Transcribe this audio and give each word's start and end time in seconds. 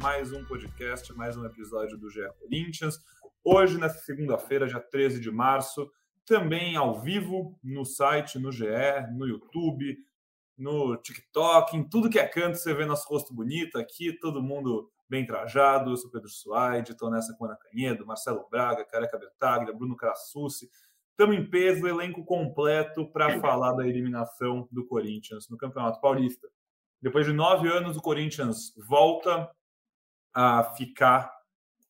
Mais 0.00 0.32
um 0.32 0.42
podcast, 0.46 1.12
mais 1.12 1.36
um 1.36 1.44
episódio 1.44 1.98
do 1.98 2.08
GE 2.08 2.26
Corinthians. 2.38 2.98
Hoje, 3.44 3.76
nessa 3.76 3.98
segunda-feira, 3.98 4.66
dia 4.66 4.80
13 4.80 5.20
de 5.20 5.30
março, 5.30 5.90
também 6.24 6.74
ao 6.74 6.98
vivo 7.02 7.58
no 7.62 7.84
site, 7.84 8.38
no 8.38 8.50
GE, 8.50 8.64
no 9.12 9.26
YouTube, 9.26 9.98
no 10.56 10.96
TikTok, 10.96 11.76
em 11.76 11.86
tudo 11.86 12.08
que 12.08 12.18
é 12.18 12.26
canto, 12.26 12.56
você 12.56 12.72
vê 12.72 12.86
nosso 12.86 13.06
rosto 13.10 13.34
bonito 13.34 13.78
aqui, 13.78 14.10
todo 14.18 14.42
mundo 14.42 14.90
bem 15.06 15.26
trajado. 15.26 15.90
Eu 15.90 15.96
sou 15.98 16.10
Pedro 16.10 16.30
Suaide, 16.30 16.92
estou 16.92 17.10
nessa 17.10 17.36
com 17.36 17.44
Ana 17.44 17.56
Canhedo, 17.56 18.06
Marcelo 18.06 18.46
Braga, 18.50 18.86
Careca 18.86 19.18
Betaglia, 19.18 19.74
Bruno 19.74 19.96
Crassucci. 19.96 20.70
Estamos 21.10 21.36
em 21.36 21.44
peso, 21.44 21.86
elenco 21.86 22.24
completo 22.24 23.06
para 23.12 23.38
falar 23.38 23.74
da 23.74 23.86
eliminação 23.86 24.66
do 24.72 24.86
Corinthians 24.86 25.46
no 25.50 25.58
Campeonato 25.58 26.00
Paulista. 26.00 26.48
Depois 27.02 27.26
de 27.26 27.34
nove 27.34 27.68
anos, 27.68 27.98
o 27.98 28.02
Corinthians 28.02 28.74
volta 28.88 29.50
a 30.34 30.64
ficar 30.76 31.32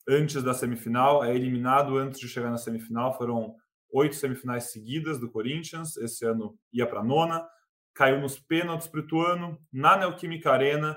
antes 0.08 0.42
da 0.42 0.54
semifinal, 0.54 1.24
é 1.24 1.34
eliminado 1.34 1.96
antes 1.96 2.18
de 2.18 2.28
chegar 2.28 2.50
na 2.50 2.58
semifinal. 2.58 3.16
Foram 3.16 3.54
oito 3.92 4.16
semifinais 4.16 4.72
seguidas 4.72 5.18
do 5.18 5.30
Corinthians. 5.30 5.96
Esse 5.96 6.24
ano 6.24 6.56
ia 6.72 6.86
para 6.86 7.02
nona, 7.02 7.46
caiu 7.94 8.20
nos 8.20 8.38
pênaltis 8.38 8.88
para 8.88 9.00
o 9.00 9.04
Ituano, 9.04 9.58
na 9.72 9.96
Neoquímica 9.96 10.50
Arena. 10.50 10.96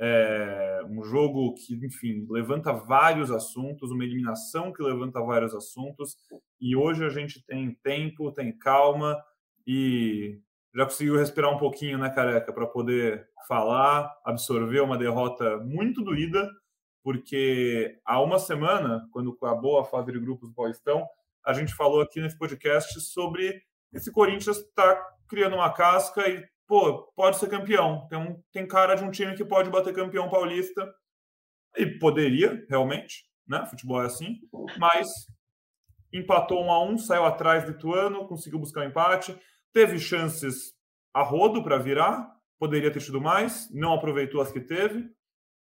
É 0.00 0.82
um 0.88 1.04
jogo 1.04 1.54
que, 1.54 1.74
enfim, 1.86 2.26
levanta 2.28 2.72
vários 2.72 3.30
assuntos, 3.30 3.92
uma 3.92 4.04
eliminação 4.04 4.72
que 4.72 4.82
levanta 4.82 5.20
vários 5.20 5.54
assuntos. 5.54 6.16
E 6.60 6.74
hoje 6.74 7.04
a 7.04 7.08
gente 7.08 7.44
tem 7.46 7.78
tempo, 7.82 8.32
tem 8.32 8.56
calma 8.58 9.16
e 9.66 10.40
já 10.74 10.84
conseguiu 10.84 11.16
respirar 11.16 11.54
um 11.54 11.58
pouquinho, 11.58 11.96
né, 11.98 12.10
careca, 12.10 12.52
para 12.52 12.66
poder 12.66 13.28
falar, 13.46 14.12
absorver 14.24 14.80
uma 14.80 14.98
derrota 14.98 15.58
muito 15.58 16.02
doída, 16.02 16.50
porque 17.04 18.00
há 18.04 18.20
uma 18.20 18.38
semana, 18.38 19.06
quando 19.12 19.30
acabou 19.30 19.78
a 19.78 19.84
fase 19.84 20.10
de 20.10 20.18
grupos 20.18 20.48
do 20.48 20.54
Paulistão, 20.54 21.06
a 21.44 21.52
gente 21.52 21.74
falou 21.74 22.00
aqui 22.00 22.20
nesse 22.20 22.38
podcast 22.38 22.98
sobre 23.02 23.62
esse 23.92 24.10
Corinthians 24.10 24.56
está 24.56 25.00
criando 25.28 25.54
uma 25.54 25.72
casca 25.72 26.28
e 26.28 26.44
pô, 26.66 27.04
pode 27.14 27.36
ser 27.36 27.48
campeão. 27.48 28.08
Tem, 28.08 28.18
um, 28.18 28.42
tem 28.50 28.66
cara 28.66 28.94
de 28.94 29.04
um 29.04 29.10
time 29.10 29.36
que 29.36 29.44
pode 29.44 29.70
bater 29.70 29.94
campeão 29.94 30.28
paulista. 30.28 30.92
E 31.76 31.86
poderia, 31.86 32.64
realmente, 32.68 33.24
né? 33.46 33.66
Futebol 33.66 34.02
é 34.02 34.06
assim. 34.06 34.40
Mas 34.78 35.08
empatou 36.12 36.64
um 36.64 36.70
a 36.70 36.82
um, 36.82 36.96
saiu 36.96 37.24
atrás 37.24 37.64
do 37.64 37.72
Ituano, 37.72 38.26
conseguiu 38.26 38.58
buscar 38.58 38.80
um 38.80 38.88
empate. 38.88 39.38
Teve 39.72 39.98
chances 39.98 40.72
a 41.12 41.22
rodo 41.22 41.62
para 41.62 41.78
virar, 41.78 42.32
poderia 42.58 42.90
ter 42.90 43.00
tido 43.00 43.20
mais, 43.20 43.68
não 43.72 43.92
aproveitou 43.92 44.40
as 44.40 44.50
que 44.50 44.60
teve. 44.60 45.08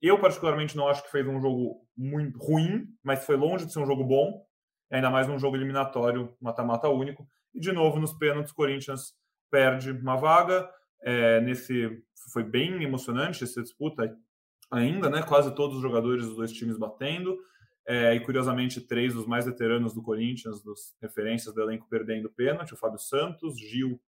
Eu, 0.02 0.18
particularmente, 0.18 0.76
não 0.76 0.88
acho 0.88 1.04
que 1.04 1.12
fez 1.12 1.24
um 1.26 1.40
jogo 1.40 1.86
muito 1.96 2.36
ruim, 2.38 2.88
mas 3.04 3.24
foi 3.24 3.36
longe 3.36 3.64
de 3.64 3.72
ser 3.72 3.78
um 3.78 3.86
jogo 3.86 4.02
bom, 4.02 4.44
ainda 4.90 5.08
mais 5.08 5.28
num 5.28 5.38
jogo 5.38 5.56
eliminatório, 5.56 6.34
mata-mata 6.40 6.88
único. 6.88 7.24
E, 7.54 7.60
de 7.60 7.70
novo, 7.70 8.00
nos 8.00 8.12
pênaltis, 8.12 8.52
Corinthians 8.52 9.14
perde 9.48 9.92
uma 9.92 10.16
vaga. 10.16 10.68
É, 11.00 11.40
nesse 11.40 12.02
foi 12.32 12.42
bem 12.42 12.82
emocionante 12.82 13.44
essa 13.44 13.62
disputa 13.62 14.12
ainda, 14.70 15.08
né? 15.08 15.22
Quase 15.22 15.54
todos 15.54 15.76
os 15.76 15.82
jogadores 15.82 16.26
dos 16.26 16.36
dois 16.36 16.52
times 16.52 16.76
batendo. 16.76 17.38
É, 17.86 18.14
e 18.14 18.20
curiosamente, 18.20 18.80
três 18.80 19.14
dos 19.14 19.26
mais 19.26 19.44
veteranos 19.44 19.94
do 19.94 20.02
Corinthians, 20.02 20.62
dos 20.62 20.94
referências 21.00 21.54
do 21.54 21.62
elenco 21.62 21.86
perdendo 21.88 22.30
pênalti: 22.30 22.74
o 22.74 22.76
Fábio 22.76 22.98
Santos, 22.98 23.58
Gil 23.58 24.00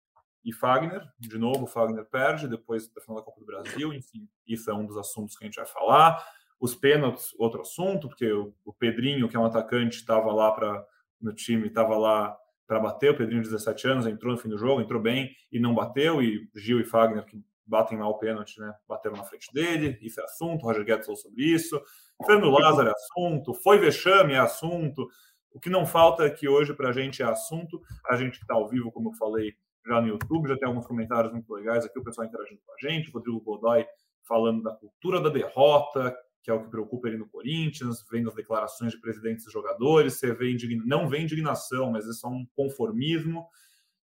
e 0.44 0.52
Fagner. 0.52 1.02
De 1.18 1.38
novo, 1.38 1.66
Fagner 1.66 2.04
perde 2.04 2.46
depois 2.46 2.88
da 2.92 3.00
final 3.00 3.16
da 3.16 3.22
Copa 3.22 3.40
do 3.40 3.46
Brasil. 3.46 3.92
Enfim, 3.94 4.28
isso 4.46 4.70
é 4.70 4.74
um 4.74 4.84
dos 4.84 4.96
assuntos 4.96 5.36
que 5.36 5.44
a 5.44 5.46
gente 5.46 5.56
vai 5.56 5.66
falar. 5.66 6.24
Os 6.60 6.74
pênaltis, 6.74 7.34
outro 7.38 7.62
assunto, 7.62 8.08
porque 8.08 8.30
o, 8.30 8.54
o 8.64 8.72
Pedrinho, 8.72 9.28
que 9.28 9.36
é 9.36 9.40
um 9.40 9.46
atacante, 9.46 9.96
estava 9.96 10.32
lá 10.32 10.52
para 10.52 10.84
no 11.20 11.32
time, 11.32 11.68
estava 11.68 11.96
lá 11.96 12.36
para 12.66 12.78
bater. 12.78 13.10
O 13.10 13.16
Pedrinho, 13.16 13.42
de 13.42 13.48
17 13.48 13.88
anos, 13.88 14.06
entrou 14.06 14.32
no 14.32 14.38
fim 14.38 14.48
do 14.48 14.58
jogo, 14.58 14.80
entrou 14.80 15.00
bem 15.00 15.34
e 15.50 15.58
não 15.58 15.74
bateu. 15.74 16.22
E 16.22 16.48
Gil 16.54 16.80
e 16.80 16.84
Fagner, 16.84 17.24
que 17.24 17.42
batem 17.66 17.98
mal 17.98 18.10
o 18.10 18.18
pênalti, 18.18 18.60
né? 18.60 18.74
Bateram 18.86 19.16
na 19.16 19.24
frente 19.24 19.52
dele. 19.52 19.98
Isso 20.02 20.20
é 20.20 20.24
assunto. 20.24 20.64
Roger 20.64 20.84
Guedes 20.84 21.06
falou 21.06 21.20
sobre 21.20 21.44
isso. 21.44 21.80
Fernando 22.26 22.50
Lázaro 22.50 22.88
é 22.88 22.92
assunto. 22.92 23.54
Foi 23.54 23.78
vexame 23.78 24.34
é 24.34 24.38
assunto. 24.38 25.08
O 25.50 25.60
que 25.60 25.70
não 25.70 25.86
falta 25.86 26.24
aqui 26.24 26.48
hoje 26.48 26.74
para 26.74 26.88
a 26.88 26.92
gente 26.92 27.22
é 27.22 27.24
assunto. 27.24 27.80
A 28.06 28.16
gente 28.16 28.40
está 28.40 28.54
ao 28.54 28.68
vivo, 28.68 28.92
como 28.92 29.10
eu 29.10 29.14
falei, 29.14 29.54
já 29.86 30.00
no 30.00 30.08
YouTube, 30.08 30.48
já 30.48 30.56
tem 30.56 30.68
alguns 30.68 30.86
comentários 30.86 31.32
muito 31.32 31.52
legais 31.52 31.84
aqui, 31.84 31.98
o 31.98 32.04
pessoal 32.04 32.26
interagindo 32.26 32.60
com 32.64 32.72
a 32.72 32.90
gente. 32.90 33.10
Rodrigo 33.10 33.40
Godoy 33.40 33.84
falando 34.26 34.62
da 34.62 34.72
cultura 34.72 35.20
da 35.20 35.28
derrota, 35.28 36.16
que 36.42 36.50
é 36.50 36.54
o 36.54 36.62
que 36.62 36.70
preocupa 36.70 37.08
ele 37.08 37.18
no 37.18 37.28
Corinthians, 37.28 38.04
vendo 38.10 38.28
as 38.28 38.34
declarações 38.34 38.92
de 38.92 39.00
presidentes 39.00 39.46
e 39.46 39.50
jogadores, 39.50 40.14
você 40.14 40.32
vê 40.34 40.50
indigna... 40.52 40.82
não 40.86 41.08
vê 41.08 41.20
indignação, 41.20 41.90
mas 41.90 42.08
é 42.08 42.12
só 42.12 42.28
um 42.28 42.46
conformismo 42.54 43.46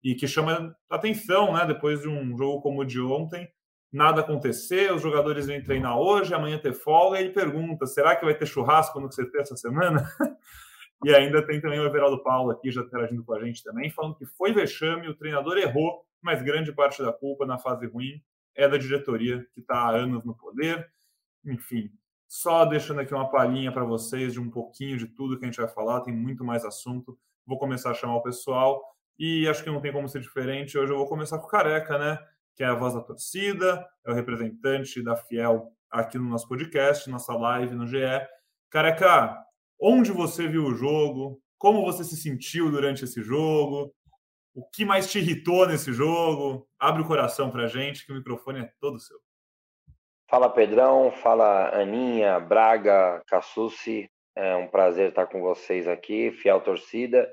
e 0.03 0.13
que 0.15 0.27
chama 0.27 0.75
atenção, 0.89 1.53
né? 1.53 1.65
Depois 1.65 2.01
de 2.01 2.07
um 2.07 2.37
jogo 2.37 2.61
como 2.61 2.81
o 2.81 2.85
de 2.85 3.01
ontem, 3.01 3.47
nada 3.91 4.21
acontecer, 4.21 4.93
os 4.93 5.01
jogadores 5.01 5.47
vêm 5.47 5.63
treinar 5.63 5.97
hoje, 5.97 6.33
amanhã 6.33 6.59
ter 6.59 6.73
folga, 6.73 7.19
e 7.19 7.23
ele 7.23 7.33
pergunta: 7.33 7.85
será 7.87 8.15
que 8.15 8.23
vai 8.23 8.35
ter 8.35 8.45
churrasco 8.45 8.99
no 8.99 9.09
CT 9.09 9.37
essa 9.39 9.55
semana? 9.55 10.07
e 11.03 11.13
ainda 11.13 11.45
tem 11.45 11.61
também 11.61 11.79
o 11.79 11.85
Everaldo 11.85 12.23
Paulo 12.23 12.51
aqui 12.51 12.71
já 12.71 12.81
interagindo 12.81 13.23
com 13.23 13.33
a 13.33 13.43
gente 13.43 13.63
também, 13.63 13.89
falando 13.91 14.15
que 14.15 14.25
foi 14.25 14.51
vexame, 14.51 15.07
o 15.07 15.15
treinador 15.15 15.57
errou, 15.57 16.03
mas 16.21 16.41
grande 16.41 16.71
parte 16.73 17.01
da 17.03 17.13
culpa 17.13 17.45
na 17.45 17.57
fase 17.57 17.85
ruim 17.85 18.21
é 18.55 18.67
da 18.67 18.77
diretoria, 18.77 19.45
que 19.53 19.59
está 19.61 19.75
há 19.75 19.91
anos 19.91 20.25
no 20.25 20.35
poder. 20.35 20.89
Enfim, 21.45 21.91
só 22.27 22.65
deixando 22.65 23.01
aqui 23.01 23.13
uma 23.13 23.29
palhinha 23.29 23.71
para 23.71 23.85
vocês 23.85 24.33
de 24.33 24.39
um 24.39 24.49
pouquinho 24.49 24.97
de 24.97 25.05
tudo 25.05 25.37
que 25.37 25.45
a 25.45 25.47
gente 25.47 25.61
vai 25.61 25.67
falar, 25.67 26.01
tem 26.01 26.13
muito 26.13 26.43
mais 26.43 26.65
assunto. 26.65 27.17
Vou 27.45 27.59
começar 27.59 27.91
a 27.91 27.93
chamar 27.93 28.15
o 28.15 28.23
pessoal 28.23 28.83
e 29.17 29.47
acho 29.47 29.63
que 29.63 29.69
não 29.69 29.79
tem 29.79 29.93
como 29.93 30.09
ser 30.09 30.19
diferente. 30.19 30.77
Hoje 30.77 30.91
eu 30.91 30.97
vou 30.97 31.07
começar 31.07 31.37
com 31.37 31.45
o 31.45 31.49
Careca, 31.49 31.97
né? 31.97 32.19
Que 32.55 32.63
é 32.63 32.67
a 32.67 32.73
voz 32.73 32.95
da 32.95 33.01
torcida, 33.01 33.87
é 34.05 34.11
o 34.11 34.15
representante 34.15 35.01
da 35.03 35.15
Fiel 35.15 35.71
aqui 35.89 36.17
no 36.17 36.25
nosso 36.25 36.47
podcast, 36.47 37.09
nossa 37.09 37.33
live 37.33 37.75
no 37.75 37.87
GE. 37.87 37.99
Careca, 38.69 39.46
onde 39.79 40.11
você 40.11 40.47
viu 40.47 40.65
o 40.65 40.75
jogo? 40.75 41.41
Como 41.57 41.83
você 41.83 42.03
se 42.03 42.15
sentiu 42.15 42.71
durante 42.71 43.03
esse 43.03 43.21
jogo? 43.21 43.93
O 44.53 44.63
que 44.73 44.83
mais 44.83 45.11
te 45.11 45.19
irritou 45.19 45.67
nesse 45.67 45.93
jogo? 45.93 46.67
Abre 46.79 47.01
o 47.01 47.07
coração 47.07 47.51
para 47.51 47.67
gente, 47.67 48.05
que 48.05 48.11
o 48.11 48.15
microfone 48.15 48.61
é 48.61 48.71
todo 48.79 48.99
seu. 48.99 49.17
Fala 50.29 50.49
Pedrão, 50.49 51.11
fala 51.11 51.69
Aninha, 51.73 52.39
Braga, 52.39 53.21
Cassucci. 53.27 54.09
É 54.35 54.55
um 54.55 54.67
prazer 54.67 55.09
estar 55.09 55.25
com 55.27 55.41
vocês 55.41 55.87
aqui, 55.87 56.31
fiel 56.31 56.61
torcida. 56.61 57.31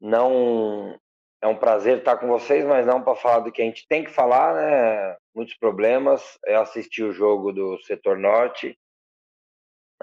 Não 0.00 0.98
é 1.40 1.46
um 1.46 1.56
prazer 1.56 1.98
estar 1.98 2.16
com 2.16 2.26
vocês, 2.26 2.64
mas 2.64 2.86
não 2.86 3.02
para 3.02 3.14
falar 3.16 3.40
do 3.40 3.52
que 3.52 3.60
a 3.60 3.64
gente 3.64 3.86
tem 3.86 4.02
que 4.02 4.10
falar, 4.10 4.54
né? 4.54 5.16
Muitos 5.34 5.54
problemas. 5.56 6.38
Eu 6.46 6.62
assisti 6.62 7.02
o 7.02 7.12
jogo 7.12 7.52
do 7.52 7.78
setor 7.82 8.18
norte, 8.18 8.78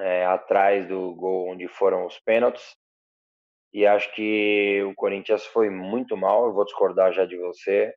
é, 0.01 0.25
atrás 0.25 0.87
do 0.87 1.13
gol 1.13 1.51
onde 1.51 1.67
foram 1.67 2.05
os 2.05 2.19
pênaltis. 2.19 2.75
E 3.73 3.85
acho 3.85 4.13
que 4.13 4.83
o 4.83 4.95
Corinthians 4.95 5.45
foi 5.45 5.69
muito 5.69 6.17
mal. 6.17 6.45
Eu 6.45 6.53
vou 6.53 6.65
discordar 6.65 7.13
já 7.13 7.25
de 7.25 7.37
você. 7.37 7.93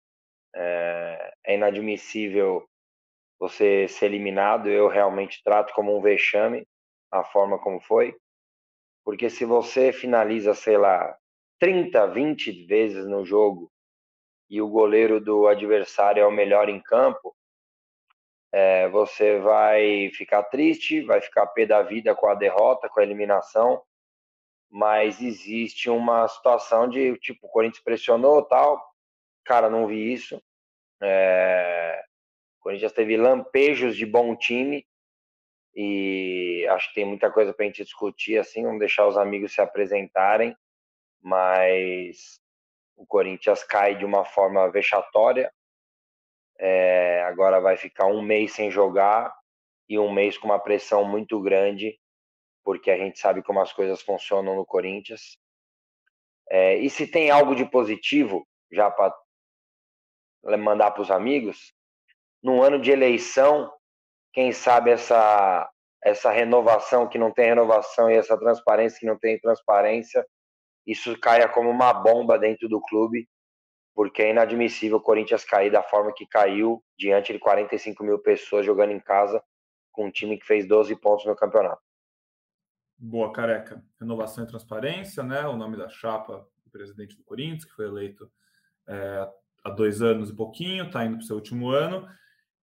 É, 0.54 1.34
é 1.46 1.54
inadmissível 1.54 2.68
você 3.38 3.88
ser 3.88 4.06
eliminado, 4.06 4.68
eu 4.68 4.88
realmente 4.88 5.42
trato 5.42 5.74
como 5.74 5.96
um 5.96 6.00
vexame 6.00 6.66
a 7.10 7.24
forma 7.24 7.58
como 7.58 7.80
foi. 7.80 8.14
Porque 9.04 9.28
se 9.28 9.44
você 9.44 9.92
finaliza, 9.92 10.54
sei 10.54 10.78
lá, 10.78 11.16
30, 11.58 12.06
20 12.08 12.66
vezes 12.66 13.06
no 13.06 13.24
jogo 13.24 13.70
e 14.48 14.60
o 14.62 14.68
goleiro 14.68 15.20
do 15.20 15.46
adversário 15.46 16.22
é 16.22 16.26
o 16.26 16.30
melhor 16.30 16.68
em 16.68 16.80
campo, 16.80 17.34
é, 18.56 18.88
você 18.88 19.40
vai 19.40 20.10
ficar 20.10 20.44
triste, 20.44 21.00
vai 21.00 21.20
ficar 21.20 21.44
pé 21.48 21.66
da 21.66 21.82
vida 21.82 22.14
com 22.14 22.28
a 22.28 22.36
derrota, 22.36 22.88
com 22.88 23.00
a 23.00 23.02
eliminação, 23.02 23.82
mas 24.70 25.20
existe 25.20 25.90
uma 25.90 26.28
situação 26.28 26.88
de 26.88 27.18
tipo, 27.18 27.48
o 27.48 27.50
Corinthians 27.50 27.82
pressionou 27.82 28.44
tal, 28.44 28.80
cara, 29.44 29.68
não 29.68 29.88
vi 29.88 30.12
isso. 30.12 30.40
É, 31.02 32.00
Corinthians 32.60 32.92
teve 32.92 33.16
lampejos 33.16 33.96
de 33.96 34.06
bom 34.06 34.36
time, 34.36 34.86
e 35.74 36.64
acho 36.70 36.90
que 36.90 36.94
tem 36.94 37.04
muita 37.04 37.32
coisa 37.32 37.52
para 37.52 37.64
a 37.64 37.66
gente 37.66 37.82
discutir, 37.82 38.38
assim, 38.38 38.62
vamos 38.62 38.78
deixar 38.78 39.08
os 39.08 39.16
amigos 39.16 39.52
se 39.52 39.60
apresentarem, 39.60 40.56
mas 41.20 42.38
o 42.94 43.04
Corinthians 43.04 43.64
cai 43.64 43.96
de 43.96 44.04
uma 44.04 44.24
forma 44.24 44.70
vexatória, 44.70 45.52
é, 46.58 47.22
agora 47.24 47.60
vai 47.60 47.76
ficar 47.76 48.06
um 48.06 48.22
mês 48.22 48.52
sem 48.52 48.70
jogar 48.70 49.34
e 49.88 49.98
um 49.98 50.12
mês 50.12 50.38
com 50.38 50.46
uma 50.46 50.58
pressão 50.58 51.04
muito 51.04 51.40
grande, 51.40 51.98
porque 52.64 52.90
a 52.90 52.96
gente 52.96 53.18
sabe 53.18 53.42
como 53.42 53.60
as 53.60 53.72
coisas 53.72 54.00
funcionam 54.02 54.56
no 54.56 54.64
Corinthians. 54.64 55.38
É, 56.48 56.76
e 56.76 56.88
se 56.88 57.06
tem 57.06 57.30
algo 57.30 57.54
de 57.54 57.64
positivo, 57.64 58.46
já 58.72 58.90
para 58.90 59.14
mandar 60.58 60.90
para 60.92 61.02
os 61.02 61.10
amigos, 61.10 61.74
num 62.42 62.62
ano 62.62 62.80
de 62.80 62.90
eleição, 62.90 63.72
quem 64.32 64.52
sabe 64.52 64.90
essa 64.90 65.70
essa 66.04 66.30
renovação 66.30 67.08
que 67.08 67.16
não 67.16 67.32
tem 67.32 67.46
renovação 67.46 68.10
e 68.10 68.14
essa 68.14 68.36
transparência 68.38 69.00
que 69.00 69.06
não 69.06 69.18
tem 69.18 69.40
transparência, 69.40 70.22
isso 70.86 71.18
caia 71.18 71.48
como 71.48 71.70
uma 71.70 71.94
bomba 71.94 72.38
dentro 72.38 72.68
do 72.68 72.78
clube, 72.78 73.26
porque 73.94 74.23
é 74.23 74.31
inadmissível 74.31 74.99
o 74.99 75.00
Corinthians 75.00 75.44
cair 75.44 75.70
da 75.70 75.82
forma 75.82 76.12
que 76.12 76.26
caiu 76.26 76.82
diante 76.99 77.32
de 77.32 77.38
45 77.38 78.02
mil 78.02 78.19
pessoas 78.19 78.67
jogando 78.67 78.91
em 78.91 79.00
casa 79.00 79.43
com 79.93 80.06
um 80.06 80.11
time 80.11 80.37
que 80.37 80.44
fez 80.44 80.67
12 80.67 80.96
pontos 80.96 81.25
no 81.25 81.37
campeonato. 81.37 81.81
Boa, 82.99 83.32
careca. 83.32 83.82
Renovação 84.00 84.44
e 84.44 84.46
transparência, 84.46 85.23
né? 85.23 85.46
O 85.46 85.56
nome 85.56 85.76
da 85.76 85.88
chapa 85.88 86.46
do 86.64 86.70
presidente 86.70 87.17
do 87.17 87.23
Corinthians, 87.23 87.64
que 87.64 87.73
foi 87.73 87.87
eleito 87.87 88.31
é, 88.88 89.29
há 89.64 89.70
dois 89.70 90.02
anos 90.02 90.31
e 90.31 90.35
pouquinho, 90.35 90.87
está 90.87 91.05
indo 91.05 91.17
para 91.17 91.23
o 91.23 91.26
seu 91.26 91.37
último 91.37 91.70
ano. 91.70 92.08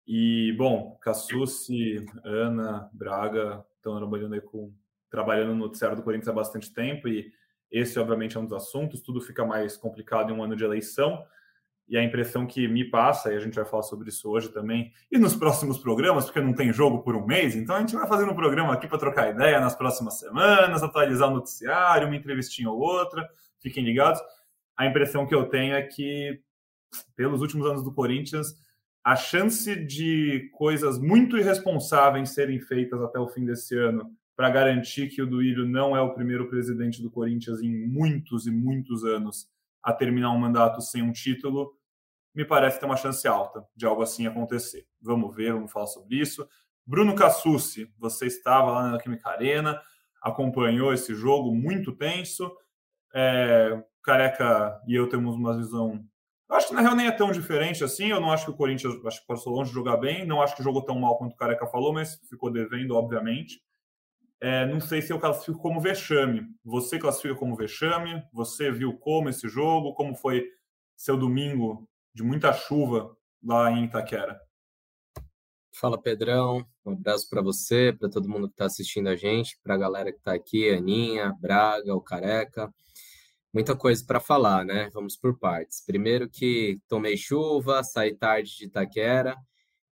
E, 0.08 0.54
bom, 0.58 0.98
Cassucci, 1.02 2.04
Ana, 2.24 2.90
Braga 2.92 3.64
estão 3.76 3.96
trabalhando 3.98 4.42
com 4.42 4.74
trabalhando 5.10 5.50
no 5.50 5.66
noticiário 5.66 5.98
do 5.98 6.04
Corinthians 6.04 6.28
há 6.28 6.34
bastante 6.34 6.72
tempo 6.72 7.08
e 7.08 7.31
esse, 7.71 8.00
obviamente, 8.00 8.38
é 8.38 8.39
um 8.39 8.45
dos 8.45 8.54
assuntos. 8.54 9.01
Tudo 9.01 9.21
fica 9.21 9.45
mais 9.45 9.77
complicado 9.77 10.31
em 10.31 10.36
um 10.36 10.44
ano 10.44 10.56
de 10.56 10.63
eleição. 10.63 11.24
E 11.88 11.98
a 11.98 12.04
impressão 12.04 12.45
que 12.45 12.68
me 12.68 12.86
passa, 12.86 13.33
e 13.33 13.36
a 13.36 13.39
gente 13.39 13.56
vai 13.56 13.66
falar 13.66 13.81
sobre 13.81 14.10
isso 14.10 14.30
hoje 14.30 14.50
também, 14.50 14.94
e 15.12 15.18
nos 15.18 15.36
próximos 15.36 15.80
programas, 15.80 16.25
porque 16.25 16.39
não 16.39 16.54
tem 16.54 16.71
jogo 16.71 17.01
por 17.01 17.16
um 17.16 17.25
mês, 17.25 17.56
então 17.56 17.75
a 17.75 17.80
gente 17.80 17.95
vai 17.95 18.07
fazendo 18.07 18.31
um 18.31 18.36
programa 18.36 18.74
aqui 18.74 18.88
para 18.88 19.00
trocar 19.00 19.31
ideia 19.31 19.60
nas 19.60 19.75
próximas 19.75 20.19
semanas, 20.19 20.83
atualizar 20.83 21.30
o 21.30 21.33
noticiário, 21.33 22.06
uma 22.06 22.16
entrevistinha 22.16 22.69
ou 22.69 22.77
outra, 22.77 23.27
fiquem 23.60 23.83
ligados. 23.83 24.21
A 24.77 24.86
impressão 24.86 25.25
que 25.25 25.33
eu 25.33 25.45
tenho 25.50 25.74
é 25.74 25.81
que, 25.81 26.39
pelos 27.16 27.42
últimos 27.42 27.66
anos 27.66 27.83
do 27.83 27.92
Corinthians, 27.92 28.56
a 29.04 29.16
chance 29.16 29.75
de 29.75 30.48
coisas 30.54 31.00
muito 31.00 31.39
irresponsáveis 31.39 32.30
serem 32.30 32.60
feitas 32.60 33.01
até 33.01 33.18
o 33.18 33.27
fim 33.27 33.45
desse 33.45 33.75
ano 33.75 34.12
para 34.39 34.50
garantir 34.50 35.09
que 35.09 35.21
o 35.21 35.27
Duílio 35.27 35.68
não 35.68 35.97
é 35.97 36.01
o 36.01 36.13
primeiro 36.13 36.47
presidente 36.47 37.01
do 37.01 37.12
Corinthians 37.12 37.62
em 37.62 37.86
muitos 37.86 38.47
e 38.47 38.51
muitos 38.51 39.03
anos 39.03 39.50
a 39.83 39.91
terminar 39.91 40.31
um 40.31 40.38
mandato 40.38 40.80
sem 40.80 41.03
um 41.03 41.12
título, 41.12 41.74
me 42.33 42.45
parece 42.45 42.80
ter 42.80 42.86
uma 42.86 42.95
chance 42.95 43.27
alta 43.27 43.68
de 43.75 43.86
algo 43.86 44.01
assim 44.01 44.27
acontecer. 44.27 44.88
Vamos 45.01 45.36
ver, 45.36 45.51
vamos 45.51 45.69
falar 45.69 45.88
sobre 45.88 46.15
isso. 46.15 46.47
Bruno 46.86 47.13
Cassucci, 47.15 47.94
você 47.97 48.27
estava 48.27 48.71
lá 48.71 48.91
na 48.91 48.97
Química 48.97 49.30
Arena, 49.30 49.77
acompanhou 50.24 50.94
esse 50.94 51.13
jogo 51.13 51.53
muito 51.53 51.92
tenso. 51.92 52.50
É, 53.13 53.83
Careca 54.01 54.81
e 54.88 54.95
eu 54.95 55.09
temos 55.09 55.35
uma 55.35 55.57
visão 55.57 56.01
eu 56.50 56.56
acho 56.56 56.69
que 56.69 56.74
na 56.74 56.81
real 56.81 56.95
nem 56.95 57.07
é 57.07 57.12
tão 57.12 57.30
diferente 57.30 57.83
assim. 57.83 58.07
Eu 58.07 58.21
não 58.21 58.31
acho 58.31 58.45
que 58.45 58.51
o 58.51 58.56
Corinthians 58.56 59.06
acho 59.06 59.19
que 59.19 59.27
passou 59.27 59.53
longe 59.53 59.69
de 59.69 59.75
jogar 59.75 59.97
bem. 59.97 60.25
Não 60.25 60.42
acho 60.42 60.56
que 60.56 60.63
jogou 60.63 60.81
tão 60.81 60.97
mal 60.97 61.18
quanto 61.18 61.33
o 61.33 61.35
Careca 61.35 61.68
falou, 61.68 61.92
mas 61.92 62.18
ficou 62.30 62.50
devendo, 62.50 62.95
obviamente. 62.95 63.62
É, 64.41 64.65
não 64.65 64.80
sei 64.80 65.01
se 65.01 65.12
eu 65.12 65.19
classifico 65.19 65.59
como 65.59 65.81
vexame. 65.81 66.44
Você 66.63 66.97
classifica 66.97 67.36
como 67.36 67.56
vexame? 67.56 68.24
Você 68.31 68.71
viu 68.71 68.97
como 68.97 69.30
esse 69.30 69.47
jogo? 69.50 69.94
Como 69.94 70.15
foi 70.15 70.47
seu 70.95 71.18
domingo 71.18 71.88
de 72.13 72.24
muita 72.24 72.53
chuva 72.53 73.15
lá 73.44 73.71
em 73.71 73.86
Itaquera? 73.86 74.39
Fala 75.74 76.01
Pedrão, 76.01 76.65
um 76.86 76.91
abraço 76.91 77.30
para 77.30 77.41
você, 77.41 77.95
para 77.97 78.09
todo 78.09 78.27
mundo 78.27 78.47
que 78.47 78.53
está 78.53 78.65
assistindo 78.65 79.07
a 79.07 79.15
gente, 79.15 79.57
para 79.63 79.75
a 79.75 79.77
galera 79.77 80.12
que 80.12 80.18
está 80.18 80.33
aqui, 80.33 80.69
Aninha, 80.69 81.33
Braga, 81.39 81.95
o 81.95 82.01
Careca 82.01 82.69
muita 83.53 83.75
coisa 83.75 84.03
para 84.06 84.19
falar, 84.19 84.65
né? 84.65 84.89
Vamos 84.94 85.15
por 85.18 85.38
partes. 85.38 85.83
Primeiro 85.85 86.30
que 86.30 86.80
tomei 86.88 87.18
chuva, 87.18 87.83
saí 87.83 88.15
tarde 88.15 88.56
de 88.57 88.65
Itaquera 88.65 89.35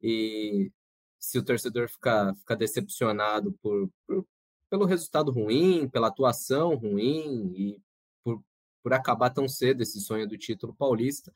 e 0.01 0.71
se 1.19 1.39
o 1.39 1.43
torcedor 1.43 1.89
ficar, 1.89 2.35
ficar 2.35 2.55
decepcionado 2.55 3.53
por, 3.61 3.89
por, 4.05 4.25
pelo 4.69 4.85
resultado 4.85 5.31
ruim, 5.31 5.87
pela 5.87 6.07
atuação 6.07 6.75
ruim 6.75 7.53
e 7.55 7.81
por, 8.23 8.43
por 8.83 8.93
acabar 8.93 9.29
tão 9.29 9.47
cedo 9.47 9.81
esse 9.81 9.99
sonho 10.01 10.27
do 10.27 10.37
título 10.37 10.73
paulista, 10.73 11.33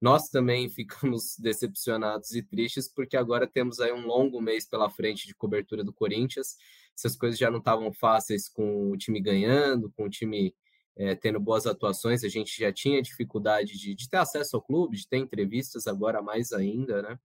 nós 0.00 0.28
também 0.28 0.68
ficamos 0.70 1.36
decepcionados 1.38 2.32
e 2.32 2.42
tristes 2.42 2.88
porque 2.88 3.16
agora 3.16 3.46
temos 3.46 3.80
aí 3.80 3.92
um 3.92 4.06
longo 4.06 4.40
mês 4.40 4.66
pela 4.66 4.90
frente 4.90 5.26
de 5.26 5.34
cobertura 5.34 5.84
do 5.84 5.92
Corinthians. 5.92 6.56
Essas 6.96 7.16
coisas 7.16 7.38
já 7.38 7.50
não 7.50 7.58
estavam 7.58 7.92
fáceis 7.92 8.48
com 8.48 8.90
o 8.90 8.96
time 8.96 9.20
ganhando, 9.20 9.90
com 9.96 10.04
o 10.04 10.10
time 10.10 10.54
é, 10.96 11.14
tendo 11.14 11.40
boas 11.40 11.66
atuações, 11.66 12.22
a 12.22 12.28
gente 12.28 12.58
já 12.58 12.72
tinha 12.72 13.00
dificuldade 13.00 13.78
de, 13.78 13.94
de, 13.94 14.08
ter 14.08 14.18
acesso 14.18 14.56
ao 14.56 14.62
clube, 14.62 14.96
de 14.96 15.08
ter 15.08 15.16
entrevistas, 15.16 15.86
agora 15.86 16.20
mais 16.20 16.52
ainda, 16.52 17.00
né? 17.02 17.18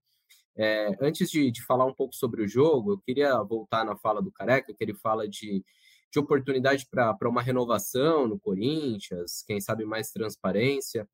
É, 0.58 0.96
antes 1.00 1.30
de, 1.30 1.52
de, 1.52 1.62
falar 1.62 1.86
um 1.86 1.94
pouco 1.94 2.14
sobre 2.16 2.42
o 2.42 2.48
jogo, 2.48 2.92
eu 2.92 2.98
queria 2.98 3.40
voltar 3.44 3.84
na 3.84 3.96
fala 3.96 4.20
do 4.20 4.32
Careca, 4.32 4.74
que 4.74 4.82
ele 4.82 4.94
fala 4.94 5.28
de, 5.28 5.64
de 6.10 6.18
oportunidade 6.18 6.84
para 6.90 7.28
uma 7.28 7.40
renovação 7.40 8.26
no 8.26 8.40
Corinthians, 8.40 9.44
quem 9.46 9.60
sabe 9.60 9.84
mais 9.84 10.10
transparência. 10.10 11.08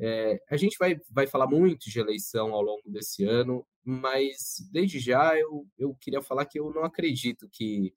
É, 0.00 0.40
a 0.48 0.56
gente 0.56 0.78
vai, 0.78 0.98
vai 1.10 1.26
falar 1.26 1.46
muito 1.46 1.90
de 1.90 2.00
eleição 2.00 2.54
ao 2.54 2.62
longo 2.62 2.88
desse 2.90 3.24
ano, 3.24 3.66
mas 3.84 4.66
desde 4.72 4.98
já 4.98 5.36
eu, 5.36 5.66
eu 5.78 5.94
queria 6.00 6.22
falar 6.22 6.46
que 6.46 6.58
eu 6.58 6.72
não 6.72 6.84
acredito 6.84 7.48
que 7.50 7.92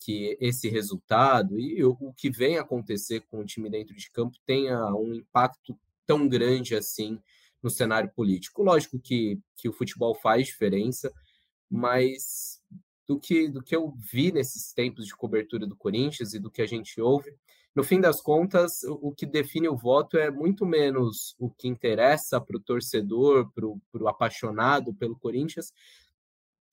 que 0.00 0.36
esse 0.40 0.68
resultado 0.68 1.58
e 1.58 1.82
o, 1.82 2.12
que 2.16 2.30
vem 2.30 2.56
acontecer 2.56 3.20
com 3.22 3.40
o 3.40 3.44
time 3.44 3.68
dentro 3.68 3.96
de 3.96 4.08
campo 4.12 4.36
tenha 4.46 4.94
um 4.94 5.12
impacto 5.12 5.76
tão 6.06 6.28
grande 6.28 6.74
assim 6.76 7.20
no 7.62 7.70
cenário 7.70 8.10
político. 8.14 8.62
Lógico 8.62 8.98
que, 8.98 9.40
que 9.56 9.68
o 9.68 9.72
futebol 9.72 10.14
faz 10.14 10.46
diferença, 10.46 11.12
mas 11.70 12.60
do 13.06 13.18
que, 13.18 13.48
do 13.48 13.62
que 13.62 13.74
eu 13.74 13.94
vi 14.12 14.30
nesses 14.30 14.72
tempos 14.72 15.06
de 15.06 15.16
cobertura 15.16 15.66
do 15.66 15.76
Corinthians 15.76 16.34
e 16.34 16.38
do 16.38 16.50
que 16.50 16.62
a 16.62 16.66
gente 16.66 17.00
ouve, 17.00 17.34
no 17.74 17.84
fim 17.84 18.00
das 18.00 18.20
contas, 18.20 18.82
o 18.84 19.12
que 19.12 19.24
define 19.24 19.68
o 19.68 19.76
voto 19.76 20.18
é 20.18 20.30
muito 20.30 20.66
menos 20.66 21.36
o 21.38 21.48
que 21.48 21.68
interessa 21.68 22.40
para 22.40 22.56
o 22.56 22.60
torcedor, 22.60 23.52
para 23.52 23.66
o 23.66 24.08
apaixonado 24.08 24.92
pelo 24.94 25.16
Corinthians, 25.16 25.72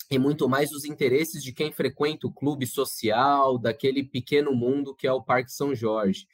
e 0.09 0.17
muito 0.17 0.49
mais 0.49 0.71
os 0.71 0.83
interesses 0.83 1.43
de 1.43 1.53
quem 1.53 1.71
frequenta 1.71 2.25
o 2.27 2.33
clube 2.33 2.65
social, 2.65 3.57
daquele 3.57 4.03
pequeno 4.03 4.55
mundo 4.55 4.95
que 4.95 5.07
é 5.07 5.13
o 5.13 5.21
Parque 5.21 5.51
São 5.51 5.75
Jorge. 5.75 6.27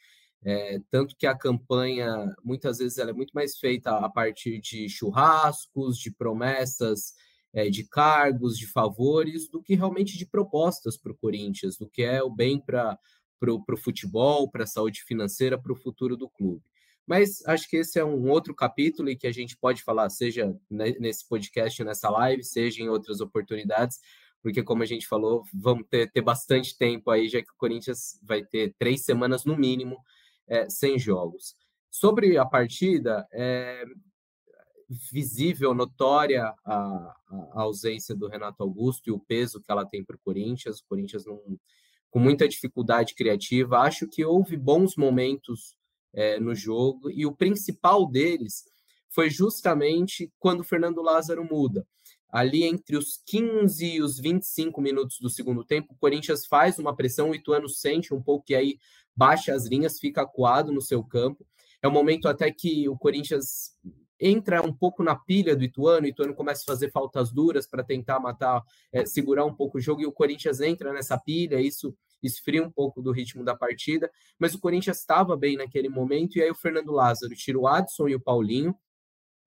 É, 0.44 0.80
tanto 0.90 1.16
que 1.16 1.26
a 1.26 1.36
campanha, 1.36 2.34
muitas 2.42 2.78
vezes, 2.78 2.98
ela 2.98 3.10
é 3.10 3.14
muito 3.14 3.32
mais 3.32 3.58
feita 3.58 3.96
a 3.96 4.08
partir 4.08 4.60
de 4.60 4.88
churrascos, 4.88 5.96
de 5.96 6.10
promessas 6.10 7.14
é, 7.52 7.68
de 7.70 7.84
cargos, 7.84 8.58
de 8.58 8.66
favores, 8.66 9.48
do 9.48 9.62
que 9.62 9.74
realmente 9.74 10.18
de 10.18 10.26
propostas 10.26 10.96
para 10.96 11.12
o 11.12 11.16
Corinthians, 11.16 11.76
do 11.76 11.88
que 11.88 12.02
é 12.02 12.22
o 12.22 12.30
bem 12.30 12.60
para 12.60 12.98
o 13.46 13.76
futebol, 13.76 14.50
para 14.50 14.64
a 14.64 14.66
saúde 14.66 15.02
financeira, 15.04 15.58
para 15.58 15.72
o 15.72 15.76
futuro 15.76 16.16
do 16.16 16.28
clube. 16.28 16.62
Mas 17.06 17.44
acho 17.46 17.68
que 17.68 17.76
esse 17.76 17.98
é 17.98 18.04
um 18.04 18.28
outro 18.30 18.54
capítulo 18.54 19.10
e 19.10 19.16
que 19.16 19.26
a 19.26 19.32
gente 19.32 19.56
pode 19.56 19.82
falar, 19.82 20.08
seja 20.08 20.56
nesse 20.70 21.28
podcast, 21.28 21.82
nessa 21.84 22.08
live, 22.08 22.44
seja 22.44 22.82
em 22.82 22.88
outras 22.88 23.20
oportunidades, 23.20 23.98
porque, 24.42 24.62
como 24.62 24.82
a 24.82 24.86
gente 24.86 25.06
falou, 25.06 25.44
vamos 25.54 25.86
ter, 25.88 26.10
ter 26.10 26.20
bastante 26.20 26.76
tempo 26.76 27.10
aí, 27.10 27.28
já 27.28 27.40
que 27.40 27.50
o 27.50 27.56
Corinthians 27.56 28.18
vai 28.22 28.44
ter 28.44 28.74
três 28.76 29.04
semanas 29.04 29.44
no 29.44 29.56
mínimo 29.56 29.98
é, 30.48 30.68
sem 30.68 30.98
jogos. 30.98 31.54
Sobre 31.90 32.36
a 32.38 32.44
partida, 32.44 33.26
é 33.32 33.84
visível, 35.10 35.74
notória 35.74 36.52
a, 36.64 36.74
a, 36.74 37.62
ausência 37.62 38.14
do 38.14 38.28
Renato 38.28 38.62
Augusto 38.62 39.08
e 39.08 39.12
o 39.12 39.18
peso 39.18 39.60
que 39.60 39.70
ela 39.70 39.86
tem 39.86 40.04
para 40.04 40.16
o 40.16 40.20
Corinthians. 40.20 40.80
O 40.80 40.86
Corinthians 40.86 41.24
não, 41.24 41.40
com 42.10 42.18
muita 42.18 42.48
dificuldade 42.48 43.14
criativa. 43.14 43.78
Acho 43.78 44.06
que 44.06 44.24
houve 44.24 44.56
bons 44.56 44.96
momentos 44.96 45.76
é, 46.14 46.38
no 46.38 46.54
jogo, 46.54 47.10
e 47.10 47.24
o 47.24 47.34
principal 47.34 48.06
deles 48.06 48.64
foi 49.08 49.30
justamente 49.30 50.30
quando 50.38 50.60
o 50.60 50.64
Fernando 50.64 51.00
Lázaro 51.02 51.44
muda. 51.44 51.86
Ali 52.32 52.64
entre 52.64 52.96
os 52.96 53.20
15 53.26 53.86
e 53.86 54.02
os 54.02 54.18
25 54.18 54.80
minutos 54.80 55.18
do 55.20 55.28
segundo 55.28 55.62
tempo, 55.62 55.92
o 55.92 55.96
Corinthians 55.98 56.46
faz 56.46 56.78
uma 56.78 56.96
pressão, 56.96 57.28
o 57.28 57.34
Ituano 57.34 57.68
sente 57.68 58.14
um 58.14 58.22
pouco 58.22 58.46
que 58.46 58.54
aí 58.54 58.78
baixa 59.14 59.54
as 59.54 59.66
linhas, 59.66 60.00
fica 60.00 60.22
acuado 60.22 60.72
no 60.72 60.80
seu 60.80 61.04
campo. 61.04 61.46
É 61.82 61.86
um 61.86 61.92
momento 61.92 62.28
até 62.28 62.50
que 62.50 62.88
o 62.88 62.96
Corinthians 62.96 63.76
entra 64.18 64.62
um 64.62 64.72
pouco 64.72 65.02
na 65.02 65.14
pilha 65.14 65.54
do 65.54 65.64
Ituano, 65.64 66.06
o 66.06 66.08
Ituano 66.08 66.34
começa 66.34 66.62
a 66.62 66.72
fazer 66.72 66.90
faltas 66.90 67.30
duras 67.30 67.66
para 67.66 67.82
tentar 67.82 68.18
matar, 68.18 68.62
é, 68.90 69.04
segurar 69.04 69.44
um 69.44 69.54
pouco 69.54 69.76
o 69.76 69.80
jogo, 69.80 70.00
e 70.00 70.06
o 70.06 70.12
Corinthians 70.12 70.60
entra 70.60 70.92
nessa 70.92 71.18
pilha, 71.18 71.60
isso 71.60 71.94
esfria 72.22 72.62
um 72.62 72.70
pouco 72.70 73.02
do 73.02 73.10
ritmo 73.10 73.44
da 73.44 73.54
partida, 73.54 74.10
mas 74.38 74.54
o 74.54 74.60
Corinthians 74.60 75.00
estava 75.00 75.36
bem 75.36 75.56
naquele 75.56 75.88
momento, 75.88 76.38
e 76.38 76.42
aí 76.42 76.50
o 76.50 76.54
Fernando 76.54 76.92
Lázaro 76.92 77.34
tira 77.34 77.58
o 77.58 77.66
Adson 77.66 78.08
e 78.08 78.14
o 78.14 78.20
Paulinho, 78.20 78.74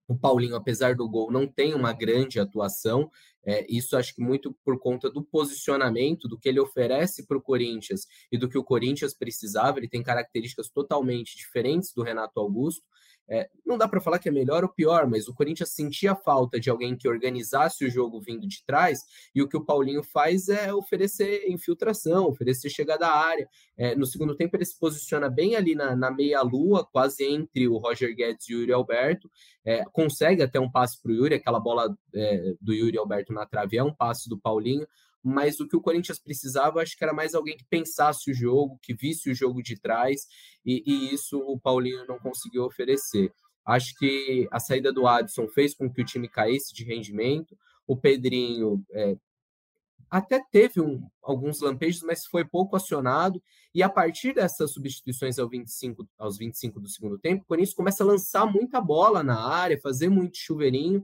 o 0.08 0.16
Paulinho, 0.18 0.56
apesar 0.56 0.96
do 0.96 1.10
gol, 1.10 1.32
não 1.32 1.48
tem 1.48 1.74
uma 1.74 1.92
grande 1.94 2.40
atuação. 2.40 3.10
É, 3.46 3.66
isso 3.70 3.96
acho 3.96 4.14
que 4.14 4.22
muito 4.22 4.56
por 4.64 4.80
conta 4.80 5.10
do 5.10 5.24
posicionamento, 5.24 6.28
do 6.28 6.38
que 6.38 6.50
ele 6.50 6.60
oferece 6.60 7.26
para 7.28 7.38
o 7.38 7.42
Corinthians 7.42 8.08
e 8.32 8.38
do 8.38 8.50
que 8.50 8.58
o 8.58 8.64
Corinthians 8.64 9.14
precisava. 9.14 9.80
Ele 9.80 9.90
tem 9.90 10.04
características 10.04 10.70
totalmente 10.70 11.36
diferentes 11.36 11.94
do 11.94 12.04
Renato 12.04 12.40
Augusto. 12.40 12.84
É, 13.28 13.50
não 13.66 13.78
dá 13.78 13.88
para 13.88 14.00
falar 14.00 14.20
que 14.20 14.30
é 14.30 14.32
melhor 14.32 14.64
ou 14.64 14.70
pior, 14.70 15.08
mas 15.08 15.28
o 15.28 15.34
Corinthians 15.34 15.72
sentia 15.72 16.16
falta 16.16 16.60
de 16.60 16.70
alguém 16.70 16.96
que 16.96 17.08
organizasse 17.08 17.84
o 17.84 17.90
jogo 17.90 18.22
vindo 18.22 18.48
de 18.48 18.64
trás, 18.66 19.00
e 19.34 19.42
o 19.42 19.48
que 19.48 19.58
o 19.58 19.66
Paulinho 19.66 20.04
faz 20.04 20.48
é 20.48 20.74
oferecer 20.74 21.50
infiltração, 21.50 22.28
oferecer 22.28 22.70
chegada 22.70 23.08
à 23.08 23.18
área. 23.18 23.48
É, 23.76 23.96
no 23.96 24.06
segundo 24.06 24.36
tempo, 24.36 24.56
ele 24.56 24.66
se 24.66 24.78
posiciona 24.78 25.30
bem 25.30 25.56
ali 25.56 25.74
na, 25.74 25.96
na 25.96 26.12
meia-lua, 26.12 26.86
quase 26.86 27.26
entre 27.26 27.68
o 27.68 27.78
Roger 27.78 28.16
Guedes 28.16 28.48
e 28.48 28.56
o 28.56 28.60
Yuri 28.60 28.74
Alberto, 28.74 29.30
é, 29.66 29.84
consegue 29.86 30.44
até 30.44 30.60
um 30.60 30.72
passe 30.72 31.02
para 31.02 31.12
o 31.12 31.16
Yuri, 31.16 31.36
aquela 31.36 31.60
bola 31.60 31.98
é, 32.14 32.54
do 32.62 32.74
Yuri 32.74 32.98
Alberto 32.98 33.34
na 33.34 33.46
trave 33.46 33.78
é 33.78 33.84
um 33.84 33.94
passe 33.94 34.30
do 34.30 34.40
Paulinho, 34.40 34.88
mas 35.26 35.60
o 35.60 35.68
que 35.68 35.76
o 35.76 35.82
Corinthians 35.82 36.20
precisava, 36.20 36.82
acho 36.82 36.96
que 36.96 37.04
era 37.04 37.12
mais 37.14 37.34
alguém 37.34 37.58
que 37.58 37.66
pensasse 37.66 38.30
o 38.30 38.34
jogo, 38.34 38.78
que 38.80 38.94
visse 38.94 39.32
o 39.32 39.34
jogo 39.34 39.64
de 39.64 39.76
trás, 39.76 40.28
e, 40.64 40.84
e 40.86 41.14
isso 41.14 41.40
o 41.40 41.60
Paulinho 41.60 42.06
não 42.06 42.20
conseguiu 42.20 42.64
oferecer. 42.64 43.34
Acho 43.66 43.96
que 43.98 44.48
a 44.52 44.60
saída 44.60 44.94
do 44.94 45.08
Adson 45.08 45.48
fez 45.48 45.74
com 45.74 45.92
que 45.92 46.00
o 46.00 46.06
time 46.06 46.30
caísse 46.30 46.72
de 46.76 46.84
rendimento. 46.84 47.58
O 47.88 47.98
Pedrinho 47.98 48.86
é, 48.92 49.18
até 50.12 50.40
teve 50.52 50.80
um, 50.80 51.10
alguns 51.24 51.60
lampejos, 51.60 52.04
mas 52.04 52.28
foi 52.28 52.46
pouco 52.46 52.76
acionado. 52.76 53.42
E 53.74 53.82
a 53.82 53.90
partir 53.90 54.34
dessas 54.34 54.72
substituições 54.72 55.40
aos 55.40 55.50
25, 55.50 56.08
aos 56.20 56.38
25 56.38 56.80
do 56.80 56.88
segundo 56.88 57.18
tempo, 57.18 57.44
o 57.44 57.48
Corinthians 57.48 57.74
começa 57.74 58.04
a 58.04 58.08
lançar 58.08 58.46
muita 58.46 58.80
bola 58.80 59.24
na 59.24 59.44
área, 59.44 59.82
fazer 59.82 60.10
muito 60.10 60.38
chuveirinho. 60.38 61.02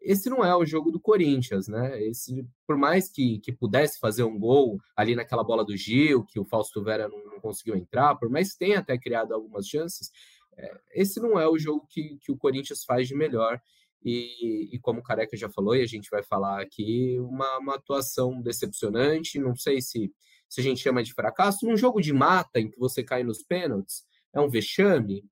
Esse 0.00 0.30
não 0.30 0.44
é 0.44 0.54
o 0.54 0.64
jogo 0.64 0.90
do 0.90 1.00
Corinthians, 1.00 1.68
né? 1.68 2.02
Esse, 2.02 2.46
por 2.66 2.76
mais 2.76 3.10
que, 3.10 3.38
que 3.40 3.52
pudesse 3.52 3.98
fazer 3.98 4.22
um 4.22 4.38
gol 4.38 4.80
ali 4.96 5.14
naquela 5.14 5.44
bola 5.44 5.64
do 5.64 5.76
Gil, 5.76 6.24
que 6.24 6.38
o 6.38 6.44
Fausto 6.44 6.82
Vera 6.82 7.08
não, 7.08 7.24
não 7.24 7.40
conseguiu 7.40 7.76
entrar, 7.76 8.14
por 8.16 8.28
mais 8.28 8.52
que 8.52 8.58
tenha 8.58 8.78
até 8.78 8.96
criado 8.96 9.32
algumas 9.32 9.66
chances, 9.66 10.10
é, 10.56 10.80
esse 10.92 11.20
não 11.20 11.38
é 11.38 11.48
o 11.48 11.58
jogo 11.58 11.86
que, 11.88 12.18
que 12.20 12.32
o 12.32 12.36
Corinthians 12.36 12.84
faz 12.84 13.06
de 13.06 13.14
melhor. 13.14 13.60
E, 14.04 14.68
e, 14.72 14.78
como 14.78 15.00
o 15.00 15.02
Careca 15.02 15.36
já 15.36 15.48
falou, 15.48 15.74
e 15.74 15.82
a 15.82 15.86
gente 15.86 16.08
vai 16.10 16.22
falar 16.22 16.60
aqui, 16.60 17.18
uma, 17.18 17.58
uma 17.58 17.74
atuação 17.74 18.40
decepcionante. 18.40 19.38
Não 19.38 19.56
sei 19.56 19.80
se, 19.80 20.12
se 20.48 20.60
a 20.60 20.64
gente 20.64 20.80
chama 20.80 21.02
de 21.02 21.12
fracasso. 21.12 21.66
Num 21.66 21.76
jogo 21.76 22.00
de 22.00 22.12
mata 22.12 22.60
em 22.60 22.70
que 22.70 22.78
você 22.78 23.02
cai 23.02 23.22
nos 23.22 23.42
pênaltis, 23.42 24.04
é 24.32 24.40
um 24.40 24.48
vexame. 24.48 25.24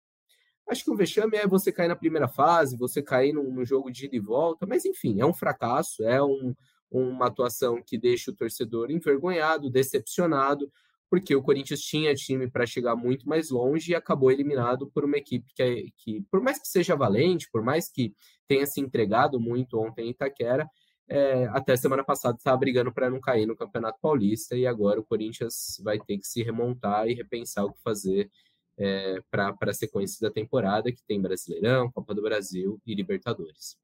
Acho 0.69 0.85
que 0.85 0.91
o 0.91 0.97
vexame 0.97 1.37
é 1.37 1.47
você 1.47 1.71
cair 1.71 1.89
na 1.89 1.97
primeira 1.97 2.27
fase, 2.27 2.77
você 2.77 3.01
cair 3.03 3.33
num, 3.33 3.53
num 3.53 3.65
jogo 3.65 3.91
de 3.91 4.07
ida 4.07 4.17
e 4.17 4.21
volta, 4.21 4.67
mas 4.67 4.85
enfim, 4.85 5.21
é 5.21 5.27
um 5.27 5.35
fracasso, 5.35 6.03
é 6.05 6.23
um, 6.23 6.55
uma 6.91 7.27
atuação 7.27 7.81
que 7.85 7.97
deixa 7.97 8.31
o 8.31 8.35
torcedor 8.35 8.91
envergonhado, 8.91 9.71
decepcionado, 9.71 10.71
porque 11.09 11.37
o 11.37 11.43
Corinthians 11.43 11.81
tinha 11.81 12.15
time 12.15 12.51
para 12.51 12.67
chegar 12.67 12.97
muito 12.97 13.29
mais 13.29 13.51
longe 13.51 13.93
e 13.93 13.95
acabou 13.95 14.31
eliminado 14.31 14.91
por 14.91 15.05
uma 15.05 15.17
equipe 15.17 15.47
que, 15.55 15.63
é, 15.63 15.83
que, 15.97 16.23
por 16.31 16.41
mais 16.41 16.59
que 16.59 16.67
seja 16.67 16.97
valente, 16.97 17.49
por 17.51 17.63
mais 17.63 17.89
que 17.89 18.13
tenha 18.49 18.67
se 18.67 18.81
entregado 18.81 19.39
muito 19.39 19.79
ontem 19.79 20.07
em 20.07 20.11
Itaquera, 20.11 20.69
é, 21.09 21.47
até 21.53 21.77
semana 21.77 22.03
passada 22.03 22.37
estava 22.37 22.57
brigando 22.57 22.93
para 22.93 23.09
não 23.09 23.21
cair 23.21 23.47
no 23.47 23.57
Campeonato 23.57 23.99
Paulista 24.01 24.57
e 24.57 24.67
agora 24.67 24.99
o 24.99 25.05
Corinthians 25.05 25.81
vai 25.85 26.01
ter 26.01 26.19
que 26.19 26.27
se 26.27 26.43
remontar 26.43 27.07
e 27.07 27.15
repensar 27.15 27.65
o 27.65 27.73
que 27.73 27.81
fazer 27.81 28.29
é, 28.79 29.21
para 29.31 29.55
a 29.61 29.75
sequência 29.75 30.27
da 30.27 30.33
temporada, 30.33 30.93
que 30.93 31.03
tem 31.03 31.21
Brasileirão, 31.21 31.91
Copa 31.91 32.15
do 32.15 32.23
Brasil 32.23 32.81
e 32.87 32.95
Libertadores. 32.95 33.79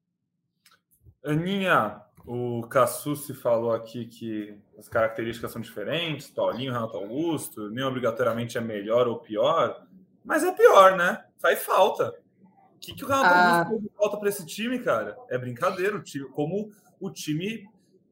Aninha, 1.25 2.02
o 2.26 2.62
Cassucci 2.68 3.32
falou 3.34 3.72
aqui 3.72 4.06
que 4.06 4.56
as 4.78 4.88
características 4.88 5.52
são 5.52 5.62
diferentes, 5.62 6.30
Paulinho, 6.30 6.72
Renato 6.72 6.96
Augusto, 6.96 7.70
nem 7.70 7.84
obrigatoriamente 7.84 8.58
é 8.58 8.61
melhor 8.61 9.06
ou 9.08 9.18
pior, 9.18 9.87
mas 10.25 10.42
é 10.42 10.52
pior, 10.52 10.96
né? 10.96 11.25
Faz 11.38 11.62
falta. 11.64 12.14
O 12.75 12.78
que, 12.78 12.94
que 12.94 13.04
o 13.04 13.08
Renato 13.08 13.26
ah. 13.26 13.64
Augusto 13.64 13.92
falta 13.96 14.16
para 14.16 14.28
esse 14.28 14.44
time, 14.44 14.78
cara? 14.78 15.16
É 15.28 15.38
brincadeira, 15.38 15.96
o 15.96 16.02
time, 16.02 16.28
como 16.28 16.70
o 17.00 17.11
time 17.11 17.68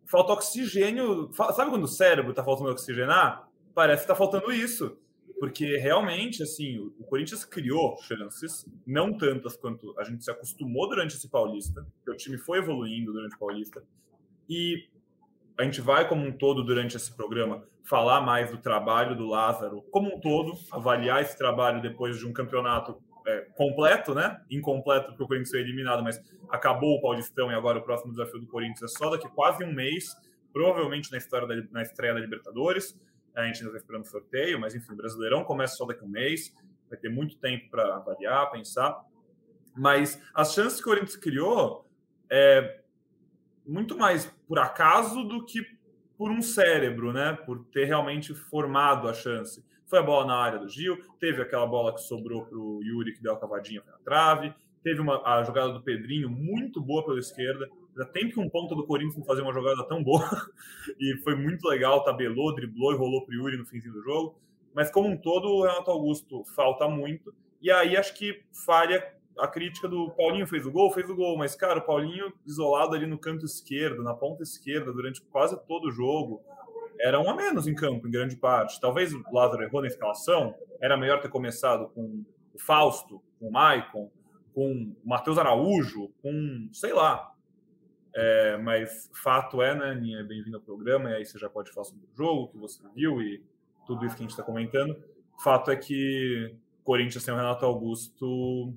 falta 0.06 0.32
oxigênio. 0.32 1.30
Sabe 1.32 1.70
quando 1.70 1.84
o 1.84 1.88
cérebro 1.88 2.34
tá 2.34 2.42
faltando 2.42 2.70
oxigenar? 2.70 3.48
Parece 3.74 4.02
que 4.02 4.08
tá 4.08 4.14
faltando 4.14 4.52
isso. 4.52 4.98
Porque 5.40 5.78
realmente, 5.78 6.42
assim, 6.42 6.78
o 6.98 7.02
Corinthians 7.04 7.46
criou 7.46 7.96
chances, 8.02 8.66
não 8.86 9.16
tantas 9.16 9.56
quanto 9.56 9.98
a 9.98 10.04
gente 10.04 10.22
se 10.22 10.30
acostumou 10.30 10.86
durante 10.86 11.16
esse 11.16 11.30
Paulista, 11.30 11.82
porque 11.96 12.10
o 12.10 12.14
time 12.14 12.36
foi 12.36 12.58
evoluindo 12.58 13.10
durante 13.10 13.34
o 13.34 13.38
Paulista. 13.38 13.82
E 14.46 14.86
a 15.58 15.64
gente 15.64 15.80
vai, 15.80 16.06
como 16.06 16.26
um 16.26 16.30
todo, 16.30 16.62
durante 16.62 16.94
esse 16.94 17.16
programa, 17.16 17.64
falar 17.82 18.20
mais 18.20 18.50
do 18.50 18.58
trabalho 18.58 19.16
do 19.16 19.26
Lázaro, 19.26 19.80
como 19.90 20.14
um 20.14 20.20
todo, 20.20 20.52
avaliar 20.70 21.22
esse 21.22 21.38
trabalho 21.38 21.80
depois 21.80 22.18
de 22.18 22.26
um 22.26 22.34
campeonato 22.34 23.02
é, 23.26 23.46
completo, 23.56 24.14
né? 24.14 24.42
Incompleto, 24.50 25.08
porque 25.08 25.22
o 25.22 25.26
Corinthians 25.26 25.50
foi 25.52 25.60
eliminado, 25.60 26.02
mas 26.02 26.20
acabou 26.50 26.98
o 26.98 27.00
Paulistão 27.00 27.50
e 27.50 27.54
agora 27.54 27.78
o 27.78 27.82
próximo 27.82 28.12
desafio 28.12 28.40
do 28.40 28.46
Corinthians 28.46 28.92
é 28.92 28.98
só 28.98 29.08
daqui 29.08 29.26
quase 29.30 29.64
um 29.64 29.72
mês, 29.72 30.14
provavelmente 30.52 31.10
na, 31.10 31.16
história 31.16 31.48
da, 31.48 31.54
na 31.70 31.80
estreia 31.80 32.12
da 32.12 32.20
Libertadores. 32.20 32.94
A 33.34 33.44
gente 33.44 33.58
ainda 33.58 33.68
está 33.68 33.78
esperando 33.78 34.04
o 34.04 34.08
sorteio, 34.08 34.60
mas 34.60 34.74
enfim, 34.74 34.92
o 34.92 34.96
Brasileirão 34.96 35.44
começa 35.44 35.76
só 35.76 35.86
daqui 35.86 36.02
a 36.02 36.06
um 36.06 36.08
mês, 36.08 36.54
vai 36.88 36.98
ter 36.98 37.08
muito 37.08 37.36
tempo 37.38 37.70
para 37.70 37.96
avaliar, 37.96 38.50
pensar. 38.50 39.00
Mas 39.76 40.20
as 40.34 40.52
chances 40.52 40.80
que 40.80 40.82
o 40.82 40.90
Corinthians 40.92 41.16
criou 41.16 41.88
é 42.28 42.80
muito 43.66 43.96
mais 43.96 44.26
por 44.46 44.58
acaso 44.58 45.24
do 45.24 45.44
que 45.44 45.64
por 46.18 46.30
um 46.30 46.42
cérebro, 46.42 47.12
né? 47.12 47.32
Por 47.46 47.64
ter 47.66 47.84
realmente 47.84 48.34
formado 48.34 49.08
a 49.08 49.14
chance. 49.14 49.64
Foi 49.86 49.98
a 49.98 50.02
bola 50.02 50.26
na 50.26 50.36
área 50.36 50.58
do 50.58 50.68
Gil, 50.68 51.02
teve 51.18 51.40
aquela 51.40 51.66
bola 51.66 51.94
que 51.94 52.00
sobrou 52.02 52.44
para 52.44 52.58
o 52.58 52.82
Yuri, 52.82 53.14
que 53.14 53.22
deu 53.22 53.32
a 53.32 53.40
cavadinha 53.40 53.82
na 53.86 53.98
trave, 54.04 54.54
teve 54.82 55.00
uma, 55.00 55.26
a 55.26 55.42
jogada 55.42 55.72
do 55.72 55.82
Pedrinho 55.82 56.28
muito 56.28 56.80
boa 56.80 57.04
pela 57.04 57.18
esquerda, 57.18 57.68
já 57.96 58.04
tem 58.04 58.28
que 58.28 58.38
um 58.38 58.48
ponto 58.48 58.74
do 58.74 58.86
Corinthians 58.86 59.26
fazer 59.26 59.42
uma 59.42 59.52
jogada 59.52 59.84
tão 59.84 60.02
boa. 60.02 60.24
e 60.98 61.16
foi 61.22 61.34
muito 61.34 61.66
legal, 61.68 62.02
tabelou, 62.04 62.54
driblou 62.54 62.92
e 62.92 62.96
rolou 62.96 63.24
pro 63.24 63.34
Yuri 63.34 63.56
no 63.56 63.66
finzinho 63.66 63.94
do 63.94 64.02
jogo. 64.02 64.38
Mas 64.74 64.90
como 64.90 65.08
um 65.08 65.16
todo, 65.16 65.48
o 65.48 65.62
Renato 65.62 65.90
Augusto 65.90 66.44
falta 66.54 66.88
muito. 66.88 67.34
E 67.60 67.70
aí 67.70 67.96
acho 67.96 68.14
que 68.14 68.42
falha 68.64 69.04
a 69.38 69.48
crítica 69.48 69.88
do 69.88 70.10
Paulinho 70.10 70.46
fez 70.46 70.66
o 70.66 70.70
gol, 70.70 70.90
fez 70.92 71.08
o 71.08 71.14
gol, 71.14 71.36
mas 71.36 71.54
cara, 71.54 71.78
o 71.78 71.82
Paulinho 71.82 72.32
isolado 72.46 72.94
ali 72.94 73.06
no 73.06 73.18
canto 73.18 73.44
esquerdo, 73.44 74.02
na 74.02 74.14
ponta 74.14 74.42
esquerda 74.42 74.92
durante 74.92 75.22
quase 75.22 75.58
todo 75.66 75.88
o 75.88 75.90
jogo, 75.90 76.42
era 77.00 77.18
um 77.18 77.28
a 77.30 77.34
menos 77.34 77.66
em 77.66 77.74
campo 77.74 78.06
em 78.06 78.10
grande 78.10 78.36
parte. 78.36 78.80
Talvez 78.80 79.12
o 79.14 79.22
Lázaro 79.32 79.62
errou 79.62 79.80
na 79.80 79.88
escalação, 79.88 80.54
era 80.80 80.96
melhor 80.96 81.20
ter 81.20 81.30
começado 81.30 81.88
com 81.88 82.22
o 82.54 82.58
Fausto, 82.58 83.22
com 83.38 83.48
o 83.48 83.52
Maicon, 83.52 84.10
com 84.54 84.72
o 84.72 85.08
Matheus 85.08 85.38
Araújo, 85.38 86.10
com 86.22 86.68
sei 86.72 86.92
lá, 86.92 87.29
é, 88.14 88.56
mas 88.58 89.10
fato 89.12 89.62
é, 89.62 89.74
né, 89.74 89.90
Aninha, 89.90 90.24
bem-vindo 90.24 90.56
ao 90.56 90.62
programa, 90.62 91.10
e 91.10 91.14
aí 91.14 91.24
você 91.24 91.38
já 91.38 91.48
pode 91.48 91.70
falar 91.70 91.84
sobre 91.84 92.04
o 92.04 92.16
jogo, 92.16 92.48
que 92.48 92.58
você 92.58 92.82
viu 92.94 93.20
e 93.22 93.42
tudo 93.86 94.04
isso 94.04 94.16
que 94.16 94.22
a 94.22 94.24
gente 94.24 94.30
está 94.30 94.42
comentando. 94.42 94.96
Fato 95.42 95.70
é 95.70 95.76
que 95.76 96.54
Corinthians 96.84 97.22
sem 97.22 97.32
o 97.32 97.36
Renato 97.36 97.64
Augusto 97.64 98.74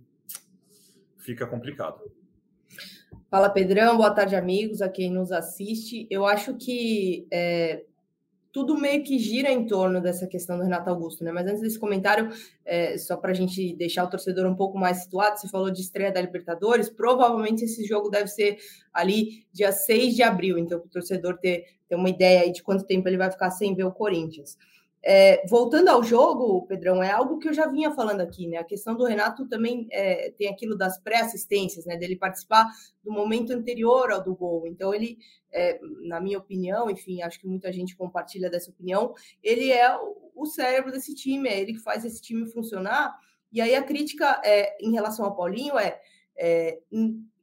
fica 1.18 1.48
complicado. 1.48 2.00
Fala 3.30 3.50
Pedrão, 3.50 3.98
boa 3.98 4.12
tarde, 4.12 4.36
amigos, 4.36 4.82
a 4.82 4.90
quem 4.90 5.12
nos 5.12 5.32
assiste. 5.32 6.08
Eu 6.10 6.26
acho 6.26 6.56
que 6.56 7.28
é, 7.32 7.84
tudo 8.54 8.78
meio 8.78 9.04
que 9.04 9.18
gira 9.18 9.52
em 9.52 9.66
torno 9.66 10.00
dessa 10.00 10.28
questão 10.28 10.56
do 10.56 10.64
Renato 10.64 10.88
Augusto, 10.88 11.24
né? 11.24 11.32
Mas 11.32 11.48
antes 11.48 11.60
desse 11.60 11.80
comentário, 11.80 12.30
é, 12.64 12.96
só 13.00 13.18
para 13.18 13.32
a 13.32 13.34
gente 13.34 13.76
deixar 13.76 14.04
o 14.04 14.10
torcedor 14.10 14.46
um 14.46 14.56
pouco 14.56 14.78
mais 14.78 14.98
situado, 14.98 15.40
você 15.40 15.50
falou 15.50 15.72
de 15.72 15.82
estreia 15.82 16.12
da 16.12 16.22
Libertadores, 16.22 16.88
provavelmente 16.88 17.66
esse 17.66 17.84
jogo 17.84 18.10
deve 18.10 18.28
ser 18.28 18.60
ali 18.94 19.44
dia 19.52 19.72
6 19.72 20.16
de 20.16 20.22
abril, 20.22 20.60
então 20.60 20.80
para 20.80 20.88
o 20.88 20.92
torcedor 20.92 21.40
ter, 21.40 21.66
ter 21.90 21.96
uma 21.96 22.10
ideia 22.10 22.42
aí 22.42 22.52
de 22.52 22.62
quanto 22.62 22.86
tempo 22.86 23.08
ele 23.10 23.18
vai 23.18 23.32
ficar 23.32 23.50
sem 23.50 23.74
ver 23.74 23.86
o 23.86 23.92
Corinthians. 23.92 24.56
É, 25.06 25.46
voltando 25.48 25.90
ao 25.90 26.02
jogo, 26.02 26.66
Pedrão, 26.66 27.04
é 27.04 27.12
algo 27.12 27.38
que 27.38 27.50
eu 27.50 27.54
já 27.54 27.68
vinha 27.68 27.92
falando 27.92 28.22
aqui, 28.22 28.48
né? 28.48 28.58
A 28.58 28.64
questão 28.64 28.96
do 28.96 29.04
Renato 29.04 29.48
também 29.50 29.88
é, 29.92 30.32
tem 30.32 30.48
aquilo 30.48 30.78
das 30.78 30.98
pré-assistências, 30.98 31.86
né? 31.86 31.98
Dele 31.98 32.16
participar 32.16 32.72
do 33.04 33.12
momento 33.12 33.52
anterior 33.52 34.12
ao 34.12 34.24
do 34.24 34.34
gol. 34.34 34.66
Então, 34.66 34.94
ele, 34.94 35.18
é, 35.52 35.78
na 36.08 36.22
minha 36.22 36.38
opinião, 36.38 36.90
enfim, 36.90 37.22
acho 37.22 37.40
que 37.40 37.48
muita 37.48 37.72
gente 37.74 37.98
compartilha 37.98 38.50
dessa 38.50 38.72
opinião, 38.72 39.14
ele 39.42 39.72
é 39.72 39.94
o 40.34 40.46
cérebro 40.46 40.92
desse 40.92 41.14
time, 41.14 41.50
é 41.50 41.60
ele 41.60 41.74
que 41.74 41.84
faz 41.84 42.06
esse 42.06 42.22
time 42.22 42.50
funcionar. 42.50 43.14
E 43.52 43.60
aí 43.60 43.76
a 43.76 43.84
crítica 43.84 44.42
é, 44.44 44.78
em 44.82 44.92
relação 44.92 45.26
ao 45.26 45.36
Paulinho 45.36 45.78
é 45.78 46.00
É, 46.36 46.80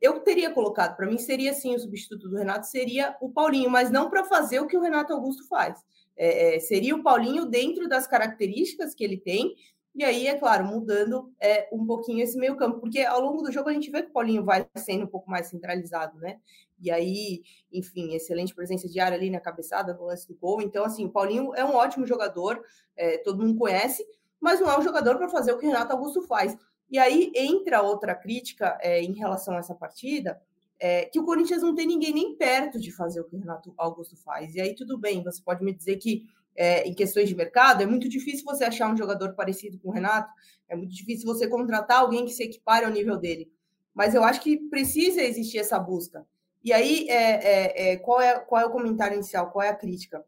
eu 0.01 0.19
teria 0.21 0.51
colocado, 0.51 0.97
para 0.97 1.07
mim 1.07 1.17
seria 1.17 1.53
sim 1.53 1.77
o 1.77 1.79
substituto 1.79 2.29
do 2.29 2.37
Renato, 2.37 2.67
seria 2.67 3.17
o 3.21 3.31
Paulinho, 3.31 3.71
mas 3.71 3.89
não 3.89 4.11
para 4.11 4.25
fazer 4.25 4.59
o 4.59 4.67
que 4.67 4.77
o 4.77 4.81
Renato 4.81 5.13
Augusto 5.13 5.47
faz. 5.47 5.79
É, 6.23 6.57
é, 6.57 6.61
seria 6.61 6.95
o 6.95 7.03
Paulinho 7.03 7.47
dentro 7.47 7.89
das 7.89 8.07
características 8.07 8.95
que 8.95 9.03
ele 9.03 9.17
tem, 9.17 9.57
e 9.95 10.05
aí, 10.05 10.27
é 10.27 10.39
claro, 10.39 10.67
mudando 10.67 11.33
é, 11.41 11.69
um 11.73 11.85
pouquinho 11.85 12.23
esse 12.23 12.39
meio 12.39 12.57
campo, 12.57 12.79
porque 12.79 13.01
ao 13.01 13.21
longo 13.21 13.43
do 13.43 13.51
jogo 13.51 13.71
a 13.71 13.73
gente 13.73 13.91
vê 13.91 14.03
que 14.03 14.11
o 14.11 14.13
Paulinho 14.13 14.45
vai 14.45 14.67
sendo 14.77 15.05
um 15.05 15.09
pouco 15.09 15.31
mais 15.31 15.49
centralizado, 15.49 16.19
né? 16.19 16.39
E 16.79 16.91
aí, 16.91 17.43
enfim, 17.73 18.15
excelente 18.15 18.55
presença 18.55 18.87
de 18.87 19.01
área 19.01 19.17
ali 19.17 19.31
na 19.31 19.41
cabeçada, 19.41 19.95
no 19.95 20.05
lance 20.05 20.29
do 20.29 20.35
gol. 20.35 20.61
Então, 20.61 20.85
assim, 20.85 21.07
o 21.07 21.11
Paulinho 21.11 21.55
é 21.55 21.65
um 21.65 21.75
ótimo 21.75 22.07
jogador, 22.07 22.63
é, 22.97 23.19
todo 23.19 23.43
mundo 23.43 23.59
conhece, 23.59 24.07
mas 24.39 24.61
não 24.61 24.71
é 24.71 24.79
um 24.79 24.83
jogador 24.83 25.17
para 25.17 25.29
fazer 25.29 25.53
o 25.53 25.59
que 25.59 25.67
o 25.67 25.69
Renato 25.71 25.93
Augusto 25.93 26.23
faz. 26.23 26.57
E 26.91 26.99
aí 26.99 27.33
entra 27.35 27.83
outra 27.83 28.15
crítica 28.15 28.79
é, 28.83 29.03
em 29.03 29.13
relação 29.13 29.55
a 29.55 29.59
essa 29.59 29.75
partida, 29.75 30.41
é, 30.81 31.05
que 31.05 31.21
o 31.21 31.25
Corinthians 31.25 31.63
não 31.63 31.75
tem 31.75 31.87
ninguém 31.87 32.13
nem 32.13 32.35
perto 32.35 32.81
de 32.81 32.91
fazer 32.91 33.21
o 33.21 33.25
que 33.25 33.37
o 33.37 33.39
Renato 33.39 33.75
Augusto 33.77 34.17
faz. 34.17 34.55
E 34.55 34.61
aí 34.61 34.75
tudo 34.75 34.97
bem, 34.97 35.23
você 35.23 35.41
pode 35.43 35.63
me 35.63 35.75
dizer 35.75 35.97
que 35.97 36.25
é, 36.57 36.89
em 36.89 36.95
questões 36.95 37.29
de 37.29 37.35
mercado, 37.35 37.83
é 37.83 37.87
muito 37.87 38.09
difícil 38.09 38.45
você 38.45 38.65
achar 38.65 38.93
um 38.93 38.97
jogador 38.97 39.35
parecido 39.35 39.79
com 39.79 39.91
o 39.91 39.93
Renato, 39.93 40.33
é 40.69 40.75
muito 40.75 40.93
difícil 40.93 41.27
você 41.27 41.47
contratar 41.47 41.99
alguém 41.99 42.25
que 42.25 42.33
se 42.33 42.43
equipare 42.43 42.85
ao 42.85 42.91
nível 42.91 43.17
dele. 43.17 43.53
Mas 43.95 44.15
eu 44.15 44.25
acho 44.25 44.41
que 44.41 44.57
precisa 44.57 45.23
existir 45.23 45.59
essa 45.59 45.79
busca. 45.79 46.27
E 46.63 46.73
aí, 46.73 47.09
é, 47.09 47.15
é, 47.15 47.93
é, 47.93 47.97
qual, 47.97 48.21
é, 48.21 48.39
qual 48.39 48.61
é 48.61 48.67
o 48.67 48.71
comentário 48.71 49.15
inicial? 49.15 49.51
Qual 49.51 49.63
é 49.63 49.69
a 49.69 49.75
crítica? 49.75 50.25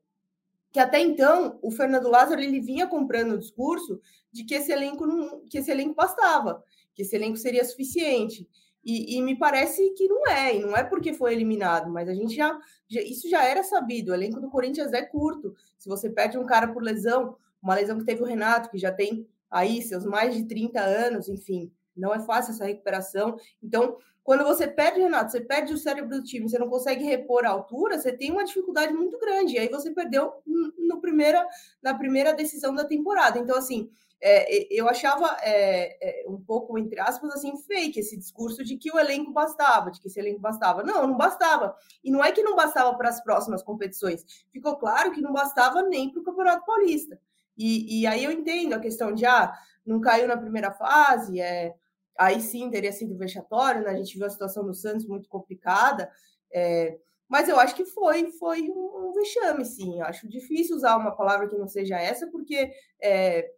Que 0.70 0.80
até 0.80 0.98
então, 1.00 1.58
o 1.62 1.70
Fernando 1.70 2.08
Lázaro 2.08 2.40
ele 2.40 2.60
vinha 2.60 2.86
comprando 2.86 3.32
o 3.32 3.38
discurso 3.38 4.00
de 4.32 4.44
que 4.44 4.54
esse 4.54 4.72
elenco 4.72 5.06
não, 5.06 5.44
que 5.46 5.58
esse 5.58 5.70
elenco 5.70 5.94
bastava, 5.94 6.64
que 6.94 7.02
esse 7.02 7.14
elenco 7.14 7.36
seria 7.36 7.64
suficiente. 7.64 8.48
E, 8.84 9.16
e, 9.16 9.22
me 9.22 9.36
parece 9.36 9.90
que 9.90 10.08
não 10.08 10.26
é, 10.26 10.56
e 10.56 10.60
não 10.60 10.76
é 10.76 10.82
porque 10.82 11.12
foi 11.12 11.32
eliminado, 11.32 11.88
mas 11.90 12.08
a 12.08 12.14
gente 12.14 12.34
já, 12.34 12.58
já, 12.88 13.00
Isso 13.00 13.28
já 13.28 13.44
era 13.44 13.62
sabido. 13.62 14.10
O 14.10 14.14
elenco 14.14 14.40
do 14.40 14.50
Corinthians 14.50 14.92
é 14.92 15.02
curto. 15.02 15.54
Se 15.78 15.88
você 15.88 16.10
perde 16.10 16.36
um 16.36 16.44
cara 16.44 16.68
por 16.72 16.82
lesão, 16.82 17.36
uma 17.62 17.74
lesão 17.74 17.98
que 17.98 18.04
teve 18.04 18.22
o 18.22 18.26
Renato, 18.26 18.70
que 18.70 18.78
já 18.78 18.90
tem 18.90 19.26
aí 19.50 19.82
seus 19.82 20.04
mais 20.04 20.34
de 20.34 20.44
30 20.44 20.80
anos, 20.80 21.28
enfim, 21.28 21.70
não 21.96 22.12
é 22.12 22.18
fácil 22.18 22.52
essa 22.52 22.64
recuperação. 22.64 23.36
Então, 23.62 23.98
quando 24.24 24.44
você 24.44 24.68
perde, 24.68 25.00
Renato, 25.00 25.32
você 25.32 25.40
perde 25.40 25.72
o 25.72 25.78
cérebro 25.78 26.10
do 26.10 26.22
time, 26.22 26.48
você 26.48 26.58
não 26.58 26.68
consegue 26.68 27.04
repor 27.04 27.44
a 27.44 27.50
altura, 27.50 27.98
você 27.98 28.12
tem 28.12 28.30
uma 28.30 28.44
dificuldade 28.44 28.92
muito 28.92 29.18
grande. 29.18 29.54
E 29.54 29.58
aí 29.58 29.68
você 29.68 29.90
perdeu 29.90 30.32
no 30.46 31.00
primeira, 31.00 31.46
na 31.82 31.94
primeira 31.94 32.32
decisão 32.32 32.74
da 32.74 32.84
temporada. 32.84 33.38
Então, 33.38 33.56
assim, 33.56 33.90
é, 34.24 34.68
eu 34.70 34.88
achava 34.88 35.36
é, 35.42 36.22
é, 36.22 36.28
um 36.28 36.40
pouco, 36.40 36.78
entre 36.78 37.00
aspas, 37.00 37.32
assim, 37.32 37.56
fake 37.58 37.98
esse 37.98 38.16
discurso 38.16 38.62
de 38.62 38.76
que 38.76 38.92
o 38.92 38.98
elenco 38.98 39.32
bastava, 39.32 39.90
de 39.90 40.00
que 40.00 40.06
esse 40.06 40.20
elenco 40.20 40.38
bastava. 40.38 40.84
Não, 40.84 41.08
não 41.08 41.16
bastava. 41.16 41.74
E 42.04 42.10
não 42.10 42.24
é 42.24 42.30
que 42.30 42.42
não 42.42 42.54
bastava 42.54 42.96
para 42.96 43.08
as 43.08 43.20
próximas 43.20 43.64
competições. 43.64 44.24
Ficou 44.52 44.76
claro 44.76 45.10
que 45.10 45.20
não 45.20 45.32
bastava 45.32 45.82
nem 45.82 46.08
para 46.08 46.20
o 46.20 46.24
Campeonato 46.24 46.64
Paulista. 46.64 47.18
E, 47.58 48.00
e, 48.00 48.06
aí 48.06 48.22
eu 48.22 48.30
entendo 48.30 48.74
a 48.74 48.78
questão 48.78 49.12
de, 49.12 49.26
ah, 49.26 49.52
não 49.84 50.00
caiu 50.00 50.28
na 50.28 50.36
primeira 50.36 50.70
fase, 50.70 51.40
é, 51.40 51.74
aí 52.16 52.40
sim 52.40 52.70
teria 52.70 52.92
sido 52.92 53.18
vexatório, 53.18 53.82
né? 53.82 53.90
A 53.90 53.96
gente 53.96 54.16
viu 54.16 54.26
a 54.26 54.30
situação 54.30 54.64
do 54.64 54.72
Santos 54.72 55.04
muito 55.04 55.28
complicada, 55.28 56.08
é, 56.52 56.96
mas 57.28 57.48
eu 57.48 57.58
acho 57.58 57.74
que 57.74 57.84
foi, 57.84 58.30
foi 58.32 58.68
um, 58.70 59.08
um 59.08 59.12
vexame, 59.12 59.64
sim. 59.64 59.98
Eu 59.98 60.06
acho 60.06 60.28
difícil 60.28 60.76
usar 60.76 60.96
uma 60.96 61.10
palavra 61.16 61.48
que 61.48 61.58
não 61.58 61.66
seja 61.66 61.98
essa, 61.98 62.26
porque 62.28 62.70
é, 63.02 63.50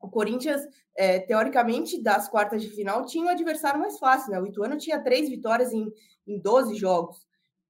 o 0.00 0.08
Corinthians, 0.08 0.62
é, 0.96 1.20
teoricamente, 1.20 2.02
das 2.02 2.28
quartas 2.28 2.62
de 2.62 2.70
final, 2.70 3.04
tinha 3.04 3.24
um 3.24 3.28
adversário 3.28 3.78
mais 3.78 3.98
fácil, 3.98 4.32
né? 4.32 4.40
O 4.40 4.46
Ituano 4.46 4.78
tinha 4.78 5.02
três 5.02 5.28
vitórias 5.28 5.72
em, 5.72 5.92
em 6.26 6.40
12 6.40 6.74
jogos. 6.74 7.26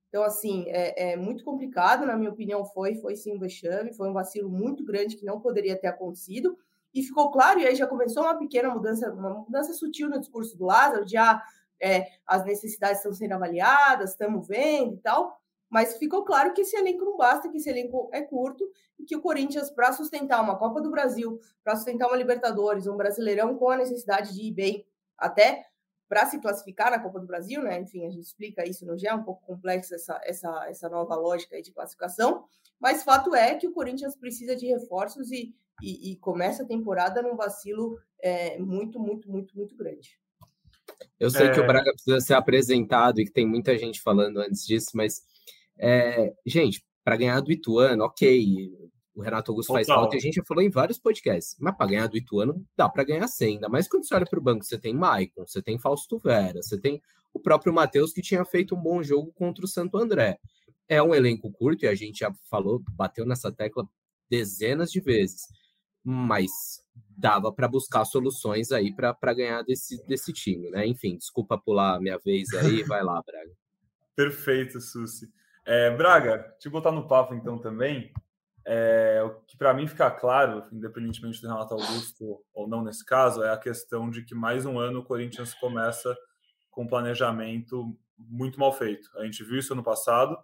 Então, 0.08 0.22
assim, 0.22 0.64
é, 0.68 1.12
é, 1.12 1.16
muito 1.16 1.44
complicado, 1.44 2.06
na 2.06 2.16
minha 2.16 2.30
opinião, 2.30 2.64
foi, 2.64 2.96
foi 2.96 3.16
sim 3.16 3.34
um 3.34 3.38
vexame, 3.38 3.94
foi 3.94 4.08
um 4.08 4.12
vacilo 4.12 4.48
muito 4.48 4.84
grande 4.84 5.16
que 5.16 5.24
não 5.24 5.40
poderia 5.40 5.76
ter 5.76 5.86
acontecido 5.86 6.56
e 6.92 7.02
ficou 7.02 7.30
claro, 7.30 7.60
e 7.60 7.66
aí 7.66 7.76
já 7.76 7.86
começou 7.86 8.24
uma 8.24 8.36
pequena 8.36 8.68
mudança, 8.74 9.12
uma 9.12 9.30
mudança 9.30 9.72
sutil 9.72 10.08
no 10.08 10.18
discurso 10.18 10.56
do 10.58 10.64
Lázaro, 10.64 11.04
de 11.04 11.16
ah, 11.16 11.40
é, 11.80 12.06
as 12.26 12.44
necessidades 12.44 12.98
estão 12.98 13.12
sendo 13.12 13.32
avaliadas, 13.32 14.10
estamos 14.10 14.48
vendo 14.48 14.94
e 14.94 14.98
tal, 14.98 15.40
mas 15.70 15.96
ficou 15.96 16.24
claro 16.24 16.52
que 16.52 16.62
esse 16.62 16.76
elenco 16.76 17.04
não 17.04 17.16
basta, 17.16 17.48
que 17.48 17.58
esse 17.58 17.70
elenco 17.70 18.10
é 18.12 18.20
curto 18.20 18.68
e 18.98 19.04
que 19.04 19.16
o 19.16 19.20
Corinthians, 19.20 19.70
para 19.70 19.92
sustentar 19.92 20.42
uma 20.42 20.58
Copa 20.58 20.80
do 20.80 20.90
Brasil, 20.90 21.40
para 21.62 21.76
sustentar 21.76 22.08
uma 22.08 22.16
Libertadores, 22.16 22.88
um 22.88 22.96
Brasileirão 22.96 23.56
com 23.56 23.70
a 23.70 23.76
necessidade 23.76 24.34
de 24.34 24.42
ir 24.42 24.52
bem, 24.52 24.86
até 25.16 25.64
para 26.08 26.26
se 26.26 26.40
classificar 26.40 26.90
na 26.90 26.98
Copa 26.98 27.20
do 27.20 27.26
Brasil, 27.26 27.62
né? 27.62 27.78
Enfim, 27.78 28.04
a 28.04 28.10
gente 28.10 28.24
explica 28.24 28.68
isso 28.68 28.84
no 28.84 28.98
GE, 28.98 29.06
é 29.06 29.14
um 29.14 29.22
pouco 29.22 29.46
complexo 29.46 29.94
essa, 29.94 30.20
essa, 30.24 30.66
essa 30.68 30.88
nova 30.88 31.14
lógica 31.14 31.62
de 31.62 31.70
classificação, 31.70 32.44
mas 32.80 33.04
fato 33.04 33.32
é 33.32 33.54
que 33.54 33.68
o 33.68 33.72
Corinthians 33.72 34.16
precisa 34.16 34.56
de 34.56 34.66
reforços 34.66 35.30
e, 35.30 35.54
e, 35.80 36.10
e 36.10 36.16
começa 36.16 36.64
a 36.64 36.66
temporada 36.66 37.22
num 37.22 37.36
vacilo 37.36 37.96
é, 38.20 38.58
muito, 38.58 38.98
muito, 38.98 39.30
muito, 39.30 39.56
muito 39.56 39.76
grande. 39.76 40.18
Eu 41.18 41.30
sei 41.30 41.46
é... 41.46 41.52
que 41.52 41.60
o 41.60 41.64
é. 41.64 41.66
Braga 41.66 41.92
precisa 41.92 42.20
ser 42.20 42.34
apresentado 42.34 43.20
e 43.20 43.24
que 43.24 43.32
tem 43.32 43.46
muita 43.46 43.78
gente 43.78 44.00
falando 44.00 44.38
antes 44.38 44.66
disso, 44.66 44.90
mas, 44.94 45.22
é, 45.80 46.32
gente, 46.46 46.84
para 47.04 47.16
ganhar 47.16 47.40
do 47.40 47.50
Ituano, 47.50 48.04
ok, 48.04 48.70
o 49.14 49.22
Renato 49.22 49.50
Augusto 49.50 49.72
faz 49.72 49.86
falta, 49.86 50.14
e 50.14 50.18
a 50.18 50.20
gente 50.20 50.34
já 50.34 50.44
falou 50.44 50.62
em 50.62 50.70
vários 50.70 50.98
podcasts, 50.98 51.56
mas 51.58 51.76
para 51.76 51.86
ganhar 51.86 52.06
do 52.06 52.16
Ituano 52.16 52.64
dá 52.76 52.88
para 52.88 53.04
ganhar 53.04 53.26
sem, 53.26 53.54
ainda 53.54 53.68
mais 53.68 53.88
quando 53.88 54.06
você 54.06 54.14
olha 54.14 54.26
para 54.26 54.38
o 54.38 54.42
banco, 54.42 54.64
você 54.64 54.78
tem 54.78 54.94
Maicon, 54.94 55.46
você 55.46 55.62
tem 55.62 55.78
Fausto 55.78 56.18
Vera, 56.18 56.62
você 56.62 56.78
tem 56.78 57.00
o 57.32 57.40
próprio 57.40 57.72
Matheus 57.72 58.12
que 58.12 58.22
tinha 58.22 58.44
feito 58.44 58.74
um 58.74 58.80
bom 58.80 59.02
jogo 59.02 59.32
contra 59.32 59.64
o 59.64 59.68
Santo 59.68 59.96
André. 59.96 60.38
É 60.88 61.00
um 61.00 61.14
elenco 61.14 61.50
curto 61.52 61.84
e 61.84 61.88
a 61.88 61.94
gente 61.94 62.20
já 62.20 62.32
falou, 62.50 62.82
bateu 62.92 63.24
nessa 63.24 63.52
tecla 63.52 63.88
dezenas 64.28 64.90
de 64.90 65.00
vezes 65.00 65.46
mas 66.02 66.82
dava 67.16 67.52
para 67.52 67.68
buscar 67.68 68.04
soluções 68.04 68.72
aí 68.72 68.94
para 68.94 69.34
ganhar 69.34 69.62
desse, 69.62 70.04
desse 70.06 70.32
time, 70.32 70.70
né? 70.70 70.86
Enfim, 70.86 71.16
desculpa 71.16 71.58
pular 71.58 71.96
a 71.96 72.00
minha 72.00 72.18
vez 72.18 72.52
aí, 72.54 72.82
vai 72.84 73.02
lá, 73.02 73.22
Braga. 73.22 73.52
Perfeito, 74.16 74.80
Susi. 74.80 75.30
É, 75.64 75.90
Braga, 75.90 76.54
te 76.58 76.68
botar 76.68 76.92
no 76.92 77.06
papo 77.06 77.34
então 77.34 77.58
também. 77.58 78.12
É, 78.66 79.22
o 79.24 79.40
que 79.46 79.56
para 79.56 79.72
mim 79.72 79.86
fica 79.86 80.10
claro, 80.10 80.66
independentemente 80.70 81.40
do 81.40 81.48
Renato 81.48 81.74
Augusto 81.74 82.44
ou 82.52 82.68
não 82.68 82.82
nesse 82.82 83.04
caso, 83.04 83.42
é 83.42 83.52
a 83.52 83.58
questão 83.58 84.10
de 84.10 84.22
que 84.22 84.34
mais 84.34 84.66
um 84.66 84.78
ano 84.78 85.00
o 85.00 85.04
Corinthians 85.04 85.54
começa 85.54 86.16
com 86.70 86.86
planejamento 86.86 87.96
muito 88.18 88.60
mal 88.60 88.72
feito. 88.72 89.08
A 89.16 89.24
gente 89.24 89.42
viu 89.42 89.58
isso 89.58 89.72
ano 89.72 89.82
passado, 89.82 90.38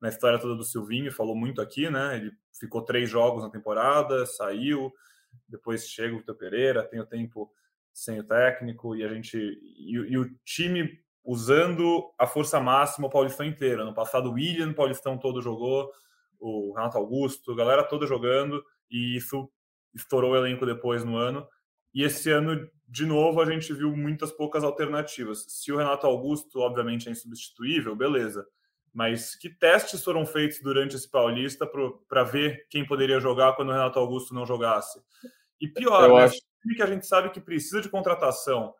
na 0.00 0.08
história 0.08 0.38
toda 0.38 0.54
do 0.54 0.64
Silvinho, 0.64 1.12
falou 1.12 1.36
muito 1.36 1.60
aqui, 1.60 1.90
né? 1.90 2.16
Ele 2.16 2.32
ficou 2.58 2.82
três 2.82 3.10
jogos 3.10 3.42
na 3.42 3.50
temporada, 3.50 4.24
saiu, 4.26 4.92
depois 5.48 5.88
chega 5.88 6.14
o 6.14 6.18
Vitor 6.18 6.36
Pereira, 6.36 6.84
tem 6.84 7.00
o 7.00 7.06
tempo 7.06 7.52
sem 7.92 8.20
o 8.20 8.24
técnico, 8.24 8.94
e 8.94 9.04
a 9.04 9.08
gente. 9.08 9.36
E, 9.36 9.92
e, 9.92 10.18
o 10.18 10.30
time 10.44 11.00
usando 11.24 12.12
a 12.18 12.26
força 12.26 12.60
máxima 12.60 13.06
o 13.06 13.10
Paulistão 13.10 13.44
inteiro. 13.46 13.84
No 13.84 13.94
passado, 13.94 14.30
o 14.30 14.32
William, 14.32 14.72
Paulistão 14.72 15.18
todo 15.18 15.42
jogou, 15.42 15.90
o 16.38 16.72
Renato 16.74 16.98
Augusto, 16.98 17.52
a 17.52 17.56
galera 17.56 17.84
toda 17.84 18.06
jogando, 18.06 18.64
e 18.90 19.16
isso 19.16 19.50
estourou 19.94 20.32
o 20.32 20.36
elenco 20.36 20.64
depois 20.64 21.04
no 21.04 21.16
ano. 21.16 21.46
E 21.92 22.02
esse 22.02 22.30
ano, 22.30 22.68
de 22.86 23.04
novo, 23.04 23.40
a 23.40 23.50
gente 23.50 23.72
viu 23.72 23.96
muitas 23.96 24.30
poucas 24.30 24.62
alternativas. 24.62 25.44
Se 25.48 25.72
o 25.72 25.76
Renato 25.76 26.06
Augusto, 26.06 26.60
obviamente, 26.60 27.08
é 27.08 27.12
insubstituível, 27.12 27.96
beleza 27.96 28.46
mas 28.92 29.36
que 29.36 29.48
testes 29.48 30.02
foram 30.02 30.26
feitos 30.26 30.60
durante 30.60 30.96
esse 30.96 31.08
Paulista 31.08 31.70
para 32.08 32.24
ver 32.24 32.66
quem 32.68 32.84
poderia 32.84 33.20
jogar 33.20 33.54
quando 33.54 33.68
o 33.68 33.72
Renato 33.72 33.98
Augusto 33.98 34.34
não 34.34 34.46
jogasse? 34.46 35.00
E 35.60 35.68
pior, 35.68 36.08
né, 36.08 36.24
acho... 36.24 36.40
que 36.74 36.82
a 36.82 36.86
gente 36.86 37.06
sabe 37.06 37.30
que 37.30 37.40
precisa 37.40 37.80
de 37.80 37.88
contratação. 37.88 38.74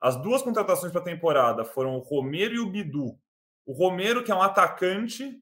As 0.00 0.16
duas 0.22 0.42
contratações 0.42 0.92
para 0.92 1.00
a 1.00 1.04
temporada 1.04 1.64
foram 1.64 1.96
o 1.96 2.00
Romero 2.00 2.54
e 2.54 2.58
o 2.58 2.70
Bidu. 2.70 3.18
O 3.64 3.72
Romero, 3.72 4.22
que 4.22 4.30
é 4.30 4.34
um 4.34 4.42
atacante, 4.42 5.40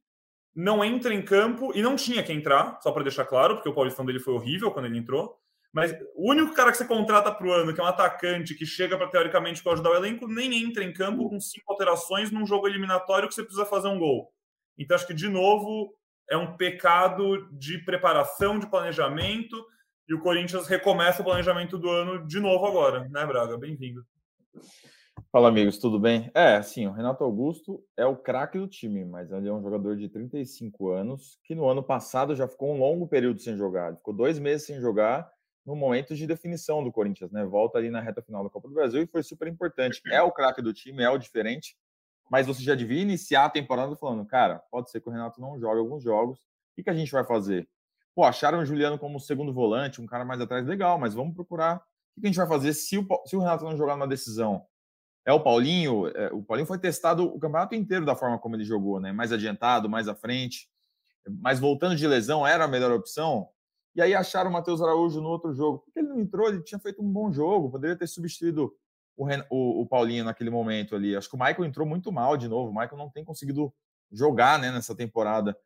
não 0.55 0.85
entra 0.85 1.13
em 1.13 1.23
campo 1.23 1.73
e 1.75 1.83
não 1.83 1.97
tinha 1.97 2.23
que 2.23 2.33
entrar, 2.33 2.79
só 2.81 2.93
para 2.93 3.03
deixar 3.03 3.25
claro, 3.25 3.57
porque 3.57 3.69
o 3.69 3.75
Paulistão 3.75 4.05
dele 4.05 4.21
foi 4.21 4.35
horrível 4.35 4.71
quando 4.71 4.87
ele 4.87 4.99
entrou. 4.99 5.37
Mas 5.73 5.93
o 6.15 6.31
único 6.31 6.55
cara 6.55 6.71
que 6.71 6.79
você 6.79 6.85
contrata 6.85 7.33
para 7.33 7.47
o 7.47 7.53
ano, 7.53 7.75
que 7.75 7.81
é 7.81 7.83
um 7.83 7.89
atacante 7.89 8.55
que 8.55 8.65
chega 8.65 8.97
para 8.97 9.09
teoricamente 9.09 9.61
para 9.61 9.73
ajudar 9.73 9.91
o 9.91 9.97
elenco, 9.97 10.29
nem 10.29 10.63
entra 10.63 10.85
em 10.85 10.93
campo 10.93 11.29
com 11.29 11.41
cinco 11.41 11.73
alterações 11.73 12.31
num 12.31 12.47
jogo 12.47 12.69
eliminatório 12.69 13.29
que 13.29 13.35
você 13.35 13.43
precisa 13.43 13.67
fazer 13.67 13.89
um 13.89 13.99
gol. 13.99 14.33
Então 14.79 14.95
acho 14.95 15.07
que 15.07 15.13
de 15.13 15.29
novo 15.29 15.93
é 16.31 16.37
um 16.37 16.57
pecado 16.57 17.49
de 17.53 17.79
preparação, 17.79 18.59
de 18.61 18.71
planejamento, 18.71 19.67
e 20.09 20.15
o 20.15 20.21
Corinthians 20.21 20.69
recomeça 20.69 21.23
o 21.23 21.25
planejamento 21.25 21.77
do 21.77 21.91
ano 21.91 22.25
de 22.25 22.39
novo 22.39 22.67
agora, 22.67 23.09
né, 23.09 23.27
Braga? 23.27 23.59
Bem-vindo. 23.59 24.07
Fala, 25.31 25.49
amigos, 25.49 25.79
tudo 25.79 25.99
bem? 25.99 26.31
É, 26.35 26.57
assim, 26.57 26.87
o 26.87 26.93
Renato 26.93 27.25
Augusto 27.25 27.85
é 27.97 28.07
o 28.07 28.17
craque 28.17 28.59
do 28.59 28.69
time, 28.69 29.05
mas 29.05 29.31
ele 29.33 29.49
é 29.49 29.53
um 29.53 29.63
jogador 29.63 29.97
de 29.97 30.09
35 30.09 30.91
anos 30.91 31.39
que 31.45 31.55
no 31.55 31.69
ano 31.69 31.83
passado 31.83 32.37
já 32.37 32.47
ficou 32.47 32.73
um 32.73 32.79
longo 32.79 33.07
período 33.09 33.41
sem 33.41 33.57
jogar. 33.57 33.97
ficou 33.97 34.15
dois 34.15 34.39
meses 34.39 34.67
sem 34.67 34.81
jogar 34.81 35.29
no 35.65 35.75
momento 35.75 36.15
de 36.15 36.27
definição 36.27 36.85
do 36.85 36.93
Corinthians, 36.93 37.33
né? 37.33 37.45
Volta 37.45 37.79
ali 37.79 37.91
na 37.91 38.01
reta 38.01 38.23
final 38.23 38.45
da 38.45 38.51
Copa 38.51 38.69
do 38.69 38.75
Brasil 38.75 39.03
e 39.03 39.07
foi 39.07 39.23
super 39.23 39.49
importante. 39.49 40.01
É 40.11 40.23
o 40.23 40.31
craque 40.31 40.61
do 40.61 40.73
time, 40.73 41.03
é 41.03 41.11
o 41.11 41.19
diferente, 41.19 41.77
mas 42.31 42.47
você 42.47 42.63
já 42.63 42.75
devia 42.75 43.01
iniciar 43.01 43.47
a 43.47 43.51
temporada 43.51 43.97
falando, 43.97 44.25
cara, 44.27 44.63
pode 44.71 44.91
ser 44.91 45.01
que 45.01 45.09
o 45.09 45.13
Renato 45.13 45.41
não 45.41 45.59
jogue 45.59 45.81
alguns 45.81 46.03
jogos, 46.03 46.39
o 46.39 46.43
que, 46.77 46.83
que 46.83 46.91
a 46.91 46.95
gente 46.95 47.11
vai 47.11 47.25
fazer? 47.25 47.69
Pô, 48.15 48.25
acharam 48.25 48.61
o 48.61 48.65
Juliano 48.65 48.99
como 48.99 49.19
segundo 49.19 49.53
volante, 49.53 50.01
um 50.01 50.07
cara 50.07 50.25
mais 50.25 50.41
atrás, 50.41 50.67
legal, 50.67 50.99
mas 50.99 51.15
vamos 51.15 51.35
procurar 51.35 51.83
o 52.17 52.21
que 52.21 52.27
a 52.27 52.31
gente 52.31 52.37
vai 52.37 52.47
fazer 52.47 52.73
se 52.73 52.99
o, 52.99 53.07
se 53.27 53.37
o 53.37 53.41
Renato 53.41 53.65
não 53.65 53.77
jogar 53.77 53.95
numa 53.95 54.09
decisão? 54.09 54.65
É 55.27 55.33
o 55.33 55.41
Paulinho, 55.41 56.07
é, 56.09 56.33
o 56.33 56.43
Paulinho 56.43 56.67
foi 56.67 56.79
testado 56.79 57.25
o 57.25 57.39
campeonato 57.39 57.75
inteiro 57.75 58.05
da 58.05 58.15
forma 58.15 58.39
como 58.39 58.57
ele 58.57 58.65
jogou, 58.65 59.01
né? 59.01 59.13
Mais 59.13 59.33
adiantado, 59.33 59.89
mais 59.89 60.07
à 60.07 60.15
frente, 60.15 60.69
mas 61.41 61.59
voltando 61.59 61.97
de 61.97 62.07
lesão 62.07 62.47
era 62.47 62.65
a 62.65 62.69
melhor 62.69 62.93
opção. 62.93 63.49
E 63.95 64.03
aí 64.03 64.15
acharam 64.15 64.51
o 64.51 64.53
Matheus 64.53 64.83
Araújo 64.83 65.21
no 65.21 65.29
outro 65.29 65.55
jogo. 65.55 65.79
Porque 65.79 66.01
ele 66.01 66.09
não 66.09 66.21
entrou, 66.21 66.49
ele 66.49 66.63
tinha 66.63 66.79
feito 66.79 67.03
um 67.03 67.11
bom 67.11 67.33
jogo, 67.33 67.71
poderia 67.71 67.97
ter 67.97 68.07
substituído 68.07 68.75
o, 69.17 69.27
o, 69.51 69.83
o 69.83 69.87
Paulinho 69.87 70.25
naquele 70.25 70.51
momento 70.51 70.97
ali. 70.97 71.17
Acho 71.17 71.29
que 71.29 71.37
o 71.37 71.39
Michael 71.39 71.65
entrou 71.65 71.87
muito 71.87 72.11
mal 72.13 72.37
de 72.37 72.49
novo. 72.49 72.71
O 72.71 72.75
Michael 72.75 72.99
não 72.99 73.09
tem 73.09 73.25
conseguido 73.25 73.73
jogar 74.11 74.59
né, 74.59 74.71
nessa 74.71 74.95
temporada. 74.95 75.57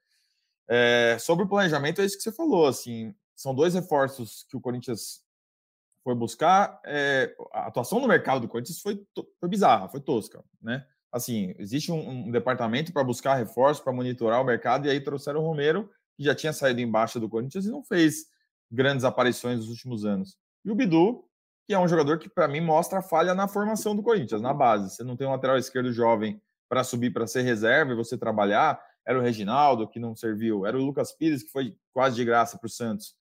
É, 0.68 1.16
sobre 1.18 1.46
o 1.46 1.48
planejamento, 1.48 2.00
é 2.00 2.04
isso 2.04 2.16
que 2.16 2.22
você 2.22 2.32
falou. 2.32 2.66
Assim, 2.66 3.14
são 3.34 3.54
dois 3.54 3.74
reforços 3.74 4.44
que 4.48 4.56
o 4.56 4.60
Corinthians 4.60 5.22
foi 6.02 6.14
buscar. 6.14 6.80
É, 6.84 7.34
a 7.52 7.66
atuação 7.66 8.00
no 8.00 8.08
mercado 8.08 8.40
do 8.40 8.48
Corinthians 8.48 8.80
foi, 8.80 9.00
foi 9.38 9.48
bizarra, 9.48 9.88
foi 9.88 10.00
tosca, 10.00 10.42
né? 10.60 10.86
Assim, 11.10 11.54
existe 11.58 11.90
um, 11.90 12.26
um 12.26 12.30
departamento 12.30 12.92
para 12.92 13.02
buscar 13.02 13.34
reforços, 13.34 13.82
para 13.82 13.92
monitorar 13.92 14.42
o 14.42 14.44
mercado, 14.44 14.86
e 14.86 14.90
aí 14.90 15.00
trouxeram 15.00 15.40
o 15.40 15.46
Romero, 15.46 15.90
que 16.16 16.24
já 16.24 16.34
tinha 16.34 16.52
saído 16.52 16.80
embaixo 16.80 17.18
do 17.18 17.28
Corinthians 17.28 17.64
e 17.64 17.70
não 17.70 17.82
fez 17.82 18.26
grandes 18.70 19.04
aparições 19.04 19.60
nos 19.60 19.70
últimos 19.70 20.04
anos. 20.04 20.36
E 20.64 20.70
o 20.70 20.74
Bidu, 20.74 21.24
que 21.66 21.74
é 21.74 21.78
um 21.78 21.88
jogador 21.88 22.18
que, 22.18 22.28
para 22.28 22.46
mim, 22.46 22.60
mostra 22.60 22.98
a 22.98 23.02
falha 23.02 23.34
na 23.34 23.48
formação 23.48 23.96
do 23.96 24.02
Corinthians, 24.02 24.42
na 24.42 24.52
base. 24.52 24.90
Você 24.90 25.02
não 25.02 25.16
tem 25.16 25.26
um 25.26 25.30
lateral 25.30 25.56
esquerdo 25.56 25.92
jovem 25.92 26.40
para 26.68 26.84
subir 26.84 27.10
para 27.10 27.26
ser 27.26 27.42
reserva 27.42 27.92
e 27.92 27.96
você 27.96 28.18
trabalhar 28.18 28.78
era 29.06 29.18
o 29.18 29.22
Reginaldo, 29.22 29.88
que 29.88 29.98
não 29.98 30.14
serviu, 30.14 30.66
era 30.66 30.76
o 30.76 30.84
Lucas 30.84 31.12
Pires, 31.12 31.42
que 31.42 31.50
foi 31.50 31.74
quase 31.94 32.14
de 32.14 32.24
graça 32.26 32.58
para 32.58 32.66
o 32.66 32.70
Santos. 32.70 33.14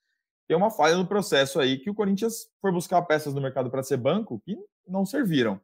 Tem 0.47 0.55
uma 0.55 0.71
falha 0.71 0.95
no 0.95 1.05
processo 1.05 1.59
aí 1.59 1.77
que 1.77 1.89
o 1.89 1.93
Corinthians 1.93 2.49
foi 2.61 2.71
buscar 2.71 3.01
peças 3.03 3.33
no 3.33 3.41
mercado 3.41 3.69
para 3.69 3.83
ser 3.83 3.97
banco 3.97 4.39
que 4.39 4.57
não 4.87 5.05
serviram. 5.05 5.59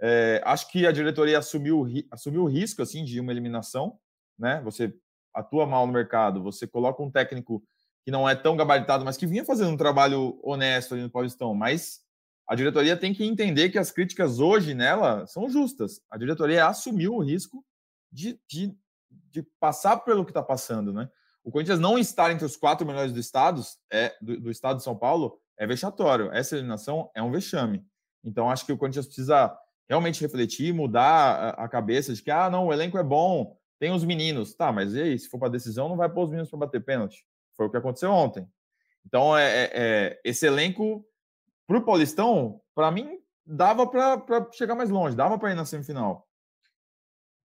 É, 0.00 0.42
acho 0.44 0.70
que 0.70 0.86
a 0.86 0.92
diretoria 0.92 1.38
assumiu, 1.38 1.86
assumiu 2.10 2.42
o 2.42 2.48
risco 2.48 2.82
assim 2.82 3.04
de 3.04 3.20
uma 3.20 3.32
eliminação, 3.32 3.98
né? 4.38 4.60
Você 4.64 4.94
atua 5.32 5.66
mal 5.66 5.86
no 5.86 5.92
mercado, 5.92 6.42
você 6.42 6.66
coloca 6.66 7.02
um 7.02 7.10
técnico 7.10 7.62
que 8.04 8.10
não 8.10 8.28
é 8.28 8.34
tão 8.34 8.56
gabaritado, 8.56 9.04
mas 9.04 9.16
que 9.16 9.26
vinha 9.26 9.44
fazendo 9.44 9.70
um 9.70 9.76
trabalho 9.76 10.38
honesto 10.42 10.94
ali 10.94 11.02
no 11.02 11.10
Paulistão, 11.10 11.54
mas 11.54 12.00
a 12.46 12.54
diretoria 12.54 12.96
tem 12.96 13.14
que 13.14 13.24
entender 13.24 13.70
que 13.70 13.78
as 13.78 13.90
críticas 13.90 14.38
hoje 14.38 14.74
nela 14.74 15.26
são 15.26 15.48
justas. 15.48 16.00
A 16.10 16.18
diretoria 16.18 16.66
assumiu 16.66 17.14
o 17.14 17.22
risco 17.22 17.64
de, 18.12 18.38
de 18.48 18.76
de 19.34 19.42
passar 19.58 19.98
pelo 19.98 20.24
que 20.24 20.30
está 20.30 20.42
passando, 20.42 20.92
né? 20.92 21.10
O 21.44 21.50
Corinthians 21.50 21.78
não 21.78 21.98
estar 21.98 22.32
entre 22.32 22.46
os 22.46 22.56
quatro 22.56 22.86
melhores 22.86 23.12
do 23.12 23.20
estado, 23.20 23.60
é, 23.92 24.16
do, 24.20 24.40
do, 24.40 24.50
estado 24.50 24.78
de 24.78 24.82
São 24.82 24.96
Paulo, 24.96 25.38
é 25.58 25.66
vexatório. 25.66 26.32
Essa 26.32 26.56
eliminação 26.56 27.10
é 27.14 27.22
um 27.22 27.30
vexame. 27.30 27.84
Então, 28.24 28.50
acho 28.50 28.64
que 28.64 28.72
o 28.72 28.78
Corinthians 28.78 29.04
precisa 29.04 29.54
realmente 29.86 30.22
refletir, 30.22 30.72
mudar 30.72 31.54
a, 31.58 31.64
a 31.64 31.68
cabeça 31.68 32.14
de 32.14 32.22
que, 32.22 32.30
ah, 32.30 32.48
não, 32.48 32.66
o 32.66 32.72
elenco 32.72 32.96
é 32.96 33.02
bom, 33.02 33.58
tem 33.78 33.92
os 33.92 34.04
meninos. 34.04 34.54
Tá, 34.54 34.72
mas 34.72 34.94
e 34.94 35.02
aí? 35.02 35.18
Se 35.18 35.28
for 35.28 35.38
para 35.38 35.50
decisão, 35.50 35.86
não 35.86 35.96
vai 35.96 36.08
pôr 36.08 36.24
os 36.24 36.30
meninos 36.30 36.48
para 36.48 36.60
bater 36.60 36.82
pênalti. 36.82 37.26
Foi 37.54 37.66
o 37.66 37.70
que 37.70 37.76
aconteceu 37.76 38.10
ontem. 38.10 38.48
Então, 39.04 39.36
é, 39.36 39.44
é, 39.44 39.70
é 39.74 40.20
esse 40.24 40.46
elenco, 40.46 41.06
para 41.66 41.76
o 41.76 41.84
Paulistão, 41.84 42.62
para 42.74 42.90
mim, 42.90 43.18
dava 43.44 43.86
para 43.86 44.48
chegar 44.52 44.74
mais 44.74 44.88
longe, 44.88 45.14
dava 45.14 45.38
para 45.38 45.52
ir 45.52 45.54
na 45.54 45.66
semifinal 45.66 46.26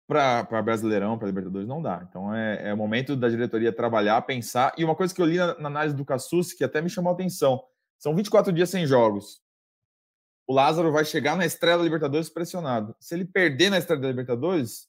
para 0.09 0.62
Brasileirão, 0.62 1.18
para 1.18 1.29
Libertadores, 1.29 1.68
não 1.68 1.83
dá. 1.83 2.05
Então 2.09 2.35
é, 2.35 2.71
é, 2.71 2.75
momento 2.75 3.14
da 3.14 3.29
diretoria 3.29 3.71
trabalhar, 3.71 4.23
pensar. 4.23 4.73
E 4.79 4.83
uma 4.83 4.97
coisa 4.97 5.14
que 5.14 5.21
eu 5.21 5.27
li 5.27 5.37
na, 5.37 5.59
na 5.59 5.68
análise 5.68 5.94
do 5.94 6.05
Cassus, 6.05 6.55
que 6.55 6.64
até 6.64 6.81
me 6.81 6.88
chamou 6.88 7.11
a 7.11 7.14
atenção: 7.14 7.62
são 7.99 8.16
24 8.16 8.51
dias 8.51 8.71
sem 8.71 8.87
jogos. 8.87 9.42
O 10.47 10.55
Lázaro 10.55 10.90
vai 10.90 11.05
chegar 11.05 11.37
na 11.37 11.44
estreia 11.44 11.77
da 11.77 11.85
Libertadores 11.85 12.31
pressionado. 12.31 12.97
Se 12.99 13.14
ele 13.14 13.27
perder 13.27 13.68
na 13.68 13.77
estreia 13.77 14.01
da 14.01 14.09
Libertadores, 14.09 14.88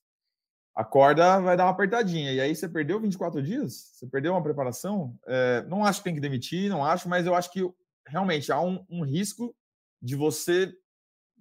a 0.74 0.86
corda 0.86 1.42
vai 1.42 1.58
dar 1.58 1.66
uma 1.66 1.72
apertadinha. 1.72 2.32
E 2.32 2.40
aí 2.40 2.56
você 2.56 2.70
perdeu 2.70 2.98
24 2.98 3.44
dias? 3.44 3.92
Você 3.92 4.08
perdeu 4.08 4.32
uma 4.32 4.42
preparação? 4.42 5.14
É, 5.28 5.66
não 5.68 5.84
acho 5.84 6.00
que 6.00 6.06
tem 6.06 6.16
que 6.16 6.22
demitir, 6.22 6.70
não 6.70 6.86
acho, 6.86 7.10
mas 7.10 7.26
eu 7.26 7.36
acho 7.36 7.52
que 7.52 7.70
realmente 8.08 8.54
há 8.54 8.62
um, 8.62 8.86
um 8.90 9.04
risco 9.04 9.54
de 10.02 10.16
você 10.16 10.74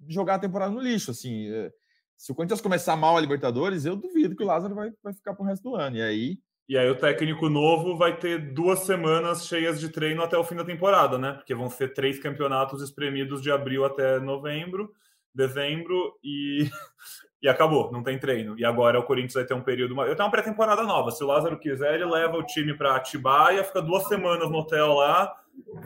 jogar 0.05 0.35
a 0.35 0.39
temporada 0.39 0.73
no 0.73 0.81
lixo. 0.81 1.11
Assim, 1.11 1.49
é, 1.49 1.71
se 2.19 2.33
o 2.33 2.35
Corinthians 2.35 2.59
começar 2.59 2.97
mal 2.97 3.15
a 3.15 3.21
Libertadores, 3.21 3.85
eu 3.85 3.95
duvido 3.95 4.35
que 4.35 4.43
o 4.43 4.45
Lázaro 4.45 4.75
vai, 4.75 4.91
vai 5.01 5.13
ficar 5.13 5.33
pro 5.33 5.45
resto 5.45 5.63
do 5.63 5.75
ano. 5.77 5.95
E 5.95 6.01
aí. 6.01 6.37
E 6.67 6.77
aí 6.77 6.89
o 6.89 6.95
técnico 6.97 7.47
novo 7.47 7.95
vai 7.95 8.17
ter 8.17 8.53
duas 8.53 8.79
semanas 8.79 9.47
cheias 9.47 9.79
de 9.79 9.87
treino 9.87 10.21
até 10.21 10.37
o 10.37 10.43
fim 10.43 10.55
da 10.55 10.65
temporada, 10.65 11.17
né? 11.17 11.31
Porque 11.31 11.55
vão 11.55 11.69
ser 11.69 11.93
três 11.93 12.19
campeonatos 12.19 12.83
espremidos 12.83 13.41
de 13.41 13.49
abril 13.49 13.85
até 13.85 14.19
novembro, 14.19 14.91
dezembro 15.33 16.19
e, 16.21 16.69
e 17.41 17.47
acabou, 17.47 17.89
não 17.89 18.03
tem 18.03 18.19
treino. 18.19 18.59
E 18.59 18.65
agora 18.65 18.99
o 18.99 19.03
Corinthians 19.03 19.35
vai 19.35 19.45
ter 19.45 19.53
um 19.53 19.63
período. 19.63 19.93
Eu 20.01 20.13
tenho 20.13 20.25
uma 20.25 20.31
pré-temporada 20.31 20.83
nova. 20.83 21.11
Se 21.11 21.23
o 21.23 21.27
Lázaro 21.27 21.57
quiser, 21.57 21.95
ele 21.95 22.05
leva 22.05 22.35
o 22.35 22.45
time 22.45 22.77
para 22.77 22.97
Atibaia, 22.97 23.63
fica 23.63 23.81
duas 23.81 24.05
semanas 24.09 24.51
no 24.51 24.57
hotel 24.57 24.93
lá, 24.93 25.33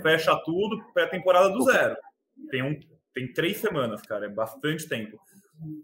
fecha 0.01 0.35
tudo, 0.43 0.83
pré-temporada 0.95 1.51
do 1.51 1.61
zero. 1.61 1.95
Tem, 2.49 2.63
um, 2.63 2.75
tem 3.13 3.31
três 3.31 3.57
semanas, 3.57 4.01
cara, 4.01 4.25
é 4.25 4.29
bastante 4.29 4.89
tempo. 4.89 5.21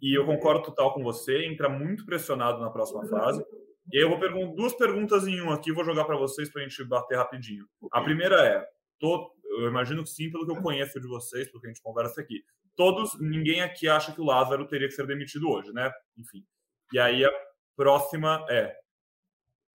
E 0.01 0.17
eu 0.17 0.25
concordo 0.25 0.63
total 0.63 0.93
com 0.93 1.03
você, 1.03 1.45
entra 1.45 1.69
muito 1.69 2.05
pressionado 2.05 2.59
na 2.59 2.69
próxima 2.69 3.05
fase. 3.07 3.43
E 3.91 3.97
aí 3.97 4.03
eu 4.03 4.09
vou 4.09 4.19
perguntar 4.19 4.55
duas 4.55 4.73
perguntas 4.73 5.27
em 5.27 5.41
um 5.41 5.51
aqui, 5.51 5.71
vou 5.71 5.83
jogar 5.83 6.05
para 6.05 6.17
vocês 6.17 6.51
para 6.51 6.61
a 6.61 6.67
gente 6.67 6.83
bater 6.83 7.17
rapidinho. 7.17 7.65
A 7.91 8.01
primeira 8.01 8.45
é, 8.45 8.65
tô, 8.99 9.31
eu 9.45 9.67
imagino 9.67 10.03
que 10.03 10.09
sim, 10.09 10.29
pelo 10.31 10.45
que 10.45 10.51
eu 10.51 10.61
conheço 10.61 10.99
de 10.99 11.07
vocês, 11.07 11.47
pelo 11.49 11.61
que 11.61 11.67
a 11.67 11.69
gente 11.69 11.81
conversa 11.81 12.21
aqui. 12.21 12.43
Todos, 12.75 13.19
ninguém 13.19 13.61
aqui 13.61 13.87
acha 13.87 14.11
que 14.11 14.21
o 14.21 14.25
Lázaro 14.25 14.67
teria 14.67 14.87
que 14.87 14.93
ser 14.93 15.07
demitido 15.07 15.49
hoje, 15.49 15.71
né? 15.73 15.91
Enfim. 16.17 16.45
E 16.93 16.99
aí 16.99 17.25
a 17.25 17.31
próxima 17.75 18.45
é, 18.49 18.75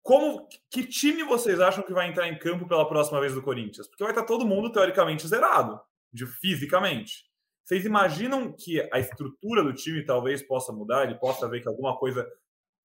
como 0.03 0.49
que 0.71 0.87
time 0.87 1.23
vocês 1.23 1.61
acham 1.61 1.85
que 1.85 1.93
vai 1.93 2.09
entrar 2.09 2.29
em 2.29 2.39
campo 2.39 2.67
pela 2.67 2.89
próxima 2.89 3.21
vez 3.21 3.35
do 3.35 3.43
Corinthians? 3.43 3.87
Porque 3.87 4.03
vai 4.03 4.13
estar 4.13 4.25
todo 4.25 4.47
mundo 4.47 4.73
teoricamente 4.73 5.27
zerado, 5.29 5.81
de 6.13 6.27
fisicamente. 6.27 7.30
Vocês 7.65 7.85
imaginam 7.85 8.53
que 8.53 8.81
a 8.93 8.99
estrutura 8.99 9.63
do 9.63 9.73
time 9.73 10.05
talvez 10.05 10.43
possa 10.43 10.73
mudar? 10.73 11.05
Ele 11.05 11.15
possa 11.15 11.49
ver 11.49 11.61
que 11.61 11.69
alguma 11.69 11.97
coisa. 11.97 12.27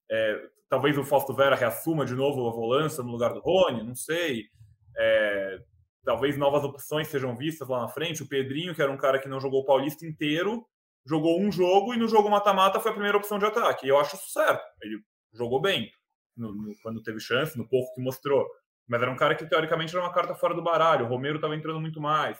É, 0.09 0.47
talvez 0.69 0.97
o 0.97 1.03
Fausto 1.03 1.33
Vera 1.33 1.55
reassuma 1.55 2.05
de 2.05 2.13
novo 2.13 2.47
a 2.47 2.51
volância 2.51 3.03
no 3.03 3.11
lugar 3.11 3.33
do 3.33 3.39
Rony, 3.39 3.83
não 3.83 3.95
sei. 3.95 4.45
É, 4.97 5.59
talvez 6.03 6.37
novas 6.37 6.63
opções 6.63 7.07
sejam 7.07 7.35
vistas 7.35 7.67
lá 7.67 7.81
na 7.81 7.87
frente. 7.87 8.23
O 8.23 8.27
Pedrinho, 8.27 8.75
que 8.75 8.81
era 8.81 8.91
um 8.91 8.97
cara 8.97 9.19
que 9.19 9.27
não 9.27 9.39
jogou 9.39 9.61
o 9.61 9.65
Paulista 9.65 10.05
inteiro, 10.05 10.65
jogou 11.05 11.41
um 11.41 11.51
jogo 11.51 11.93
e 11.93 11.97
no 11.97 12.07
jogo 12.07 12.29
mata-mata 12.29 12.79
foi 12.79 12.91
a 12.91 12.93
primeira 12.93 13.17
opção 13.17 13.39
de 13.39 13.45
ataque. 13.45 13.87
Eu 13.87 13.97
acho 13.97 14.15
isso 14.15 14.29
certo. 14.31 14.63
Ele 14.81 14.99
jogou 15.33 15.59
bem 15.59 15.89
no, 16.37 16.53
no, 16.53 16.75
quando 16.83 17.01
teve 17.01 17.19
chance, 17.19 17.57
no 17.57 17.67
pouco 17.67 17.93
que 17.93 18.01
mostrou. 18.01 18.45
Mas 18.87 19.01
era 19.01 19.11
um 19.11 19.15
cara 19.15 19.33
que 19.33 19.47
teoricamente 19.47 19.95
era 19.95 20.05
uma 20.05 20.13
carta 20.13 20.35
fora 20.35 20.53
do 20.53 20.61
baralho. 20.61 21.05
O 21.05 21.09
Romero 21.09 21.37
estava 21.37 21.55
entrando 21.55 21.81
muito 21.81 21.99
mais 21.99 22.37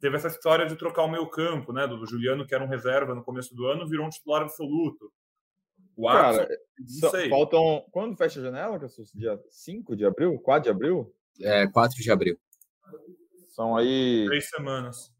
teve 0.00 0.16
essa 0.16 0.28
história 0.28 0.66
de 0.66 0.76
trocar 0.76 1.04
o 1.04 1.10
meio 1.10 1.26
campo, 1.28 1.72
né? 1.72 1.86
Do 1.86 2.06
Juliano, 2.06 2.46
que 2.46 2.54
era 2.54 2.64
um 2.64 2.68
reserva 2.68 3.14
no 3.14 3.24
começo 3.24 3.54
do 3.54 3.66
ano, 3.66 3.88
virou 3.88 4.06
um 4.06 4.10
titular 4.10 4.42
absoluto. 4.42 5.12
O 5.96 6.06
Cara, 6.08 6.48
não 7.02 7.10
sei. 7.10 7.28
faltam. 7.28 7.84
Quando 7.92 8.16
fecha 8.16 8.40
a 8.40 8.42
janela, 8.42 8.78
Cassus? 8.80 9.12
Dia 9.14 9.40
5 9.48 9.94
de 9.94 10.04
abril? 10.04 10.38
4 10.40 10.64
de 10.64 10.70
abril? 10.70 11.14
É, 11.40 11.66
4 11.68 12.02
de 12.02 12.10
abril. 12.10 12.36
São 13.48 13.76
aí. 13.76 14.24
Três 14.26 14.48
semanas. 14.50 15.12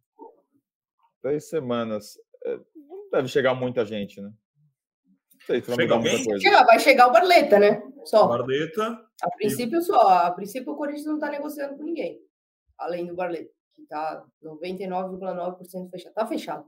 Três 1.22 1.48
semanas. 1.48 2.18
É, 2.44 2.58
não 2.74 3.08
deve 3.10 3.28
chegar 3.28 3.54
muita 3.54 3.84
gente, 3.84 4.20
né? 4.20 4.28
Não 4.28 5.40
sei 5.46 5.60
se 5.60 5.68
vai 5.68 5.76
Chega 5.76 5.96
mudar 5.96 6.10
muita 6.10 6.24
coisa. 6.24 6.40
Chega, 6.40 6.64
vai 6.64 6.80
chegar 6.80 7.06
o 7.06 7.12
Barleta, 7.12 7.58
né? 7.58 7.82
Só. 8.04 8.26
Barleta. 8.26 9.00
A 9.22 9.30
princípio, 9.30 9.80
só. 9.80 10.08
A 10.26 10.30
princípio, 10.32 10.72
o 10.72 10.76
Corinthians 10.76 11.06
não 11.06 11.14
está 11.14 11.30
negociando 11.30 11.76
com 11.76 11.84
ninguém. 11.84 12.20
Além 12.76 13.06
do 13.06 13.14
Barleta 13.14 13.54
que 13.74 13.82
está 13.82 14.24
99,9% 14.42 15.90
fechado. 15.90 16.10
Está 16.10 16.26
fechado. 16.26 16.66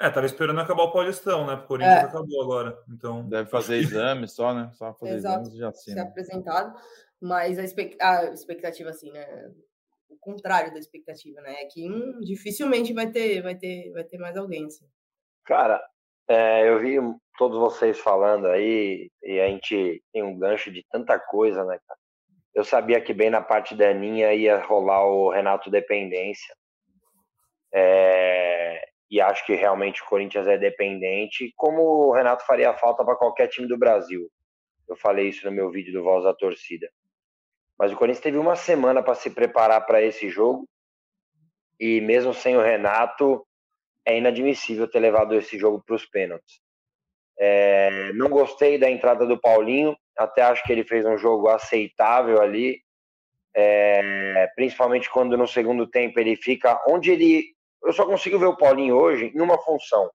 É, 0.00 0.10
tava 0.10 0.26
esperando 0.26 0.60
acabar 0.60 0.84
o 0.84 0.92
Paulistão, 0.92 1.46
né? 1.46 1.54
Porque 1.54 1.64
o 1.64 1.68
Corinthians 1.68 2.02
é. 2.02 2.06
acabou 2.06 2.42
agora. 2.42 2.76
Então... 2.88 3.28
Deve 3.28 3.48
fazer 3.48 3.76
exame 3.76 4.26
só, 4.28 4.52
né? 4.52 4.70
Só 4.74 4.92
fazer 4.98 5.14
Exato. 5.14 5.42
exames 5.42 5.54
e 5.54 5.58
já 5.58 5.68
assina. 5.68 6.02
Ser 6.02 6.08
apresentado. 6.08 6.80
Mas 7.20 7.58
a, 7.58 7.62
a, 8.10 8.24
expectativa, 8.32 8.90
assim, 8.90 9.10
né? 9.12 9.52
O 10.08 10.16
contrário 10.18 10.72
da 10.72 10.78
expectativa, 10.78 11.40
né? 11.40 11.62
É 11.62 11.66
que 11.66 11.88
hum, 11.88 12.20
dificilmente 12.20 12.92
vai 12.92 13.10
ter, 13.10 13.40
vai, 13.40 13.54
ter, 13.54 13.92
vai 13.92 14.04
ter 14.04 14.18
mais 14.18 14.36
alguém, 14.36 14.66
assim. 14.66 14.86
Cara, 15.44 15.80
é, 16.28 16.68
eu 16.68 16.80
vi 16.80 16.96
todos 17.38 17.58
vocês 17.58 17.98
falando 17.98 18.46
aí, 18.46 19.10
e 19.22 19.40
a 19.40 19.46
gente 19.48 20.02
tem 20.12 20.22
um 20.22 20.38
gancho 20.38 20.72
de 20.72 20.84
tanta 20.90 21.18
coisa, 21.18 21.64
né, 21.64 21.78
cara? 21.86 22.00
Eu 22.54 22.64
sabia 22.64 23.00
que 23.00 23.12
bem 23.12 23.30
na 23.30 23.42
parte 23.42 23.74
da 23.74 23.88
Aninha 23.88 24.32
ia 24.32 24.62
rolar 24.62 25.04
o 25.04 25.30
Renato 25.30 25.70
Dependência. 25.70 26.54
É, 27.72 28.88
e 29.10 29.20
acho 29.20 29.44
que 29.44 29.54
realmente 29.54 30.02
o 30.02 30.06
Corinthians 30.06 30.46
é 30.46 30.56
dependente, 30.56 31.52
como 31.56 31.82
o 31.82 32.12
Renato 32.12 32.46
faria 32.46 32.72
falta 32.74 33.04
para 33.04 33.16
qualquer 33.16 33.48
time 33.48 33.66
do 33.66 33.76
Brasil. 33.76 34.30
Eu 34.88 34.96
falei 34.96 35.28
isso 35.28 35.44
no 35.44 35.52
meu 35.52 35.70
vídeo 35.70 35.92
do 35.92 36.04
Voz 36.04 36.24
da 36.24 36.32
Torcida. 36.32 36.88
Mas 37.76 37.92
o 37.92 37.96
Corinthians 37.96 38.22
teve 38.22 38.38
uma 38.38 38.54
semana 38.54 39.02
para 39.02 39.14
se 39.14 39.30
preparar 39.30 39.84
para 39.84 40.00
esse 40.00 40.28
jogo. 40.28 40.68
E 41.80 42.00
mesmo 42.00 42.32
sem 42.32 42.56
o 42.56 42.62
Renato, 42.62 43.44
é 44.06 44.16
inadmissível 44.16 44.86
ter 44.86 45.00
levado 45.00 45.34
esse 45.34 45.58
jogo 45.58 45.82
para 45.84 45.96
os 45.96 46.06
pênaltis. 46.06 46.60
É, 47.36 48.12
não 48.12 48.28
gostei 48.28 48.78
da 48.78 48.88
entrada 48.88 49.26
do 49.26 49.40
Paulinho, 49.40 49.96
até 50.16 50.42
acho 50.42 50.62
que 50.64 50.72
ele 50.72 50.84
fez 50.84 51.04
um 51.04 51.16
jogo 51.16 51.48
aceitável 51.48 52.40
ali, 52.40 52.80
é, 53.54 54.48
principalmente 54.54 55.10
quando 55.10 55.36
no 55.36 55.46
segundo 55.46 55.86
tempo 55.86 56.18
ele 56.18 56.36
fica 56.36 56.80
onde 56.88 57.10
ele. 57.10 57.54
Eu 57.82 57.92
só 57.92 58.06
consigo 58.06 58.38
ver 58.38 58.46
o 58.46 58.56
Paulinho 58.56 58.96
hoje 58.96 59.32
em 59.34 59.40
uma 59.40 59.58
função: 59.58 60.10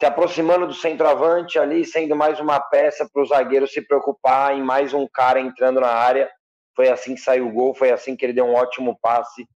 se 0.00 0.06
aproximando 0.06 0.66
do 0.66 0.74
centroavante 0.74 1.58
ali, 1.58 1.84
sendo 1.84 2.14
mais 2.14 2.38
uma 2.40 2.60
peça 2.60 3.08
para 3.12 3.22
o 3.22 3.26
zagueiro 3.26 3.66
se 3.66 3.80
preocupar 3.82 4.56
em 4.56 4.62
mais 4.62 4.92
um 4.92 5.06
cara 5.06 5.40
entrando 5.40 5.80
na 5.80 5.90
área. 5.90 6.30
Foi 6.74 6.88
assim 6.88 7.14
que 7.14 7.20
saiu 7.20 7.48
o 7.48 7.52
gol, 7.52 7.74
foi 7.74 7.90
assim 7.90 8.14
que 8.14 8.24
ele 8.24 8.32
deu 8.32 8.44
um 8.44 8.54
ótimo 8.54 8.98
passe 9.00 9.46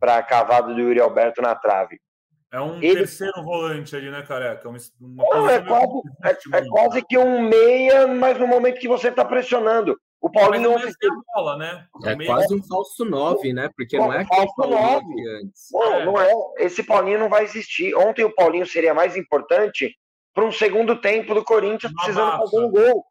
para 0.00 0.16
a 0.16 0.22
cavada 0.22 0.74
do 0.74 0.80
Yuri 0.80 1.00
Alberto 1.00 1.40
na 1.40 1.54
trave. 1.54 1.98
É 2.52 2.60
um 2.60 2.76
ele... 2.76 2.96
terceiro 2.96 3.42
volante 3.42 3.94
ali, 3.96 4.10
né, 4.10 4.22
careca? 4.22 4.68
Uma, 4.68 4.78
uma 5.00 5.52
é, 5.52 5.60
quase, 5.60 6.02
é, 6.24 6.58
é, 6.58 6.68
quase 6.68 7.02
que 7.02 7.18
um 7.18 7.40
meia, 7.48 8.06
mas 8.06 8.38
no 8.38 8.46
momento 8.46 8.80
que 8.80 8.88
você 8.88 9.08
está 9.08 9.24
pressionando. 9.24 9.98
O 10.20 10.30
Paulinho 10.30 10.70
não 10.70 10.78
é 10.78 10.82
a 10.82 11.34
bola, 11.34 11.56
né? 11.56 11.86
É 12.04 12.24
quase 12.24 12.54
um 12.54 12.62
falso 12.62 13.04
9, 13.04 13.52
né? 13.52 13.68
Porque 13.76 13.96
não 13.98 14.12
é 14.12 14.24
falso 14.24 14.54
9. 14.56 15.04
Antes. 15.28 15.68
Não, 15.72 15.94
é. 15.94 16.04
não 16.04 16.20
é. 16.20 16.32
Esse 16.58 16.82
Paulinho 16.82 17.18
não 17.18 17.28
vai 17.28 17.44
existir. 17.44 17.94
Ontem 17.94 18.24
o 18.24 18.34
Paulinho 18.34 18.66
seria 18.66 18.94
mais 18.94 19.16
importante 19.16 19.94
para 20.34 20.44
um 20.44 20.50
segundo 20.50 21.00
tempo 21.00 21.34
do 21.34 21.44
Corinthians 21.44 21.92
uma 21.92 22.02
precisando 22.02 22.26
massa. 22.26 22.38
fazer 22.38 22.58
um 22.58 22.70
gol. 22.70 23.04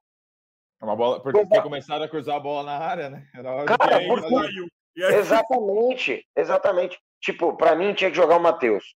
Uma 0.81 0.95
bola, 0.95 1.21
porque 1.21 1.39
Como... 1.39 1.61
começaram 1.61 2.05
a 2.05 2.09
cruzar 2.09 2.35
a 2.35 2.39
bola 2.39 2.63
na 2.63 2.77
área, 2.77 3.09
né? 3.09 3.25
Cara, 3.33 4.01
porque... 4.07 4.67
Exatamente, 4.97 6.25
exatamente. 6.35 6.99
Tipo, 7.21 7.55
para 7.55 7.75
mim 7.75 7.93
tinha 7.93 8.09
que 8.09 8.17
jogar 8.17 8.37
o 8.37 8.41
Matheus. 8.41 8.95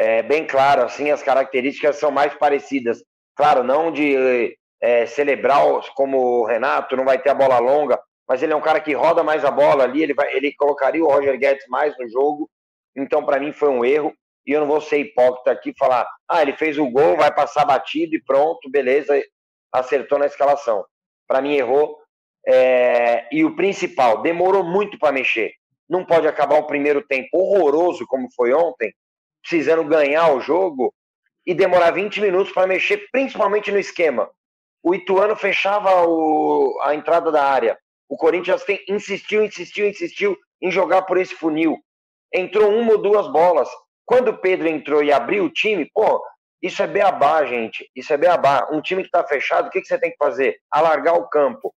É 0.00 0.22
bem 0.22 0.46
claro, 0.46 0.82
assim, 0.84 1.10
as 1.10 1.24
características 1.24 1.96
são 1.96 2.12
mais 2.12 2.32
parecidas. 2.34 3.02
Claro, 3.34 3.64
não 3.64 3.90
de 3.90 4.56
é, 4.80 5.06
celebrar 5.06 5.60
como 5.96 6.18
o 6.18 6.46
Renato, 6.46 6.96
não 6.96 7.04
vai 7.04 7.20
ter 7.20 7.30
a 7.30 7.34
bola 7.34 7.58
longa, 7.58 8.00
mas 8.28 8.40
ele 8.40 8.52
é 8.52 8.56
um 8.56 8.60
cara 8.60 8.78
que 8.78 8.92
roda 8.92 9.24
mais 9.24 9.44
a 9.44 9.50
bola 9.50 9.82
ali, 9.82 10.04
ele, 10.04 10.14
vai, 10.14 10.32
ele 10.36 10.54
colocaria 10.54 11.02
o 11.02 11.08
Roger 11.08 11.36
Guedes 11.36 11.66
mais 11.68 11.98
no 11.98 12.08
jogo, 12.08 12.48
então 12.96 13.24
para 13.24 13.40
mim 13.40 13.50
foi 13.50 13.70
um 13.70 13.84
erro, 13.84 14.14
e 14.46 14.52
eu 14.52 14.60
não 14.60 14.68
vou 14.68 14.80
ser 14.80 14.98
hipócrita 14.98 15.50
aqui 15.50 15.70
e 15.70 15.76
falar, 15.76 16.08
ah, 16.28 16.42
ele 16.42 16.52
fez 16.52 16.78
o 16.78 16.88
gol, 16.88 17.16
vai 17.16 17.34
passar 17.34 17.64
batido 17.64 18.14
e 18.14 18.22
pronto, 18.22 18.70
beleza, 18.70 19.20
acertou 19.72 20.16
na 20.16 20.26
escalação. 20.26 20.84
Para 21.26 21.42
mim 21.42 21.54
errou, 21.54 21.98
é, 22.46 23.26
e 23.32 23.44
o 23.44 23.56
principal, 23.56 24.22
demorou 24.22 24.62
muito 24.62 24.96
para 24.96 25.10
mexer. 25.10 25.50
Não 25.88 26.04
pode 26.04 26.28
acabar 26.28 26.56
o 26.56 26.68
primeiro 26.68 27.04
tempo 27.04 27.30
horroroso 27.32 28.06
como 28.06 28.28
foi 28.36 28.52
ontem, 28.52 28.92
precisando 29.48 29.84
ganhar 29.84 30.32
o 30.32 30.40
jogo 30.40 30.92
e 31.46 31.54
demorar 31.54 31.92
20 31.92 32.20
minutos 32.20 32.52
para 32.52 32.66
mexer, 32.66 33.08
principalmente 33.10 33.72
no 33.72 33.78
esquema 33.78 34.30
o 34.82 34.94
Ituano 34.94 35.36
fechava 35.36 36.06
o, 36.06 36.78
a 36.82 36.94
entrada 36.94 37.30
da 37.30 37.44
área. 37.44 37.78
O 38.08 38.16
Corinthians 38.16 38.64
tem, 38.64 38.82
insistiu, 38.88 39.44
insistiu, 39.44 39.88
insistiu 39.88 40.36
em 40.62 40.70
jogar 40.70 41.02
por 41.02 41.18
esse 41.18 41.34
funil. 41.34 41.76
Entrou 42.32 42.74
uma 42.74 42.92
ou 42.92 42.98
duas 42.98 43.30
bolas. 43.30 43.68
Quando 44.04 44.28
o 44.28 44.38
Pedro 44.38 44.68
entrou 44.68 45.02
e 45.02 45.12
abriu 45.12 45.44
o 45.44 45.50
time, 45.50 45.90
pô, 45.92 46.22
isso 46.62 46.82
é 46.82 46.86
beabá, 46.86 47.44
gente. 47.44 47.90
Isso 47.94 48.12
é 48.12 48.16
beabá. 48.16 48.68
Um 48.72 48.80
time 48.80 49.02
que 49.02 49.08
está 49.08 49.22
fechado, 49.24 49.68
o 49.68 49.70
que, 49.70 49.80
que 49.80 49.86
você 49.86 49.98
tem 49.98 50.10
que 50.10 50.16
fazer? 50.16 50.58
Alargar 50.70 51.16
o 51.16 51.28
campo. 51.28 51.74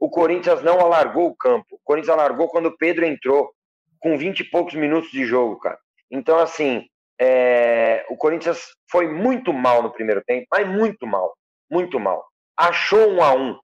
O 0.00 0.08
Corinthians 0.08 0.62
não 0.62 0.80
alargou 0.80 1.26
o 1.26 1.36
campo. 1.36 1.66
O 1.72 1.80
Corinthians 1.84 2.16
alargou 2.16 2.48
quando 2.48 2.66
o 2.66 2.76
Pedro 2.78 3.04
entrou, 3.04 3.52
com 4.00 4.16
20 4.16 4.40
e 4.40 4.44
poucos 4.44 4.74
minutos 4.74 5.10
de 5.10 5.24
jogo, 5.26 5.58
cara. 5.58 5.78
Então, 6.10 6.38
assim, 6.38 6.86
é... 7.20 8.04
o 8.08 8.16
Corinthians 8.16 8.60
foi 8.90 9.08
muito 9.08 9.52
mal 9.52 9.82
no 9.82 9.92
primeiro 9.92 10.22
tempo, 10.24 10.46
mas 10.50 10.68
muito 10.68 11.06
mal 11.06 11.32
muito 11.70 12.00
mal. 12.00 12.24
Achou 12.56 13.08
um 13.08 13.22
a 13.22 13.34
um. 13.34 13.58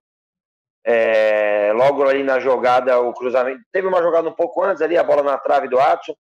É, 0.87 1.73
logo 1.73 2.05
ali 2.05 2.23
na 2.23 2.39
jogada, 2.39 3.01
o 3.01 3.13
cruzamento. 3.15 3.61
Teve 3.73 3.89
uma 3.89 4.03
jogada 4.03 4.29
um 4.29 4.35
pouco 4.35 4.63
antes 4.63 4.83
ali, 4.83 4.97
a 4.97 5.05
bola 5.05 5.23
na 5.23 5.39
trave 5.39 5.69
do 5.69 5.81
Atson. 5.81 6.15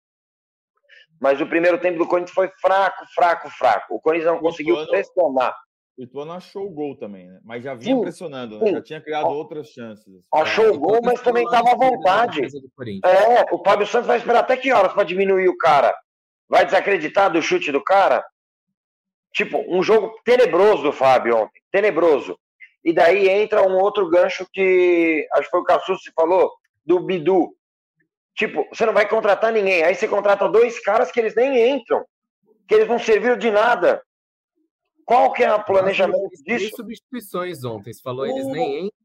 Mas 1.21 1.41
o 1.41 1.47
primeiro 1.47 1.79
tempo 1.79 1.99
do 1.99 2.09
Corinthians 2.09 2.35
foi 2.35 2.51
fraco, 2.61 3.05
fraco, 3.15 3.49
fraco. 3.51 3.95
O 3.95 4.01
Corinthians 4.01 4.33
não 4.33 4.39
o 4.39 4.43
conseguiu 4.43 4.75
Ituano, 4.75 4.91
pressionar. 4.91 5.55
O 5.97 6.03
Ituano 6.03 6.33
achou 6.33 6.67
o 6.67 6.71
gol 6.71 6.97
também, 6.97 7.29
né? 7.29 7.39
Mas 7.45 7.63
já 7.63 7.75
vinha 7.75 7.95
sim, 7.95 8.03
pressionando, 8.03 8.59
né? 8.59 8.73
já 8.73 8.83
tinha 8.83 9.01
criado 9.01 9.29
outras 9.29 9.69
chances. 9.69 10.07
Achou 10.33 10.75
o 10.75 10.79
gol, 10.79 11.01
mas 11.05 11.21
também 11.21 11.45
estava 11.45 11.71
à 11.71 11.77
vontade. 11.77 12.41
É, 13.05 13.55
o 13.55 13.63
Fábio 13.63 13.87
Santos 13.87 14.09
vai 14.09 14.17
esperar 14.17 14.41
até 14.41 14.57
que 14.57 14.73
horas 14.73 14.93
para 14.93 15.05
diminuir 15.05 15.49
o 15.49 15.57
cara? 15.57 15.95
Vai 16.49 16.65
desacreditar 16.65 17.33
do 17.33 17.43
chute 17.43 17.73
do 17.73 17.83
cara? 17.83 18.25
Tipo, 19.33 19.65
um 19.69 19.83
jogo 19.83 20.15
tenebroso 20.25 20.83
do 20.83 20.93
Fábio 20.93 21.37
ontem, 21.37 21.61
tenebroso. 21.73 22.39
E 22.85 22.93
daí 22.93 23.29
entra 23.29 23.67
um 23.67 23.77
outro 23.79 24.09
gancho 24.09 24.47
que 24.53 25.27
acho 25.33 25.45
que 25.45 25.51
foi 25.51 25.61
o 25.61 25.65
Cassus 25.65 26.03
que 26.03 26.13
falou, 26.13 26.53
do 26.85 27.01
Bidu. 27.01 27.57
Tipo, 28.35 28.67
você 28.73 28.85
não 28.85 28.93
vai 28.93 29.09
contratar 29.09 29.53
ninguém. 29.53 29.83
Aí 29.83 29.95
você 29.95 30.07
contrata 30.07 30.49
dois 30.49 30.79
caras 30.81 31.11
que 31.11 31.19
eles 31.19 31.35
nem 31.35 31.71
entram, 31.71 32.05
que 32.69 32.75
eles 32.75 32.89
não 32.89 32.99
serviram 32.99 33.37
de 33.37 33.51
nada. 33.51 34.03
Qual 35.05 35.33
que 35.33 35.43
é 35.43 35.53
o 35.53 35.65
planejamento 35.65 36.29
disso? 36.31 36.45
Três 36.45 36.71
substituições 36.71 37.65
ontem. 37.65 37.93
Você 37.93 38.03
falou, 38.03 38.27
eles 38.27 38.47
nem 38.47 38.87
entram. 38.87 39.05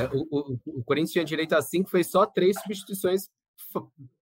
É, 0.00 0.08
o, 0.12 0.26
o, 0.30 0.80
o 0.80 0.84
Corinthians 0.84 1.12
tinha 1.12 1.24
direito 1.24 1.54
a 1.54 1.62
cinco, 1.62 1.88
foi 1.88 2.02
só 2.02 2.26
três 2.26 2.58
substituições 2.60 3.28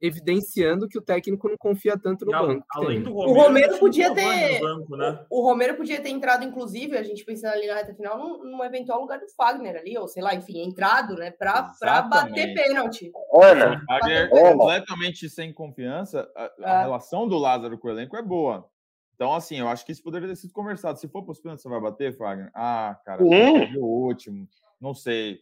evidenciando 0.00 0.88
que 0.88 0.98
o 0.98 1.02
técnico 1.02 1.48
não 1.48 1.56
confia 1.56 1.98
tanto 1.98 2.24
no 2.24 2.32
banco. 2.32 2.64
Além 2.70 3.02
do 3.02 3.12
Romero, 3.12 3.30
o 3.30 3.42
Romero 3.42 3.78
podia 3.78 4.14
ter. 4.14 4.60
Banco, 4.60 4.96
né? 4.96 5.24
o, 5.30 5.40
o, 5.40 5.42
Romero 5.44 5.76
podia 5.76 6.00
ter 6.00 6.10
entrado, 6.10 6.44
inclusive, 6.44 6.96
a 6.96 7.02
gente 7.02 7.24
pensando 7.24 7.52
ali 7.52 7.66
na 7.66 7.74
reta 7.74 7.94
final, 7.94 8.18
num, 8.18 8.44
num 8.44 8.64
eventual 8.64 9.00
lugar 9.00 9.18
do 9.18 9.28
Fagner 9.36 9.76
ali, 9.76 9.96
ou 9.96 10.08
sei 10.08 10.22
lá, 10.22 10.34
enfim, 10.34 10.62
entrado, 10.62 11.14
né? 11.14 11.30
Para 11.30 11.72
bater 12.02 12.54
pênalti. 12.54 13.10
Olha, 13.30 13.80
o 13.80 13.86
Fagner 13.86 14.30
completamente 14.30 15.28
sem 15.28 15.52
confiança, 15.52 16.28
a, 16.36 16.50
a 16.62 16.80
é. 16.80 16.82
relação 16.82 17.28
do 17.28 17.38
Lázaro 17.38 17.78
com 17.78 17.88
o 17.88 17.90
elenco 17.90 18.16
é 18.16 18.22
boa. 18.22 18.68
Então, 19.14 19.32
assim, 19.32 19.60
eu 19.60 19.68
acho 19.68 19.86
que 19.86 19.92
isso 19.92 20.02
poderia 20.02 20.28
ter 20.28 20.36
sido 20.36 20.52
conversado. 20.52 20.98
Se 20.98 21.08
for 21.08 21.22
para 21.22 21.32
os 21.32 21.40
pênaltis, 21.40 21.62
você 21.62 21.68
vai 21.68 21.80
bater, 21.80 22.16
Fagner? 22.16 22.50
Ah, 22.54 22.98
cara, 23.04 23.22
hum. 23.22 23.76
o 23.78 24.06
último. 24.06 24.48
Não 24.80 24.92
sei. 24.92 25.40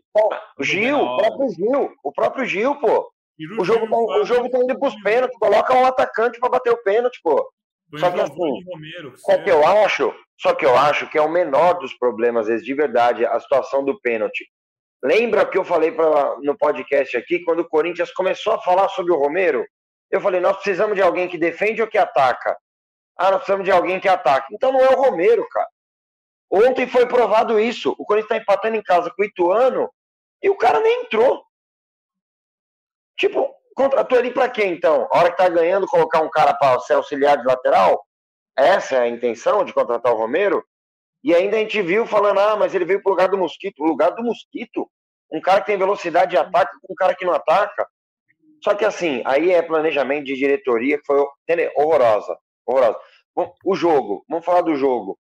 o 0.58 0.62
Gil, 0.62 0.98
o 0.98 1.16
próprio 1.16 1.48
Gil, 1.50 1.90
o 2.04 2.12
próprio 2.12 2.44
Gil, 2.44 2.76
pô. 2.76 3.11
O 3.58 3.64
jogo, 3.64 3.88
tá, 3.88 3.96
o 3.96 4.24
jogo 4.24 4.50
tá 4.50 4.58
indo 4.58 4.78
pros 4.78 4.94
pênaltis. 5.02 5.38
Coloca 5.38 5.74
um 5.74 5.86
atacante 5.86 6.38
para 6.38 6.50
bater 6.50 6.72
o 6.72 6.82
pênalti, 6.82 7.20
pô. 7.22 7.50
Só 7.98 8.10
que 8.10 8.20
assim, 8.20 8.64
só 9.16 9.36
que 9.42 9.50
eu 9.50 9.66
acho, 9.66 10.14
só 10.40 10.54
que 10.54 10.64
eu 10.64 10.76
acho 10.76 11.10
que 11.10 11.18
é 11.18 11.20
o 11.20 11.28
menor 11.28 11.74
dos 11.74 11.92
problemas, 11.92 12.46
vezes, 12.46 12.64
de 12.64 12.72
verdade, 12.72 13.26
a 13.26 13.38
situação 13.38 13.84
do 13.84 14.00
pênalti. 14.00 14.46
Lembra 15.04 15.44
que 15.44 15.58
eu 15.58 15.64
falei 15.64 15.92
pra, 15.92 16.36
no 16.42 16.56
podcast 16.56 17.16
aqui, 17.16 17.40
quando 17.40 17.60
o 17.60 17.68
Corinthians 17.68 18.10
começou 18.12 18.54
a 18.54 18.62
falar 18.62 18.88
sobre 18.88 19.12
o 19.12 19.18
Romero? 19.18 19.66
Eu 20.10 20.20
falei, 20.20 20.40
nós 20.40 20.56
precisamos 20.56 20.94
de 20.94 21.02
alguém 21.02 21.28
que 21.28 21.36
defende 21.36 21.82
ou 21.82 21.88
que 21.88 21.98
ataca? 21.98 22.56
Ah, 23.18 23.30
nós 23.30 23.38
precisamos 23.38 23.64
de 23.64 23.70
alguém 23.70 24.00
que 24.00 24.08
ataca. 24.08 24.46
Então 24.52 24.72
não 24.72 24.80
é 24.80 24.88
o 24.88 25.00
Romero, 25.00 25.46
cara. 25.50 25.68
Ontem 26.50 26.86
foi 26.86 27.06
provado 27.06 27.58
isso. 27.58 27.94
O 27.98 28.04
Corinthians 28.04 28.30
está 28.30 28.36
empatando 28.36 28.76
em 28.76 28.82
casa 28.82 29.10
com 29.10 29.22
o 29.22 29.24
Ituano 29.24 29.90
e 30.42 30.48
o 30.48 30.56
cara 30.56 30.80
nem 30.80 31.02
entrou. 31.02 31.42
Tipo, 33.22 33.54
contratou 33.76 34.18
ele 34.18 34.32
para 34.32 34.48
quê 34.48 34.64
então? 34.64 35.06
A 35.08 35.18
hora 35.18 35.30
que 35.30 35.36
tá 35.36 35.48
ganhando, 35.48 35.86
colocar 35.86 36.20
um 36.22 36.28
cara 36.28 36.52
para 36.54 36.80
ser 36.80 36.94
auxiliar 36.94 37.38
de 37.38 37.46
lateral? 37.46 38.04
Essa 38.56 38.96
é 38.96 38.98
a 39.02 39.08
intenção 39.08 39.64
de 39.64 39.72
contratar 39.72 40.12
o 40.12 40.16
Romero? 40.16 40.64
E 41.22 41.32
ainda 41.32 41.56
a 41.56 41.60
gente 41.60 41.80
viu 41.82 42.04
falando, 42.04 42.40
ah, 42.40 42.56
mas 42.56 42.74
ele 42.74 42.84
veio 42.84 43.00
pro 43.00 43.12
lugar 43.12 43.28
do 43.28 43.38
Mosquito. 43.38 43.80
O 43.80 43.86
lugar 43.86 44.10
do 44.10 44.24
Mosquito? 44.24 44.90
Um 45.30 45.40
cara 45.40 45.60
que 45.60 45.66
tem 45.66 45.78
velocidade 45.78 46.32
de 46.32 46.36
ataque 46.36 46.72
com 46.82 46.92
um 46.92 46.96
cara 46.96 47.14
que 47.14 47.24
não 47.24 47.32
ataca. 47.32 47.86
Só 48.60 48.74
que 48.74 48.84
assim, 48.84 49.22
aí 49.24 49.52
é 49.52 49.62
planejamento 49.62 50.24
de 50.24 50.34
diretoria 50.34 50.98
que 50.98 51.06
foi 51.06 51.24
horrorosa. 51.76 52.36
Horrorosa. 52.66 52.98
O 53.64 53.76
jogo, 53.76 54.24
vamos 54.28 54.44
falar 54.44 54.62
do 54.62 54.74
jogo. 54.74 55.16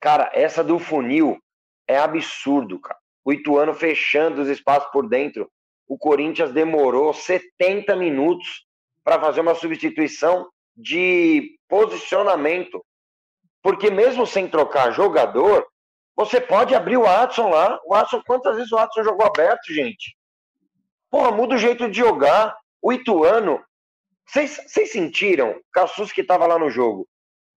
Cara, 0.00 0.32
essa 0.34 0.64
do 0.64 0.80
funil 0.80 1.38
é 1.86 1.96
absurdo, 1.96 2.80
cara. 2.80 2.98
O 3.24 3.32
Ituano 3.32 3.72
fechando 3.72 4.42
os 4.42 4.48
espaços 4.48 4.90
por 4.90 5.08
dentro 5.08 5.48
o 5.88 5.96
Corinthians 5.96 6.52
demorou 6.52 7.14
70 7.14 7.96
minutos 7.96 8.66
para 9.02 9.18
fazer 9.18 9.40
uma 9.40 9.54
substituição 9.54 10.48
de 10.76 11.58
posicionamento. 11.66 12.84
Porque 13.62 13.90
mesmo 13.90 14.26
sem 14.26 14.46
trocar 14.46 14.92
jogador, 14.92 15.66
você 16.14 16.40
pode 16.40 16.74
abrir 16.74 16.98
o 16.98 17.04
Watson 17.04 17.48
lá. 17.48 17.80
O 17.84 17.94
Watson, 17.94 18.22
quantas 18.26 18.56
vezes 18.56 18.70
o 18.70 18.76
Watson 18.76 19.02
jogou 19.02 19.26
aberto, 19.26 19.72
gente? 19.72 20.16
Porra, 21.10 21.32
muda 21.32 21.54
o 21.54 21.58
jeito 21.58 21.90
de 21.90 21.98
jogar. 21.98 22.54
O 22.80 22.92
Ituano 22.92 23.60
Vocês 24.26 24.92
sentiram, 24.92 25.58
Cassus 25.72 26.12
que 26.12 26.20
estava 26.20 26.46
lá 26.46 26.58
no 26.58 26.70
jogo, 26.70 27.08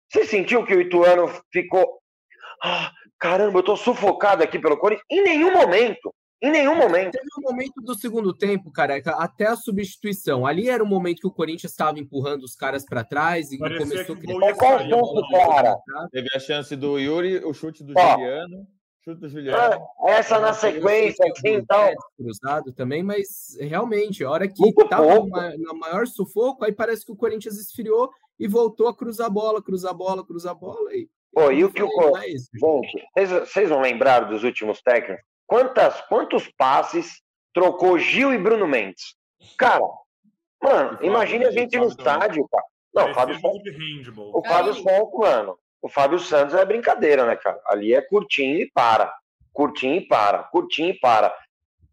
você 0.08 0.24
sentiu 0.24 0.64
que 0.64 0.74
o 0.74 0.80
Ituano 0.80 1.28
ficou. 1.52 2.00
Ah, 2.62 2.92
caramba, 3.18 3.58
eu 3.58 3.62
tô 3.62 3.76
sufocado 3.76 4.42
aqui 4.42 4.58
pelo 4.58 4.78
Corinthians? 4.78 5.06
Em 5.10 5.22
nenhum 5.22 5.52
momento. 5.52 6.14
Em 6.42 6.50
nenhum 6.50 6.74
momento. 6.74 7.12
Teve 7.12 7.28
um 7.38 7.42
momento 7.42 7.82
do 7.82 7.94
segundo 7.94 8.32
tempo, 8.32 8.72
careca, 8.72 9.12
até 9.12 9.46
a 9.46 9.56
substituição. 9.56 10.46
Ali 10.46 10.70
era 10.70 10.82
o 10.82 10.86
momento 10.86 11.20
que 11.20 11.26
o 11.26 11.32
Corinthians 11.32 11.72
estava 11.72 11.98
empurrando 11.98 12.44
os 12.44 12.54
caras 12.54 12.84
para 12.84 13.04
trás 13.04 13.52
e 13.52 13.58
Parecia 13.58 13.86
começou 13.86 14.14
a 14.14 14.18
que 14.18 14.26
criar. 14.26 14.36
o 14.36 14.40
gol 14.40 14.48
ia 14.48 14.54
sair, 14.54 15.46
cara. 15.46 15.76
Teve 16.10 16.28
a 16.34 16.38
chance 16.38 16.74
do 16.74 16.98
Yuri, 16.98 17.44
o 17.44 17.52
chute 17.52 17.84
do 17.84 17.92
Ó. 17.94 18.12
Juliano. 18.12 18.66
Chute 19.04 19.20
do 19.20 19.28
Juliano. 19.28 19.86
Ah, 20.02 20.10
essa 20.12 20.38
na 20.40 20.54
sequência, 20.54 21.24
assim, 21.30 21.54
então. 21.56 21.92
Cruzado 22.16 22.72
também, 22.72 23.02
mas 23.02 23.56
realmente, 23.60 24.24
a 24.24 24.30
hora 24.30 24.48
que 24.48 24.66
estava 24.66 25.14
no 25.58 25.78
maior 25.78 26.06
sufoco, 26.06 26.64
aí 26.64 26.72
parece 26.72 27.04
que 27.04 27.12
o 27.12 27.16
Corinthians 27.16 27.58
esfriou 27.58 28.10
e 28.38 28.48
voltou 28.48 28.88
a 28.88 28.96
cruzar 28.96 29.26
a 29.26 29.30
bola, 29.30 29.62
cruzar 29.62 29.90
a 29.90 29.94
bola, 29.94 30.26
cruzar 30.26 30.52
a 30.52 30.54
bola. 30.54 30.94
E, 30.94 31.06
Pô, 31.32 31.50
e 31.50 31.64
o 31.64 31.70
que 31.70 31.82
o 31.82 32.16
é 32.16 32.28
gente. 32.28 32.48
Vocês 33.14 33.68
vão 33.68 33.80
lembrar 33.80 34.20
dos 34.20 34.42
últimos 34.42 34.80
técnicos? 34.80 35.29
Quantas, 35.50 36.00
quantos 36.02 36.46
passes 36.46 37.20
trocou 37.52 37.98
Gil 37.98 38.32
e 38.32 38.38
Bruno 38.38 38.68
Mendes? 38.68 39.16
Cara, 39.58 39.80
mano, 40.62 40.90
Fábio 40.90 41.06
imagine 41.08 41.44
a 41.44 41.50
gente 41.50 41.76
no 41.76 41.88
estádio, 41.88 42.46
cara. 42.48 42.64
Não, 42.94 43.10
o 43.10 43.14
Parecia 43.16 43.40
Fábio 43.42 43.72
handball. 43.72 44.38
O 44.38 44.44
Fábio. 44.44 44.74
Santos, 44.74 45.18
mano. 45.18 45.58
O 45.82 45.88
Fábio 45.88 46.20
Santos 46.20 46.54
é 46.54 46.64
brincadeira, 46.64 47.26
né, 47.26 47.34
cara? 47.34 47.60
Ali 47.66 47.92
é 47.92 48.00
curtinho 48.00 48.60
e 48.60 48.70
para. 48.70 49.12
Curtinho 49.52 49.96
e 49.96 50.06
para. 50.06 50.44
Curtinho 50.44 50.90
e 50.90 51.00
para. 51.00 51.36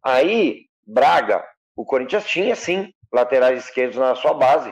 Aí, 0.03 0.67
Braga, 0.85 1.43
o 1.75 1.83
Corinthians 1.83 2.27
tinha, 2.27 2.55
sim, 2.55 2.93
laterais 3.11 3.65
esquerdos 3.65 3.97
na 3.97 4.13
sua 4.13 4.35
base. 4.35 4.71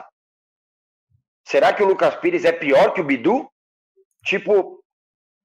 Será 1.44 1.72
que 1.72 1.82
o 1.82 1.86
Lucas 1.86 2.14
Pires 2.14 2.44
é 2.44 2.52
pior 2.52 2.94
que 2.94 3.00
o 3.00 3.04
Bidu? 3.04 3.50
Tipo, 4.24 4.75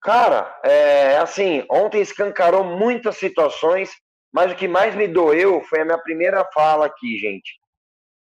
cara, 0.01 0.59
é 0.63 1.17
assim, 1.17 1.65
ontem 1.69 2.01
escancarou 2.01 2.63
muitas 2.63 3.17
situações, 3.17 3.91
mas 4.31 4.51
o 4.51 4.55
que 4.55 4.67
mais 4.67 4.95
me 4.95 5.07
doeu 5.07 5.61
foi 5.63 5.81
a 5.81 5.85
minha 5.85 5.97
primeira 5.97 6.45
fala 6.53 6.85
aqui, 6.85 7.17
gente. 7.17 7.59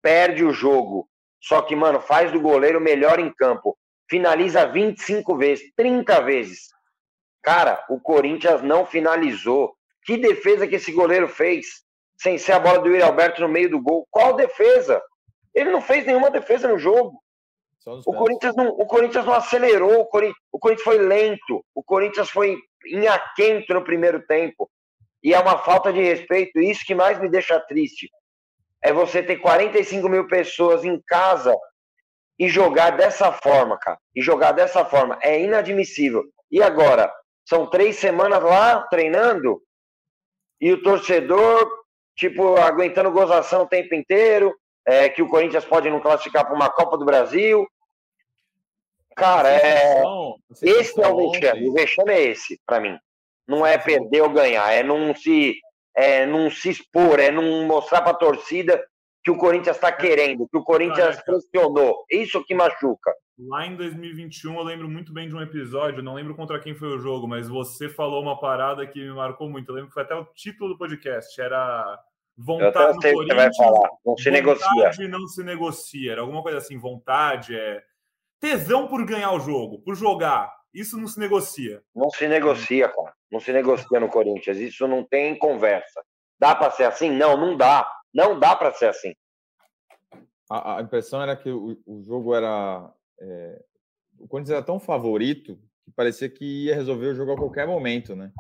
Perde 0.03 0.45
o 0.45 0.53
jogo. 0.53 1.09
Só 1.41 1.63
que, 1.63 1.75
mano, 1.75 2.01
faz 2.01 2.31
do 2.31 2.41
goleiro 2.41 2.81
melhor 2.81 3.19
em 3.19 3.33
campo. 3.33 3.77
Finaliza 4.09 4.67
25 4.67 5.37
vezes, 5.37 5.73
30 5.77 6.21
vezes. 6.21 6.69
Cara, 7.43 7.85
o 7.89 8.01
Corinthians 8.01 8.63
não 8.63 8.87
finalizou. 8.87 9.75
Que 10.05 10.17
defesa 10.17 10.67
que 10.67 10.77
esse 10.77 10.93
goleiro 10.93 11.29
fez? 11.29 11.83
Sem 12.17 12.39
ser 12.39 12.53
a 12.53 12.61
bola 12.61 12.79
do 12.79 12.89
Yuri 12.89 13.03
Alberto 13.03 13.41
no 13.41 13.49
meio 13.49 13.71
do 13.71 13.81
gol. 13.81 14.07
Qual 14.11 14.35
defesa? 14.35 15.03
Ele 15.55 15.71
não 15.71 15.81
fez 15.81 16.07
nenhuma 16.07 16.31
defesa 16.31 16.69
no 16.69 16.79
jogo. 16.79 17.21
O. 17.87 18.13
Corinthians 18.13 18.55
não, 18.55 18.69
o 18.69 18.87
Corinthians 18.87 19.25
não 19.25 19.35
acelerou, 19.35 20.01
o 20.01 20.07
Corinthians, 20.07 20.39
o 20.53 20.59
Corinthians 20.59 20.85
foi 20.85 20.99
lento, 20.99 21.65
o 21.75 21.83
Corinthians 21.83 22.31
foi 22.31 22.57
inhaquento 22.87 23.75
no 23.75 23.83
primeiro 23.83 24.25
tempo. 24.27 24.71
E 25.23 25.35
é 25.35 25.39
uma 25.39 25.59
falta 25.59 25.93
de 25.93 26.01
respeito, 26.01 26.61
isso 26.61 26.85
que 26.85 26.95
mais 26.95 27.19
me 27.21 27.29
deixa 27.29 27.61
triste. 27.61 28.11
É 28.83 28.93
você 28.93 29.23
ter 29.23 29.37
45 29.37 30.09
mil 30.09 30.27
pessoas 30.27 30.85
em 30.85 31.01
casa 31.07 31.57
e 32.39 32.49
jogar 32.49 32.91
dessa 32.91 33.33
forma, 33.33 33.79
cara. 33.79 33.99
E 34.15 34.21
jogar 34.21 34.53
dessa 34.53 34.85
forma. 34.85 35.19
É 35.23 35.41
inadmissível. 35.41 36.25
E 36.51 36.61
agora? 36.61 37.13
São 37.45 37.69
três 37.69 37.97
semanas 37.97 38.43
lá 38.43 38.83
treinando 38.83 39.61
e 40.61 40.73
o 40.73 40.83
torcedor, 40.83 41.69
tipo, 42.17 42.57
aguentando 42.57 43.11
gozação 43.11 43.63
o 43.63 43.69
tempo 43.69 43.95
inteiro, 43.95 44.55
é, 44.87 45.09
que 45.09 45.23
o 45.23 45.29
Corinthians 45.29 45.65
pode 45.65 45.89
não 45.91 46.01
classificar 46.01 46.45
para 46.45 46.55
uma 46.55 46.71
Copa 46.71 46.97
do 46.99 47.05
Brasil. 47.05 47.67
Cara, 49.15 49.51
é, 49.51 50.03
esse 50.63 51.01
é 51.01 51.09
o 51.09 51.31
vexame. 51.31 51.69
O 51.69 51.73
vexame 51.73 52.13
é 52.13 52.23
esse, 52.23 52.61
para 52.67 52.81
mim. 52.81 52.99
Não 53.47 53.67
é 53.67 53.77
perder 53.77 54.23
ou 54.23 54.31
ganhar, 54.31 54.73
é 54.73 54.83
não 54.83 55.15
se, 55.15 55.57
é 55.95 56.25
não 56.27 56.51
se 56.51 56.71
expor, 56.71 57.21
é 57.21 57.31
não 57.31 57.67
mostrar 57.67 58.01
para 58.03 58.13
a 58.13 58.17
torcida 58.17 58.83
que 59.23 59.31
o 59.31 59.37
Corinthians 59.37 59.77
está 59.77 59.93
querendo, 59.93 60.49
que 60.49 60.57
o 60.57 60.65
Corinthians 60.65 61.17
Careca. 61.17 61.25
pressionou. 61.25 62.05
Isso 62.11 62.43
que 62.45 62.55
machuca. 62.55 63.13
Lá 63.39 63.67
em 63.67 63.77
2021, 63.77 64.55
eu 64.57 64.63
lembro 64.63 64.89
muito 64.89 65.13
bem 65.13 65.29
de 65.29 65.35
um 65.35 65.41
episódio, 65.41 66.03
não 66.03 66.15
lembro 66.15 66.35
contra 66.35 66.61
quem 66.61 66.75
foi 66.75 66.89
o 66.89 66.99
jogo, 66.99 67.27
mas 67.27 67.49
você 67.49 67.89
falou 67.89 68.23
uma 68.23 68.39
parada 68.39 68.87
que 68.87 69.01
me 69.01 69.13
marcou 69.13 69.49
muito. 69.49 69.71
Eu 69.71 69.75
lembro 69.75 69.89
que 69.89 69.95
foi 69.95 70.03
até 70.03 70.15
o 70.15 70.25
título 70.35 70.71
do 70.71 70.79
podcast, 70.79 71.41
era 71.41 71.99
vontade 72.37 72.77
até 72.77 72.93
no 72.95 73.01
sei 73.03 73.15
o 73.15 73.19
que 73.21 73.27
você 73.27 73.35
vai 73.35 73.51
Corinthians, 73.51 73.57
falar. 73.57 73.91
Não 74.05 74.17
se 74.17 74.31
negocia. 74.31 74.67
vontade 74.67 75.09
não 75.09 75.27
se 75.27 75.43
negocia. 75.43 76.13
Era 76.13 76.21
alguma 76.21 76.43
coisa 76.43 76.59
assim, 76.59 76.79
vontade 76.79 77.57
é 77.57 77.83
tesão 78.41 78.89
por 78.89 79.05
ganhar 79.07 79.33
o 79.33 79.41
jogo, 79.41 79.81
por 79.81 79.95
jogar. 79.95 80.53
Isso 80.75 80.99
não 80.99 81.07
se 81.07 81.19
negocia. 81.19 81.83
Não 81.95 82.11
se 82.11 82.27
negocia, 82.27 82.89
cara. 82.89 83.15
Não 83.31 83.39
se 83.39 83.53
negocia 83.53 84.01
no 84.01 84.09
Corinthians. 84.09 84.57
Isso 84.57 84.89
não 84.89 85.05
tem 85.05 85.39
conversa. 85.39 86.03
Dá 86.39 86.55
para 86.55 86.71
ser 86.71 86.85
assim? 86.85 87.11
Não, 87.11 87.37
não 87.37 87.57
dá. 87.57 87.91
Não 88.13 88.39
dá 88.39 88.57
para 88.57 88.73
ser 88.73 88.87
assim. 88.87 89.15
A, 90.51 90.79
a 90.79 90.83
impressão 90.83 91.23
era 91.23 91.37
que 91.37 91.51
o, 91.51 91.79
o 91.87 92.03
jogo 92.03 92.35
era. 92.35 92.93
é, 93.21 93.63
o 94.19 94.27
Corinthians 94.27 94.57
era 94.57 94.65
tão 94.65 94.81
favorito 94.81 95.59
que 95.85 95.91
parecia 95.91 96.29
que 96.29 96.67
ia 96.67 96.75
resolver 96.75 97.09
o 97.09 97.15
jogo 97.15 97.33
a 97.33 97.37
qualquer 97.37 97.67
momento, 97.67 98.17
né? 98.17 98.33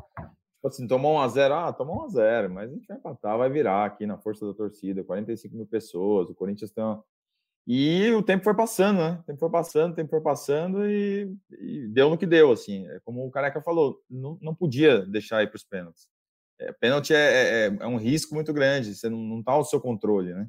Tipo 0.62 0.68
assim, 0.68 0.86
tomou 0.86 1.18
1x0, 1.18 1.50
ah, 1.50 1.72
tomou 1.72 2.06
1x0, 2.06 2.48
mas 2.48 2.70
a 2.70 2.72
gente 2.72 2.86
vai 2.86 2.96
empatar, 2.96 3.36
vai 3.36 3.50
virar 3.50 3.84
aqui 3.84 4.06
na 4.06 4.16
força 4.16 4.46
da 4.46 4.54
torcida, 4.54 5.02
45 5.02 5.56
mil 5.56 5.66
pessoas, 5.66 6.30
o 6.30 6.34
Corinthians 6.36 6.70
tem 6.70 6.84
uma... 6.84 7.02
E 7.66 8.12
o 8.12 8.22
tempo 8.22 8.44
foi 8.44 8.54
passando, 8.54 8.98
né? 8.98 9.18
O 9.20 9.24
tempo 9.24 9.40
foi 9.40 9.50
passando, 9.50 9.92
o 9.92 9.94
tempo 9.96 10.10
foi 10.10 10.20
passando 10.20 10.88
e, 10.88 11.36
e 11.50 11.88
deu 11.88 12.10
no 12.10 12.16
que 12.16 12.26
deu, 12.26 12.52
assim. 12.52 12.86
É 12.88 13.00
como 13.04 13.26
o 13.26 13.30
Careca 13.30 13.60
falou, 13.60 14.00
não, 14.08 14.38
não 14.40 14.54
podia 14.54 15.04
deixar 15.04 15.42
ir 15.42 15.48
para 15.48 15.56
os 15.56 15.64
pênaltis. 15.64 16.08
É, 16.60 16.72
pênalti 16.72 17.12
é, 17.12 17.66
é, 17.66 17.76
é 17.80 17.86
um 17.88 17.96
risco 17.96 18.32
muito 18.32 18.52
grande, 18.52 18.94
você 18.94 19.08
não, 19.08 19.18
não 19.18 19.42
tá 19.42 19.50
ao 19.50 19.64
seu 19.64 19.80
controle, 19.80 20.32
né? 20.32 20.48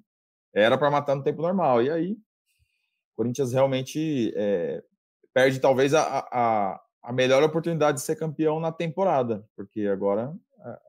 Era 0.54 0.78
para 0.78 0.92
matar 0.92 1.16
no 1.16 1.24
tempo 1.24 1.42
normal. 1.42 1.82
E 1.82 1.90
aí, 1.90 2.12
o 2.12 3.16
Corinthians 3.16 3.52
realmente 3.52 4.32
é, 4.36 4.84
perde 5.34 5.60
talvez 5.60 5.96
a, 5.96 6.20
a, 6.32 6.83
a 7.04 7.12
melhor 7.12 7.44
oportunidade 7.44 7.98
de 7.98 8.04
ser 8.04 8.16
campeão 8.16 8.60
na 8.60 8.72
temporada, 8.72 9.46
porque 9.56 9.82
agora 9.82 10.34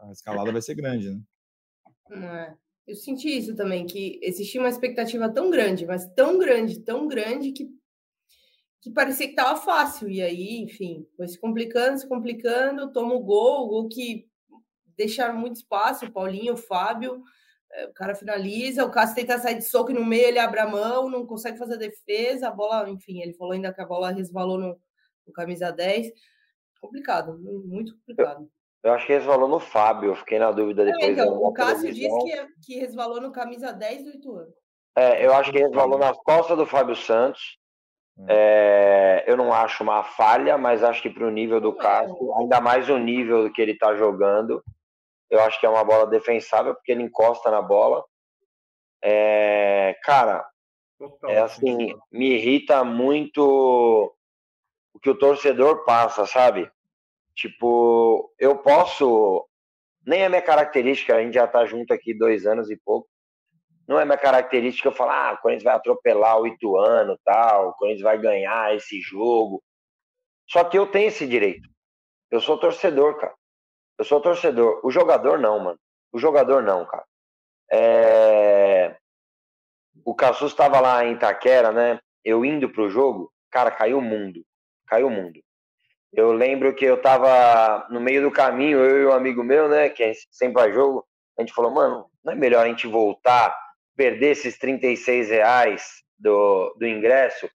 a, 0.01 0.13
escalada 0.13 0.53
vai 0.53 0.63
ser 0.63 0.77
grande, 0.77 1.11
né? 1.11 1.21
É. 2.11 2.55
Eu 2.87 2.95
senti 2.95 3.29
isso 3.29 3.57
também, 3.57 3.87
que 3.87 4.21
existia 4.23 4.61
uma 4.61 4.69
expectativa 4.69 5.29
tão 5.29 5.51
grande, 5.51 5.87
mas 5.87 6.07
tão 6.15 6.39
grande, 6.39 6.81
tão 6.81 7.09
grande, 7.09 7.51
que, 7.51 7.67
que 8.83 8.91
parecia 8.91 9.27
que 9.27 9.33
estava 9.33 9.59
fácil. 9.59 10.09
E 10.11 10.21
aí, 10.21 10.59
enfim, 10.59 11.07
foi 11.17 11.27
se 11.27 11.41
complicando, 11.41 11.99
se 11.99 12.07
complicando, 12.07 12.93
toma 12.93 13.15
o 13.15 13.25
gol, 13.25 13.65
o 13.65 13.69
gol 13.69 13.89
que 13.89 14.29
deixaram 14.97 15.39
muito 15.39 15.57
espaço, 15.57 16.05
o 16.05 16.13
Paulinho, 16.13 16.55
o 16.55 16.59
Fábio, 16.59 17.23
é, 17.73 17.87
o 17.87 17.93
cara 17.95 18.15
finaliza, 18.15 18.85
o 18.85 18.91
Cássio 18.91 19.17
tenta 19.17 19.39
sair 19.39 19.57
de 19.57 19.65
soco 19.65 19.91
e 19.91 19.95
no 19.95 20.05
meio 20.05 20.29
ele 20.29 20.39
abre 20.39 20.61
a 20.61 20.69
mão, 20.69 21.09
não 21.09 21.27
consegue 21.27 21.59
fazer 21.59 21.75
a 21.75 21.79
defesa, 21.79 22.49
a 22.49 22.53
bola, 22.53 22.89
enfim, 22.91 23.23
ele 23.23 23.33
falou 23.33 23.55
ainda 23.55 23.73
que 23.73 23.81
a 23.81 23.87
bola 23.87 24.13
resvalou 24.13 24.59
no, 24.59 24.79
no 25.27 25.33
camisa 25.33 25.71
10. 25.71 26.13
Complicado, 26.81 27.39
muito 27.39 27.97
complicado. 27.97 28.49
Eu 28.83 28.93
acho 28.93 29.07
que 29.07 29.15
resvalou 29.15 29.49
no 29.49 29.59
Fábio. 29.59 30.11
Eu 30.11 30.17
fiquei 30.17 30.39
na 30.39 30.53
dúvida 30.53 30.83
É, 30.83 30.87
depois. 30.93 31.13
então, 31.13 31.43
o 31.43 31.53
Cássio 31.53 31.93
disse 31.93 32.19
que, 32.23 32.33
é- 32.33 32.49
que 32.63 32.79
resvalou 32.79 33.21
no 33.21 33.33
camisa 33.33 33.73
10 33.73 34.05
do 34.05 34.11
Ituano. 34.11 34.53
É, 34.97 35.25
eu 35.25 35.33
acho 35.35 35.51
que 35.51 35.59
resvalou 35.59 35.99
nas 35.99 36.17
costas 36.19 36.57
do 36.57 36.67
Fábio 36.67 36.95
Santos. 36.95 37.59
É, 38.29 39.25
eu 39.27 39.37
não 39.37 39.53
acho 39.53 39.83
uma 39.83 40.05
falha, 40.05 40.57
mas 40.57 40.85
acho 40.85 41.03
que 41.03 41.11
para 41.11 41.27
o 41.27 41.31
nível 41.31 41.61
do 41.61 41.71
é. 41.71 41.77
Cássio, 41.77 42.35
ainda 42.37 42.61
mais 42.61 42.89
o 42.89 42.97
nível 42.97 43.51
que 43.53 43.61
ele 43.61 43.73
está 43.73 43.97
jogando, 43.97 44.63
eu 45.29 45.41
acho 45.41 45.59
que 45.59 45.67
é 45.67 45.69
uma 45.69 45.83
bola 45.83 46.07
defensável, 46.07 46.75
porque 46.75 46.93
ele 46.93 47.03
encosta 47.03 47.51
na 47.51 47.61
bola. 47.61 48.05
É, 49.03 49.97
cara, 50.05 50.47
é 51.27 51.39
assim, 51.39 51.93
me 52.13 52.35
irrita 52.35 52.85
muito 52.85 53.41
o 53.43 54.14
que 55.05 55.11
o 55.11 55.15
torcedor 55.15 55.85
passa, 55.85 56.27
sabe? 56.27 56.71
Tipo, 57.37 58.33
eu 58.39 58.57
posso. 58.57 59.47
Nem 60.07 60.23
é 60.23 60.29
minha 60.31 60.41
característica, 60.41 61.15
a 61.15 61.23
gente 61.23 61.35
já 61.35 61.47
tá 61.47 61.67
junto 61.67 61.93
aqui 61.93 62.17
dois 62.17 62.47
anos 62.47 62.71
e 62.71 62.77
pouco. 62.77 63.07
Não 63.87 64.01
é 64.01 64.05
minha 64.07 64.17
característica 64.17 64.89
eu 64.89 64.93
falar, 64.93 65.29
ah, 65.29 65.33
o 65.35 65.39
Corinthians 65.39 65.65
vai 65.65 65.75
atropelar 65.75 66.41
o 66.41 66.47
Ituano 66.47 67.19
tal, 67.23 67.69
o 67.69 67.73
Corinthians 67.75 68.03
vai 68.03 68.17
ganhar 68.17 68.75
esse 68.75 68.99
jogo. 69.03 69.63
Só 70.49 70.65
que 70.65 70.79
eu 70.79 70.87
tenho 70.87 71.09
esse 71.09 71.27
direito. 71.27 71.69
Eu 72.31 72.41
sou 72.41 72.57
torcedor, 72.59 73.19
cara. 73.19 73.35
Eu 73.99 74.07
sou 74.07 74.23
torcedor. 74.23 74.81
O 74.83 74.91
jogador 74.91 75.39
não, 75.39 75.61
mano. 75.61 75.79
O 76.13 76.19
jogador 76.19 76.63
não, 76.63 76.87
cara. 76.87 77.05
É... 77.71 78.97
O 80.03 80.15
Cassus 80.15 80.53
estava 80.53 80.81
lá 80.81 81.05
em 81.05 81.13
Itaquera, 81.13 81.71
né? 81.73 82.01
Eu 82.25 82.43
indo 82.43 82.71
pro 82.71 82.89
jogo, 82.89 83.31
cara, 83.51 83.71
caiu 83.71 83.99
o 83.99 84.03
mundo. 84.03 84.43
Caiu 84.87 85.09
o 85.09 85.11
mundo. 85.11 85.41
Eu 86.13 86.33
lembro 86.33 86.75
que 86.75 86.85
eu 86.85 87.01
tava 87.01 87.87
no 87.91 88.01
meio 88.01 88.23
do 88.23 88.31
caminho, 88.31 88.79
eu 88.79 89.03
e 89.03 89.07
um 89.07 89.13
amigo 89.13 89.43
meu, 89.43 89.69
né, 89.69 89.89
que 89.89 90.13
sempre 90.31 90.63
a 90.63 90.71
jogo, 90.71 91.05
a 91.37 91.43
gente 91.43 91.53
falou, 91.53 91.73
mano, 91.73 92.07
não 92.25 92.33
é 92.33 92.37
melhor 92.37 92.65
a 92.65 92.69
gente 92.69 92.87
voltar, 92.87 93.57
perder 93.97 94.31
esses 94.31 94.57
36 94.57 95.31
reais, 95.31 96.05
do, 96.19 96.75
do 96.79 96.87
ingresso 96.87 97.49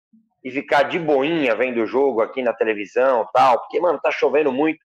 e 0.43 0.51
ficar 0.51 0.83
de 0.83 0.99
boinha 0.99 1.55
vendo 1.55 1.81
o 1.81 1.87
jogo 1.87 2.21
aqui 2.21 2.41
na 2.41 2.53
televisão 2.53 3.27
tal, 3.33 3.59
porque, 3.59 3.79
mano, 3.79 3.99
tá 3.99 4.11
chovendo 4.11 4.51
muito. 4.51 4.79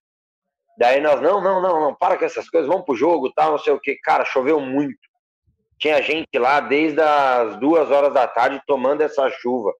Daí 0.77 0.99
nós, 0.99 1.21
não, 1.21 1.39
não, 1.39 1.61
não, 1.61 1.79
não, 1.79 1.95
para 1.95 2.17
com 2.17 2.25
essas 2.25 2.49
coisas, 2.49 2.67
vamos 2.67 2.85
pro 2.85 2.95
jogo 2.95 3.31
tal, 3.33 3.51
não 3.51 3.57
sei 3.59 3.71
o 3.71 3.79
que. 3.79 3.95
Cara, 3.97 4.25
choveu 4.25 4.59
muito. 4.59 4.99
Tinha 5.77 6.01
gente 6.01 6.37
lá 6.37 6.59
desde 6.59 6.99
as 7.01 7.57
duas 7.57 7.89
horas 7.91 8.13
da 8.13 8.27
tarde 8.27 8.61
tomando 8.67 9.01
essa 9.01 9.29
chuva. 9.29 9.73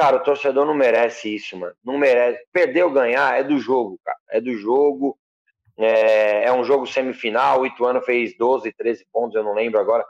Cara, 0.00 0.16
o 0.16 0.20
torcedor 0.20 0.64
não 0.64 0.72
merece 0.72 1.34
isso, 1.34 1.58
mano. 1.58 1.74
Não 1.84 1.98
merece. 1.98 2.42
Perder 2.50 2.84
ou 2.84 2.90
ganhar 2.90 3.38
é 3.38 3.44
do 3.44 3.58
jogo, 3.58 4.00
cara. 4.02 4.16
É 4.30 4.40
do 4.40 4.54
jogo. 4.54 5.14
É, 5.76 6.44
é 6.44 6.52
um 6.54 6.64
jogo 6.64 6.86
semifinal. 6.86 7.60
O 7.60 7.66
Ituano 7.66 8.00
fez 8.00 8.34
12, 8.34 8.72
13 8.72 9.06
pontos, 9.12 9.36
eu 9.36 9.44
não 9.44 9.52
lembro 9.52 9.78
agora. 9.78 10.02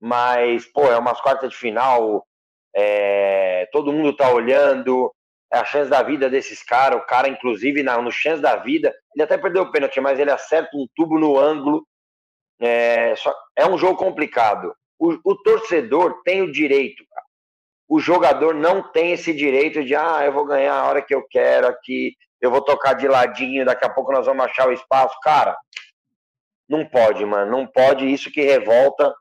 Mas, 0.00 0.66
pô, 0.66 0.90
é 0.90 0.98
umas 0.98 1.20
quartas 1.20 1.50
de 1.50 1.56
final. 1.56 2.26
É, 2.74 3.68
todo 3.70 3.92
mundo 3.92 4.16
tá 4.16 4.28
olhando. 4.32 5.14
É 5.52 5.58
a 5.58 5.64
chance 5.64 5.88
da 5.88 6.02
vida 6.02 6.28
desses 6.28 6.64
caras. 6.64 7.00
O 7.00 7.06
cara, 7.06 7.28
inclusive, 7.28 7.84
na, 7.84 8.02
no 8.02 8.10
chance 8.10 8.42
da 8.42 8.56
vida, 8.56 8.92
ele 9.14 9.22
até 9.22 9.38
perdeu 9.38 9.62
o 9.62 9.70
pênalti, 9.70 10.00
mas 10.00 10.18
ele 10.18 10.32
acerta 10.32 10.76
um 10.76 10.88
tubo 10.92 11.20
no 11.20 11.38
ângulo. 11.38 11.86
É, 12.60 13.14
só, 13.14 13.32
é 13.54 13.64
um 13.64 13.78
jogo 13.78 13.96
complicado. 13.96 14.74
O, 14.98 15.16
o 15.22 15.36
torcedor 15.36 16.20
tem 16.24 16.42
o 16.42 16.50
direito, 16.50 17.04
cara 17.08 17.25
o 17.88 18.00
jogador 18.00 18.54
não 18.54 18.82
tem 18.82 19.12
esse 19.12 19.32
direito 19.32 19.84
de, 19.84 19.94
ah, 19.94 20.22
eu 20.24 20.32
vou 20.32 20.44
ganhar 20.44 20.74
a 20.74 20.84
hora 20.88 21.02
que 21.02 21.14
eu 21.14 21.26
quero 21.28 21.68
aqui, 21.68 22.16
eu 22.40 22.50
vou 22.50 22.60
tocar 22.60 22.94
de 22.94 23.06
ladinho, 23.06 23.64
daqui 23.64 23.84
a 23.84 23.90
pouco 23.90 24.12
nós 24.12 24.26
vamos 24.26 24.44
achar 24.44 24.68
o 24.68 24.72
espaço. 24.72 25.16
Cara, 25.22 25.56
não 26.68 26.84
pode, 26.84 27.24
mano, 27.24 27.50
não 27.50 27.66
pode. 27.66 28.12
Isso 28.12 28.30
que 28.30 28.42
revolta. 28.42 29.14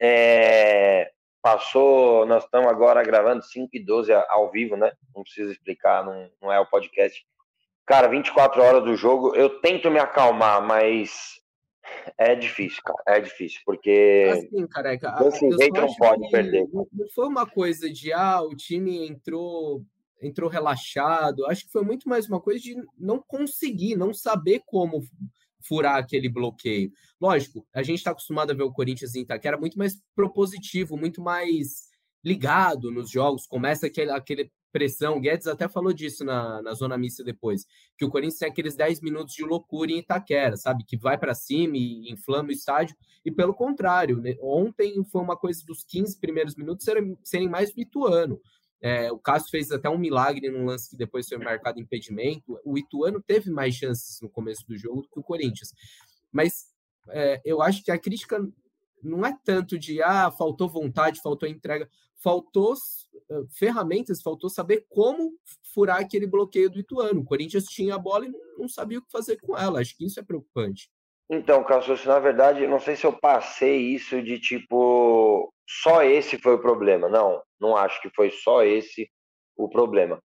É... 0.00 1.10
Passou, 1.42 2.24
nós 2.24 2.44
estamos 2.44 2.68
agora 2.70 3.02
gravando 3.02 3.42
5 3.42 3.68
e 3.74 3.84
12 3.84 4.10
ao 4.12 4.50
vivo, 4.50 4.76
né? 4.76 4.92
Não 5.14 5.22
preciso 5.22 5.52
explicar, 5.52 6.02
não, 6.02 6.30
não 6.40 6.50
é 6.50 6.58
o 6.58 6.66
podcast. 6.66 7.22
Cara, 7.84 8.08
24 8.08 8.62
horas 8.62 8.82
do 8.82 8.96
jogo, 8.96 9.36
eu 9.36 9.60
tento 9.60 9.90
me 9.90 9.98
acalmar, 9.98 10.62
mas 10.62 11.38
é 12.18 12.34
difícil, 12.34 12.82
cara. 12.82 13.18
É 13.18 13.20
difícil, 13.20 13.60
porque. 13.64 14.30
Assim, 14.32 14.66
careca. 14.66 15.10
Desse 15.12 15.50
jeito 15.50 15.80
não 15.80 15.94
pode 15.94 16.30
perder. 16.30 16.68
Não 16.72 17.08
foi 17.14 17.26
uma 17.26 17.46
coisa 17.46 17.90
de, 17.90 18.12
ah, 18.12 18.42
o 18.42 18.54
time 18.54 19.06
entrou 19.06 19.84
entrou 20.22 20.48
relaxado. 20.48 21.46
Acho 21.46 21.66
que 21.66 21.72
foi 21.72 21.82
muito 21.82 22.08
mais 22.08 22.26
uma 22.26 22.40
coisa 22.40 22.60
de 22.60 22.76
não 22.98 23.22
conseguir, 23.26 23.96
não 23.96 24.12
saber 24.14 24.62
como 24.66 25.02
furar 25.66 25.96
aquele 25.96 26.28
bloqueio. 26.28 26.90
Lógico, 27.20 27.66
a 27.74 27.82
gente 27.82 27.98
está 27.98 28.10
acostumado 28.10 28.50
a 28.50 28.54
ver 28.54 28.62
o 28.62 28.72
Corinthians 28.72 29.14
em 29.14 29.22
Itaquera 29.22 29.56
muito 29.56 29.78
mais 29.78 30.00
propositivo, 30.14 30.96
muito 30.96 31.22
mais 31.22 31.88
ligado 32.24 32.90
nos 32.90 33.10
jogos. 33.10 33.46
Começa 33.46 33.86
aquele, 33.86 34.10
aquele 34.10 34.50
pressão. 34.74 35.16
O 35.16 35.20
Guedes 35.20 35.46
até 35.46 35.68
falou 35.68 35.92
disso 35.92 36.24
na, 36.24 36.60
na 36.60 36.74
zona 36.74 36.98
mista 36.98 37.22
depois, 37.22 37.64
que 37.96 38.04
o 38.04 38.10
Corinthians 38.10 38.40
tem 38.40 38.48
aqueles 38.48 38.74
10 38.74 39.00
minutos 39.02 39.32
de 39.32 39.44
loucura 39.44 39.92
em 39.92 39.98
Itaquera, 39.98 40.56
sabe? 40.56 40.84
Que 40.84 40.96
vai 40.96 41.16
para 41.16 41.32
cima 41.32 41.76
e 41.76 42.10
inflama 42.10 42.48
o 42.48 42.52
estádio. 42.52 42.96
E 43.24 43.30
pelo 43.30 43.54
contrário, 43.54 44.20
né? 44.20 44.34
ontem 44.42 45.04
foi 45.04 45.22
uma 45.22 45.36
coisa 45.36 45.64
dos 45.64 45.84
15 45.84 46.18
primeiros 46.18 46.56
minutos 46.56 46.84
serem, 46.84 47.16
serem 47.22 47.48
mais 47.48 47.72
do 47.72 47.80
Ituano. 47.80 48.40
É, 48.82 49.12
o 49.12 49.18
Cássio 49.18 49.48
fez 49.48 49.70
até 49.70 49.88
um 49.88 49.96
milagre 49.96 50.50
num 50.50 50.66
lance 50.66 50.90
que 50.90 50.96
depois 50.96 51.28
foi 51.28 51.38
marcado 51.38 51.80
impedimento. 51.80 52.58
O 52.64 52.76
Ituano 52.76 53.22
teve 53.22 53.50
mais 53.50 53.76
chances 53.76 54.20
no 54.20 54.28
começo 54.28 54.66
do 54.66 54.76
jogo 54.76 55.02
do 55.02 55.08
que 55.08 55.20
o 55.20 55.22
Corinthians. 55.22 55.72
Mas 56.32 56.66
é, 57.10 57.40
eu 57.44 57.62
acho 57.62 57.84
que 57.84 57.92
a 57.92 57.98
crítica 57.98 58.44
não 59.04 59.24
é 59.24 59.36
tanto 59.44 59.78
de 59.78 60.02
ah, 60.02 60.30
faltou 60.30 60.68
vontade, 60.68 61.20
faltou 61.20 61.48
entrega, 61.48 61.88
faltou 62.16 62.72
uh, 62.72 63.46
ferramentas, 63.50 64.22
faltou 64.22 64.48
saber 64.48 64.86
como 64.88 65.32
furar 65.74 66.00
aquele 66.00 66.26
bloqueio 66.26 66.70
do 66.70 66.78
Ituano. 66.78 67.20
O 67.20 67.24
Corinthians 67.24 67.64
tinha 67.64 67.94
a 67.94 67.98
bola 67.98 68.26
e 68.26 68.32
não 68.58 68.68
sabia 68.68 68.98
o 68.98 69.02
que 69.02 69.10
fazer 69.10 69.36
com 69.40 69.56
ela. 69.56 69.80
Acho 69.80 69.96
que 69.96 70.06
isso 70.06 70.18
é 70.18 70.22
preocupante. 70.22 70.90
Então, 71.28 71.64
Cassius, 71.64 72.04
na 72.04 72.18
verdade, 72.18 72.66
não 72.66 72.78
sei 72.78 72.96
se 72.96 73.06
eu 73.06 73.12
passei 73.12 73.78
isso 73.78 74.22
de 74.22 74.38
tipo 74.38 75.52
só 75.66 76.02
esse 76.02 76.38
foi 76.38 76.54
o 76.54 76.60
problema. 76.60 77.08
Não, 77.08 77.42
não 77.60 77.76
acho 77.76 78.00
que 78.00 78.10
foi 78.10 78.30
só 78.30 78.62
esse 78.62 79.10
o 79.56 79.68
problema. 79.68 80.22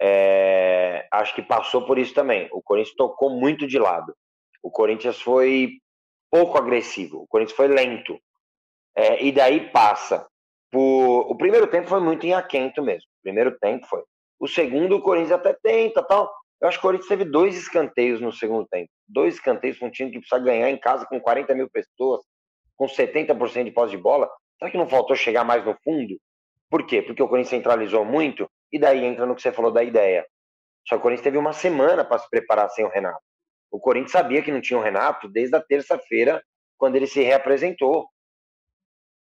É, 0.00 1.08
acho 1.12 1.34
que 1.34 1.42
passou 1.42 1.84
por 1.84 1.98
isso 1.98 2.14
também. 2.14 2.48
O 2.52 2.62
Corinthians 2.62 2.96
tocou 2.96 3.30
muito 3.30 3.66
de 3.66 3.78
lado. 3.78 4.14
O 4.62 4.70
Corinthians 4.70 5.20
foi 5.20 5.78
pouco 6.30 6.58
agressivo. 6.58 7.22
O 7.22 7.26
Corinthians 7.26 7.56
foi 7.56 7.68
lento. 7.68 8.18
É, 8.96 9.24
e 9.24 9.32
daí 9.32 9.70
passa. 9.70 10.26
Por... 10.70 11.30
O 11.30 11.36
primeiro 11.36 11.66
tempo 11.66 11.88
foi 11.88 12.00
muito 12.00 12.26
em 12.26 12.34
aquento 12.34 12.82
mesmo. 12.82 13.08
O 13.20 13.22
primeiro 13.22 13.58
tempo 13.58 13.86
foi. 13.86 14.02
O 14.38 14.46
segundo, 14.46 14.96
o 14.96 15.02
Corinthians 15.02 15.32
até 15.32 15.56
tenta 15.62 16.02
tal. 16.02 16.32
Eu 16.60 16.68
acho 16.68 16.78
que 16.78 16.80
o 16.80 16.88
Corinthians 16.88 17.08
teve 17.08 17.24
dois 17.24 17.56
escanteios 17.56 18.20
no 18.20 18.32
segundo 18.32 18.66
tempo. 18.66 18.90
Dois 19.08 19.34
escanteios 19.34 19.78
para 19.78 19.88
um 19.88 19.90
time 19.90 20.10
que 20.10 20.18
precisa 20.18 20.40
ganhar 20.40 20.70
em 20.70 20.78
casa 20.78 21.06
com 21.06 21.20
40 21.20 21.54
mil 21.54 21.68
pessoas, 21.70 22.22
com 22.76 22.86
70% 22.86 23.64
de 23.64 23.70
posse 23.70 23.92
de 23.92 24.02
bola. 24.02 24.28
Será 24.58 24.70
que 24.70 24.76
não 24.76 24.88
faltou 24.88 25.14
chegar 25.14 25.44
mais 25.44 25.64
no 25.64 25.76
fundo? 25.84 26.18
Por 26.68 26.84
quê? 26.84 27.00
Porque 27.00 27.22
o 27.22 27.28
Corinthians 27.28 27.50
centralizou 27.50 28.04
muito 28.04 28.50
e 28.72 28.78
daí 28.78 29.04
entra 29.04 29.24
no 29.24 29.34
que 29.34 29.42
você 29.42 29.52
falou 29.52 29.70
da 29.70 29.82
ideia. 29.82 30.26
Só 30.86 30.96
que 30.96 31.00
o 31.00 31.02
Corinthians 31.02 31.24
teve 31.24 31.38
uma 31.38 31.52
semana 31.52 32.04
para 32.04 32.18
se 32.18 32.28
preparar 32.28 32.68
sem 32.70 32.84
o 32.84 32.88
Renato. 32.88 33.20
O 33.70 33.78
Corinthians 33.78 34.12
sabia 34.12 34.42
que 34.42 34.52
não 34.52 34.60
tinha 34.60 34.78
o 34.78 34.82
Renato 34.82 35.28
desde 35.28 35.54
a 35.56 35.60
terça-feira, 35.60 36.42
quando 36.76 36.96
ele 36.96 37.06
se 37.06 37.22
reapresentou. 37.22 38.08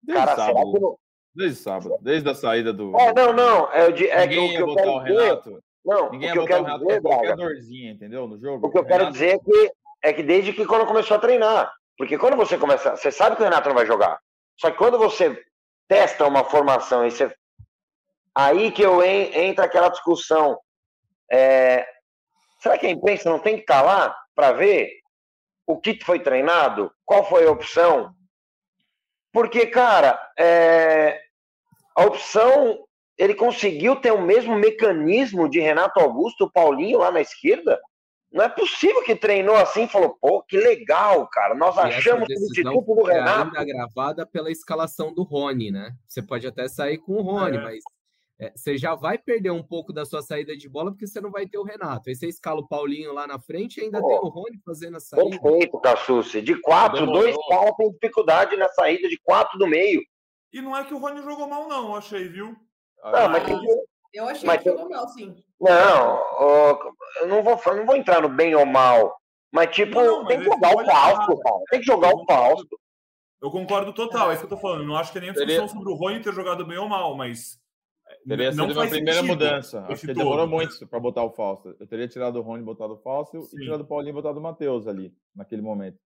Desde 0.01 0.25
Cara, 0.25 0.35
sábado. 0.35 0.57
será 0.57 0.71
que 0.71 0.79
não... 0.79 0.97
Desde 1.35 1.57
sábado, 1.57 1.97
desde 2.01 2.29
a 2.29 2.33
saída 2.33 2.73
do. 2.73 2.97
É, 2.99 3.13
não, 3.13 3.31
não. 3.31 3.71
É, 3.71 3.85
é 3.85 4.27
Ninguém 4.27 4.49
que, 4.49 4.53
ia 4.55 4.65
botar 4.65 4.91
o 4.91 4.99
Renato. 4.99 5.49
Dizer... 5.49 5.63
Não, 5.85 6.09
Ninguém 6.09 6.29
ia 6.29 6.35
botar 6.35 6.59
o 6.59 6.63
Renato 6.63 6.85
dizer, 6.85 7.01
qualquer 7.01 7.35
dorzinha, 7.35 7.91
entendeu? 7.91 8.27
No 8.27 8.39
jogo. 8.39 8.67
O 8.67 8.71
que 8.71 8.77
eu 8.77 8.83
quero 8.83 9.05
Renato... 9.05 9.13
dizer 9.13 9.35
é 9.35 9.39
que, 9.39 9.71
é 10.03 10.13
que 10.13 10.23
desde 10.23 10.53
que 10.53 10.65
quando 10.65 10.87
começou 10.87 11.15
a 11.15 11.19
treinar. 11.19 11.71
Porque 11.97 12.17
quando 12.17 12.35
você 12.35 12.57
começa. 12.57 12.95
Você 12.95 13.11
sabe 13.11 13.35
que 13.35 13.41
o 13.41 13.45
Renato 13.45 13.69
não 13.69 13.75
vai 13.75 13.85
jogar. 13.85 14.19
Só 14.57 14.71
que 14.71 14.77
quando 14.77 14.97
você 14.97 15.41
testa 15.87 16.25
uma 16.25 16.43
formação 16.43 17.05
e 17.05 17.11
você. 17.11 17.33
Aí 18.33 18.71
que 18.71 18.81
eu 18.81 19.03
en... 19.03 19.31
entra 19.33 19.65
aquela 19.65 19.89
discussão. 19.89 20.59
É... 21.31 21.87
Será 22.59 22.77
que 22.77 22.87
a 22.87 22.91
imprensa 22.91 23.29
não 23.29 23.39
tem 23.39 23.55
que 23.55 23.61
estar 23.61 23.81
lá 23.81 24.15
para 24.39 24.53
ver 24.53 24.89
o 25.67 25.77
que 25.77 25.99
foi 26.01 26.17
treinado? 26.17 26.89
Qual 27.03 27.27
foi 27.27 27.45
a 27.45 27.51
opção? 27.51 28.13
Porque, 29.33 29.67
cara, 29.67 30.17
é, 30.39 31.19
a 31.93 32.05
opção, 32.05 32.79
ele 33.17 33.35
conseguiu 33.35 33.97
ter 33.97 34.13
o 34.13 34.21
mesmo 34.21 34.55
mecanismo 34.55 35.49
de 35.49 35.59
Renato 35.59 35.99
Augusto, 35.99 36.49
Paulinho 36.49 36.99
lá 36.99 37.11
na 37.11 37.19
esquerda. 37.19 37.77
Não 38.31 38.45
é 38.45 38.47
possível 38.47 39.03
que 39.03 39.13
treinou 39.13 39.57
assim 39.57 39.83
e 39.83 39.89
falou, 39.89 40.17
pô, 40.21 40.41
que 40.43 40.55
legal, 40.55 41.27
cara. 41.27 41.53
Nós 41.53 41.75
e 41.75 41.79
achamos 41.81 42.29
o 42.29 42.33
substituto 42.33 42.95
do 42.95 43.03
Renato. 43.03 43.57
ainda 43.57 43.65
gravada 43.65 44.25
pela 44.25 44.49
escalação 44.49 45.13
do 45.13 45.23
Rony, 45.23 45.69
né? 45.69 45.91
Você 46.07 46.21
pode 46.21 46.47
até 46.47 46.69
sair 46.69 46.97
com 46.97 47.15
o 47.15 47.21
Rony, 47.21 47.57
é. 47.57 47.61
mas 47.61 47.83
é, 48.39 48.53
você 48.55 48.77
já 48.77 48.95
vai 48.95 49.17
perder 49.17 49.51
um 49.51 49.61
pouco 49.61 49.91
da 49.91 50.05
sua 50.05 50.21
saída 50.21 50.55
de 50.55 50.69
bola 50.69 50.91
porque 50.91 51.05
você 51.05 51.19
não 51.19 51.29
vai 51.29 51.45
ter 51.45 51.57
o 51.57 51.63
Renato. 51.63 52.09
Aí 52.09 52.15
você 52.15 52.27
escala 52.27 52.61
o 52.61 52.67
Paulinho 52.67 53.13
lá 53.13 53.27
na 53.27 53.37
frente 53.37 53.79
e 53.79 53.83
ainda 53.83 53.99
Pô, 53.99 54.07
tem 54.07 54.17
o 54.17 54.29
Rony 54.29 54.59
fazendo 54.65 54.95
a 54.95 54.99
saída. 55.01 55.39
Perfeito, 55.41 55.79
Cassucci. 55.79 56.41
De 56.41 56.59
quatro, 56.61 57.01
Demorou. 57.01 57.21
dois 57.23 57.35
caras 57.49 57.75
têm 57.75 57.91
dificuldade 57.91 58.55
na 58.55 58.69
saída 58.69 59.09
de 59.09 59.19
quatro 59.23 59.59
do 59.59 59.67
meio. 59.67 60.01
E 60.53 60.61
não 60.61 60.75
é 60.75 60.85
que 60.85 60.93
o 60.93 60.97
Rony 60.97 61.21
jogou 61.21 61.47
mal, 61.49 61.67
não, 61.67 61.95
achei, 61.95 62.29
viu? 62.29 62.55
Não, 63.03 63.29
mas 63.29 63.43
tem... 63.43 63.59
Eu 64.13 64.27
achei 64.27 64.47
mas 64.47 64.63
que 64.63 64.69
jogou 64.69 64.89
mal, 64.89 65.07
sim. 65.09 65.35
Não, 65.59 66.23
eu 67.19 67.27
não 67.27 67.43
vou, 67.43 67.59
não 67.75 67.85
vou 67.85 67.95
entrar 67.95 68.21
no 68.21 68.29
bem 68.29 68.55
ou 68.55 68.65
mal. 68.65 69.19
Mas, 69.51 69.75
tipo, 69.75 70.01
não, 70.01 70.25
tem 70.25 70.39
que 70.39 70.45
jogar 70.45 70.75
o 70.75 70.85
Fausto, 70.85 71.39
cara. 71.39 71.59
Tem 71.69 71.79
que 71.79 71.85
jogar 71.85 72.15
o 72.15 72.25
Fausto. 72.25 72.79
Eu 73.41 73.51
concordo 73.51 73.93
total, 73.93 74.29
é 74.29 74.33
isso 74.33 74.47
que 74.47 74.53
eu 74.53 74.57
tô 74.57 74.61
falando. 74.61 74.81
Eu 74.81 74.87
não 74.87 74.95
acho 74.95 75.11
que 75.11 75.17
é 75.17 75.21
nem 75.21 75.31
discussão 75.31 75.67
sobre 75.67 75.91
o 75.91 75.95
Rony 75.95 76.21
ter 76.21 76.33
jogado 76.33 76.65
bem 76.65 76.77
ou 76.77 76.87
mal, 76.87 77.15
mas 77.15 77.59
Teria 78.27 78.51
sido 78.51 78.81
a 78.81 78.87
primeira 78.87 79.23
mudança. 79.23 79.85
Acho 79.87 80.05
que 80.05 80.13
demorou 80.13 80.47
muito 80.47 80.87
para 80.87 80.99
botar 80.99 81.23
o 81.23 81.31
Fausto. 81.31 81.75
Eu 81.79 81.87
teria 81.87 82.07
tirado 82.07 82.37
o 82.37 82.41
Rony, 82.41 82.63
botado 82.63 82.93
o 82.93 82.97
Fausto 82.97 83.41
Sim. 83.43 83.57
e 83.57 83.61
tirado 83.61 83.81
o 83.81 83.87
Paulinho 83.87 84.11
e 84.11 84.13
botado 84.13 84.39
o 84.39 84.43
Matheus 84.43 84.87
ali, 84.87 85.13
naquele 85.35 85.61
momento. 85.61 85.97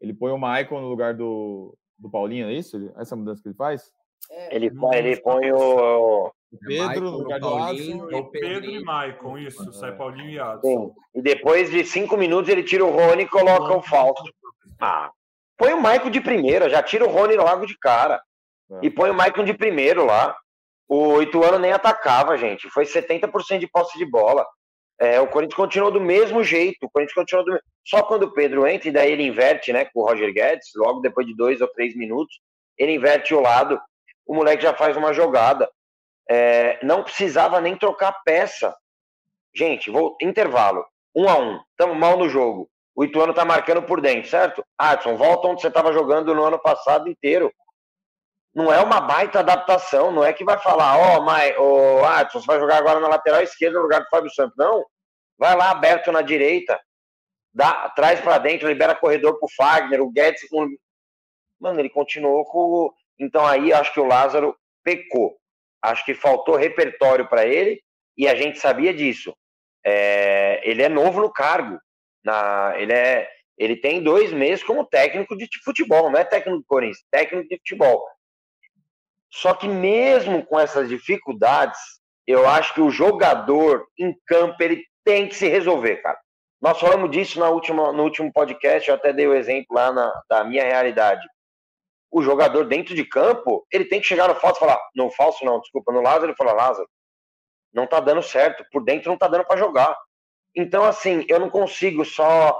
Ele 0.00 0.14
põe 0.14 0.32
o 0.32 0.38
Maicon 0.38 0.80
no 0.80 0.88
lugar 0.88 1.14
do, 1.14 1.76
do 1.98 2.10
Paulinho, 2.10 2.48
é 2.48 2.52
isso? 2.52 2.92
Essa 2.96 3.16
mudança 3.16 3.42
que 3.42 3.48
ele 3.48 3.56
faz? 3.56 3.92
É, 4.30 4.56
ele, 4.56 4.70
põe, 4.70 4.96
ele 4.96 5.16
põe 5.20 5.52
o. 5.52 6.26
o 6.26 6.58
Pedro 6.66 7.10
no 7.10 7.18
lugar 7.18 7.40
do 7.40 7.54
Adson. 7.54 8.04
O 8.12 8.30
Pedro 8.30 8.70
e 8.70 8.82
Maicon, 8.82 9.38
isso. 9.38 9.72
Sai 9.72 9.96
Paulinho 9.96 10.30
e 10.30 10.38
Adson. 10.38 10.92
E 11.14 11.22
depois 11.22 11.70
de 11.70 11.84
cinco 11.84 12.16
minutos 12.16 12.50
ele 12.50 12.62
tira 12.62 12.84
o 12.84 12.90
Rony 12.90 13.22
e 13.22 13.28
coloca 13.28 13.76
o 13.76 13.82
Fausto. 13.82 14.30
Ah, 14.80 15.10
põe 15.56 15.72
o 15.72 15.80
Maicon 15.80 16.10
de 16.10 16.20
primeira, 16.20 16.68
já 16.68 16.82
tira 16.82 17.04
o 17.04 17.10
Rony 17.10 17.36
logo 17.36 17.66
de 17.66 17.76
cara. 17.78 18.20
É. 18.70 18.80
E 18.82 18.90
põe 18.90 19.10
o 19.10 19.14
Maicon 19.14 19.44
de 19.44 19.54
primeiro 19.54 20.04
lá. 20.04 20.36
O 20.88 21.20
Ituano 21.20 21.58
nem 21.58 21.72
atacava, 21.72 22.36
gente. 22.38 22.70
Foi 22.70 22.84
70% 22.84 23.58
de 23.58 23.66
posse 23.66 23.98
de 23.98 24.06
bola. 24.06 24.46
É, 24.98 25.20
o 25.20 25.28
Corinthians 25.28 25.56
continuou 25.56 25.92
do 25.92 26.00
mesmo 26.00 26.42
jeito. 26.42 26.86
O 26.86 26.90
Corinthians 26.90 27.14
continuou 27.14 27.44
do 27.44 27.60
Só 27.84 28.02
quando 28.02 28.24
o 28.24 28.32
Pedro 28.32 28.66
entra, 28.66 28.88
e 28.88 28.92
daí 28.92 29.12
ele 29.12 29.22
inverte, 29.22 29.72
né, 29.72 29.84
com 29.84 30.00
o 30.00 30.06
Roger 30.06 30.32
Guedes, 30.32 30.70
logo 30.74 31.00
depois 31.00 31.26
de 31.26 31.36
dois 31.36 31.60
ou 31.60 31.68
três 31.68 31.94
minutos, 31.94 32.40
ele 32.76 32.92
inverte 32.92 33.34
o 33.34 33.40
lado. 33.40 33.78
O 34.26 34.34
moleque 34.34 34.62
já 34.62 34.74
faz 34.74 34.96
uma 34.96 35.12
jogada. 35.12 35.68
é, 36.28 36.78
não 36.84 37.02
precisava 37.02 37.60
nem 37.60 37.76
trocar 37.76 38.12
peça. 38.24 38.74
Gente, 39.54 39.90
vou 39.90 40.16
intervalo, 40.20 40.84
um 41.14 41.28
a 41.28 41.38
um, 41.38 41.60
estamos 41.70 41.96
mal 41.96 42.16
no 42.18 42.28
jogo. 42.28 42.68
O 42.94 43.04
Ituano 43.04 43.32
tá 43.32 43.44
marcando 43.44 43.82
por 43.82 44.00
dentro, 44.00 44.28
certo? 44.28 44.64
Adson, 44.76 45.16
volta 45.16 45.48
onde 45.48 45.60
você 45.60 45.68
estava 45.68 45.92
jogando 45.92 46.34
no 46.34 46.44
ano 46.44 46.58
passado 46.58 47.08
inteiro. 47.08 47.52
Não 48.58 48.72
é 48.72 48.82
uma 48.82 49.00
baita 49.00 49.38
adaptação, 49.38 50.10
não 50.10 50.24
é 50.24 50.32
que 50.32 50.42
vai 50.42 50.58
falar, 50.58 50.98
ó, 50.98 51.18
oh, 51.18 51.22
mas, 51.22 51.56
oh, 51.56 52.04
Adson, 52.04 52.40
você 52.40 52.46
vai 52.48 52.58
jogar 52.58 52.78
agora 52.78 52.98
na 52.98 53.06
lateral 53.06 53.40
esquerda 53.40 53.76
no 53.76 53.84
lugar 53.84 54.00
do 54.00 54.08
Fábio 54.08 54.34
Santos. 54.34 54.56
Não, 54.58 54.84
vai 55.38 55.56
lá 55.56 55.70
aberto 55.70 56.10
na 56.10 56.22
direita, 56.22 56.76
dá, 57.54 57.88
traz 57.90 58.20
para 58.20 58.36
dentro, 58.38 58.66
libera 58.66 58.96
corredor 58.96 59.38
pro 59.38 59.48
Fagner, 59.56 60.02
o 60.02 60.10
Guedes. 60.10 60.42
Um... 60.52 60.76
Mano, 61.60 61.78
ele 61.78 61.88
continuou 61.88 62.44
com. 62.46 62.92
Então 63.16 63.46
aí 63.46 63.72
acho 63.72 63.94
que 63.94 64.00
o 64.00 64.06
Lázaro 64.06 64.56
pecou. 64.82 65.36
Acho 65.80 66.04
que 66.04 66.12
faltou 66.12 66.56
repertório 66.56 67.28
para 67.28 67.46
ele 67.46 67.80
e 68.16 68.26
a 68.26 68.34
gente 68.34 68.58
sabia 68.58 68.92
disso. 68.92 69.32
É, 69.86 70.68
ele 70.68 70.82
é 70.82 70.88
novo 70.88 71.20
no 71.20 71.32
cargo. 71.32 71.78
Na, 72.24 72.74
ele, 72.76 72.92
é, 72.92 73.30
ele 73.56 73.76
tem 73.76 74.02
dois 74.02 74.32
meses 74.32 74.64
como 74.64 74.84
técnico 74.84 75.36
de 75.36 75.46
futebol, 75.62 76.10
não 76.10 76.18
é 76.18 76.24
técnico 76.24 76.58
do 76.58 76.64
Corinthians, 76.66 77.06
técnico 77.08 77.48
de 77.48 77.56
futebol. 77.58 78.04
Só 79.30 79.54
que 79.54 79.68
mesmo 79.68 80.44
com 80.44 80.58
essas 80.58 80.88
dificuldades, 80.88 81.78
eu 82.26 82.48
acho 82.48 82.74
que 82.74 82.80
o 82.80 82.90
jogador 82.90 83.86
em 83.98 84.14
campo 84.26 84.62
ele 84.62 84.84
tem 85.04 85.28
que 85.28 85.34
se 85.34 85.48
resolver, 85.48 85.96
cara. 85.96 86.18
Nós 86.60 86.78
falamos 86.78 87.10
disso 87.10 87.38
na 87.38 87.48
última, 87.48 87.92
no 87.92 88.02
último 88.02 88.32
podcast, 88.32 88.88
eu 88.88 88.96
até 88.96 89.12
dei 89.12 89.26
o 89.26 89.34
exemplo 89.34 89.76
lá 89.76 89.92
na, 89.92 90.12
da 90.28 90.44
minha 90.44 90.64
realidade. 90.64 91.26
O 92.10 92.22
jogador 92.22 92.64
dentro 92.64 92.94
de 92.94 93.04
campo, 93.04 93.64
ele 93.70 93.84
tem 93.84 94.00
que 94.00 94.06
chegar 94.06 94.28
no 94.28 94.34
falso 94.34 94.56
e 94.56 94.60
falar, 94.60 94.78
no 94.94 95.10
falso 95.10 95.44
não, 95.44 95.60
desculpa, 95.60 95.92
no 95.92 96.00
Lázaro, 96.00 96.26
ele 96.26 96.36
fala, 96.36 96.52
Lázaro, 96.52 96.88
não 97.72 97.86
tá 97.86 98.00
dando 98.00 98.22
certo, 98.22 98.64
por 98.72 98.82
dentro 98.82 99.10
não 99.10 99.18
tá 99.18 99.28
dando 99.28 99.44
para 99.44 99.58
jogar. 99.58 99.96
Então, 100.54 100.84
assim, 100.84 101.24
eu 101.28 101.38
não 101.38 101.48
consigo 101.48 102.04
só 102.04 102.58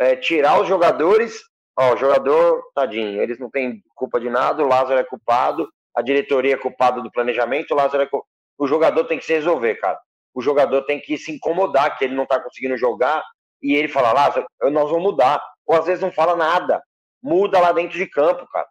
é, 0.00 0.16
tirar 0.16 0.60
os 0.60 0.66
jogadores, 0.66 1.40
ó, 1.78 1.94
o 1.94 1.96
jogador, 1.96 2.62
tadinho, 2.74 3.22
eles 3.22 3.38
não 3.38 3.48
têm 3.48 3.82
culpa 3.94 4.18
de 4.18 4.28
nada, 4.28 4.62
o 4.62 4.68
Lázaro 4.68 4.98
é 4.98 5.04
culpado, 5.04 5.68
a 5.98 6.02
diretoria 6.02 6.54
é 6.54 6.58
culpada 6.58 7.00
do 7.02 7.10
planejamento, 7.10 7.72
o 7.72 7.76
Lázaro 7.76 8.04
é. 8.04 8.08
O 8.56 8.66
jogador 8.66 9.04
tem 9.04 9.18
que 9.18 9.24
se 9.24 9.32
resolver, 9.32 9.76
cara 9.76 9.98
o 10.38 10.40
jogador 10.40 10.82
tem 10.82 11.00
que 11.00 11.18
se 11.18 11.32
incomodar 11.32 11.98
que 11.98 12.04
ele 12.04 12.14
não 12.14 12.22
está 12.22 12.40
conseguindo 12.40 12.76
jogar 12.76 13.24
e 13.60 13.74
ele 13.74 13.88
fala, 13.88 14.12
Lázaro, 14.12 14.46
nós 14.70 14.88
vamos 14.88 15.02
mudar. 15.02 15.44
Ou 15.66 15.76
às 15.76 15.84
vezes 15.84 16.00
não 16.00 16.12
fala 16.12 16.36
nada. 16.36 16.80
Muda 17.20 17.58
lá 17.58 17.72
dentro 17.72 17.98
de 17.98 18.06
campo, 18.06 18.46
cara. 18.46 18.68